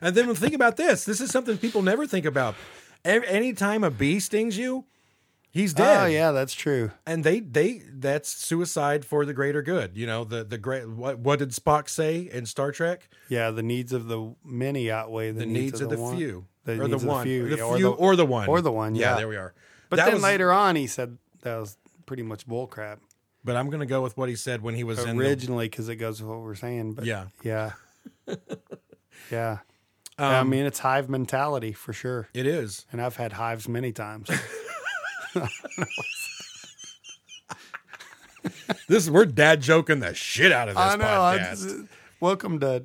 And 0.00 0.14
then 0.14 0.34
think 0.34 0.54
about 0.54 0.76
this. 0.76 1.04
This 1.04 1.20
is 1.20 1.30
something 1.30 1.58
people 1.58 1.82
never 1.82 2.06
think 2.06 2.24
about. 2.24 2.54
A- 3.04 3.28
Anytime 3.30 3.84
a 3.84 3.90
bee 3.90 4.20
stings 4.20 4.56
you, 4.58 4.84
he's 5.50 5.74
ah, 5.74 5.78
dead. 5.78 6.02
Oh 6.02 6.06
yeah, 6.06 6.32
that's 6.32 6.54
true. 6.54 6.90
and 7.06 7.24
they 7.24 7.40
they 7.40 7.82
that's 7.92 8.30
suicide 8.30 9.04
for 9.04 9.24
the 9.26 9.32
greater 9.34 9.62
good. 9.62 9.96
You 9.96 10.06
know 10.06 10.24
the 10.24 10.44
the 10.44 10.58
great 10.58 10.88
what 10.88 11.18
what 11.18 11.38
did 11.38 11.50
Spock 11.50 11.88
say 11.88 12.28
in 12.32 12.46
Star 12.46 12.72
Trek? 12.72 13.08
Yeah, 13.28 13.50
the 13.50 13.62
needs 13.62 13.92
of 13.92 14.08
the 14.08 14.34
many 14.44 14.90
outweigh 14.90 15.32
the, 15.32 15.40
The 15.40 15.46
needs, 15.46 15.80
of 15.80 15.88
the, 15.90 15.98
one. 15.98 16.16
few, 16.16 16.46
The 16.64 16.72
or 16.80 16.88
the 16.88 16.94
of 16.96 17.00
the 17.02 17.06
one, 17.06 17.24
few, 17.26 17.48
the 17.48 17.56
few, 17.56 17.64
or 17.64 17.78
the- 17.78 17.88
or 17.90 18.16
the 18.16 18.26
one, 18.26 18.48
or 18.48 18.60
the 18.60 18.72
one, 18.72 18.94
yeah. 18.94 19.16
there 19.16 19.28
we 19.28 19.36
are. 19.36 19.54
But 19.88 19.96
That 19.96 20.04
then 20.06 20.14
was- 20.14 20.22
later 20.22 20.52
on, 20.52 20.76
he 20.76 20.86
said 20.86 21.16
that 21.42 21.56
was 21.56 21.76
pretty 22.06 22.22
much 22.22 22.46
bullcrap 22.46 22.98
But 23.44 23.56
I'm 23.56 23.70
gonna 23.70 23.86
go 23.86 24.02
with 24.02 24.16
what 24.16 24.28
he 24.28 24.36
said 24.36 24.60
when 24.62 24.74
he 24.74 24.84
was 24.84 24.98
originally 25.06 25.68
because 25.68 25.88
it 25.88 25.96
goes 25.96 26.20
with 26.20 26.30
what 26.30 26.40
we're 26.40 26.54
saying. 26.54 26.94
But 26.94 27.04
Yeah. 27.06 27.26
yeah, 27.42 27.72
yeah. 29.30 29.58
Yeah, 30.20 30.40
I 30.40 30.44
mean, 30.44 30.66
it's 30.66 30.80
hive 30.80 31.08
mentality 31.08 31.72
for 31.72 31.92
sure, 31.94 32.28
It 32.34 32.46
is. 32.46 32.84
and 32.92 33.00
I've 33.00 33.16
had 33.16 33.32
hives 33.32 33.66
many 33.68 33.90
times. 33.92 34.28
This 38.88 39.08
we're 39.10 39.26
dad 39.26 39.60
joking 39.60 40.00
the 40.00 40.14
shit 40.14 40.52
out 40.52 40.68
of 40.68 40.74
this 40.74 40.82
I 40.82 40.96
know. 40.96 41.04
Podcast. 41.04 41.62
just- 41.62 41.76
welcome 42.20 42.58
to 42.60 42.84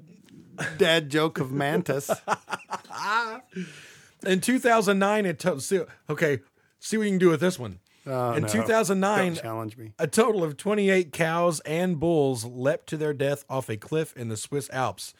Dad 0.77 1.09
Joke 1.09 1.39
of 1.39 1.51
Mantis. 1.51 2.09
in 4.25 4.41
2009, 4.41 5.25
it 5.25 5.39
to- 5.39 5.59
see, 5.61 5.81
okay. 6.09 6.39
See 6.79 6.97
what 6.97 7.03
you 7.05 7.11
can 7.11 7.19
do 7.19 7.29
with 7.29 7.39
this 7.39 7.57
one. 7.57 7.79
Oh, 8.05 8.33
in 8.33 8.43
no. 8.43 8.47
2009, 8.47 9.33
Don't 9.33 9.41
challenge 9.41 9.77
me. 9.77 9.93
A 9.97 10.05
total 10.07 10.43
of 10.43 10.57
28 10.57 11.11
cows 11.11 11.59
and 11.61 11.99
bulls 11.99 12.45
leapt 12.45 12.87
to 12.89 12.97
their 12.97 13.13
death 13.13 13.43
off 13.49 13.69
a 13.69 13.77
cliff 13.77 14.15
in 14.15 14.27
the 14.29 14.37
Swiss 14.37 14.69
Alps. 14.71 15.13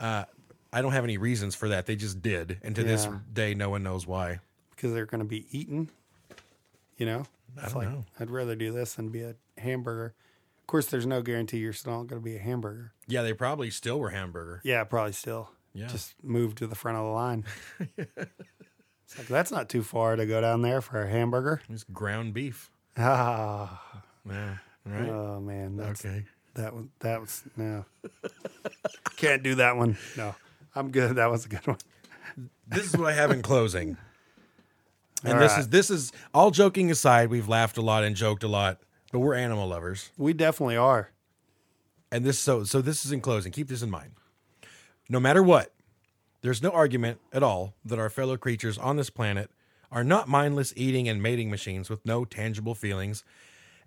Uh, 0.00 0.24
I 0.74 0.82
don't 0.82 0.92
have 0.92 1.04
any 1.04 1.16
reasons 1.18 1.54
for 1.54 1.68
that. 1.68 1.86
They 1.86 1.96
just 1.96 2.20
did. 2.20 2.58
And 2.62 2.74
to 2.76 2.82
this 2.82 3.04
Yeah. 3.04 3.18
day, 3.32 3.54
no 3.54 3.70
one 3.70 3.82
knows 3.82 4.06
why. 4.06 4.40
because 4.70 4.92
they're 4.92 5.06
going 5.06 5.20
to 5.20 5.24
be 5.28 5.46
eaten. 5.56 5.88
You 6.98 7.06
know, 7.06 7.26
it's 7.56 7.72
don't 7.72 7.82
like 7.82 7.88
know. 7.88 8.04
I'd 8.20 8.30
rather 8.30 8.54
do 8.56 8.72
this 8.72 8.94
than 8.94 9.08
be 9.08 9.22
a 9.22 9.34
hamburger. 9.58 10.14
Of 10.60 10.66
course, 10.66 10.86
there's 10.86 11.06
no 11.06 11.22
guarantee 11.22 11.58
you're 11.58 11.72
still 11.72 11.98
not 11.98 12.06
going 12.08 12.20
to 12.20 12.24
be 12.24 12.36
a 12.36 12.40
hamburger. 12.40 12.92
Yeah, 13.06 13.22
they 13.22 13.32
probably 13.34 13.70
still 13.70 13.98
were 14.00 14.10
hamburger. 14.10 14.60
Yeah, 14.64 14.82
probably 14.84 15.12
still. 15.12 15.50
Yeah. 15.74 15.86
just 15.88 16.14
move 16.22 16.54
to 16.56 16.66
the 16.66 16.74
front 16.74 16.98
of 16.98 17.04
the 17.04 17.10
line. 17.10 17.44
it's 17.96 19.18
like 19.18 19.26
that's 19.28 19.50
not 19.50 19.68
too 19.68 19.82
far 19.82 20.16
to 20.16 20.24
go 20.26 20.40
down 20.40 20.62
there 20.62 20.80
for 20.80 21.02
a 21.02 21.08
hamburger. 21.08 21.60
It's 21.68 21.84
ground 21.84 22.34
beef. 22.34 22.70
Ah, 22.96 24.02
Yeah. 24.28 24.56
Right. 24.86 25.08
oh 25.08 25.40
man, 25.40 25.76
that's, 25.76 26.04
okay. 26.04 26.24
that 26.54 26.74
was 26.74 26.84
that 27.00 27.20
was 27.20 27.42
no. 27.56 27.84
Can't 29.16 29.42
do 29.42 29.54
that 29.56 29.76
one. 29.76 29.96
No, 30.16 30.34
I'm 30.74 30.90
good. 30.90 31.16
That 31.16 31.30
was 31.30 31.46
a 31.46 31.48
good 31.48 31.66
one. 31.66 31.78
This 32.66 32.86
is 32.86 32.96
what 32.96 33.08
I 33.08 33.12
have 33.14 33.30
in 33.30 33.42
closing. 33.42 33.96
And 35.26 35.34
All 35.34 35.38
this 35.38 35.52
right. 35.52 35.60
is 35.60 35.68
this 35.70 35.88
is 35.88 36.12
all 36.34 36.50
joking 36.50 36.90
aside, 36.90 37.30
we've 37.30 37.48
laughed 37.48 37.78
a 37.78 37.80
lot 37.80 38.04
and 38.04 38.14
joked 38.14 38.42
a 38.42 38.48
lot, 38.48 38.80
but 39.10 39.20
we're 39.20 39.34
animal 39.34 39.66
lovers. 39.66 40.10
We 40.18 40.34
definitely 40.34 40.76
are. 40.76 41.12
And 42.12 42.26
this 42.26 42.38
so 42.38 42.64
so 42.64 42.82
this 42.82 43.06
is 43.06 43.12
in 43.12 43.22
closing. 43.22 43.50
Keep 43.50 43.68
this 43.68 43.80
in 43.80 43.88
mind. 43.88 44.10
No 45.08 45.18
matter 45.18 45.42
what, 45.42 45.72
there's 46.42 46.62
no 46.62 46.68
argument 46.68 47.20
at 47.32 47.42
all 47.42 47.72
that 47.86 47.98
our 47.98 48.10
fellow 48.10 48.36
creatures 48.36 48.76
on 48.76 48.96
this 48.98 49.08
planet 49.08 49.50
are 49.90 50.04
not 50.04 50.28
mindless 50.28 50.74
eating 50.76 51.08
and 51.08 51.22
mating 51.22 51.48
machines 51.48 51.88
with 51.88 52.04
no 52.04 52.26
tangible 52.26 52.74
feelings. 52.74 53.24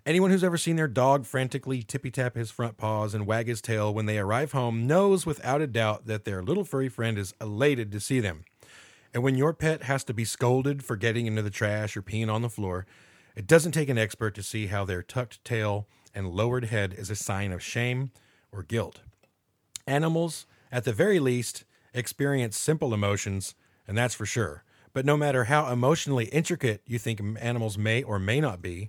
Anyone 0.08 0.30
who's 0.30 0.42
ever 0.42 0.56
seen 0.56 0.76
their 0.76 0.88
dog 0.88 1.26
frantically 1.26 1.82
tippy 1.82 2.10
tap 2.10 2.34
his 2.34 2.50
front 2.50 2.78
paws 2.78 3.12
and 3.12 3.26
wag 3.26 3.46
his 3.46 3.60
tail 3.60 3.92
when 3.92 4.06
they 4.06 4.18
arrive 4.18 4.52
home 4.52 4.86
knows 4.86 5.26
without 5.26 5.60
a 5.60 5.66
doubt 5.66 6.06
that 6.06 6.24
their 6.24 6.42
little 6.42 6.64
furry 6.64 6.88
friend 6.88 7.18
is 7.18 7.34
elated 7.42 7.92
to 7.92 8.00
see 8.00 8.18
them. 8.18 8.46
And 9.12 9.22
when 9.22 9.36
your 9.36 9.52
pet 9.52 9.82
has 9.82 10.04
to 10.04 10.14
be 10.14 10.24
scolded 10.24 10.82
for 10.82 10.96
getting 10.96 11.26
into 11.26 11.42
the 11.42 11.50
trash 11.50 11.94
or 11.94 12.00
peeing 12.00 12.32
on 12.32 12.40
the 12.40 12.48
floor, 12.48 12.86
it 13.36 13.46
doesn't 13.46 13.72
take 13.72 13.90
an 13.90 13.98
expert 13.98 14.34
to 14.36 14.42
see 14.42 14.68
how 14.68 14.86
their 14.86 15.02
tucked 15.02 15.44
tail 15.44 15.86
and 16.14 16.30
lowered 16.30 16.64
head 16.64 16.94
is 16.96 17.10
a 17.10 17.14
sign 17.14 17.52
of 17.52 17.62
shame 17.62 18.10
or 18.50 18.62
guilt. 18.62 19.02
Animals, 19.86 20.46
at 20.72 20.84
the 20.84 20.92
very 20.94 21.20
least, 21.20 21.66
experience 21.92 22.56
simple 22.56 22.94
emotions, 22.94 23.54
and 23.86 23.98
that's 23.98 24.14
for 24.14 24.24
sure. 24.24 24.64
But 24.94 25.04
no 25.04 25.18
matter 25.18 25.44
how 25.44 25.70
emotionally 25.70 26.24
intricate 26.28 26.80
you 26.86 26.98
think 26.98 27.20
animals 27.40 27.76
may 27.76 28.02
or 28.02 28.18
may 28.18 28.40
not 28.40 28.62
be, 28.62 28.88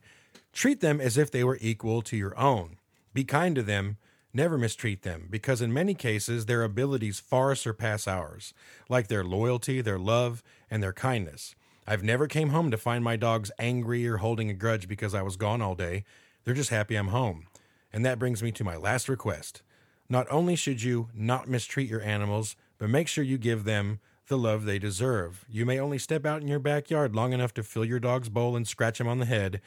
treat 0.59 0.81
them 0.81 0.99
as 0.99 1.17
if 1.17 1.31
they 1.31 1.41
were 1.41 1.57
equal 1.61 2.01
to 2.01 2.17
your 2.17 2.37
own. 2.37 2.75
Be 3.13 3.23
kind 3.23 3.55
to 3.55 3.63
them, 3.63 3.95
never 4.33 4.57
mistreat 4.57 5.03
them, 5.03 5.29
because 5.29 5.61
in 5.61 5.71
many 5.71 5.93
cases 5.93 6.47
their 6.47 6.63
abilities 6.63 7.17
far 7.17 7.55
surpass 7.55 8.09
ours, 8.09 8.53
like 8.89 9.07
their 9.07 9.23
loyalty, 9.23 9.79
their 9.79 9.97
love, 9.97 10.43
and 10.69 10.83
their 10.83 10.91
kindness. 10.91 11.55
I've 11.87 12.03
never 12.03 12.27
came 12.27 12.49
home 12.49 12.71
to 12.71 12.77
find 12.77 13.05
my 13.05 13.15
dogs 13.15 13.51
angry 13.57 14.05
or 14.05 14.17
holding 14.17 14.49
a 14.49 14.53
grudge 14.53 14.89
because 14.89 15.15
I 15.15 15.21
was 15.21 15.37
gone 15.37 15.61
all 15.61 15.75
day. 15.75 16.03
They're 16.43 16.53
just 16.53 16.71
happy 16.71 16.95
I'm 16.95 17.07
home. 17.07 17.47
And 17.93 18.05
that 18.05 18.19
brings 18.19 18.43
me 18.43 18.51
to 18.51 18.65
my 18.65 18.75
last 18.75 19.07
request. 19.07 19.61
Not 20.09 20.27
only 20.29 20.57
should 20.57 20.83
you 20.83 21.07
not 21.15 21.47
mistreat 21.47 21.89
your 21.89 22.01
animals, 22.01 22.57
but 22.77 22.89
make 22.89 23.07
sure 23.07 23.23
you 23.23 23.37
give 23.37 23.63
them 23.63 24.01
the 24.27 24.37
love 24.37 24.65
they 24.65 24.77
deserve. 24.77 25.45
You 25.49 25.65
may 25.65 25.79
only 25.79 25.99
step 25.99 26.25
out 26.25 26.41
in 26.41 26.49
your 26.49 26.59
backyard 26.59 27.15
long 27.15 27.31
enough 27.31 27.53
to 27.53 27.63
fill 27.63 27.85
your 27.85 28.01
dog's 28.01 28.27
bowl 28.27 28.57
and 28.57 28.67
scratch 28.67 28.99
him 28.99 29.07
on 29.07 29.19
the 29.19 29.25
head, 29.25 29.61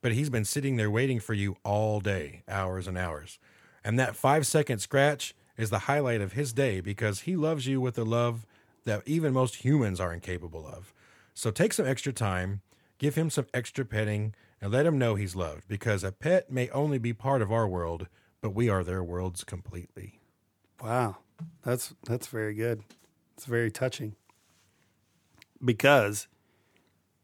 but 0.00 0.12
he's 0.12 0.30
been 0.30 0.44
sitting 0.44 0.76
there 0.76 0.90
waiting 0.90 1.20
for 1.20 1.34
you 1.34 1.56
all 1.64 2.00
day, 2.00 2.42
hours 2.48 2.86
and 2.86 2.96
hours. 2.96 3.38
And 3.84 3.98
that 3.98 4.16
five 4.16 4.46
second 4.46 4.78
scratch 4.78 5.34
is 5.56 5.70
the 5.70 5.80
highlight 5.80 6.20
of 6.20 6.32
his 6.32 6.52
day 6.52 6.80
because 6.80 7.20
he 7.20 7.36
loves 7.36 7.66
you 7.66 7.80
with 7.80 7.98
a 7.98 8.04
love 8.04 8.46
that 8.84 9.02
even 9.06 9.32
most 9.32 9.56
humans 9.56 10.00
are 10.00 10.12
incapable 10.12 10.66
of. 10.66 10.92
So 11.34 11.50
take 11.50 11.72
some 11.72 11.86
extra 11.86 12.12
time, 12.12 12.62
give 12.98 13.14
him 13.14 13.30
some 13.30 13.46
extra 13.52 13.84
petting, 13.84 14.34
and 14.60 14.72
let 14.72 14.86
him 14.86 14.98
know 14.98 15.14
he's 15.14 15.36
loved 15.36 15.68
because 15.68 16.02
a 16.02 16.12
pet 16.12 16.50
may 16.50 16.68
only 16.70 16.98
be 16.98 17.12
part 17.12 17.42
of 17.42 17.52
our 17.52 17.68
world, 17.68 18.08
but 18.40 18.50
we 18.50 18.68
are 18.68 18.82
their 18.82 19.04
worlds 19.04 19.44
completely. 19.44 20.20
Wow, 20.82 21.18
that's 21.62 21.94
that's 22.04 22.26
very 22.28 22.54
good. 22.54 22.82
It's 23.36 23.44
very 23.44 23.70
touching 23.70 24.16
because 25.64 26.28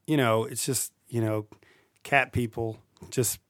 you 0.06 0.16
know 0.16 0.44
it's 0.44 0.66
just 0.66 0.92
you 1.08 1.20
know 1.20 1.46
cat 2.04 2.32
people 2.32 2.78
just 3.10 3.40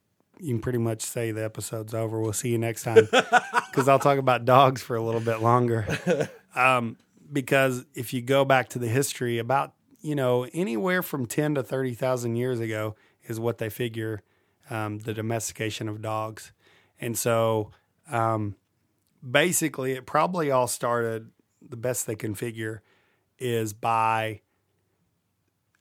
you 0.40 0.48
can 0.48 0.60
pretty 0.60 0.78
much 0.78 1.02
say 1.02 1.30
the 1.30 1.44
episode's 1.44 1.94
over. 1.94 2.20
We'll 2.20 2.32
see 2.32 2.50
you 2.50 2.58
next 2.58 2.82
time 2.82 3.08
because 3.10 3.88
I'll 3.88 3.98
talk 3.98 4.18
about 4.18 4.44
dogs 4.44 4.82
for 4.82 4.96
a 4.96 5.02
little 5.02 5.20
bit 5.20 5.42
longer. 5.42 6.30
Um, 6.56 6.98
because 7.32 7.84
if 7.96 8.14
you 8.14 8.22
go 8.22 8.44
back 8.44 8.68
to 8.68 8.78
the 8.78 8.86
history, 8.86 9.40
about 9.40 9.72
you 10.00 10.14
know 10.14 10.46
anywhere 10.52 11.02
from 11.02 11.26
ten 11.26 11.56
to 11.56 11.64
thirty 11.64 11.94
thousand 11.94 12.36
years 12.36 12.60
ago 12.60 12.94
is 13.24 13.40
what 13.40 13.58
they 13.58 13.68
figure 13.68 14.22
um, 14.70 15.00
the 15.00 15.12
domestication 15.12 15.88
of 15.88 16.00
dogs, 16.00 16.52
and 17.00 17.18
so 17.18 17.72
um, 18.08 18.54
basically 19.28 19.94
it 19.94 20.06
probably 20.06 20.52
all 20.52 20.68
started. 20.68 21.32
The 21.60 21.76
best 21.76 22.06
they 22.06 22.14
can 22.14 22.36
figure 22.36 22.82
is 23.40 23.72
by 23.72 24.42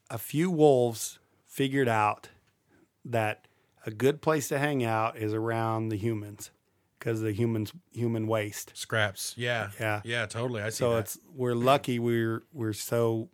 a 0.10 0.18
few 0.18 0.50
wolves 0.50 1.20
figured 1.46 1.88
out 1.88 2.30
that 3.06 3.48
a 3.86 3.92
good 3.92 4.22
place 4.22 4.48
to 4.50 4.58
hang 4.60 4.84
out 4.84 5.18
is 5.18 5.34
around 5.34 5.90
the 5.90 5.98
humans 5.98 6.52
because 7.00 7.22
the 7.22 7.32
humans 7.34 7.74
human 7.92 8.28
waste. 8.28 8.72
Scraps. 8.76 9.34
Yeah. 9.38 9.70
Yeah. 9.80 10.02
Yeah. 10.06 10.26
Totally. 10.26 10.62
I 10.62 10.70
see 10.70 10.78
So 10.78 10.94
that. 10.94 11.00
it's 11.00 11.20
we're 11.36 11.56
lucky 11.56 12.00
we're 12.00 12.44
we're 12.54 12.74
so 12.74 13.30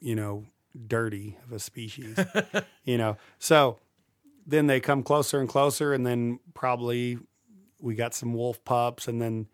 you 0.00 0.14
know 0.16 0.46
dirty 0.88 1.36
of 1.44 1.52
a 1.52 1.58
species, 1.58 2.18
you 2.84 2.98
know. 2.98 3.16
So 3.38 3.78
then 4.46 4.66
they 4.66 4.80
come 4.80 5.02
closer 5.02 5.38
and 5.38 5.48
closer, 5.48 5.92
and 5.92 6.04
then 6.06 6.40
probably 6.54 7.18
we 7.78 7.94
got 7.94 8.14
some 8.14 8.34
wolf 8.34 8.64
pups, 8.64 9.06
and 9.06 9.20
then 9.22 9.46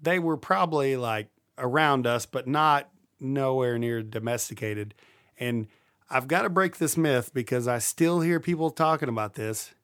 they 0.00 0.18
were 0.18 0.36
probably 0.38 0.96
like 0.96 1.28
around 1.58 2.06
us, 2.06 2.24
but 2.24 2.46
not 2.48 2.88
nowhere 3.18 3.78
near 3.78 4.02
domesticated. 4.02 4.94
And 5.38 5.66
I've 6.10 6.28
got 6.28 6.42
to 6.42 6.50
break 6.50 6.78
this 6.78 6.96
myth 6.96 7.30
because 7.32 7.68
I 7.68 7.78
still 7.78 8.20
hear 8.20 8.40
people 8.40 8.70
talking 8.70 9.08
about 9.08 9.34
this, 9.34 9.74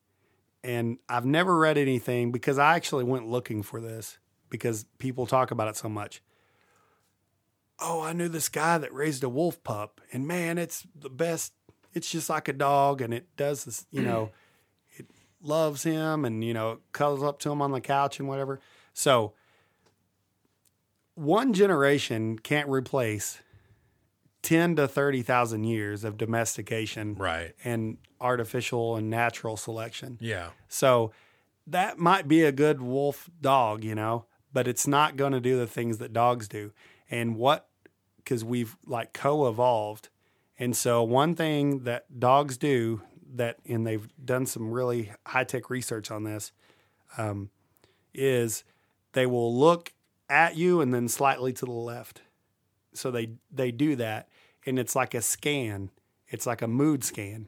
and 0.65 0.98
I've 1.09 1.27
never 1.27 1.57
read 1.57 1.78
anything 1.78 2.32
because 2.32 2.59
I 2.59 2.74
actually 2.74 3.05
went 3.05 3.28
looking 3.28 3.62
for 3.62 3.81
this 3.81 4.19
because 4.51 4.85
people 4.98 5.27
talk 5.27 5.51
about 5.51 5.69
it 5.69 5.77
so 5.77 5.89
much 5.89 6.23
oh, 7.78 8.03
I 8.03 8.12
knew 8.12 8.28
this 8.28 8.48
guy 8.48 8.78
that 8.78 8.93
raised 8.93 9.24
a 9.24 9.28
wolf 9.28 9.62
pup, 9.62 10.01
and 10.12 10.27
man, 10.27 10.59
it's 10.59 10.86
the 10.98 11.11
best. 11.11 11.53
It's 11.94 12.11
just 12.11 12.28
like 12.28 12.48
a 12.48 12.53
dog, 12.53 13.01
and 13.01 13.15
it 13.15 13.27
does 13.36 13.65
this, 13.65 13.86
you 13.90 14.03
know, 14.03 14.31
mm. 14.97 15.01
it 15.01 15.07
loves 15.43 15.82
him, 15.82 16.24
and 16.24 16.44
you 16.44 16.55
know, 16.55 16.81
cuddles 16.93 17.23
up 17.23 17.39
to 17.40 17.51
him 17.51 17.62
on 17.62 17.73
the 17.73 17.81
couch 17.81 18.19
and 18.19 18.28
whatever. 18.28 18.61
So, 18.93 19.32
one 21.15 21.53
generation 21.53 22.39
can't 22.39 22.69
replace 22.69 23.40
ten 24.42 24.76
to 24.76 24.86
thirty 24.86 25.22
thousand 25.22 25.64
years 25.64 26.04
of 26.04 26.16
domestication, 26.16 27.14
right. 27.14 27.54
and 27.64 27.98
artificial 28.20 28.96
and 28.96 29.10
natural 29.10 29.56
selection. 29.56 30.18
Yeah. 30.20 30.50
So 30.68 31.12
that 31.66 31.98
might 31.98 32.28
be 32.28 32.42
a 32.42 32.52
good 32.52 32.80
wolf 32.80 33.28
dog, 33.40 33.82
you 33.84 33.94
know, 33.94 34.26
but 34.52 34.68
it's 34.68 34.86
not 34.86 35.16
going 35.16 35.32
to 35.32 35.40
do 35.40 35.58
the 35.58 35.66
things 35.66 35.98
that 35.98 36.12
dogs 36.12 36.48
do. 36.48 36.72
And 37.10 37.36
what, 37.36 37.68
because 38.18 38.44
we've 38.44 38.76
like 38.86 39.12
co 39.12 39.48
evolved. 39.48 40.08
And 40.58 40.76
so 40.76 41.02
one 41.02 41.34
thing 41.34 41.84
that 41.84 42.18
dogs 42.18 42.56
do 42.56 43.02
that, 43.34 43.58
and 43.66 43.86
they've 43.86 44.08
done 44.24 44.46
some 44.46 44.70
really 44.70 45.12
high 45.26 45.44
tech 45.44 45.68
research 45.68 46.10
on 46.10 46.24
this, 46.24 46.52
um, 47.18 47.50
is 48.14 48.64
they 49.12 49.26
will 49.26 49.54
look 49.54 49.92
at 50.30 50.56
you 50.56 50.80
and 50.80 50.94
then 50.94 51.08
slightly 51.08 51.52
to 51.52 51.64
the 51.66 51.70
left. 51.72 52.22
So 52.97 53.10
they 53.10 53.31
they 53.51 53.70
do 53.70 53.97
that, 53.97 54.28
and 54.64 54.78
it's 54.78 54.97
like 54.97 55.14
a 55.14 55.23
scan. 55.23 55.90
It's 56.28 56.47
like 56.47 56.62
a 56.62 56.68
mood 56.68 57.05
scan, 57.05 57.47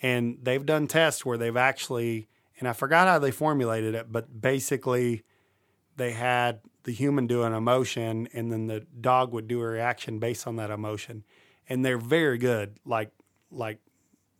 and 0.00 0.38
they've 0.42 0.64
done 0.64 0.86
tests 0.86 1.26
where 1.26 1.36
they've 1.36 1.56
actually, 1.56 2.28
and 2.58 2.68
I 2.68 2.72
forgot 2.72 3.08
how 3.08 3.18
they 3.18 3.30
formulated 3.32 3.94
it, 3.94 4.12
but 4.12 4.40
basically, 4.40 5.22
they 5.96 6.12
had 6.12 6.60
the 6.84 6.92
human 6.92 7.26
do 7.26 7.42
an 7.42 7.52
emotion, 7.52 8.28
and 8.32 8.52
then 8.52 8.66
the 8.66 8.80
dog 9.00 9.32
would 9.32 9.48
do 9.48 9.60
a 9.60 9.64
reaction 9.66 10.18
based 10.18 10.46
on 10.46 10.56
that 10.56 10.70
emotion, 10.70 11.24
and 11.68 11.84
they're 11.84 11.98
very 11.98 12.38
good, 12.38 12.78
like 12.84 13.10
like 13.50 13.78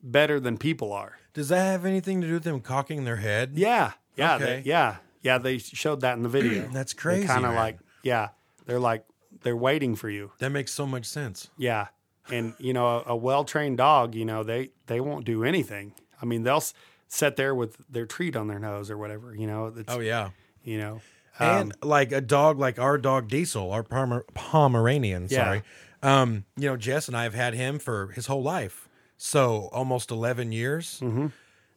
better 0.02 0.40
than 0.40 0.58
people 0.58 0.92
are. 0.92 1.18
Does 1.34 1.48
that 1.48 1.64
have 1.64 1.84
anything 1.84 2.20
to 2.20 2.26
do 2.26 2.34
with 2.34 2.44
them 2.44 2.60
cocking 2.60 3.04
their 3.04 3.16
head? 3.16 3.52
Yeah, 3.54 3.92
yeah, 4.16 4.34
Okay. 4.36 4.44
they, 4.44 4.62
yeah, 4.68 4.96
yeah. 5.22 5.38
They 5.38 5.58
showed 5.58 6.00
that 6.02 6.16
in 6.16 6.22
the 6.22 6.28
video. 6.28 6.68
That's 6.72 6.92
crazy, 6.92 7.26
Kind 7.26 7.46
of 7.46 7.54
like, 7.54 7.78
yeah, 8.02 8.30
they're 8.66 8.80
like 8.80 9.04
they're 9.42 9.56
waiting 9.56 9.94
for 9.96 10.08
you. 10.10 10.32
That 10.38 10.50
makes 10.50 10.72
so 10.72 10.86
much 10.86 11.04
sense. 11.06 11.50
Yeah, 11.56 11.88
and 12.30 12.54
you 12.58 12.72
know, 12.72 12.86
a, 12.86 13.02
a 13.12 13.16
well 13.16 13.44
trained 13.44 13.78
dog, 13.78 14.14
you 14.14 14.24
know, 14.24 14.42
they 14.42 14.70
they 14.86 15.00
won't 15.00 15.24
do 15.24 15.44
anything. 15.44 15.92
I 16.20 16.24
mean, 16.24 16.42
they'll 16.44 16.56
s- 16.56 16.74
sit 17.08 17.36
there 17.36 17.54
with 17.54 17.76
their 17.90 18.06
treat 18.06 18.36
on 18.36 18.46
their 18.46 18.58
nose 18.58 18.90
or 18.90 18.96
whatever. 18.98 19.34
You 19.34 19.46
know, 19.46 19.66
it's, 19.76 19.92
Oh 19.92 20.00
yeah. 20.00 20.30
you 20.64 20.78
know, 20.78 21.00
and 21.38 21.72
like 21.82 22.12
a 22.12 22.20
dog 22.20 22.58
like 22.58 22.78
our 22.78 22.96
dog 22.98 23.28
Diesel, 23.28 23.70
our 23.72 23.82
Pomer- 23.82 24.24
Pomeranian, 24.34 25.26
Yeah. 25.30 25.44
sorry. 25.44 25.62
Um, 26.02 26.44
you 26.56 26.68
know, 26.68 26.76
Jess 26.76 27.06
and 27.08 27.16
I 27.16 27.22
have 27.24 27.34
had 27.34 27.54
him 27.54 27.78
for 27.78 28.08
his 28.08 28.26
whole 28.26 28.42
life. 28.42 28.88
So 29.18 29.68
almost 29.72 30.10
11 30.10 30.50
years. 30.50 30.98
Mm-hmm. 31.00 31.26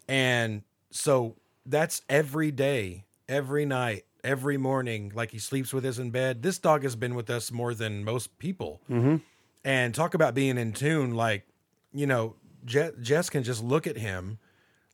And 0.08 0.64
so 0.92 1.36
that's 1.66 2.02
every 2.10 2.52
day, 2.52 3.06
every 3.30 3.66
night, 3.66 4.06
every 4.26 4.58
morning, 4.58 5.12
like 5.16 5.32
he 5.32 5.40
sleeps 5.40 5.72
with 5.72 5.86
us 5.86 5.98
in 5.98 6.10
bed. 6.12 6.42
This 6.42 6.58
dog 6.58 6.84
has 6.84 6.96
been 6.96 7.16
with 7.16 7.30
us 7.30 7.52
more 7.52 7.74
than 7.74 8.04
most 8.04 8.38
people. 8.40 8.82
Mm-hmm. 8.90 9.18
And 9.64 9.96
talk 9.96 10.14
about 10.14 10.34
being 10.34 10.58
in 10.58 10.74
tune, 10.74 11.16
like, 11.16 11.48
you 11.94 12.06
know, 12.06 12.36
Je- 12.66 12.92
Jess 13.02 13.30
can 13.30 13.44
just 13.44 13.64
look 13.64 13.88
at 13.88 13.98
him. 13.98 14.40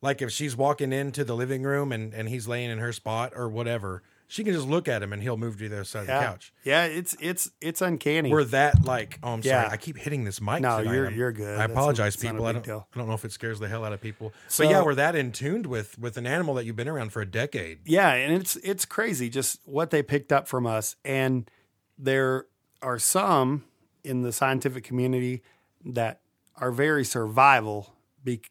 Like 0.01 0.21
if 0.21 0.31
she's 0.31 0.55
walking 0.55 0.93
into 0.93 1.23
the 1.23 1.35
living 1.35 1.63
room 1.63 1.91
and, 1.91 2.13
and 2.13 2.27
he's 2.29 2.47
laying 2.47 2.69
in 2.69 2.79
her 2.79 2.91
spot 2.91 3.33
or 3.35 3.49
whatever, 3.49 4.03
she 4.31 4.45
can 4.45 4.53
just 4.53 4.65
look 4.67 4.87
at 4.87 5.03
him 5.03 5.11
and 5.11 5.21
he'll 5.21 5.35
move 5.35 5.57
to 5.57 5.67
the 5.67 5.75
other 5.75 5.83
side 5.83 6.07
yeah, 6.07 6.15
of 6.15 6.21
the 6.21 6.27
couch. 6.27 6.53
yeah. 6.63 6.85
It's 6.85 7.17
it's 7.19 7.51
it's 7.59 7.81
uncanny. 7.81 8.31
We're 8.31 8.45
that 8.45 8.85
like, 8.85 9.19
oh, 9.21 9.33
I'm 9.33 9.41
Yeah. 9.43 9.63
sorry. 9.63 9.73
I 9.73 9.77
keep 9.77 9.97
hitting 9.97 10.23
this 10.23 10.39
mic. 10.39 10.61
No, 10.61 10.77
tonight. 10.79 10.93
you're- 10.93 11.07
I'm- 11.09 11.17
you're 11.17 11.31
good. 11.33 11.55
I 11.55 11.57
That's- 11.67 11.71
apologize, 11.71 12.15
a 12.15 12.19
people. 12.19 12.45
I 12.45 12.53
don't, 12.53 12.63
deal. 12.63 12.87
I 12.95 12.97
don't 12.97 13.09
know 13.09 13.13
if 13.13 13.25
it 13.25 13.33
scares 13.33 13.59
the 13.59 13.67
hell 13.67 13.83
out 13.83 13.91
of 13.91 13.99
people. 13.99 14.31
So- 14.47 14.63
but 14.63 14.71
yeah, 14.71 14.83
we're 14.83 14.95
that 14.95 15.15
in 15.15 15.33
tuned 15.33 15.65
with 15.65 15.99
with 15.99 16.15
an 16.15 16.25
animal 16.25 16.53
that 16.53 16.63
you've 16.65 16.77
been 16.77 16.87
around 16.87 17.11
for 17.11 17.21
a 17.21 17.25
decade. 17.25 17.79
Yeah, 17.85 18.13
and 18.13 18.33
it's 18.33 18.55
it's 18.57 18.85
crazy 18.85 19.29
just 19.29 19.59
what 19.65 19.89
they 19.89 20.01
picked 20.01 20.31
up 20.31 20.47
from 20.47 20.65
us. 20.65 20.95
And 21.03 21.51
there 21.97 22.45
are 22.81 22.99
some 22.99 23.65
in 24.03 24.21
the 24.21 24.31
scientific 24.31 24.85
community 24.85 25.43
that 25.83 26.21
are 26.55 26.71
very 26.71 27.03
survival. 27.03 27.93
Be, 28.23 28.41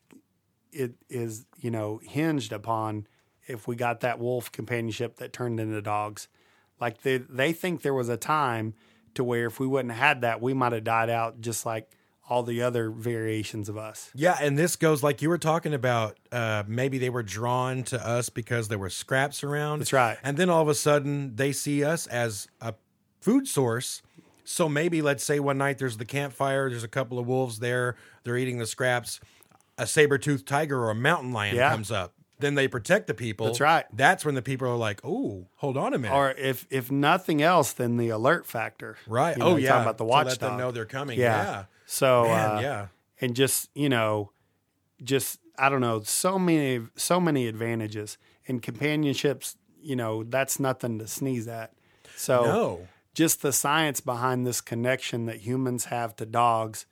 it 0.73 0.93
is 1.09 1.47
you 1.59 1.71
know 1.71 2.01
hinged 2.05 2.53
upon 2.53 3.07
if 3.51 3.67
we 3.69 3.77
got 3.77 4.01
that 4.01 4.19
wolf 4.19 4.51
companionship 4.53 5.17
that 5.17 5.33
turned 5.33 5.61
into 5.61 5.81
dogs. 5.83 6.29
Like 6.81 7.03
they 7.03 7.19
they 7.19 7.53
think 7.53 7.83
there 7.83 7.95
was 7.95 8.09
a 8.09 8.17
time 8.17 8.75
to 9.15 9.23
where 9.25 9.47
if 9.47 9.61
we 9.61 9.67
wouldn't 9.67 9.93
have 9.93 10.01
had 10.01 10.21
that, 10.23 10.41
we 10.41 10.55
might 10.55 10.73
have 10.73 10.85
died 10.85 11.11
out 11.11 11.41
just 11.41 11.67
like 11.67 11.91
all 12.29 12.43
the 12.45 12.63
other 12.63 12.91
variations 12.91 13.69
of 13.69 13.77
us. 13.77 14.11
Yeah, 14.15 14.39
and 14.41 14.57
this 14.57 14.77
goes 14.77 15.03
like 15.03 15.21
you 15.21 15.29
were 15.29 15.37
talking 15.39 15.75
about. 15.75 16.17
Uh, 16.31 16.63
maybe 16.67 16.97
they 16.99 17.11
were 17.11 17.25
drawn 17.25 17.83
to 17.85 18.07
us 18.07 18.29
because 18.31 18.69
there 18.69 18.79
were 18.79 18.89
scraps 18.89 19.43
around. 19.43 19.81
That's 19.81 19.93
right. 19.93 20.17
And 20.23 20.37
then 20.37 20.49
all 20.49 20.63
of 20.63 20.69
a 20.69 20.75
sudden 20.75 21.35
they 21.37 21.51
see 21.53 21.83
us 21.85 22.07
as 22.07 22.47
a 22.61 22.75
food 23.21 23.49
source. 23.49 24.01
So 24.45 24.69
maybe 24.69 25.03
let's 25.03 25.23
say 25.25 25.39
one 25.41 25.59
night 25.59 25.79
there's 25.79 25.97
the 25.97 26.05
campfire, 26.05 26.71
there's 26.71 26.85
a 26.85 26.89
couple 26.89 27.19
of 27.19 27.27
wolves 27.27 27.59
there, 27.59 27.97
they're 28.25 28.37
eating 28.39 28.59
the 28.59 28.67
scraps. 28.67 29.21
A 29.79 29.87
saber-toothed 29.87 30.47
tiger 30.47 30.79
or 30.81 30.91
a 30.91 30.95
mountain 30.95 31.33
lion 31.33 31.57
Yeah. 31.57 31.71
comes 31.71 31.91
up. 31.91 32.13
Then 32.41 32.55
they 32.55 32.69
protect 32.69 33.07
the 33.07 33.15
people. 33.15 33.47
That's 33.47 33.61
right. 33.61 33.85
That's 33.93 34.25
when 34.25 34.35
the 34.35 34.43
people 34.43 34.69
are 34.69 34.77
like, 34.77 35.01
"Oh, 35.05 35.47
hold 35.57 35.77
on 35.77 35.95
a 35.95 35.99
minute." 35.99 36.15
Or 36.15 36.31
if 36.33 36.67
if 36.71 36.91
nothing 36.91 37.43
else, 37.43 37.73
then 37.73 37.97
the 37.97 38.09
alert 38.09 38.47
factor. 38.47 38.97
Right. 39.07 39.37
You 39.37 39.41
know, 39.41 39.49
oh 39.51 39.57
yeah. 39.57 39.69
talking 39.71 39.83
about 39.83 39.99
the 39.99 40.05
watchdog. 40.05 40.43
let 40.43 40.49
them 40.49 40.59
know 40.59 40.71
they're 40.71 40.85
coming. 40.87 41.19
Yeah. 41.19 41.43
Yeah. 41.43 41.65
So 41.87 42.25
Man, 42.25 42.51
uh, 42.51 42.61
yeah. 42.61 42.87
and 43.21 43.35
just 43.37 43.69
you 43.75 43.89
know, 43.89 44.33
just 45.03 45.41
I 45.59 45.69
don't 45.69 45.81
know, 45.81 46.01
so 46.03 46.39
many 46.39 46.87
so 46.97 47.21
many 47.21 47.47
advantages 47.47 48.19
and 48.49 48.63
companionships. 48.63 49.57
You 49.83 49.97
know, 49.97 50.25
that's 50.25 50.61
nothing 50.61 50.99
to 50.99 51.07
sneeze 51.07 51.49
at. 51.49 51.73
So 52.17 52.45
No. 52.45 52.89
just 53.15 53.41
the 53.43 53.53
science 53.53 54.01
behind 54.01 54.47
this 54.47 54.61
connection 54.61 55.27
that 55.27 55.39
humans 55.41 55.87
have 55.87 56.15
to 56.17 56.27
dogs. 56.27 56.87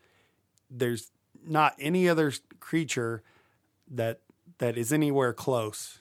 There's 0.71 1.11
not 1.47 1.75
any 1.79 2.09
other 2.09 2.33
creature 2.61 3.23
that 3.91 4.21
that 4.59 4.77
is 4.77 4.93
anywhere 4.93 5.33
close 5.33 5.99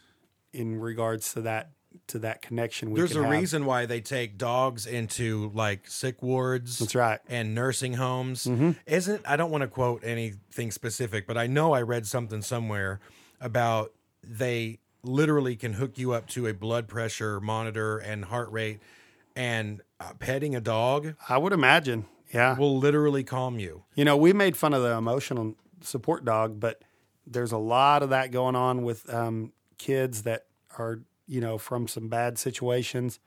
in 0.53 0.79
regards 0.79 1.33
to 1.33 1.41
that 1.41 1.71
to 2.07 2.19
that 2.19 2.41
connection. 2.41 2.91
We 2.91 2.99
There's 2.99 3.15
a 3.15 3.23
have. 3.23 3.31
reason 3.31 3.65
why 3.65 3.85
they 3.85 4.01
take 4.01 4.37
dogs 4.37 4.85
into 4.85 5.51
like 5.53 5.87
sick 5.87 6.21
wards. 6.21 6.79
That's 6.79 6.95
right. 6.95 7.19
Mm-hmm. 7.23 7.33
And 7.33 7.55
nursing 7.55 7.93
homes. 7.93 8.47
Isn't 8.85 9.21
I 9.27 9.35
don't 9.35 9.51
want 9.51 9.63
to 9.63 9.67
quote 9.67 10.03
anything 10.03 10.71
specific, 10.71 11.25
but 11.25 11.37
I 11.37 11.47
know 11.47 11.73
I 11.73 11.81
read 11.81 12.05
something 12.05 12.41
somewhere 12.41 12.99
about 13.41 13.93
they 14.23 14.79
literally 15.03 15.55
can 15.55 15.73
hook 15.73 15.97
you 15.97 16.11
up 16.11 16.27
to 16.27 16.47
a 16.47 16.53
blood 16.53 16.87
pressure 16.87 17.39
monitor 17.39 17.97
and 17.97 18.25
heart 18.25 18.51
rate 18.51 18.79
and 19.35 19.81
uh, 19.99 20.13
petting 20.19 20.55
a 20.55 20.61
dog 20.61 21.15
I 21.29 21.37
would 21.37 21.53
imagine. 21.53 22.05
Yeah. 22.33 22.57
will 22.57 22.77
literally 22.77 23.23
calm 23.23 23.57
you. 23.57 23.85
You 23.95 24.03
know, 24.03 24.17
we 24.17 24.33
made 24.33 24.57
fun 24.57 24.73
of 24.73 24.81
the 24.83 24.91
emotional 24.91 25.55
support 25.79 26.25
dog, 26.25 26.59
but 26.59 26.81
there's 27.27 27.51
a 27.51 27.57
lot 27.57 28.03
of 28.03 28.09
that 28.09 28.31
going 28.31 28.55
on 28.55 28.83
with 28.83 29.11
um, 29.13 29.51
kids 29.77 30.23
that 30.23 30.45
are, 30.77 31.01
you 31.27 31.41
know, 31.41 31.57
from 31.57 31.87
some 31.87 32.07
bad 32.07 32.37
situations 32.37 33.19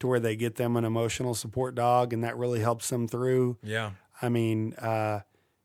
to 0.00 0.06
where 0.06 0.20
they 0.20 0.36
get 0.36 0.56
them 0.56 0.76
an 0.76 0.84
emotional 0.84 1.34
support 1.34 1.74
dog 1.74 2.12
and 2.12 2.24
that 2.24 2.36
really 2.36 2.60
helps 2.60 2.88
them 2.88 3.06
through. 3.06 3.56
Yeah. 3.62 3.92
I 4.20 4.28
mean, 4.28 4.74
uh, 4.74 5.20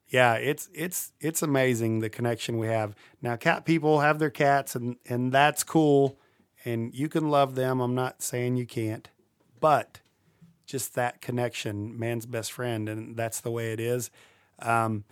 yeah, 0.08 0.36
it's 0.36 0.70
it's 0.74 1.14
it's 1.20 1.44
amazing 1.44 2.00
the 2.00 2.10
connection 2.10 2.58
we 2.58 2.68
have. 2.68 2.96
Now 3.22 3.36
cat 3.36 3.66
people 3.66 4.00
have 4.00 4.20
their 4.20 4.32
cats 4.32 4.76
and 4.76 4.98
and 5.08 5.32
that's 5.32 5.64
cool 5.64 6.20
and 6.66 6.94
you 6.94 7.10
can 7.10 7.30
love 7.30 7.56
them. 7.56 7.80
I'm 7.80 7.96
not 7.96 8.22
saying 8.22 8.58
you 8.58 8.66
can't. 8.66 9.08
But 9.60 10.00
just 10.66 10.96
that 10.96 11.22
connection, 11.22 11.98
man's 11.98 12.26
best 12.26 12.52
friend, 12.52 12.88
and 12.88 13.18
that's 13.18 13.42
the 13.42 13.52
way 13.52 13.74
it 13.74 13.80
is. 13.80 14.12
Um, 14.60 15.04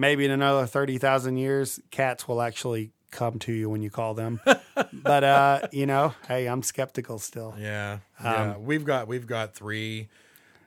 maybe 0.00 0.24
in 0.24 0.30
another 0.30 0.66
thirty 0.66 0.98
thousand 0.98 1.36
years, 1.36 1.78
cats 1.90 2.26
will 2.26 2.40
actually 2.42 2.90
come 3.10 3.38
to 3.40 3.52
you 3.52 3.68
when 3.68 3.82
you 3.82 3.90
call 3.90 4.14
them. 4.14 4.40
but 4.92 5.24
uh, 5.24 5.60
you 5.72 5.86
know, 5.86 6.14
hey, 6.26 6.46
I'm 6.46 6.62
skeptical 6.62 7.18
still. 7.18 7.54
Yeah, 7.58 7.98
Um, 8.18 8.24
yeah. 8.32 8.56
We've 8.56 8.84
got 8.84 9.06
we've 9.08 9.26
got 9.26 9.54
three, 9.54 10.08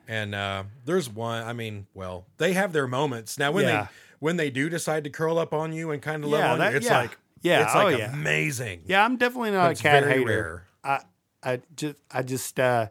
and 0.08 0.36
uh, 0.36 0.64
there's 0.86 1.10
one. 1.10 1.44
I 1.44 1.54
mean, 1.54 1.88
well, 1.94 2.26
they 2.38 2.54
have 2.54 2.74
their 2.74 2.88
moments 2.88 3.38
now. 3.38 3.52
When 3.52 3.66
Yeah. 3.66 3.84
they 3.84 3.90
when 4.20 4.38
they 4.38 4.50
do 4.50 4.70
decide 4.70 5.04
to 5.06 5.10
curl 5.10 5.38
up 5.38 5.54
on 5.54 5.74
you 5.74 5.92
and 5.92 6.02
kind 6.02 6.24
of 6.24 6.30
love 6.30 6.40
Yeah, 6.42 6.52
on 6.54 6.60
that- 6.60 6.72
you, 6.72 6.78
it's 6.78 6.90
like 6.90 7.18
Yeah, 7.42 7.64
it's 7.64 7.76
oh, 7.76 7.84
like 7.86 7.98
yeah. 7.98 8.14
amazing. 8.14 8.84
Yeah, 8.86 9.04
I'm 9.04 9.18
definitely 9.18 9.52
not 9.52 9.72
a 9.72 9.76
cat 9.76 10.04
hater. 10.08 10.26
rare. 10.26 10.68
I 10.84 11.02
I 11.44 11.62
just 11.76 11.96
I 12.12 12.22
just 12.22 12.60
uh 12.60 12.88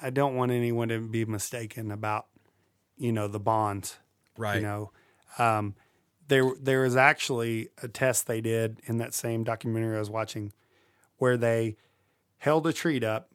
I 0.00 0.08
don't 0.10 0.34
want 0.34 0.50
anyone 0.52 0.88
to 0.88 0.98
be 1.00 1.24
mistaken 1.26 1.90
about 1.90 2.26
you 2.96 3.12
know 3.12 3.28
the 3.28 3.40
bonds. 3.40 3.98
Right. 4.38 4.56
You 4.56 4.62
know, 4.62 4.92
um, 5.38 5.74
there 6.28 6.52
there 6.60 6.82
was 6.82 6.96
actually 6.96 7.68
a 7.82 7.88
test 7.88 8.26
they 8.26 8.40
did 8.40 8.80
in 8.84 8.98
that 8.98 9.14
same 9.14 9.44
documentary 9.44 9.96
I 9.96 10.00
was 10.00 10.10
watching, 10.10 10.52
where 11.18 11.36
they 11.36 11.76
held 12.38 12.66
a 12.66 12.72
treat 12.72 13.04
up 13.04 13.30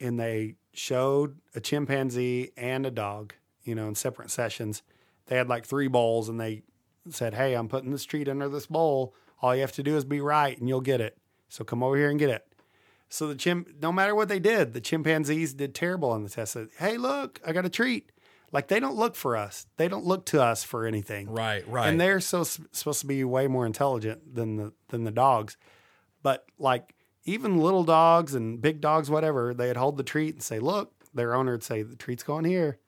and 0.00 0.18
they 0.18 0.56
showed 0.72 1.38
a 1.54 1.60
chimpanzee 1.60 2.50
and 2.56 2.86
a 2.86 2.90
dog, 2.90 3.34
you 3.64 3.74
know, 3.74 3.88
in 3.88 3.94
separate 3.94 4.30
sessions. 4.30 4.82
They 5.26 5.36
had 5.36 5.48
like 5.48 5.64
three 5.64 5.88
bowls 5.88 6.28
and 6.28 6.40
they 6.40 6.62
said, 7.10 7.34
Hey, 7.34 7.54
I'm 7.54 7.68
putting 7.68 7.90
this 7.90 8.04
treat 8.04 8.28
under 8.28 8.48
this 8.48 8.66
bowl. 8.66 9.14
All 9.40 9.54
you 9.54 9.60
have 9.62 9.72
to 9.72 9.82
do 9.82 9.96
is 9.96 10.04
be 10.04 10.20
right 10.20 10.56
and 10.58 10.68
you'll 10.68 10.80
get 10.80 11.00
it. 11.00 11.18
So 11.48 11.64
come 11.64 11.82
over 11.82 11.96
here 11.96 12.10
and 12.10 12.18
get 12.18 12.30
it. 12.30 12.46
So 13.08 13.26
the 13.26 13.34
chim, 13.34 13.66
no 13.80 13.92
matter 13.92 14.14
what 14.14 14.28
they 14.28 14.38
did, 14.38 14.72
the 14.72 14.80
chimpanzees 14.80 15.52
did 15.54 15.74
terrible 15.74 16.10
on 16.10 16.22
the 16.22 16.30
test. 16.30 16.52
Said, 16.52 16.68
Hey, 16.78 16.96
look, 16.96 17.40
I 17.46 17.52
got 17.52 17.66
a 17.66 17.70
treat. 17.70 18.11
Like 18.52 18.68
they 18.68 18.78
don't 18.78 18.96
look 18.96 19.16
for 19.16 19.36
us. 19.36 19.66
They 19.78 19.88
don't 19.88 20.04
look 20.04 20.26
to 20.26 20.42
us 20.42 20.62
for 20.62 20.86
anything. 20.86 21.30
Right, 21.30 21.66
right. 21.66 21.88
And 21.88 22.00
they're 22.00 22.20
so 22.20 22.44
supposed 22.44 23.00
to 23.00 23.06
be 23.06 23.24
way 23.24 23.48
more 23.48 23.64
intelligent 23.66 24.34
than 24.34 24.56
the 24.56 24.72
than 24.88 25.04
the 25.04 25.10
dogs. 25.10 25.56
But 26.22 26.44
like 26.58 26.94
even 27.24 27.58
little 27.58 27.84
dogs 27.84 28.34
and 28.34 28.60
big 28.60 28.80
dogs, 28.80 29.08
whatever, 29.08 29.54
they'd 29.54 29.76
hold 29.76 29.96
the 29.96 30.02
treat 30.02 30.34
and 30.34 30.42
say, 30.42 30.58
"Look." 30.58 30.92
Their 31.14 31.34
owner 31.34 31.52
would 31.52 31.62
say, 31.62 31.82
"The 31.82 31.94
treat's 31.96 32.22
going 32.22 32.46
here," 32.46 32.78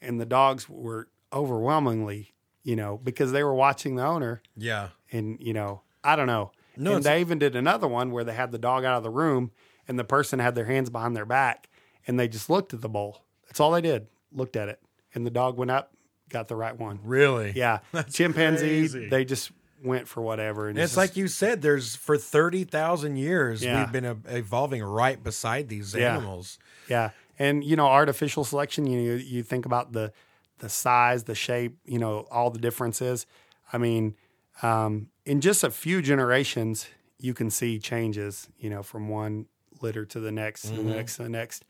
and 0.00 0.20
the 0.20 0.24
dogs 0.26 0.68
were 0.68 1.08
overwhelmingly, 1.32 2.32
you 2.62 2.76
know, 2.76 2.96
because 3.02 3.32
they 3.32 3.42
were 3.42 3.54
watching 3.54 3.96
the 3.96 4.04
owner. 4.04 4.40
yeah, 4.56 4.90
And 5.10 5.38
you 5.40 5.52
know, 5.52 5.82
I 6.04 6.14
don't 6.16 6.28
know. 6.28 6.52
No, 6.76 6.94
and 6.94 7.04
they 7.04 7.20
even 7.20 7.38
did 7.38 7.56
another 7.56 7.88
one 7.88 8.10
where 8.12 8.22
they 8.24 8.34
had 8.34 8.52
the 8.52 8.58
dog 8.58 8.84
out 8.84 8.96
of 8.96 9.02
the 9.02 9.10
room, 9.10 9.50
and 9.88 9.98
the 9.98 10.04
person 10.04 10.38
had 10.38 10.54
their 10.54 10.64
hands 10.66 10.90
behind 10.90 11.16
their 11.16 11.26
back, 11.26 11.68
and 12.06 12.18
they 12.18 12.28
just 12.28 12.48
looked 12.48 12.72
at 12.72 12.80
the 12.80 12.88
bowl. 12.88 13.24
That's 13.46 13.60
all 13.60 13.72
they 13.72 13.80
did. 13.80 14.06
Looked 14.30 14.54
at 14.56 14.68
it, 14.68 14.80
and 15.14 15.26
the 15.26 15.30
dog 15.30 15.56
went 15.56 15.70
up, 15.70 15.92
got 16.28 16.48
the 16.48 16.56
right 16.56 16.78
one. 16.78 17.00
really. 17.04 17.52
Yeah, 17.54 17.80
chimpanzee. 18.10 18.66
crazy. 18.88 19.08
They 19.08 19.24
just 19.24 19.52
went 19.82 20.06
for 20.08 20.20
whatever, 20.22 20.68
and 20.68 20.76
And 20.78 20.84
it's 20.84 20.92
just- 20.92 20.96
like 20.96 21.16
you 21.16 21.26
said, 21.28 21.60
there's 21.62 21.96
for 21.96 22.16
thirty 22.16 22.64
thousand 22.64 23.16
years 23.16 23.62
Yeah. 23.64 23.80
we've 23.82 23.92
been 23.92 24.04
uh, 24.04 24.14
evolving 24.28 24.82
right 24.82 25.22
beside 25.22 25.68
these 25.68 25.94
Yeah. 25.94 26.16
animals. 26.16 26.58
yeah, 26.88 27.10
and 27.38 27.64
you 27.64 27.76
know, 27.76 27.86
artificial 27.86 28.44
selection. 28.44 28.86
You 28.86 29.12
you 29.14 29.42
think 29.42 29.66
about 29.66 29.92
the 29.92 30.12
the 30.58 30.68
size, 30.68 31.24
the 31.24 31.34
shape, 31.34 31.76
you 31.84 31.98
know, 31.98 32.26
all 32.30 32.50
the 32.50 32.60
differences. 32.60 33.26
I 33.72 33.78
mean, 33.78 34.14
um, 34.62 35.08
in 35.24 35.40
just 35.40 35.64
a 35.64 35.70
few 35.70 36.00
generations, 36.02 36.86
you 37.18 37.34
can 37.34 37.50
see 37.50 37.78
changes. 37.80 38.48
You 38.58 38.70
know, 38.70 38.82
from 38.84 39.08
one 39.08 39.46
litter 39.80 40.04
to 40.04 40.20
the 40.20 40.30
next, 40.30 40.62
to 40.68 40.74
the 40.74 40.82
next, 40.84 41.16
to 41.16 41.24
the 41.24 41.28
next. 41.28 41.64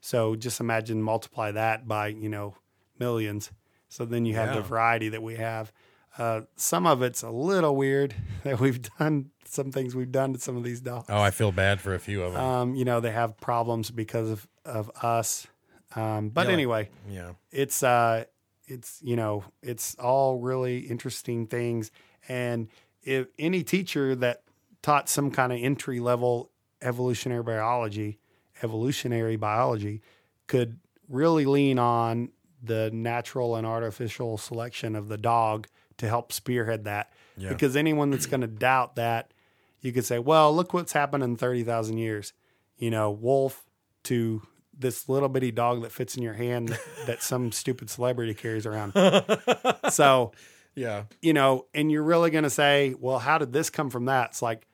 So 0.00 0.36
just 0.36 0.60
imagine 0.60 1.02
multiply 1.02 1.50
that 1.50 1.88
by 1.88 2.08
you 2.08 2.28
know 2.28 2.54
millions. 2.98 3.50
So 3.88 4.04
then 4.04 4.24
you 4.26 4.34
have 4.34 4.54
the 4.54 4.62
variety 4.62 5.08
that 5.10 5.22
we 5.22 5.36
have. 5.36 5.72
Uh, 6.18 6.42
some 6.56 6.86
of 6.86 7.02
it's 7.02 7.22
a 7.22 7.30
little 7.30 7.76
weird 7.76 8.14
that 8.44 8.58
we've 8.58 8.80
done 8.98 9.30
some 9.44 9.70
things 9.70 9.94
we've 9.94 10.10
done 10.12 10.32
to 10.32 10.40
some 10.40 10.56
of 10.56 10.64
these 10.64 10.80
dogs. 10.80 11.06
Oh, 11.08 11.20
I 11.20 11.30
feel 11.30 11.52
bad 11.52 11.80
for 11.80 11.94
a 11.94 11.98
few 11.98 12.22
of 12.22 12.32
them. 12.32 12.42
Um, 12.42 12.74
you 12.74 12.84
know, 12.84 13.00
they 13.00 13.12
have 13.12 13.36
problems 13.38 13.90
because 13.90 14.30
of, 14.30 14.48
of 14.64 14.90
us. 15.02 15.46
Um, 15.94 16.30
but 16.30 16.42
Yeah, 16.42 16.46
like- 16.46 16.52
anyway, 16.54 16.88
yeah, 17.08 17.32
it's 17.52 17.82
uh 17.82 18.24
it's 18.66 19.00
you 19.02 19.14
know, 19.14 19.44
it's 19.62 19.94
all 19.96 20.38
really 20.38 20.78
interesting 20.80 21.46
things. 21.46 21.90
And 22.28 22.68
if 23.02 23.28
any 23.38 23.62
teacher 23.62 24.16
that 24.16 24.42
taught 24.82 25.08
some 25.08 25.30
kind 25.30 25.52
of 25.52 25.60
entry 25.62 26.00
level 26.00 26.50
evolutionary 26.82 27.42
biology, 27.44 28.18
evolutionary 28.62 29.36
biology 29.36 30.02
could 30.48 30.78
really 31.08 31.44
lean 31.46 31.78
on 31.78 32.30
the 32.66 32.90
natural 32.92 33.56
and 33.56 33.66
artificial 33.66 34.38
selection 34.38 34.94
of 34.96 35.08
the 35.08 35.18
dog 35.18 35.66
to 35.98 36.08
help 36.08 36.32
spearhead 36.32 36.84
that. 36.84 37.12
Yeah. 37.36 37.50
Because 37.50 37.76
anyone 37.76 38.10
that's 38.10 38.26
going 38.26 38.40
to 38.42 38.46
doubt 38.46 38.96
that, 38.96 39.32
you 39.80 39.92
could 39.92 40.04
say, 40.04 40.18
well, 40.18 40.54
look 40.54 40.74
what's 40.74 40.92
happened 40.92 41.22
in 41.22 41.36
30,000 41.36 41.98
years. 41.98 42.32
You 42.78 42.90
know, 42.90 43.10
wolf 43.10 43.64
to 44.04 44.42
this 44.78 45.08
little 45.08 45.28
bitty 45.28 45.50
dog 45.50 45.82
that 45.82 45.92
fits 45.92 46.16
in 46.16 46.22
your 46.22 46.34
hand 46.34 46.68
that, 46.68 46.80
that 47.06 47.22
some 47.22 47.52
stupid 47.52 47.88
celebrity 47.90 48.34
carries 48.34 48.66
around. 48.66 48.92
so, 49.90 50.32
yeah, 50.74 51.04
you 51.22 51.32
know, 51.32 51.66
and 51.74 51.90
you're 51.90 52.02
really 52.02 52.30
going 52.30 52.44
to 52.44 52.50
say, 52.50 52.94
well, 52.98 53.18
how 53.18 53.38
did 53.38 53.52
this 53.52 53.70
come 53.70 53.90
from 53.90 54.06
that? 54.06 54.30
It's 54.30 54.42
like, 54.42 54.66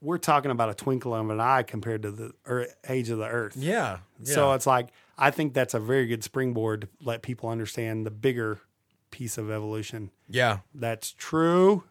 we're 0.00 0.18
talking 0.18 0.50
about 0.50 0.70
a 0.70 0.74
twinkle 0.74 1.14
of 1.14 1.28
an 1.30 1.40
eye 1.40 1.62
compared 1.62 2.02
to 2.02 2.10
the 2.10 2.68
age 2.88 3.10
of 3.10 3.18
the 3.18 3.26
earth. 3.26 3.56
yeah. 3.56 3.98
yeah. 4.22 4.34
So 4.34 4.52
it's 4.52 4.66
like, 4.66 4.88
I 5.18 5.30
think 5.30 5.52
that's 5.54 5.74
a 5.74 5.80
very 5.80 6.06
good 6.06 6.24
springboard 6.24 6.82
to 6.82 6.88
let 7.02 7.22
people 7.22 7.48
understand 7.50 8.06
the 8.06 8.10
bigger 8.10 8.60
piece 9.10 9.36
of 9.38 9.50
evolution. 9.50 10.10
yeah. 10.28 10.58
That's 10.74 11.12
true. 11.12 11.84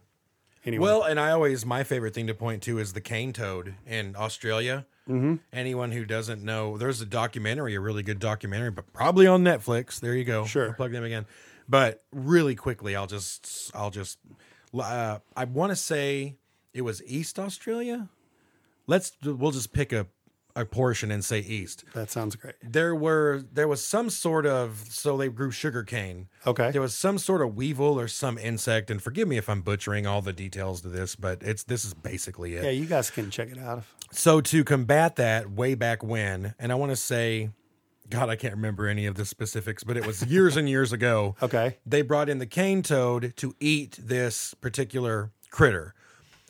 Anyway, 0.66 0.84
Well, 0.84 1.04
and 1.04 1.20
I 1.20 1.32
always 1.32 1.66
my 1.66 1.84
favorite 1.84 2.14
thing 2.14 2.28
to 2.28 2.34
point 2.34 2.64
to 2.64 2.80
is 2.80 2.94
the 2.94 3.02
cane 3.02 3.32
toad 3.32 3.76
in 3.88 4.16
Australia. 4.18 4.86
Mm-hmm. 5.08 5.36
Anyone 5.54 5.92
who 5.92 6.06
doesn't 6.06 6.44
know, 6.44 6.78
there's 6.78 7.02
a 7.02 7.06
documentary, 7.06 7.76
a 7.76 7.80
really 7.80 8.04
good 8.04 8.20
documentary, 8.20 8.70
but 8.72 8.92
probably 8.94 9.26
on 9.26 9.44
Netflix. 9.44 10.00
There 10.00 10.14
you 10.14 10.24
go. 10.26 10.46
Sure. 10.46 10.70
I'll 10.70 10.74
plug 10.74 10.92
them 10.92 11.04
again. 11.04 11.26
But 11.68 12.04
really 12.12 12.56
quickly, 12.56 12.96
I'll 12.96 13.08
just, 13.08 13.72
I'll 13.74 13.90
just, 13.90 14.20
uh, 14.78 15.20
I 15.36 15.46
want 15.46 15.72
to 15.72 15.76
say 15.76 16.36
it 16.74 16.82
was 16.82 17.02
East 17.06 17.40
Australia. 17.40 18.10
Let's, 18.88 19.12
we'll 19.24 19.52
just 19.52 19.72
pick 19.74 19.94
a, 19.94 20.08
a 20.56 20.66
portion 20.66 21.12
and 21.12 21.24
say 21.24 21.40
East. 21.40 21.84
that 21.94 22.10
sounds 22.10 22.36
great. 22.36 22.56
There 22.64 22.96
were, 22.96 23.44
there 23.54 23.68
was 23.68 23.86
some 23.86 24.10
sort 24.10 24.46
of, 24.46 24.84
so 24.90 25.16
they 25.16 25.30
grew 25.30 25.52
sugar 25.52 25.84
cane. 25.84 26.28
Okay. 26.46 26.72
There 26.72 26.82
was 26.82 26.96
some 26.96 27.18
sort 27.20 27.42
of 27.42 27.56
weevil 27.56 28.00
or 28.00 28.08
some 28.08 28.38
insect, 28.38 28.90
and 28.90 29.02
forgive 29.02 29.28
me 29.28 29.38
if 29.38 29.48
I'm 29.48 29.62
butchering 29.62 30.08
all 30.08 30.22
the 30.22 30.34
details 30.34 30.82
to 30.82 30.90
this, 30.90 31.16
but 31.16 31.44
it's 31.44 31.64
this 31.64 31.86
is 31.86 31.94
basically 31.94 32.56
it. 32.56 32.64
Yeah, 32.64 32.72
you 32.72 32.86
guys 32.88 33.12
can 33.12 33.30
check 33.30 33.50
it 33.52 33.60
out. 33.60 33.84
So 34.12 34.42
to 34.42 34.64
combat 34.64 35.18
that, 35.18 35.52
way 35.52 35.76
back 35.76 36.04
when, 36.04 36.56
and 36.58 36.72
I 36.72 36.76
want 36.76 36.92
to 36.92 36.96
say, 36.96 37.52
God, 38.10 38.28
I 38.28 38.36
can't 38.36 38.56
remember 38.56 38.88
any 38.88 39.06
of 39.06 39.14
the 39.16 39.26
specifics, 39.26 39.84
but 39.84 39.96
it 39.98 40.06
was 40.06 40.26
years 40.26 40.58
and 40.58 40.68
years 40.68 40.92
ago. 40.92 41.36
Okay. 41.44 41.78
They 41.86 42.02
brought 42.02 42.28
in 42.28 42.40
the 42.40 42.48
cane 42.48 42.82
toad 42.82 43.34
to 43.38 43.56
eat 43.60 43.98
this 44.02 44.56
particular 44.56 45.32
critter. 45.52 45.94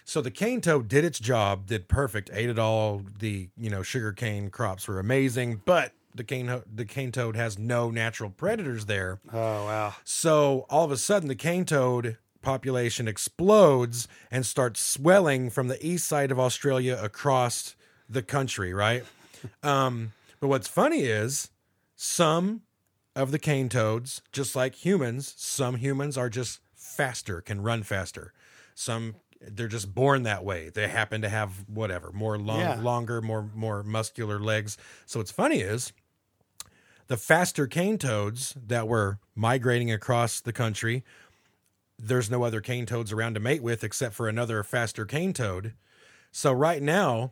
So 0.10 0.22
the 0.22 0.31
cane 0.31 0.60
toad 0.60 0.88
did 0.88 1.06
its 1.06 1.19
job, 1.19 1.68
did 1.68 1.88
perfect, 1.88 2.31
ate 2.34 2.49
it 2.49 2.57
all. 2.57 3.03
The 3.19 3.49
you 3.56 3.69
know 3.69 3.84
sugar 3.84 4.11
cane 4.11 4.49
crops 4.49 4.88
were 4.88 4.98
amazing, 4.98 5.61
but 5.65 5.91
the 6.15 6.23
cane 6.23 6.64
the 6.73 6.86
cane 6.86 7.11
toad 7.11 7.36
has 7.36 7.60
no 7.60 7.91
natural 7.91 8.31
predators 8.31 8.88
there. 8.88 9.19
Oh, 9.31 9.65
wow. 9.65 9.94
So 10.03 10.65
all 10.68 10.84
of 10.84 10.91
a 10.91 10.98
sudden, 10.98 11.27
the 11.27 11.36
cane 11.36 11.64
toad 11.64 12.18
population 12.41 13.07
explodes 13.07 14.07
and 14.31 14.48
starts 14.48 14.81
swelling 14.81 15.52
from 15.52 15.68
the 15.68 15.86
east 15.86 16.07
side 16.07 16.31
of 16.31 16.40
Australia 16.40 16.99
across 16.99 17.76
the 18.10 18.23
country, 18.23 18.73
right? 18.73 19.06
um, 19.61 20.14
but 20.40 20.48
what's 20.48 20.68
funny 20.68 21.02
is 21.02 21.52
some 21.95 22.64
of 23.15 23.30
the 23.30 23.38
cane 23.38 23.69
toads, 23.69 24.23
just 24.31 24.56
like 24.56 24.73
humans, 24.73 25.36
some 25.38 25.76
humans 25.76 26.18
are 26.18 26.30
just 26.30 26.61
faster, 26.73 27.41
can 27.41 27.61
run 27.61 27.84
faster. 27.84 28.34
Some 28.73 29.15
they're 29.41 29.68
just 29.68 29.94
born 29.94 30.24
that 30.24 30.44
way. 30.44 30.70
They 30.70 30.88
happen 30.88 31.22
to 31.22 31.30
have 31.30 31.64
whatever 31.70 32.11
more 32.11 32.38
long, 32.38 32.60
Yeah. 32.60 32.82
longer, 32.82 33.22
more 33.22 33.49
more 33.56 33.84
muscular 33.84 34.40
legs. 34.40 34.78
So 35.06 35.20
what's 35.20 35.32
funny 35.32 35.61
is 35.61 35.94
the 37.07 37.18
faster 37.18 37.66
cane 37.66 37.98
toads 37.98 38.53
that 38.68 38.88
were 38.88 39.20
migrating 39.36 39.91
across 39.91 40.41
the 40.41 40.53
country, 40.53 41.03
there's 41.98 42.30
no 42.30 42.44
other 42.44 42.61
cane 42.61 42.86
toads 42.86 43.11
around 43.11 43.34
to 43.34 43.40
mate 43.40 43.64
with 43.64 43.84
except 43.84 44.14
for 44.16 44.28
another 44.28 44.64
faster 44.64 45.06
cane 45.06 45.34
toad. 45.34 45.74
So 46.32 46.52
right 46.53 46.82
now, 46.82 47.32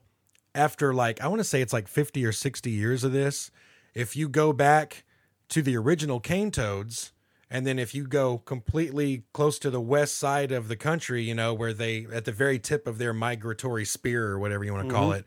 after 0.55 0.93
like 0.93 1.21
I 1.21 1.27
want 1.27 1.39
to 1.39 1.43
say 1.43 1.61
it's 1.61 1.73
like 1.73 1.87
50 1.87 2.25
or 2.25 2.31
60 2.31 2.71
years 2.71 3.03
of 3.03 3.11
this, 3.11 3.51
if 3.93 4.15
you 4.15 4.27
go 4.29 4.53
back 4.53 5.03
to 5.49 5.61
the 5.61 5.77
original 5.77 6.19
cane 6.19 6.51
toads 6.51 7.11
and 7.49 7.65
then 7.65 7.79
if 7.79 7.95
you 7.95 8.05
go 8.05 8.39
completely 8.39 9.23
close 9.33 9.57
to 9.59 9.69
the 9.69 9.81
west 9.81 10.17
side 10.17 10.51
of 10.51 10.67
the 10.67 10.75
country, 10.75 11.23
you 11.23 11.33
know, 11.33 11.53
where 11.53 11.73
they 11.73 12.05
at 12.11 12.25
the 12.25 12.31
very 12.31 12.59
tip 12.59 12.87
of 12.87 12.97
their 12.97 13.13
migratory 13.13 13.85
spear 13.85 14.27
or 14.27 14.39
whatever 14.39 14.63
you 14.63 14.73
want 14.73 14.87
to 14.87 14.93
mm-hmm. 14.93 15.03
call 15.03 15.11
it, 15.13 15.25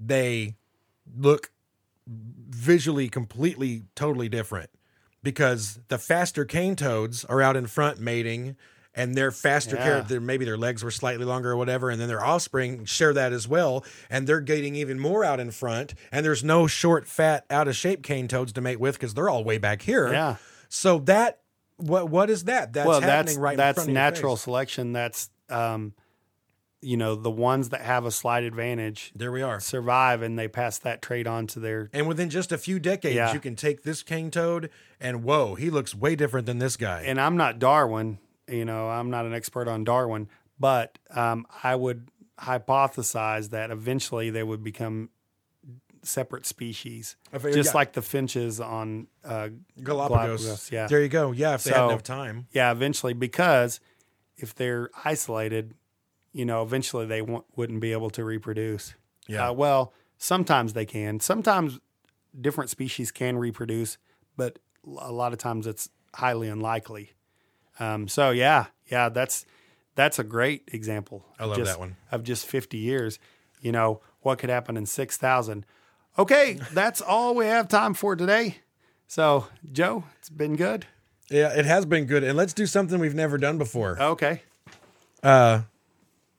they 0.00 0.54
look 1.16 1.50
visually 2.06 3.08
completely 3.08 3.82
totally 3.94 4.28
different 4.28 4.70
because 5.22 5.80
the 5.88 5.98
faster 5.98 6.44
cane 6.44 6.76
toads 6.76 7.24
are 7.24 7.42
out 7.42 7.56
in 7.56 7.66
front 7.66 7.98
mating 7.98 8.56
and 8.94 9.14
they're 9.14 9.30
faster 9.30 9.76
Yeah. 9.76 10.18
Maybe 10.18 10.46
their 10.46 10.56
legs 10.56 10.82
were 10.82 10.90
slightly 10.90 11.26
longer 11.26 11.52
or 11.52 11.56
whatever, 11.56 11.90
and 11.90 12.00
then 12.00 12.08
their 12.08 12.24
offspring 12.24 12.86
share 12.86 13.12
that 13.12 13.32
as 13.32 13.46
well, 13.46 13.84
and 14.08 14.26
they're 14.26 14.40
getting 14.40 14.74
even 14.74 14.98
more 14.98 15.22
out 15.22 15.38
in 15.38 15.50
front. 15.50 15.92
And 16.10 16.24
there's 16.24 16.42
no 16.42 16.66
short, 16.66 17.06
fat, 17.06 17.44
out 17.50 17.68
of 17.68 17.76
shape 17.76 18.02
cane 18.02 18.26
toads 18.26 18.54
to 18.54 18.62
mate 18.62 18.80
with 18.80 18.94
because 18.94 19.12
they're 19.12 19.28
all 19.28 19.44
way 19.44 19.58
back 19.58 19.82
here. 19.82 20.10
Yeah. 20.10 20.36
So 20.68 20.98
that 21.00 21.40
what 21.76 22.08
what 22.08 22.30
is 22.30 22.44
that? 22.44 22.72
That's 22.72 22.86
well, 22.86 23.00
happening 23.00 23.26
that's 23.26 23.36
right. 23.36 23.52
in 23.52 23.56
that's 23.58 23.76
front 23.76 23.88
of 23.88 23.94
your 23.94 24.02
natural 24.02 24.36
selection. 24.36 24.92
That's 24.92 25.30
um, 25.48 25.94
you 26.82 26.96
know, 26.96 27.14
the 27.14 27.30
ones 27.30 27.70
that 27.70 27.80
have 27.80 28.04
a 28.04 28.10
slight 28.10 28.44
advantage 28.44 29.12
There 29.14 29.32
we 29.32 29.42
are. 29.42 29.58
survive, 29.60 30.22
and 30.22 30.38
they 30.38 30.46
pass 30.46 30.78
that 30.78 31.02
trait 31.02 31.26
on 31.26 31.46
to 31.48 31.60
their. 31.60 31.90
And 31.92 32.06
within 32.06 32.30
just 32.30 32.52
a 32.52 32.58
few 32.58 32.78
decades, 32.78 33.16
Yeah. 33.16 33.32
you 33.32 33.40
can 33.40 33.56
take 33.56 33.82
this 33.82 34.02
cane 34.02 34.30
toad 34.30 34.70
and 35.00 35.24
whoa, 35.24 35.54
he 35.54 35.70
looks 35.70 35.94
way 35.94 36.14
different 36.16 36.46
than 36.46 36.58
this 36.58 36.76
guy. 36.76 37.02
And 37.02 37.20
I'm 37.20 37.36
not 37.36 37.58
Darwin. 37.58 38.18
You 38.48 38.64
know, 38.64 38.88
I'm 38.88 39.10
not 39.10 39.26
an 39.26 39.34
expert 39.34 39.66
on 39.66 39.82
Darwin, 39.84 40.28
but 40.60 40.98
um, 41.10 41.46
I 41.64 41.74
would 41.74 42.08
hypothesize 42.38 43.50
that 43.50 43.70
eventually 43.70 44.30
they 44.30 44.42
would 44.42 44.62
become 44.62 45.10
separate 46.06 46.46
species, 46.46 47.16
just 47.32 47.56
yeah. 47.56 47.70
like 47.74 47.92
the 47.92 48.02
finches 48.02 48.60
on 48.60 49.06
uh, 49.24 49.48
Galapagos. 49.82 50.42
Galapagos, 50.42 50.70
yeah. 50.72 50.86
There 50.86 51.02
you 51.02 51.08
go. 51.08 51.32
Yeah, 51.32 51.54
if 51.54 51.64
they 51.64 51.70
had 51.70 51.76
So- 51.76 51.88
enough 51.90 52.02
time. 52.02 52.46
Yeah, 52.52 52.70
eventually, 52.72 53.12
because 53.14 53.80
if 54.36 54.54
they're 54.54 54.90
isolated, 55.04 55.74
you 56.32 56.44
know, 56.44 56.62
eventually 56.62 57.06
they 57.06 57.20
w- 57.20 57.44
wouldn't 57.56 57.80
be 57.80 57.92
able 57.92 58.10
to 58.10 58.24
reproduce. 58.24 58.94
Yeah. 59.26 59.48
Uh, 59.48 59.52
well, 59.52 59.92
sometimes 60.18 60.72
they 60.74 60.84
can. 60.86 61.20
Sometimes 61.20 61.80
different 62.38 62.70
species 62.70 63.10
can 63.10 63.38
reproduce, 63.38 63.98
but 64.36 64.58
a 64.98 65.10
lot 65.12 65.32
of 65.32 65.38
times 65.38 65.66
it's 65.66 65.88
highly 66.14 66.48
unlikely. 66.48 67.12
Um, 67.80 68.08
so 68.08 68.30
yeah, 68.30 68.66
yeah, 68.86 69.08
that's 69.08 69.44
that's 69.94 70.18
a 70.18 70.24
great 70.24 70.68
example. 70.72 71.24
I 71.38 71.46
love 71.46 71.56
just- 71.56 71.72
that 71.72 71.78
one. 71.80 71.96
of 72.12 72.22
just 72.22 72.46
fifty 72.46 72.78
years. 72.78 73.18
You 73.62 73.72
know 73.72 74.00
what 74.20 74.38
could 74.38 74.50
happen 74.50 74.76
in 74.76 74.84
six 74.86 75.16
thousand. 75.16 75.64
Okay, 76.18 76.58
that's 76.72 77.00
all 77.00 77.34
we 77.34 77.46
have 77.46 77.68
time 77.68 77.94
for 77.94 78.16
today. 78.16 78.56
So, 79.06 79.46
Joe, 79.70 80.04
it's 80.18 80.30
been 80.30 80.56
good. 80.56 80.86
Yeah, 81.30 81.52
it 81.56 81.64
has 81.66 81.84
been 81.86 82.06
good. 82.06 82.24
And 82.24 82.36
let's 82.36 82.52
do 82.52 82.66
something 82.66 82.98
we've 82.98 83.14
never 83.14 83.36
done 83.38 83.58
before. 83.58 84.00
Okay. 84.00 84.42
Uh 85.22 85.62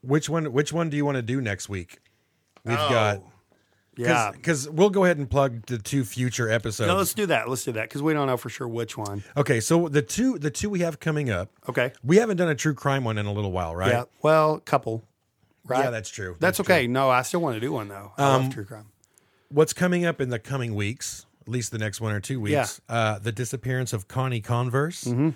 Which 0.01 0.29
one 0.29 0.51
which 0.53 0.71
one 0.73 0.89
do 0.89 0.97
you 0.97 1.05
want 1.05 1.15
to 1.17 1.21
do 1.21 1.41
next 1.41 1.67
week? 1.69 1.99
We've 2.63 2.77
Oh, 2.79 2.89
got 2.89 3.21
Yeah. 3.97 4.31
because 4.31 4.69
we'll 4.69 4.89
go 4.89 5.03
ahead 5.03 5.17
and 5.17 5.29
plug 5.29 5.65
the 5.65 5.77
two 5.77 6.03
future 6.05 6.49
episodes. 6.49 6.87
No, 6.87 6.95
let's 6.95 7.13
do 7.13 7.25
that. 7.27 7.49
Let's 7.49 7.63
do 7.65 7.73
that 7.73 7.83
because 7.89 8.01
we 8.01 8.13
don't 8.13 8.27
know 8.27 8.37
for 8.37 8.49
sure 8.49 8.67
which 8.67 8.97
one. 8.97 9.23
okay, 9.35 9.59
so 9.59 9.87
the 9.89 10.01
two 10.01 10.37
the 10.39 10.51
two 10.51 10.69
we 10.69 10.79
have 10.79 10.99
coming 10.99 11.29
up. 11.29 11.51
Okay. 11.67 11.91
We 12.03 12.17
haven't 12.17 12.37
done 12.37 12.49
a 12.49 12.55
true 12.55 12.73
crime 12.73 13.03
one 13.03 13.17
in 13.17 13.25
a 13.25 13.33
little 13.33 13.51
while, 13.51 13.75
right? 13.75 13.91
Yeah. 13.91 14.03
Well, 14.21 14.55
a 14.55 14.61
couple. 14.61 15.03
Right. 15.65 15.83
Yeah, 15.83 15.89
that's 15.89 16.09
true. 16.09 16.37
That's, 16.39 16.57
true. 16.57 16.63
okay. 16.63 16.87
No, 16.87 17.09
I 17.09 17.23
still 17.23 17.41
want 17.41 17.55
to 17.55 17.59
do 17.59 17.73
one 17.73 17.89
though. 17.89 18.13
I 18.17 18.37
love 18.37 18.53
true 18.53 18.63
crime. 18.63 18.85
What's 19.49 19.73
coming 19.73 20.05
up 20.05 20.19
in 20.21 20.29
the 20.29 20.39
coming 20.39 20.75
weeks, 20.75 21.25
at 21.41 21.49
least 21.49 21.71
the 21.71 21.77
next 21.77 22.01
one 22.01 22.11
or 22.13 22.19
two 22.19 22.39
weeks, 22.39 22.81
uh, 22.89 23.19
the 23.19 23.31
disappearance 23.31 23.93
of 23.93 24.07
Connie 24.07 24.41
Converse. 24.41 25.05
Mm-hmm. 25.05 25.29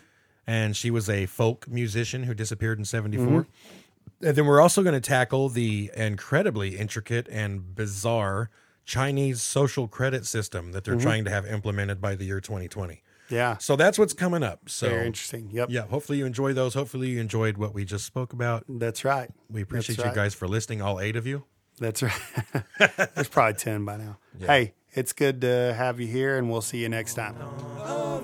And 0.48 0.76
she 0.76 0.90
was 0.92 1.10
a 1.10 1.28
folk 1.28 1.68
musician 1.70 2.24
who 2.24 2.34
disappeared 2.34 2.78
in 2.80 2.86
74. 2.86 3.26
Mm-hmm. 3.28 4.26
And 4.28 4.36
then 4.36 4.46
we're 4.46 4.60
also 4.62 4.84
going 4.84 4.94
to 4.94 5.02
tackle 5.02 5.50
the 5.50 5.92
incredibly 5.96 6.78
intricate 6.78 7.28
and 7.30 7.74
bizarre 7.76 8.50
Chinese 8.84 9.42
social 9.42 9.88
credit 9.88 10.26
system 10.26 10.72
that 10.74 10.84
Mm-hmm. 10.84 10.92
they're 10.98 11.02
trying 11.02 11.24
to 11.26 11.30
have 11.30 11.46
implemented 11.46 12.02
by 12.02 12.16
the 12.16 12.26
year 12.26 12.42
2020. 12.42 13.02
Yeah. 13.30 13.58
So 13.60 13.76
that's 13.78 13.98
what's 13.98 14.14
coming 14.14 14.44
up. 14.44 14.68
So 14.68 14.90
Very 14.90 15.06
interesting. 15.08 15.50
Yep. 15.52 15.70
yeah, 15.72 15.86
hopefully 15.88 16.18
you 16.18 16.26
enjoy 16.26 16.52
those. 16.54 16.74
Hopefully 16.74 17.10
you 17.10 17.22
enjoyed 17.22 17.58
what 17.58 17.74
we 17.74 17.86
just 17.86 18.06
spoke 18.06 18.34
about. 18.34 18.66
That's 18.68 19.06
right. 19.06 19.30
We 19.50 19.62
appreciate 19.62 19.96
That's 19.98 20.10
you 20.10 20.16
guys 20.16 20.34
for 20.34 20.48
listening, 20.50 20.82
all 20.82 21.00
eight 21.00 21.16
of 21.16 21.26
you. 21.26 21.46
That's 21.82 22.04
right. 22.04 22.22
There's 23.16 23.28
probably 23.28 23.56
10 23.56 23.84
by 23.86 23.98
now. 23.98 24.18
Hey, 24.40 24.74
it's 24.94 25.14
good 25.14 25.42
to 25.42 25.74
have 25.76 26.00
you 26.00 26.08
here, 26.08 26.38
and 26.38 26.50
we'll 26.50 26.62
see 26.62 26.78
you 26.78 26.90
next 26.90 27.16
time. 27.16 27.36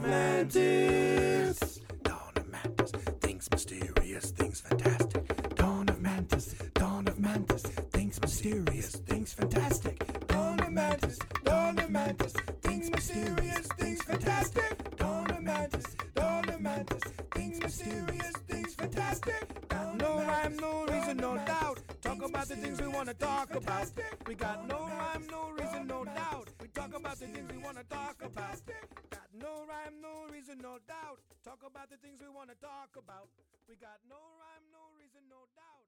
Mantis. 0.03 1.81
Dawn 2.03 2.31
of 2.35 2.47
Mantis. 2.49 2.91
Things 3.19 3.49
mysterious, 3.51 4.31
things 4.31 4.61
fantastic. 4.61 5.55
Dawn 5.55 5.89
of 5.89 5.99
Mantis. 5.99 6.53
Dawn 6.75 7.07
of 7.07 7.19
Mantis. 7.19 7.63
Things 7.63 8.21
mysterious, 8.21 8.91
things 8.91 9.33
fantastic. 9.33 10.27
Dawn 10.27 10.59
of 10.59 10.71
Mantis. 10.71 11.19
Dawn 11.43 11.79
of 11.79 11.89
Mantis. 11.89 12.33
Things 12.61 12.91
mysterious, 12.91 13.67
things 13.79 14.03
fantastic. 14.03 14.95
Dawn 14.97 15.31
of 15.31 15.41
Mantis. 15.41 15.95
Dawn 16.13 16.49
of 16.49 16.61
Mantis. 16.61 17.03
Things 17.31 17.59
mysterious, 17.59 18.33
things 18.47 18.75
fantastic. 18.75 19.67
Got 19.69 19.97
no 19.97 20.17
rhyme, 20.17 20.57
no 20.57 20.85
reason, 20.85 21.17
no 21.17 21.35
doubt. 21.37 21.79
Talk 22.01 22.21
about 22.23 22.47
the 22.47 22.55
things 22.55 22.81
we 22.81 22.87
want 22.87 23.07
to 23.09 23.13
talk 23.15 23.55
about. 23.55 23.87
We 24.27 24.35
got 24.35 24.67
no 24.67 24.79
rhyme, 24.85 25.27
no 25.29 25.49
reason, 25.57 25.87
no 25.87 26.05
doubt. 26.05 26.47
We 26.61 26.67
talk 26.69 26.95
about 26.95 27.19
the 27.19 27.25
things 27.27 27.51
we 27.51 27.57
want 27.57 27.77
to 27.77 27.83
talk 27.85 28.21
about. 28.21 28.61
Got 29.09 29.29
no 29.33 29.65
rhyme, 29.67 30.01
no 30.01 30.31
reason, 30.31 30.59
no 30.61 30.77
doubt. 30.87 31.19
Talk 31.43 31.63
about 31.65 31.89
the 31.89 31.97
things 31.97 32.19
we 32.21 32.29
want 32.29 32.49
to 32.49 32.55
talk 32.61 32.93
about. 32.97 33.29
We 33.67 33.75
got 33.75 33.99
no 34.07 34.21
rhyme, 34.37 34.65
no 34.71 34.93
reason, 34.99 35.25
no 35.29 35.49
doubt. 35.55 35.86